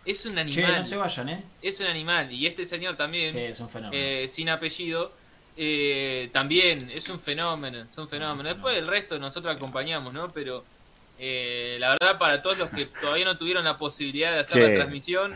Es 0.04 0.24
un 0.26 0.38
animal. 0.38 0.76
no 0.76 0.84
se 0.84 0.96
vayan, 0.96 1.28
¿eh? 1.28 1.44
Es 1.62 1.80
un 1.80 1.86
animal. 1.86 2.32
Y 2.32 2.46
este 2.46 2.64
señor 2.64 2.96
también. 2.96 3.30
Sí, 3.30 3.40
es 3.40 3.60
un 3.60 3.68
fenómeno. 3.68 4.02
Eh, 4.02 4.26
sin 4.28 4.48
apellido. 4.48 5.12
Eh, 5.56 6.30
también 6.32 6.90
es 6.90 7.08
un 7.08 7.20
fenómeno. 7.20 7.80
Es 7.80 7.98
un 7.98 8.08
fenómeno. 8.08 8.48
Después 8.48 8.78
el 8.78 8.86
resto 8.86 9.18
nosotros 9.18 9.54
acompañamos, 9.54 10.12
¿no? 10.12 10.32
Pero 10.32 10.64
eh, 11.18 11.76
la 11.78 11.90
verdad, 11.90 12.16
para 12.18 12.40
todos 12.40 12.56
los 12.56 12.70
que 12.70 12.86
todavía 12.86 13.24
no 13.24 13.36
tuvieron 13.36 13.64
la 13.64 13.76
posibilidad 13.76 14.32
de 14.32 14.40
hacer 14.40 14.66
la 14.66 14.74
transmisión, 14.76 15.34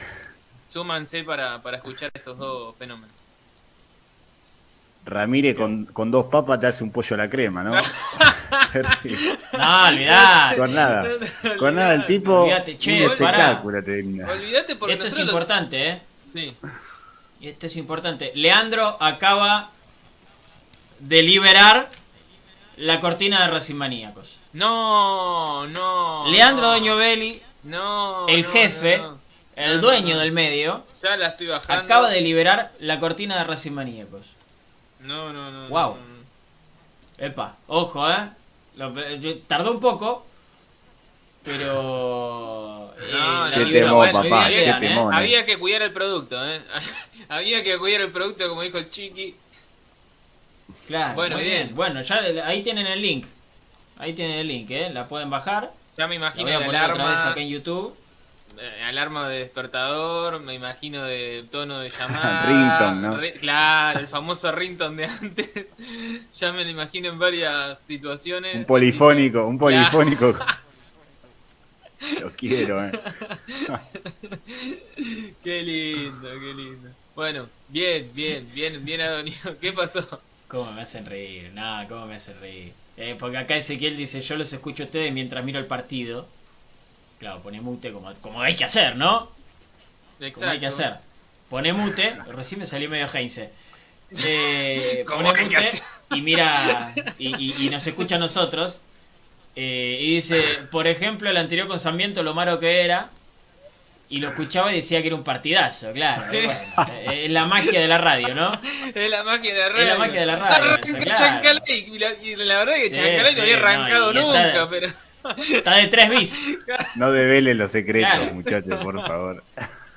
súmanse 0.70 1.24
para, 1.24 1.60
para 1.60 1.78
escuchar 1.78 2.10
estos 2.14 2.38
dos 2.38 2.76
fenómenos. 2.78 3.21
Ramírez 5.04 5.56
con, 5.56 5.86
con 5.86 6.10
dos 6.10 6.26
papas 6.26 6.60
te 6.60 6.66
hace 6.68 6.84
un 6.84 6.90
pollo 6.92 7.14
a 7.14 7.18
la 7.18 7.30
crema, 7.30 7.62
¿no? 7.62 7.72
no, 7.72 7.80
olvidate. 9.88 10.56
Con 10.56 10.74
nada. 10.74 11.04
Con 11.58 11.74
nada, 11.74 11.94
el 11.94 12.06
tipo. 12.06 12.42
Olvidate, 12.42 12.78
che, 12.78 13.06
un 13.06 13.12
espectáculo 13.12 13.82
te 13.82 14.02
porque 14.76 14.94
Esto 14.94 15.06
es 15.06 15.18
lo- 15.18 15.24
importante, 15.24 15.88
¿eh? 15.88 16.02
Sí. 16.34 16.56
Y 17.40 17.48
esto 17.48 17.66
es 17.66 17.76
importante. 17.76 18.32
Leandro 18.34 18.96
acaba 19.00 19.70
de 21.00 21.22
liberar 21.22 21.88
la 22.76 23.00
cortina 23.00 23.40
de 23.42 23.48
Racing 23.48 23.74
Maníacos. 23.74 24.40
No, 24.52 25.66
no. 25.66 26.24
Leandro 26.30 26.66
no, 26.66 26.72
Doñovelli, 26.72 27.42
No. 27.64 28.26
el 28.28 28.42
no, 28.42 28.48
jefe, 28.48 28.98
no, 28.98 29.10
no. 29.12 29.18
el 29.56 29.76
No, 29.76 29.82
dueño 29.82 30.08
no, 30.10 30.14
no. 30.14 30.20
del 30.20 30.32
medio, 30.32 30.84
Ya 31.02 31.16
la 31.16 31.28
estoy 31.28 31.48
bajando. 31.48 31.82
acaba 31.82 32.08
de 32.10 32.20
liberar 32.20 32.72
la 32.78 33.00
cortina 33.00 33.36
de 33.38 33.44
Racing 33.44 33.72
Maníacos. 33.72 34.30
No, 35.02 35.32
no, 35.32 35.50
no. 35.50 35.68
No. 35.68 35.96
Epa, 37.18 37.56
ojo, 37.66 38.10
¿eh? 38.10 38.28
Lo- 38.76 38.94
yo- 39.16 39.38
tardó 39.42 39.70
un 39.72 39.80
poco, 39.80 40.26
pero... 41.44 42.92
eh, 42.98 43.10
No, 43.12 43.48
la 43.48 43.56
no, 43.58 43.94
Bueno, 43.96 44.22
papá, 44.22 44.48
qué 44.48 44.54
quedan, 44.56 44.82
¿eh? 44.84 44.88
temón. 44.88 45.14
Había 45.14 45.44
que 45.46 45.58
cuidar 45.58 45.82
el 45.82 45.92
producto, 45.92 46.36
¿eh? 46.48 46.62
Había 47.28 47.62
que 47.62 47.78
cuidar 47.78 48.00
el 48.02 48.10
producto, 48.10 48.48
como 48.48 48.62
dijo 48.62 48.78
el 48.78 48.90
Chiqui. 48.90 49.36
Claro, 50.86 51.14
Bueno, 51.14 51.36
muy 51.36 51.44
bien. 51.44 51.64
bien. 51.64 51.76
Bueno, 51.76 52.00
ya 52.02 52.16
ahí 52.46 52.62
tienen 52.62 52.86
el 52.86 53.00
link. 53.02 53.26
Ahí 53.98 54.14
tienen 54.14 54.38
el 54.38 54.48
link, 54.48 54.70
¿eh? 54.70 54.90
La 54.92 55.06
pueden 55.06 55.30
bajar. 55.30 55.72
Ya 55.96 56.06
me 56.06 56.14
La 56.18 56.26
imagino 56.26 56.44
voy 56.44 56.52
a 56.54 56.58
el 56.58 56.64
poner 56.64 56.90
otra 56.90 57.10
vez 57.10 57.24
acá 57.24 57.40
en 57.40 57.48
YouTube. 57.48 57.94
Eh, 58.58 58.82
alarma 58.84 59.28
de 59.28 59.38
despertador, 59.40 60.40
me 60.40 60.54
imagino 60.54 61.02
de 61.02 61.44
tono 61.50 61.78
de 61.78 61.90
llamada. 61.98 62.46
Ringtone, 62.46 63.30
¿no? 63.32 63.40
Claro, 63.40 64.00
el 64.00 64.08
famoso 64.08 64.52
ringtone 64.52 64.96
de 64.96 65.04
antes. 65.04 65.50
ya 66.34 66.52
me 66.52 66.64
lo 66.64 66.70
imagino 66.70 67.08
en 67.08 67.18
varias 67.18 67.82
situaciones. 67.82 68.56
Un 68.56 68.64
polifónico, 68.64 69.46
un 69.46 69.58
polifónico. 69.58 70.36
Lo 72.20 72.32
quiero, 72.32 72.84
eh. 72.84 72.90
Qué 75.40 75.62
lindo, 75.62 76.28
qué 76.28 76.54
lindo. 76.54 76.88
Bueno, 77.14 77.46
bien, 77.68 78.10
bien, 78.12 78.48
bien, 78.52 78.84
bien 78.84 79.00
Adonio. 79.02 79.34
¿Qué 79.60 79.72
pasó? 79.72 80.20
¿Cómo 80.48 80.72
me 80.72 80.82
hacen 80.82 81.06
reír? 81.06 81.50
Nada, 81.54 81.86
¿cómo 81.86 82.06
me 82.06 82.16
hacen 82.16 82.38
reír? 82.40 82.72
Eh, 82.96 83.16
porque 83.18 83.38
acá 83.38 83.56
Ezequiel 83.56 83.96
dice, 83.96 84.20
yo 84.20 84.36
los 84.36 84.52
escucho 84.52 84.82
a 84.82 84.86
ustedes 84.86 85.12
mientras 85.12 85.44
miro 85.44 85.58
el 85.58 85.66
partido. 85.66 86.26
Claro, 87.22 87.40
pone 87.40 87.60
mute 87.60 87.92
como, 87.92 88.12
como 88.20 88.42
hay 88.42 88.56
que 88.56 88.64
hacer, 88.64 88.96
¿no? 88.96 89.30
Como 90.34 90.50
hay 90.50 90.58
que 90.58 90.66
hacer. 90.66 90.94
Pone 91.48 91.72
mute, 91.72 92.16
recién 92.32 92.58
me 92.58 92.66
salió 92.66 92.90
medio 92.90 93.06
Heinze. 93.14 93.52
Eh, 94.24 95.04
pone 95.08 95.32
que 95.32 95.42
mute 95.44 95.56
hacer. 95.56 95.82
y 96.10 96.20
mira, 96.20 96.92
y, 97.18 97.28
y- 97.36 97.66
y 97.66 97.70
nos 97.70 97.86
escucha 97.86 98.16
a 98.16 98.18
nosotros. 98.18 98.82
Eh, 99.54 99.98
y 100.00 100.14
dice, 100.16 100.42
por 100.72 100.88
ejemplo, 100.88 101.30
el 101.30 101.36
anterior 101.36 101.68
con 101.68 101.78
Sarmiento, 101.78 102.24
lo 102.24 102.34
malo 102.34 102.58
que 102.58 102.82
era. 102.84 103.10
Y 104.08 104.18
lo 104.18 104.28
escuchaba 104.28 104.72
y 104.72 104.76
decía 104.76 105.00
que 105.00 105.06
era 105.06 105.16
un 105.16 105.22
partidazo, 105.24 105.92
claro. 105.92 106.24
Sí. 106.28 106.40
bueno, 106.44 106.60
eh, 107.12 107.26
es 107.26 107.30
la 107.30 107.46
magia 107.46 107.80
de 107.80 107.86
la 107.88 107.98
radio, 107.98 108.34
¿no? 108.34 108.60
Es 108.94 109.08
la 109.08 109.22
magia 109.22 109.54
de 109.54 109.60
la 109.60 109.68
radio. 109.70 109.82
Es 109.82 109.88
la 109.88 109.94
magia 109.96 110.20
de 110.20 110.26
la 110.26 110.36
radio, 110.36 110.64
Arranca 110.64 110.88
eso, 110.88 110.98
claro. 110.98 111.18
Chancalay, 111.18 111.62
y, 111.68 111.98
la, 111.98 112.12
y 112.14 112.36
la 112.36 112.58
verdad 112.58 112.74
que 112.74 112.88
Sí, 112.90 112.94
Chancalay 112.96 113.30
sí, 113.32 113.36
no 113.36 113.42
había 113.44 113.56
no, 113.58 113.62
arrancado 113.66 114.10
está- 114.10 114.46
nunca, 114.48 114.68
pero. 114.70 114.88
Está 115.52 115.76
de 115.76 115.86
tres 115.88 116.10
bis. 116.10 116.58
No 116.96 117.10
develen 117.12 117.58
los 117.58 117.70
secretos, 117.70 118.10
Claro. 118.12 118.34
muchachos, 118.34 118.82
por 118.82 119.00
favor. 119.06 119.42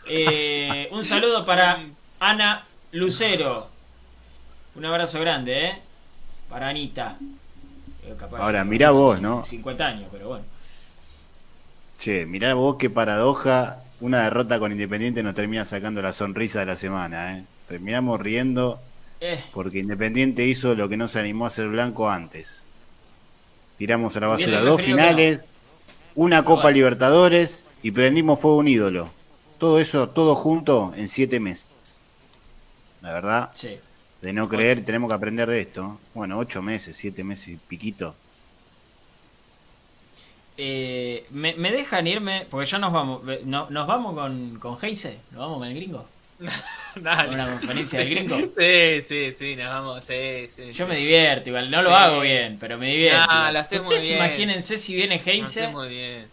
Eh, 0.07 0.87
un 0.91 1.03
saludo 1.03 1.43
para 1.45 1.79
Ana 2.19 2.65
Lucero. 2.91 3.69
Un 4.75 4.85
abrazo 4.85 5.19
grande, 5.19 5.65
¿eh? 5.65 5.81
Para 6.49 6.69
Anita. 6.69 7.17
Eh, 8.03 8.13
capaz 8.17 8.39
Ahora, 8.39 8.63
mirá 8.63 8.91
vos, 8.91 9.19
¿no? 9.21 9.43
50 9.43 9.87
años, 9.87 10.07
pero 10.11 10.27
bueno. 10.29 10.45
Che, 11.97 12.25
mirá 12.25 12.53
vos 12.53 12.75
qué 12.77 12.89
paradoja. 12.89 13.77
Una 14.01 14.23
derrota 14.23 14.59
con 14.59 14.71
Independiente 14.73 15.23
nos 15.23 15.33
termina 15.35 15.63
sacando 15.65 16.01
la 16.01 16.11
sonrisa 16.13 16.59
de 16.59 16.65
la 16.65 16.75
semana, 16.75 17.37
¿eh? 17.37 17.43
Terminamos 17.69 18.19
riendo 18.19 18.79
Eh, 19.21 19.39
porque 19.53 19.79
Independiente 19.79 20.45
hizo 20.45 20.75
lo 20.75 20.89
que 20.89 20.97
no 20.97 21.07
se 21.07 21.19
animó 21.19 21.45
a 21.45 21.47
hacer 21.47 21.67
Blanco 21.69 22.09
antes. 22.09 22.64
Tiramos 23.77 24.15
a 24.15 24.19
la 24.21 24.27
basura 24.27 24.61
dos 24.61 24.81
finales, 24.81 25.43
una 26.15 26.45
Copa. 26.45 26.71
Libertadores 26.71 27.63
y 27.83 27.91
prendimos 27.91 28.39
fuego 28.39 28.57
un 28.57 28.67
ídolo. 28.67 29.09
Todo 29.57 29.79
eso, 29.79 30.09
todo 30.09 30.35
junto 30.35 30.93
en 30.95 31.07
siete 31.07 31.39
meses. 31.39 31.67
La 33.01 33.11
verdad, 33.13 33.49
sí. 33.53 33.77
de 34.21 34.33
no 34.33 34.47
creer, 34.49 34.83
tenemos 34.85 35.09
que 35.09 35.15
aprender 35.15 35.49
de 35.49 35.61
esto. 35.61 35.99
Bueno, 36.13 36.37
ocho 36.39 36.61
meses, 36.61 36.95
siete 36.97 37.23
meses 37.23 37.49
y 37.49 37.55
piquito. 37.57 38.15
Eh, 40.57 41.25
¿me, 41.31 41.53
me 41.55 41.71
dejan 41.71 42.07
irme? 42.07 42.47
Porque 42.49 42.65
ya 42.65 42.79
nos 42.79 42.93
vamos. 42.93 43.21
eh, 43.29 43.41
no- 43.45 43.67
¿Nos 43.69 43.87
vamos 43.87 44.13
con, 44.15 44.57
con 44.59 44.77
Heise? 44.81 45.19
¿Nos 45.31 45.41
vamos 45.41 45.57
con 45.59 45.67
el 45.67 45.75
gringo? 45.75 46.05
Dale. 46.95 47.25
¿Con 47.25 47.33
una 47.33 47.49
conferencia 47.49 47.99
del 47.99 48.09
gringo? 48.09 48.47
Sí, 48.57 49.01
sí, 49.07 49.31
sí, 49.37 49.55
nos 49.55 49.67
vamos, 49.69 50.05
sí, 50.05 50.47
sí. 50.49 50.71
Yo 50.71 50.85
sí. 50.85 50.85
me 50.87 50.95
divierto, 50.97 51.49
igual. 51.49 51.69
No 51.71 51.81
lo 51.81 51.89
Sí. 51.89 51.95
hago 51.95 52.21
bien, 52.21 52.57
pero 52.59 52.77
me 52.77 52.87
divierto. 52.87 53.25
Ah, 53.29 53.51
lo 53.51 53.59
Ustedes 53.61 54.03
bien. 54.07 54.17
imagínense 54.19 54.77
si 54.77 54.95
viene 54.95 55.21
Heinze. 55.23 55.67
bien. 55.89 56.31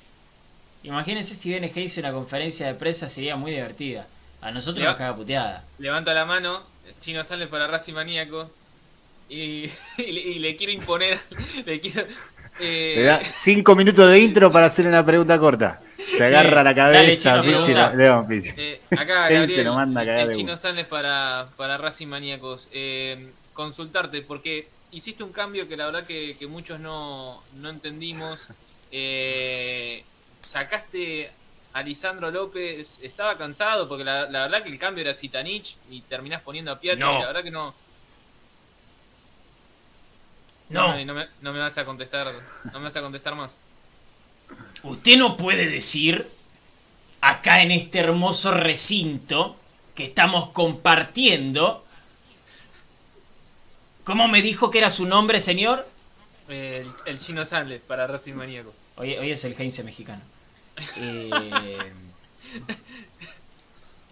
Imagínense 0.83 1.35
si 1.35 1.49
viene 1.51 1.71
Heinze 1.75 2.01
a 2.01 2.03
una 2.05 2.13
conferencia 2.13 2.67
de 2.67 2.75
prensa, 2.75 3.09
sería 3.09 3.37
muy 3.37 3.53
divertida. 3.53 4.09
A 4.41 4.51
nosotros 4.51 4.85
nos 4.85 4.97
caga 4.97 5.15
puteada. 5.15 5.65
Levanto 5.79 6.13
la 6.13 6.25
mano, 6.25 6.63
Chino 7.01 7.23
sale 7.25 7.47
para 7.47 7.67
Racing 7.69 7.95
Maníaco 7.95 8.51
y, 9.29 9.71
y 9.99 10.13
le, 10.13 10.21
y 10.21 10.39
le 10.41 10.57
quiero 10.57 10.73
imponer, 10.73 11.21
le 11.67 11.81
quiero... 11.81 12.07
eh, 12.59 12.95
Le 12.97 13.03
da 13.05 13.21
cinco 13.25 13.75
minutos 13.77 14.11
de 14.11 14.19
intro 14.21 14.51
para 14.53 14.67
hacer 14.67 14.87
una 14.87 15.05
pregunta 15.05 15.39
corta. 15.39 15.81
Se 16.07 16.25
agarra 16.27 16.63
la 16.63 16.75
cabeza, 16.75 17.41
Pichi, 17.43 17.51
pregunta. 17.51 17.93
le 17.95 18.05
damos 18.05 18.27
Pichi. 18.29 18.51
eh, 18.57 18.81
acá 18.91 19.05
Gabriel, 19.29 19.51
se 19.51 19.65
lo 19.65 19.75
manda 19.75 20.01
a 20.03 20.05
cagar 20.05 20.21
el 20.23 20.29
de 20.29 20.35
Chino. 20.37 20.57
Sales 20.57 20.87
para, 20.87 21.49
para 21.57 21.79
Racing 21.79 22.07
Maníacos. 22.09 22.69
Eh, 22.73 23.33
consultarte, 23.55 24.23
porque 24.23 24.69
hiciste 24.93 25.23
un 25.23 25.33
cambio 25.33 25.69
que 25.69 25.77
la 25.77 25.87
verdad 25.87 26.05
que, 26.05 26.37
que 26.39 26.47
muchos 26.47 26.81
no, 26.81 27.43
no 27.55 27.71
entendimos. 27.71 28.49
Eh, 28.91 30.05
sacaste 30.43 31.31
a 31.73 31.83
Lisandro 31.83 32.31
López, 32.31 32.99
estaba 33.03 33.37
cansado, 33.39 33.89
porque 33.89 34.05
la, 34.05 34.29
la 34.29 34.43
verdad 34.43 34.63
que 34.63 34.71
el 34.71 34.79
cambio 34.79 35.03
era 35.03 35.15
Zitanich 35.15 35.77
y 35.91 36.03
terminás 36.03 36.43
poniendo 36.43 36.71
a 36.71 36.79
Piatti, 36.79 37.01
No. 37.01 37.17
y 37.17 37.21
la 37.21 37.27
verdad 37.29 37.43
que 37.43 37.51
no... 37.51 37.75
No, 40.69 40.95
me- 40.95 41.05
no 41.05 41.13
me, 41.15 41.29
no 41.43 41.53
me 41.53 41.59
vas 41.59 41.77
a 41.77 41.85
contestar, 41.85 42.33
no 42.73 42.79
me 42.79 42.85
vas 42.85 42.97
a 42.97 43.03
contestar 43.03 43.35
más. 43.35 43.59
Usted 44.83 45.17
no 45.17 45.37
puede 45.37 45.69
decir 45.69 46.29
acá 47.21 47.63
en 47.63 47.71
este 47.71 47.99
hermoso 47.99 48.53
recinto 48.53 49.57
que 49.95 50.05
estamos 50.05 50.49
compartiendo. 50.51 51.85
¿Cómo 54.05 54.29
me 54.29 54.43
dijo 54.43 54.71
que 54.71 54.79
era 54.79 54.91
su 54.91 55.07
nombre, 55.07 55.41
señor? 55.41 55.89
Eh, 56.49 56.85
el, 57.07 57.13
el 57.13 57.19
Chino 57.19 57.45
Sales 57.45 57.81
para 57.87 58.07
Racing 58.07 58.35
Maníaco. 58.35 58.75
Hoy, 58.97 59.15
hoy 59.15 59.31
es 59.31 59.45
el 59.45 59.55
Heinze 59.59 59.85
mexicano. 59.85 60.23
Eh, 60.97 61.31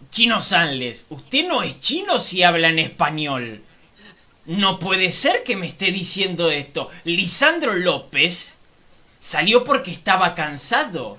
chino 0.09 0.41
Sanles, 0.41 1.05
usted 1.09 1.47
no 1.47 1.63
es 1.63 1.79
chino 1.79 2.19
si 2.19 2.43
habla 2.43 2.69
en 2.69 2.79
español. 2.79 3.63
No 4.45 4.79
puede 4.79 5.11
ser 5.11 5.43
que 5.43 5.55
me 5.55 5.67
esté 5.67 5.91
diciendo 5.91 6.49
esto. 6.49 6.89
Lisandro 7.03 7.73
López 7.73 8.57
salió 9.21 9.63
porque 9.63 9.91
estaba 9.91 10.35
cansado. 10.35 11.17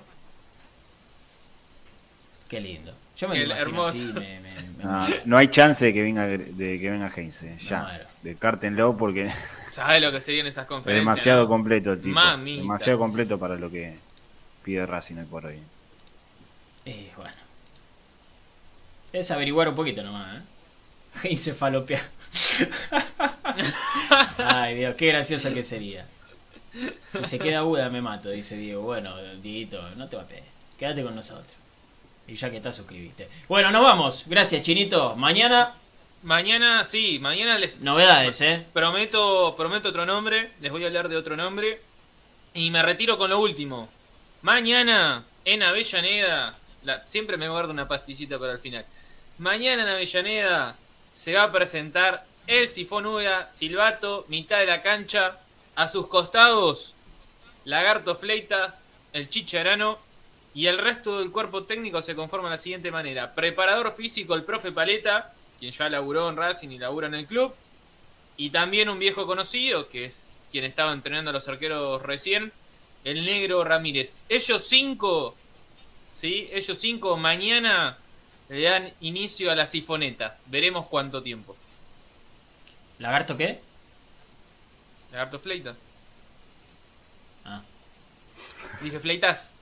Qué 2.49 2.59
lindo. 2.61 2.93
Yo 3.17 3.27
me 3.29 3.45
lo 3.45 3.55
hermoso. 3.55 3.89
así, 3.89 4.05
me- 4.05 4.39
me- 4.41 4.61
me 4.77 4.83
No, 4.83 5.07
no 5.25 5.37
hay 5.37 5.47
chance 5.47 5.85
de 5.85 5.93
que 5.93 6.01
venga 6.01 6.27
de 6.27 6.79
que 6.79 6.89
venga 6.91 7.09
Heinze. 7.15 7.45
Me 7.51 7.57
Ya. 7.57 7.81
muero. 7.83 8.03
Pues 8.03 8.23
Descártenlo 8.23 8.97
porque 8.97 9.25
es 9.27 9.33
¿Sabes 9.71 10.01
lo 10.01 10.11
que 10.11 10.19
serían 10.21 10.45
esas 10.47 10.65
conferencias? 10.67 11.01
demasiado 11.01 11.43
no? 11.43 11.47
completo 11.49 11.97
tipo. 11.97 12.13
Mamita. 12.13 12.61
Demasiado 12.61 12.99
completo 12.99 13.39
para 13.39 13.55
lo 13.55 13.71
que 13.71 13.95
pide 14.63 14.85
Racing 14.85 15.15
hoy 15.17 15.25
por 15.25 15.45
hoy. 15.45 15.57
Eh, 16.85 17.11
bueno. 17.15 17.31
Es 19.13 19.31
averiguar 19.31 19.69
un 19.69 19.75
poquito 19.75 20.03
nomás, 20.03 20.35
¿eh? 20.37 20.41
Heinze 21.23 21.53
falopea. 21.53 22.01
Ay, 24.37 24.75
Dios, 24.75 24.95
qué 24.95 25.07
gracioso 25.07 25.53
que 25.53 25.63
sería. 25.63 26.05
Si 27.09 27.23
se 27.25 27.39
queda 27.39 27.59
aguda 27.59 27.89
me 27.89 28.01
mato, 28.01 28.29
dice 28.29 28.57
Diego. 28.57 28.81
Bueno, 28.81 29.15
Dieguito, 29.41 29.81
no 29.95 30.07
te 30.09 30.17
mates. 30.17 30.41
Quédate 30.77 31.03
con 31.03 31.15
nosotros. 31.15 31.53
Y 32.27 32.35
ya 32.35 32.49
que 32.49 32.57
estás, 32.57 32.75
suscribiste. 32.75 33.29
Bueno, 33.47 33.69
nos 33.71 33.83
vamos. 33.83 34.23
Gracias, 34.27 34.61
Chinito. 34.63 35.15
Mañana, 35.15 35.73
Mañana, 36.23 36.85
sí, 36.85 37.19
mañana 37.19 37.57
les 37.59 37.77
novedades, 37.81 38.39
¿eh? 38.41 38.65
prometo, 38.71 39.55
prometo 39.57 39.89
otro 39.89 40.05
nombre, 40.05 40.51
les 40.61 40.71
voy 40.71 40.85
a 40.85 40.87
hablar 40.87 41.09
de 41.09 41.17
otro 41.17 41.35
nombre. 41.35 41.81
Y 42.53 42.71
me 42.71 42.81
retiro 42.81 43.17
con 43.17 43.29
lo 43.29 43.39
último. 43.39 43.89
Mañana, 44.41 45.25
en 45.43 45.63
Avellaneda, 45.63 46.55
la- 46.83 47.05
siempre 47.07 47.35
me 47.35 47.49
guardo 47.49 47.71
una 47.71 47.87
pastillita 47.89 48.39
para 48.39 48.53
el 48.53 48.59
final. 48.59 48.85
Mañana 49.37 49.83
en 49.83 49.89
Avellaneda 49.89 50.75
se 51.11 51.33
va 51.33 51.43
a 51.43 51.51
presentar 51.51 52.25
el 52.47 52.69
Sifón 52.69 53.05
Uda, 53.05 53.49
Silbato, 53.49 54.25
mitad 54.29 54.59
de 54.59 54.65
la 54.67 54.81
cancha. 54.81 55.37
A 55.75 55.87
sus 55.87 56.07
costados, 56.07 56.93
Lagarto 57.65 58.15
Fleitas, 58.15 58.83
el 59.11 59.29
Chicharano 59.29 59.97
y 60.53 60.67
el 60.67 60.77
resto 60.77 61.19
del 61.19 61.31
cuerpo 61.31 61.63
técnico 61.63 62.01
se 62.01 62.15
conforma 62.15 62.49
de 62.49 62.55
la 62.55 62.57
siguiente 62.57 62.91
manera. 62.91 63.33
Preparador 63.33 63.93
físico, 63.93 64.35
el 64.35 64.43
profe 64.43 64.71
Paleta, 64.71 65.33
quien 65.59 65.71
ya 65.71 65.89
laburó 65.89 66.29
en 66.29 66.37
Racing 66.37 66.69
y 66.69 66.77
labura 66.77 67.07
en 67.07 67.15
el 67.15 67.25
club. 67.25 67.53
Y 68.37 68.51
también 68.51 68.89
un 68.89 68.99
viejo 68.99 69.25
conocido, 69.25 69.89
que 69.89 70.05
es 70.05 70.27
quien 70.51 70.65
estaba 70.65 70.93
entrenando 70.93 71.31
a 71.31 71.33
los 71.33 71.47
arqueros 71.47 72.01
recién, 72.03 72.51
el 73.03 73.25
negro 73.25 73.63
Ramírez. 73.63 74.19
Ellos 74.29 74.63
cinco, 74.63 75.35
¿sí? 76.13 76.49
Ellos 76.51 76.77
cinco 76.77 77.17
mañana 77.17 77.97
le 78.49 78.61
dan 78.61 78.93
inicio 79.01 79.51
a 79.51 79.55
la 79.55 79.65
sifoneta. 79.65 80.37
Veremos 80.45 80.85
cuánto 80.87 81.23
tiempo. 81.23 81.55
¿Lagarto 82.99 83.35
qué? 83.35 83.59
Lagarto 85.13 85.39
Fleita. 85.39 85.75
Ah, 87.45 87.61
Dije 88.81 88.99
Fleitas. 88.99 89.53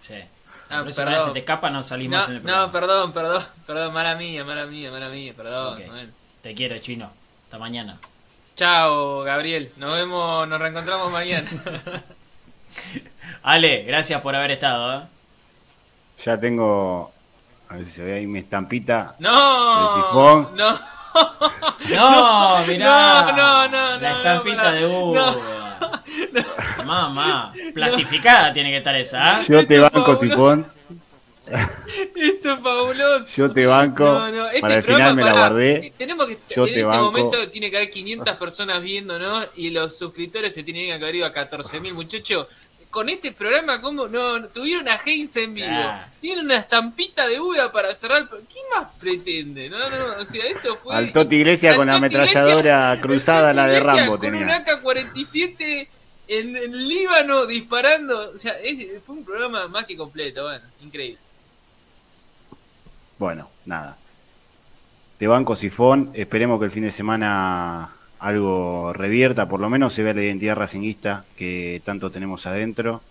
sí. 0.00 0.14
Ah, 0.70 0.80
Por 0.80 0.88
eso 0.88 1.02
perdón. 1.02 1.24
se 1.24 1.30
te 1.32 1.38
escapa, 1.40 1.70
no 1.70 1.82
salimos 1.82 2.18
No, 2.20 2.30
en 2.30 2.36
el 2.36 2.42
programa. 2.42 2.66
no, 2.66 2.72
perdón, 2.72 3.12
perdón, 3.12 3.44
perdón, 3.66 3.92
mala 3.94 4.14
mía, 4.16 4.44
mala 4.44 4.66
mía, 4.66 4.90
mala 4.90 5.08
mía, 5.08 5.32
perdón. 5.34 5.82
Bueno. 5.86 6.12
Te 6.42 6.54
quiero, 6.54 6.78
chino. 6.78 7.10
Hasta 7.44 7.58
mañana. 7.58 7.98
Chao, 8.54 9.22
Gabriel. 9.22 9.72
Nos 9.78 9.94
vemos, 9.94 10.46
nos 10.46 10.60
reencontramos 10.60 11.10
mañana. 11.10 11.48
Ale, 13.42 13.82
gracias 13.84 14.20
por 14.20 14.36
haber 14.36 14.50
estado. 14.52 15.00
¿eh? 15.00 15.06
Ya 16.24 16.38
tengo, 16.38 17.12
a 17.70 17.74
ver 17.76 17.84
si 17.86 17.90
se 17.92 18.02
ve 18.04 18.14
ahí 18.18 18.26
mi 18.26 18.40
estampita. 18.40 19.14
No. 19.20 19.82
¿El 19.96 20.02
sifón? 20.02 20.50
No. 20.56 20.78
No, 21.94 22.66
mirá. 22.66 23.32
No, 23.34 23.36
no, 23.36 23.68
no, 23.68 24.00
La 24.00 24.10
no, 24.10 24.16
estampita 24.18 24.72
no, 24.72 24.76
de 24.76 24.86
uva. 24.86 25.36
Mamá, 26.84 27.52
plastificada 27.74 28.52
tiene 28.52 28.70
que 28.70 28.78
estar 28.78 28.94
esa, 28.96 29.36
¿ah? 29.36 29.42
Yo 29.48 29.66
te 29.66 29.76
Esto 29.76 29.98
banco. 29.98 30.16
Sifón. 30.16 30.66
Esto 32.14 32.52
es 32.52 32.60
fabuloso. 32.60 33.24
Yo 33.36 33.50
te 33.52 33.66
banco. 33.66 34.04
No, 34.04 34.30
no, 34.30 34.46
este 34.48 34.60
Para 34.60 34.74
el 34.74 34.82
programa, 34.84 35.10
final 35.10 35.16
me 35.16 35.24
la 35.24 35.32
guardé. 35.32 35.92
Tenemos 35.96 36.26
que, 36.26 36.38
Yo 36.54 36.62
en 36.62 36.66
te 36.66 36.70
este 36.72 36.84
banco. 36.84 37.04
momento 37.04 37.48
tiene 37.50 37.70
que 37.70 37.76
haber 37.78 37.90
500 37.90 38.36
personas 38.36 38.82
viéndonos 38.82 39.48
y 39.56 39.70
los 39.70 39.96
suscriptores 39.96 40.52
se 40.52 40.62
tienen 40.62 40.86
que 40.86 40.92
haber 40.92 41.14
ido 41.16 41.26
a 41.26 41.32
14.000 41.32 41.94
muchachos. 41.94 42.46
Con 42.90 43.08
este 43.10 43.32
programa, 43.32 43.80
¿cómo? 43.82 44.08
No, 44.08 44.48
tuvieron 44.48 44.88
a 44.88 44.98
Heinz 45.04 45.36
en 45.36 45.52
vivo. 45.54 45.66
Claro. 45.66 46.06
Tienen 46.18 46.46
una 46.46 46.56
estampita 46.56 47.28
de 47.28 47.38
uva 47.38 47.70
para 47.70 47.94
cerrar. 47.94 48.22
el 48.22 48.28
¿Quién 48.28 48.64
más 48.74 48.88
pretende? 48.98 49.68
No, 49.68 49.78
no, 49.78 49.96
o 50.20 50.24
sea, 50.24 50.44
esto 50.46 50.76
fue. 50.82 50.94
Al 50.94 51.12
Toti 51.12 51.36
Iglesia 51.36 51.76
con 51.76 51.86
la 51.88 51.96
ametralladora 51.96 52.98
cruzada, 53.02 53.52
la 53.52 53.66
de 53.66 53.80
Rambo 53.80 54.18
Con 54.18 54.26
un 54.34 54.38
tenía. 54.40 54.64
AK-47 54.64 55.86
en, 56.28 56.56
en 56.56 56.88
Líbano 56.88 57.44
disparando. 57.44 58.30
O 58.34 58.38
sea, 58.38 58.52
es- 58.58 59.02
fue 59.04 59.16
un 59.16 59.24
programa 59.24 59.68
más 59.68 59.84
que 59.84 59.96
completo. 59.96 60.44
Bueno, 60.44 60.64
increíble. 60.80 61.18
Bueno, 63.18 63.50
nada. 63.66 63.98
De 65.18 65.26
banco 65.26 65.56
sifón, 65.56 66.10
esperemos 66.14 66.58
que 66.58 66.64
el 66.66 66.70
fin 66.70 66.84
de 66.84 66.90
semana 66.92 67.92
algo 68.18 68.92
revierta, 68.92 69.48
por 69.48 69.60
lo 69.60 69.70
menos 69.70 69.94
se 69.94 70.02
vea 70.02 70.14
la 70.14 70.22
identidad 70.22 70.56
racinguista 70.56 71.24
que 71.36 71.80
tanto 71.84 72.10
tenemos 72.10 72.46
adentro. 72.46 73.02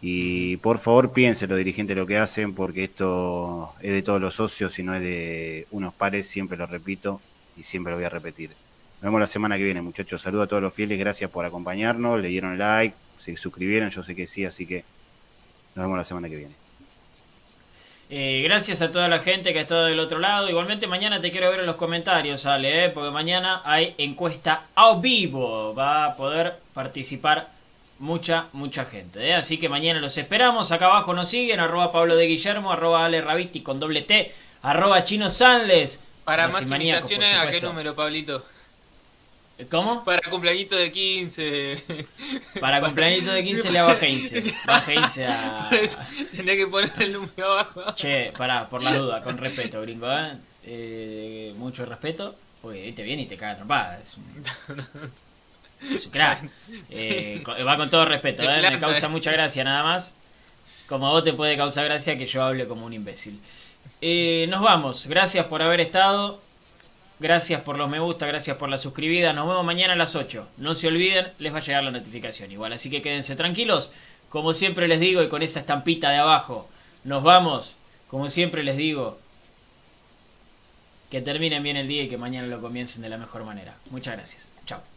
Y 0.00 0.56
por 0.58 0.78
favor 0.78 1.12
piensen 1.12 1.48
los 1.48 1.58
dirigentes 1.58 1.96
lo 1.96 2.06
que 2.06 2.18
hacen, 2.18 2.54
porque 2.54 2.84
esto 2.84 3.72
es 3.80 3.92
de 3.92 4.02
todos 4.02 4.20
los 4.20 4.34
socios 4.34 4.76
y 4.78 4.82
no 4.82 4.94
es 4.94 5.00
de 5.00 5.66
unos 5.70 5.94
pares, 5.94 6.26
siempre 6.26 6.58
lo 6.58 6.66
repito 6.66 7.20
y 7.56 7.62
siempre 7.62 7.92
lo 7.92 7.98
voy 7.98 8.06
a 8.06 8.08
repetir. 8.08 8.50
Nos 8.50 9.02
vemos 9.02 9.20
la 9.20 9.28
semana 9.28 9.56
que 9.56 9.64
viene, 9.64 9.80
muchachos. 9.80 10.22
Saludos 10.22 10.46
a 10.46 10.48
todos 10.48 10.62
los 10.62 10.74
fieles, 10.74 10.98
gracias 10.98 11.30
por 11.30 11.44
acompañarnos, 11.44 12.20
le 12.20 12.28
dieron 12.28 12.58
like, 12.58 12.96
se 13.18 13.36
suscribieron, 13.36 13.90
yo 13.90 14.02
sé 14.02 14.16
que 14.16 14.26
sí, 14.26 14.44
así 14.44 14.66
que 14.66 14.84
nos 15.76 15.84
vemos 15.84 15.98
la 15.98 16.04
semana 16.04 16.28
que 16.28 16.36
viene. 16.36 16.61
Eh, 18.14 18.42
gracias 18.44 18.82
a 18.82 18.90
toda 18.90 19.08
la 19.08 19.20
gente 19.20 19.54
que 19.54 19.60
ha 19.60 19.62
estado 19.62 19.86
del 19.86 19.98
otro 19.98 20.18
lado. 20.18 20.46
Igualmente 20.46 20.86
mañana 20.86 21.18
te 21.18 21.30
quiero 21.30 21.48
ver 21.50 21.60
en 21.60 21.66
los 21.66 21.76
comentarios, 21.76 22.44
Ale, 22.44 22.84
¿eh? 22.84 22.90
porque 22.90 23.10
mañana 23.10 23.62
hay 23.64 23.94
encuesta 23.96 24.66
a 24.74 24.96
vivo. 24.96 25.74
Va 25.74 26.04
a 26.04 26.14
poder 26.14 26.58
participar 26.74 27.48
mucha, 27.98 28.48
mucha 28.52 28.84
gente. 28.84 29.26
¿eh? 29.26 29.32
Así 29.32 29.58
que 29.58 29.70
mañana 29.70 29.98
los 29.98 30.18
esperamos. 30.18 30.72
Acá 30.72 30.88
abajo 30.88 31.14
nos 31.14 31.30
siguen, 31.30 31.58
arroba 31.58 31.90
Pablo 31.90 32.14
de 32.14 32.26
Guillermo, 32.26 32.70
arroba 32.70 33.06
Ale 33.06 33.22
Raviti 33.22 33.62
con 33.62 33.80
doble 33.80 34.02
T, 34.02 34.30
arroba 34.60 35.02
Chino 35.04 35.30
Sanles. 35.30 36.04
Para 36.24 36.48
más 36.48 36.70
invitaciones, 36.70 37.32
¿a 37.32 37.50
qué 37.50 37.62
número, 37.62 37.94
Pablito? 37.94 38.44
¿Cómo? 39.70 40.04
Para 40.04 40.28
cumpleañito 40.30 40.76
de 40.76 40.90
15. 40.90 41.84
Para 42.60 42.80
cumpleaños 42.80 43.32
de 43.32 43.44
15 43.44 43.70
le 43.70 43.78
hago 43.78 43.90
a 43.90 43.98
Heinze. 43.98 44.54
Va 44.68 44.82
Heinze 44.86 45.26
a... 45.26 45.70
Que 46.32 46.66
poner 46.66 46.92
el 46.98 47.12
número 47.12 47.52
abajo. 47.52 47.92
Che, 47.94 48.32
pará, 48.36 48.68
por 48.68 48.82
la 48.82 48.94
duda, 48.94 49.22
con 49.22 49.38
respeto, 49.38 49.80
gringo, 49.80 50.10
¿eh? 50.12 50.36
Eh, 50.64 51.54
mucho 51.56 51.86
respeto, 51.86 52.36
porque 52.60 52.92
te 52.92 53.02
viene 53.02 53.22
y 53.22 53.26
te 53.26 53.36
caga 53.36 53.56
trompada. 53.56 54.00
Es 54.00 54.18
un, 54.18 54.44
es 55.94 56.06
un 56.06 56.12
crack. 56.12 56.50
Eh, 56.90 57.42
va 57.66 57.76
con 57.76 57.88
todo 57.90 58.04
respeto, 58.04 58.42
¿eh? 58.42 58.70
Me 58.70 58.78
causa 58.78 59.08
mucha 59.08 59.32
gracia 59.32 59.64
nada 59.64 59.82
más. 59.82 60.18
Como 60.86 61.06
a 61.06 61.10
vos 61.10 61.22
te 61.22 61.32
puede 61.32 61.56
causar 61.56 61.86
gracia 61.86 62.18
que 62.18 62.26
yo 62.26 62.42
hable 62.42 62.66
como 62.66 62.84
un 62.84 62.92
imbécil. 62.92 63.40
Eh, 64.00 64.46
nos 64.48 64.60
vamos, 64.60 65.06
gracias 65.06 65.46
por 65.46 65.62
haber 65.62 65.80
estado. 65.80 66.40
Gracias 67.22 67.60
por 67.60 67.78
los 67.78 67.88
me 67.88 68.00
gusta, 68.00 68.26
gracias 68.26 68.56
por 68.56 68.68
la 68.68 68.78
suscribida. 68.78 69.32
Nos 69.32 69.46
vemos 69.46 69.64
mañana 69.64 69.92
a 69.92 69.96
las 69.96 70.16
8. 70.16 70.48
No 70.56 70.74
se 70.74 70.88
olviden, 70.88 71.32
les 71.38 71.54
va 71.54 71.58
a 71.58 71.60
llegar 71.60 71.84
la 71.84 71.92
notificación 71.92 72.50
igual. 72.50 72.72
Así 72.72 72.90
que 72.90 73.00
quédense 73.00 73.36
tranquilos. 73.36 73.92
Como 74.28 74.52
siempre 74.52 74.88
les 74.88 74.98
digo, 74.98 75.22
y 75.22 75.28
con 75.28 75.40
esa 75.40 75.60
estampita 75.60 76.10
de 76.10 76.16
abajo, 76.16 76.68
nos 77.04 77.22
vamos. 77.22 77.76
Como 78.08 78.28
siempre 78.28 78.64
les 78.64 78.76
digo, 78.76 79.20
que 81.10 81.20
terminen 81.20 81.62
bien 81.62 81.76
el 81.76 81.86
día 81.86 82.02
y 82.02 82.08
que 82.08 82.18
mañana 82.18 82.48
lo 82.48 82.60
comiencen 82.60 83.02
de 83.02 83.08
la 83.08 83.18
mejor 83.18 83.44
manera. 83.44 83.76
Muchas 83.92 84.16
gracias. 84.16 84.52
Chao. 84.66 84.91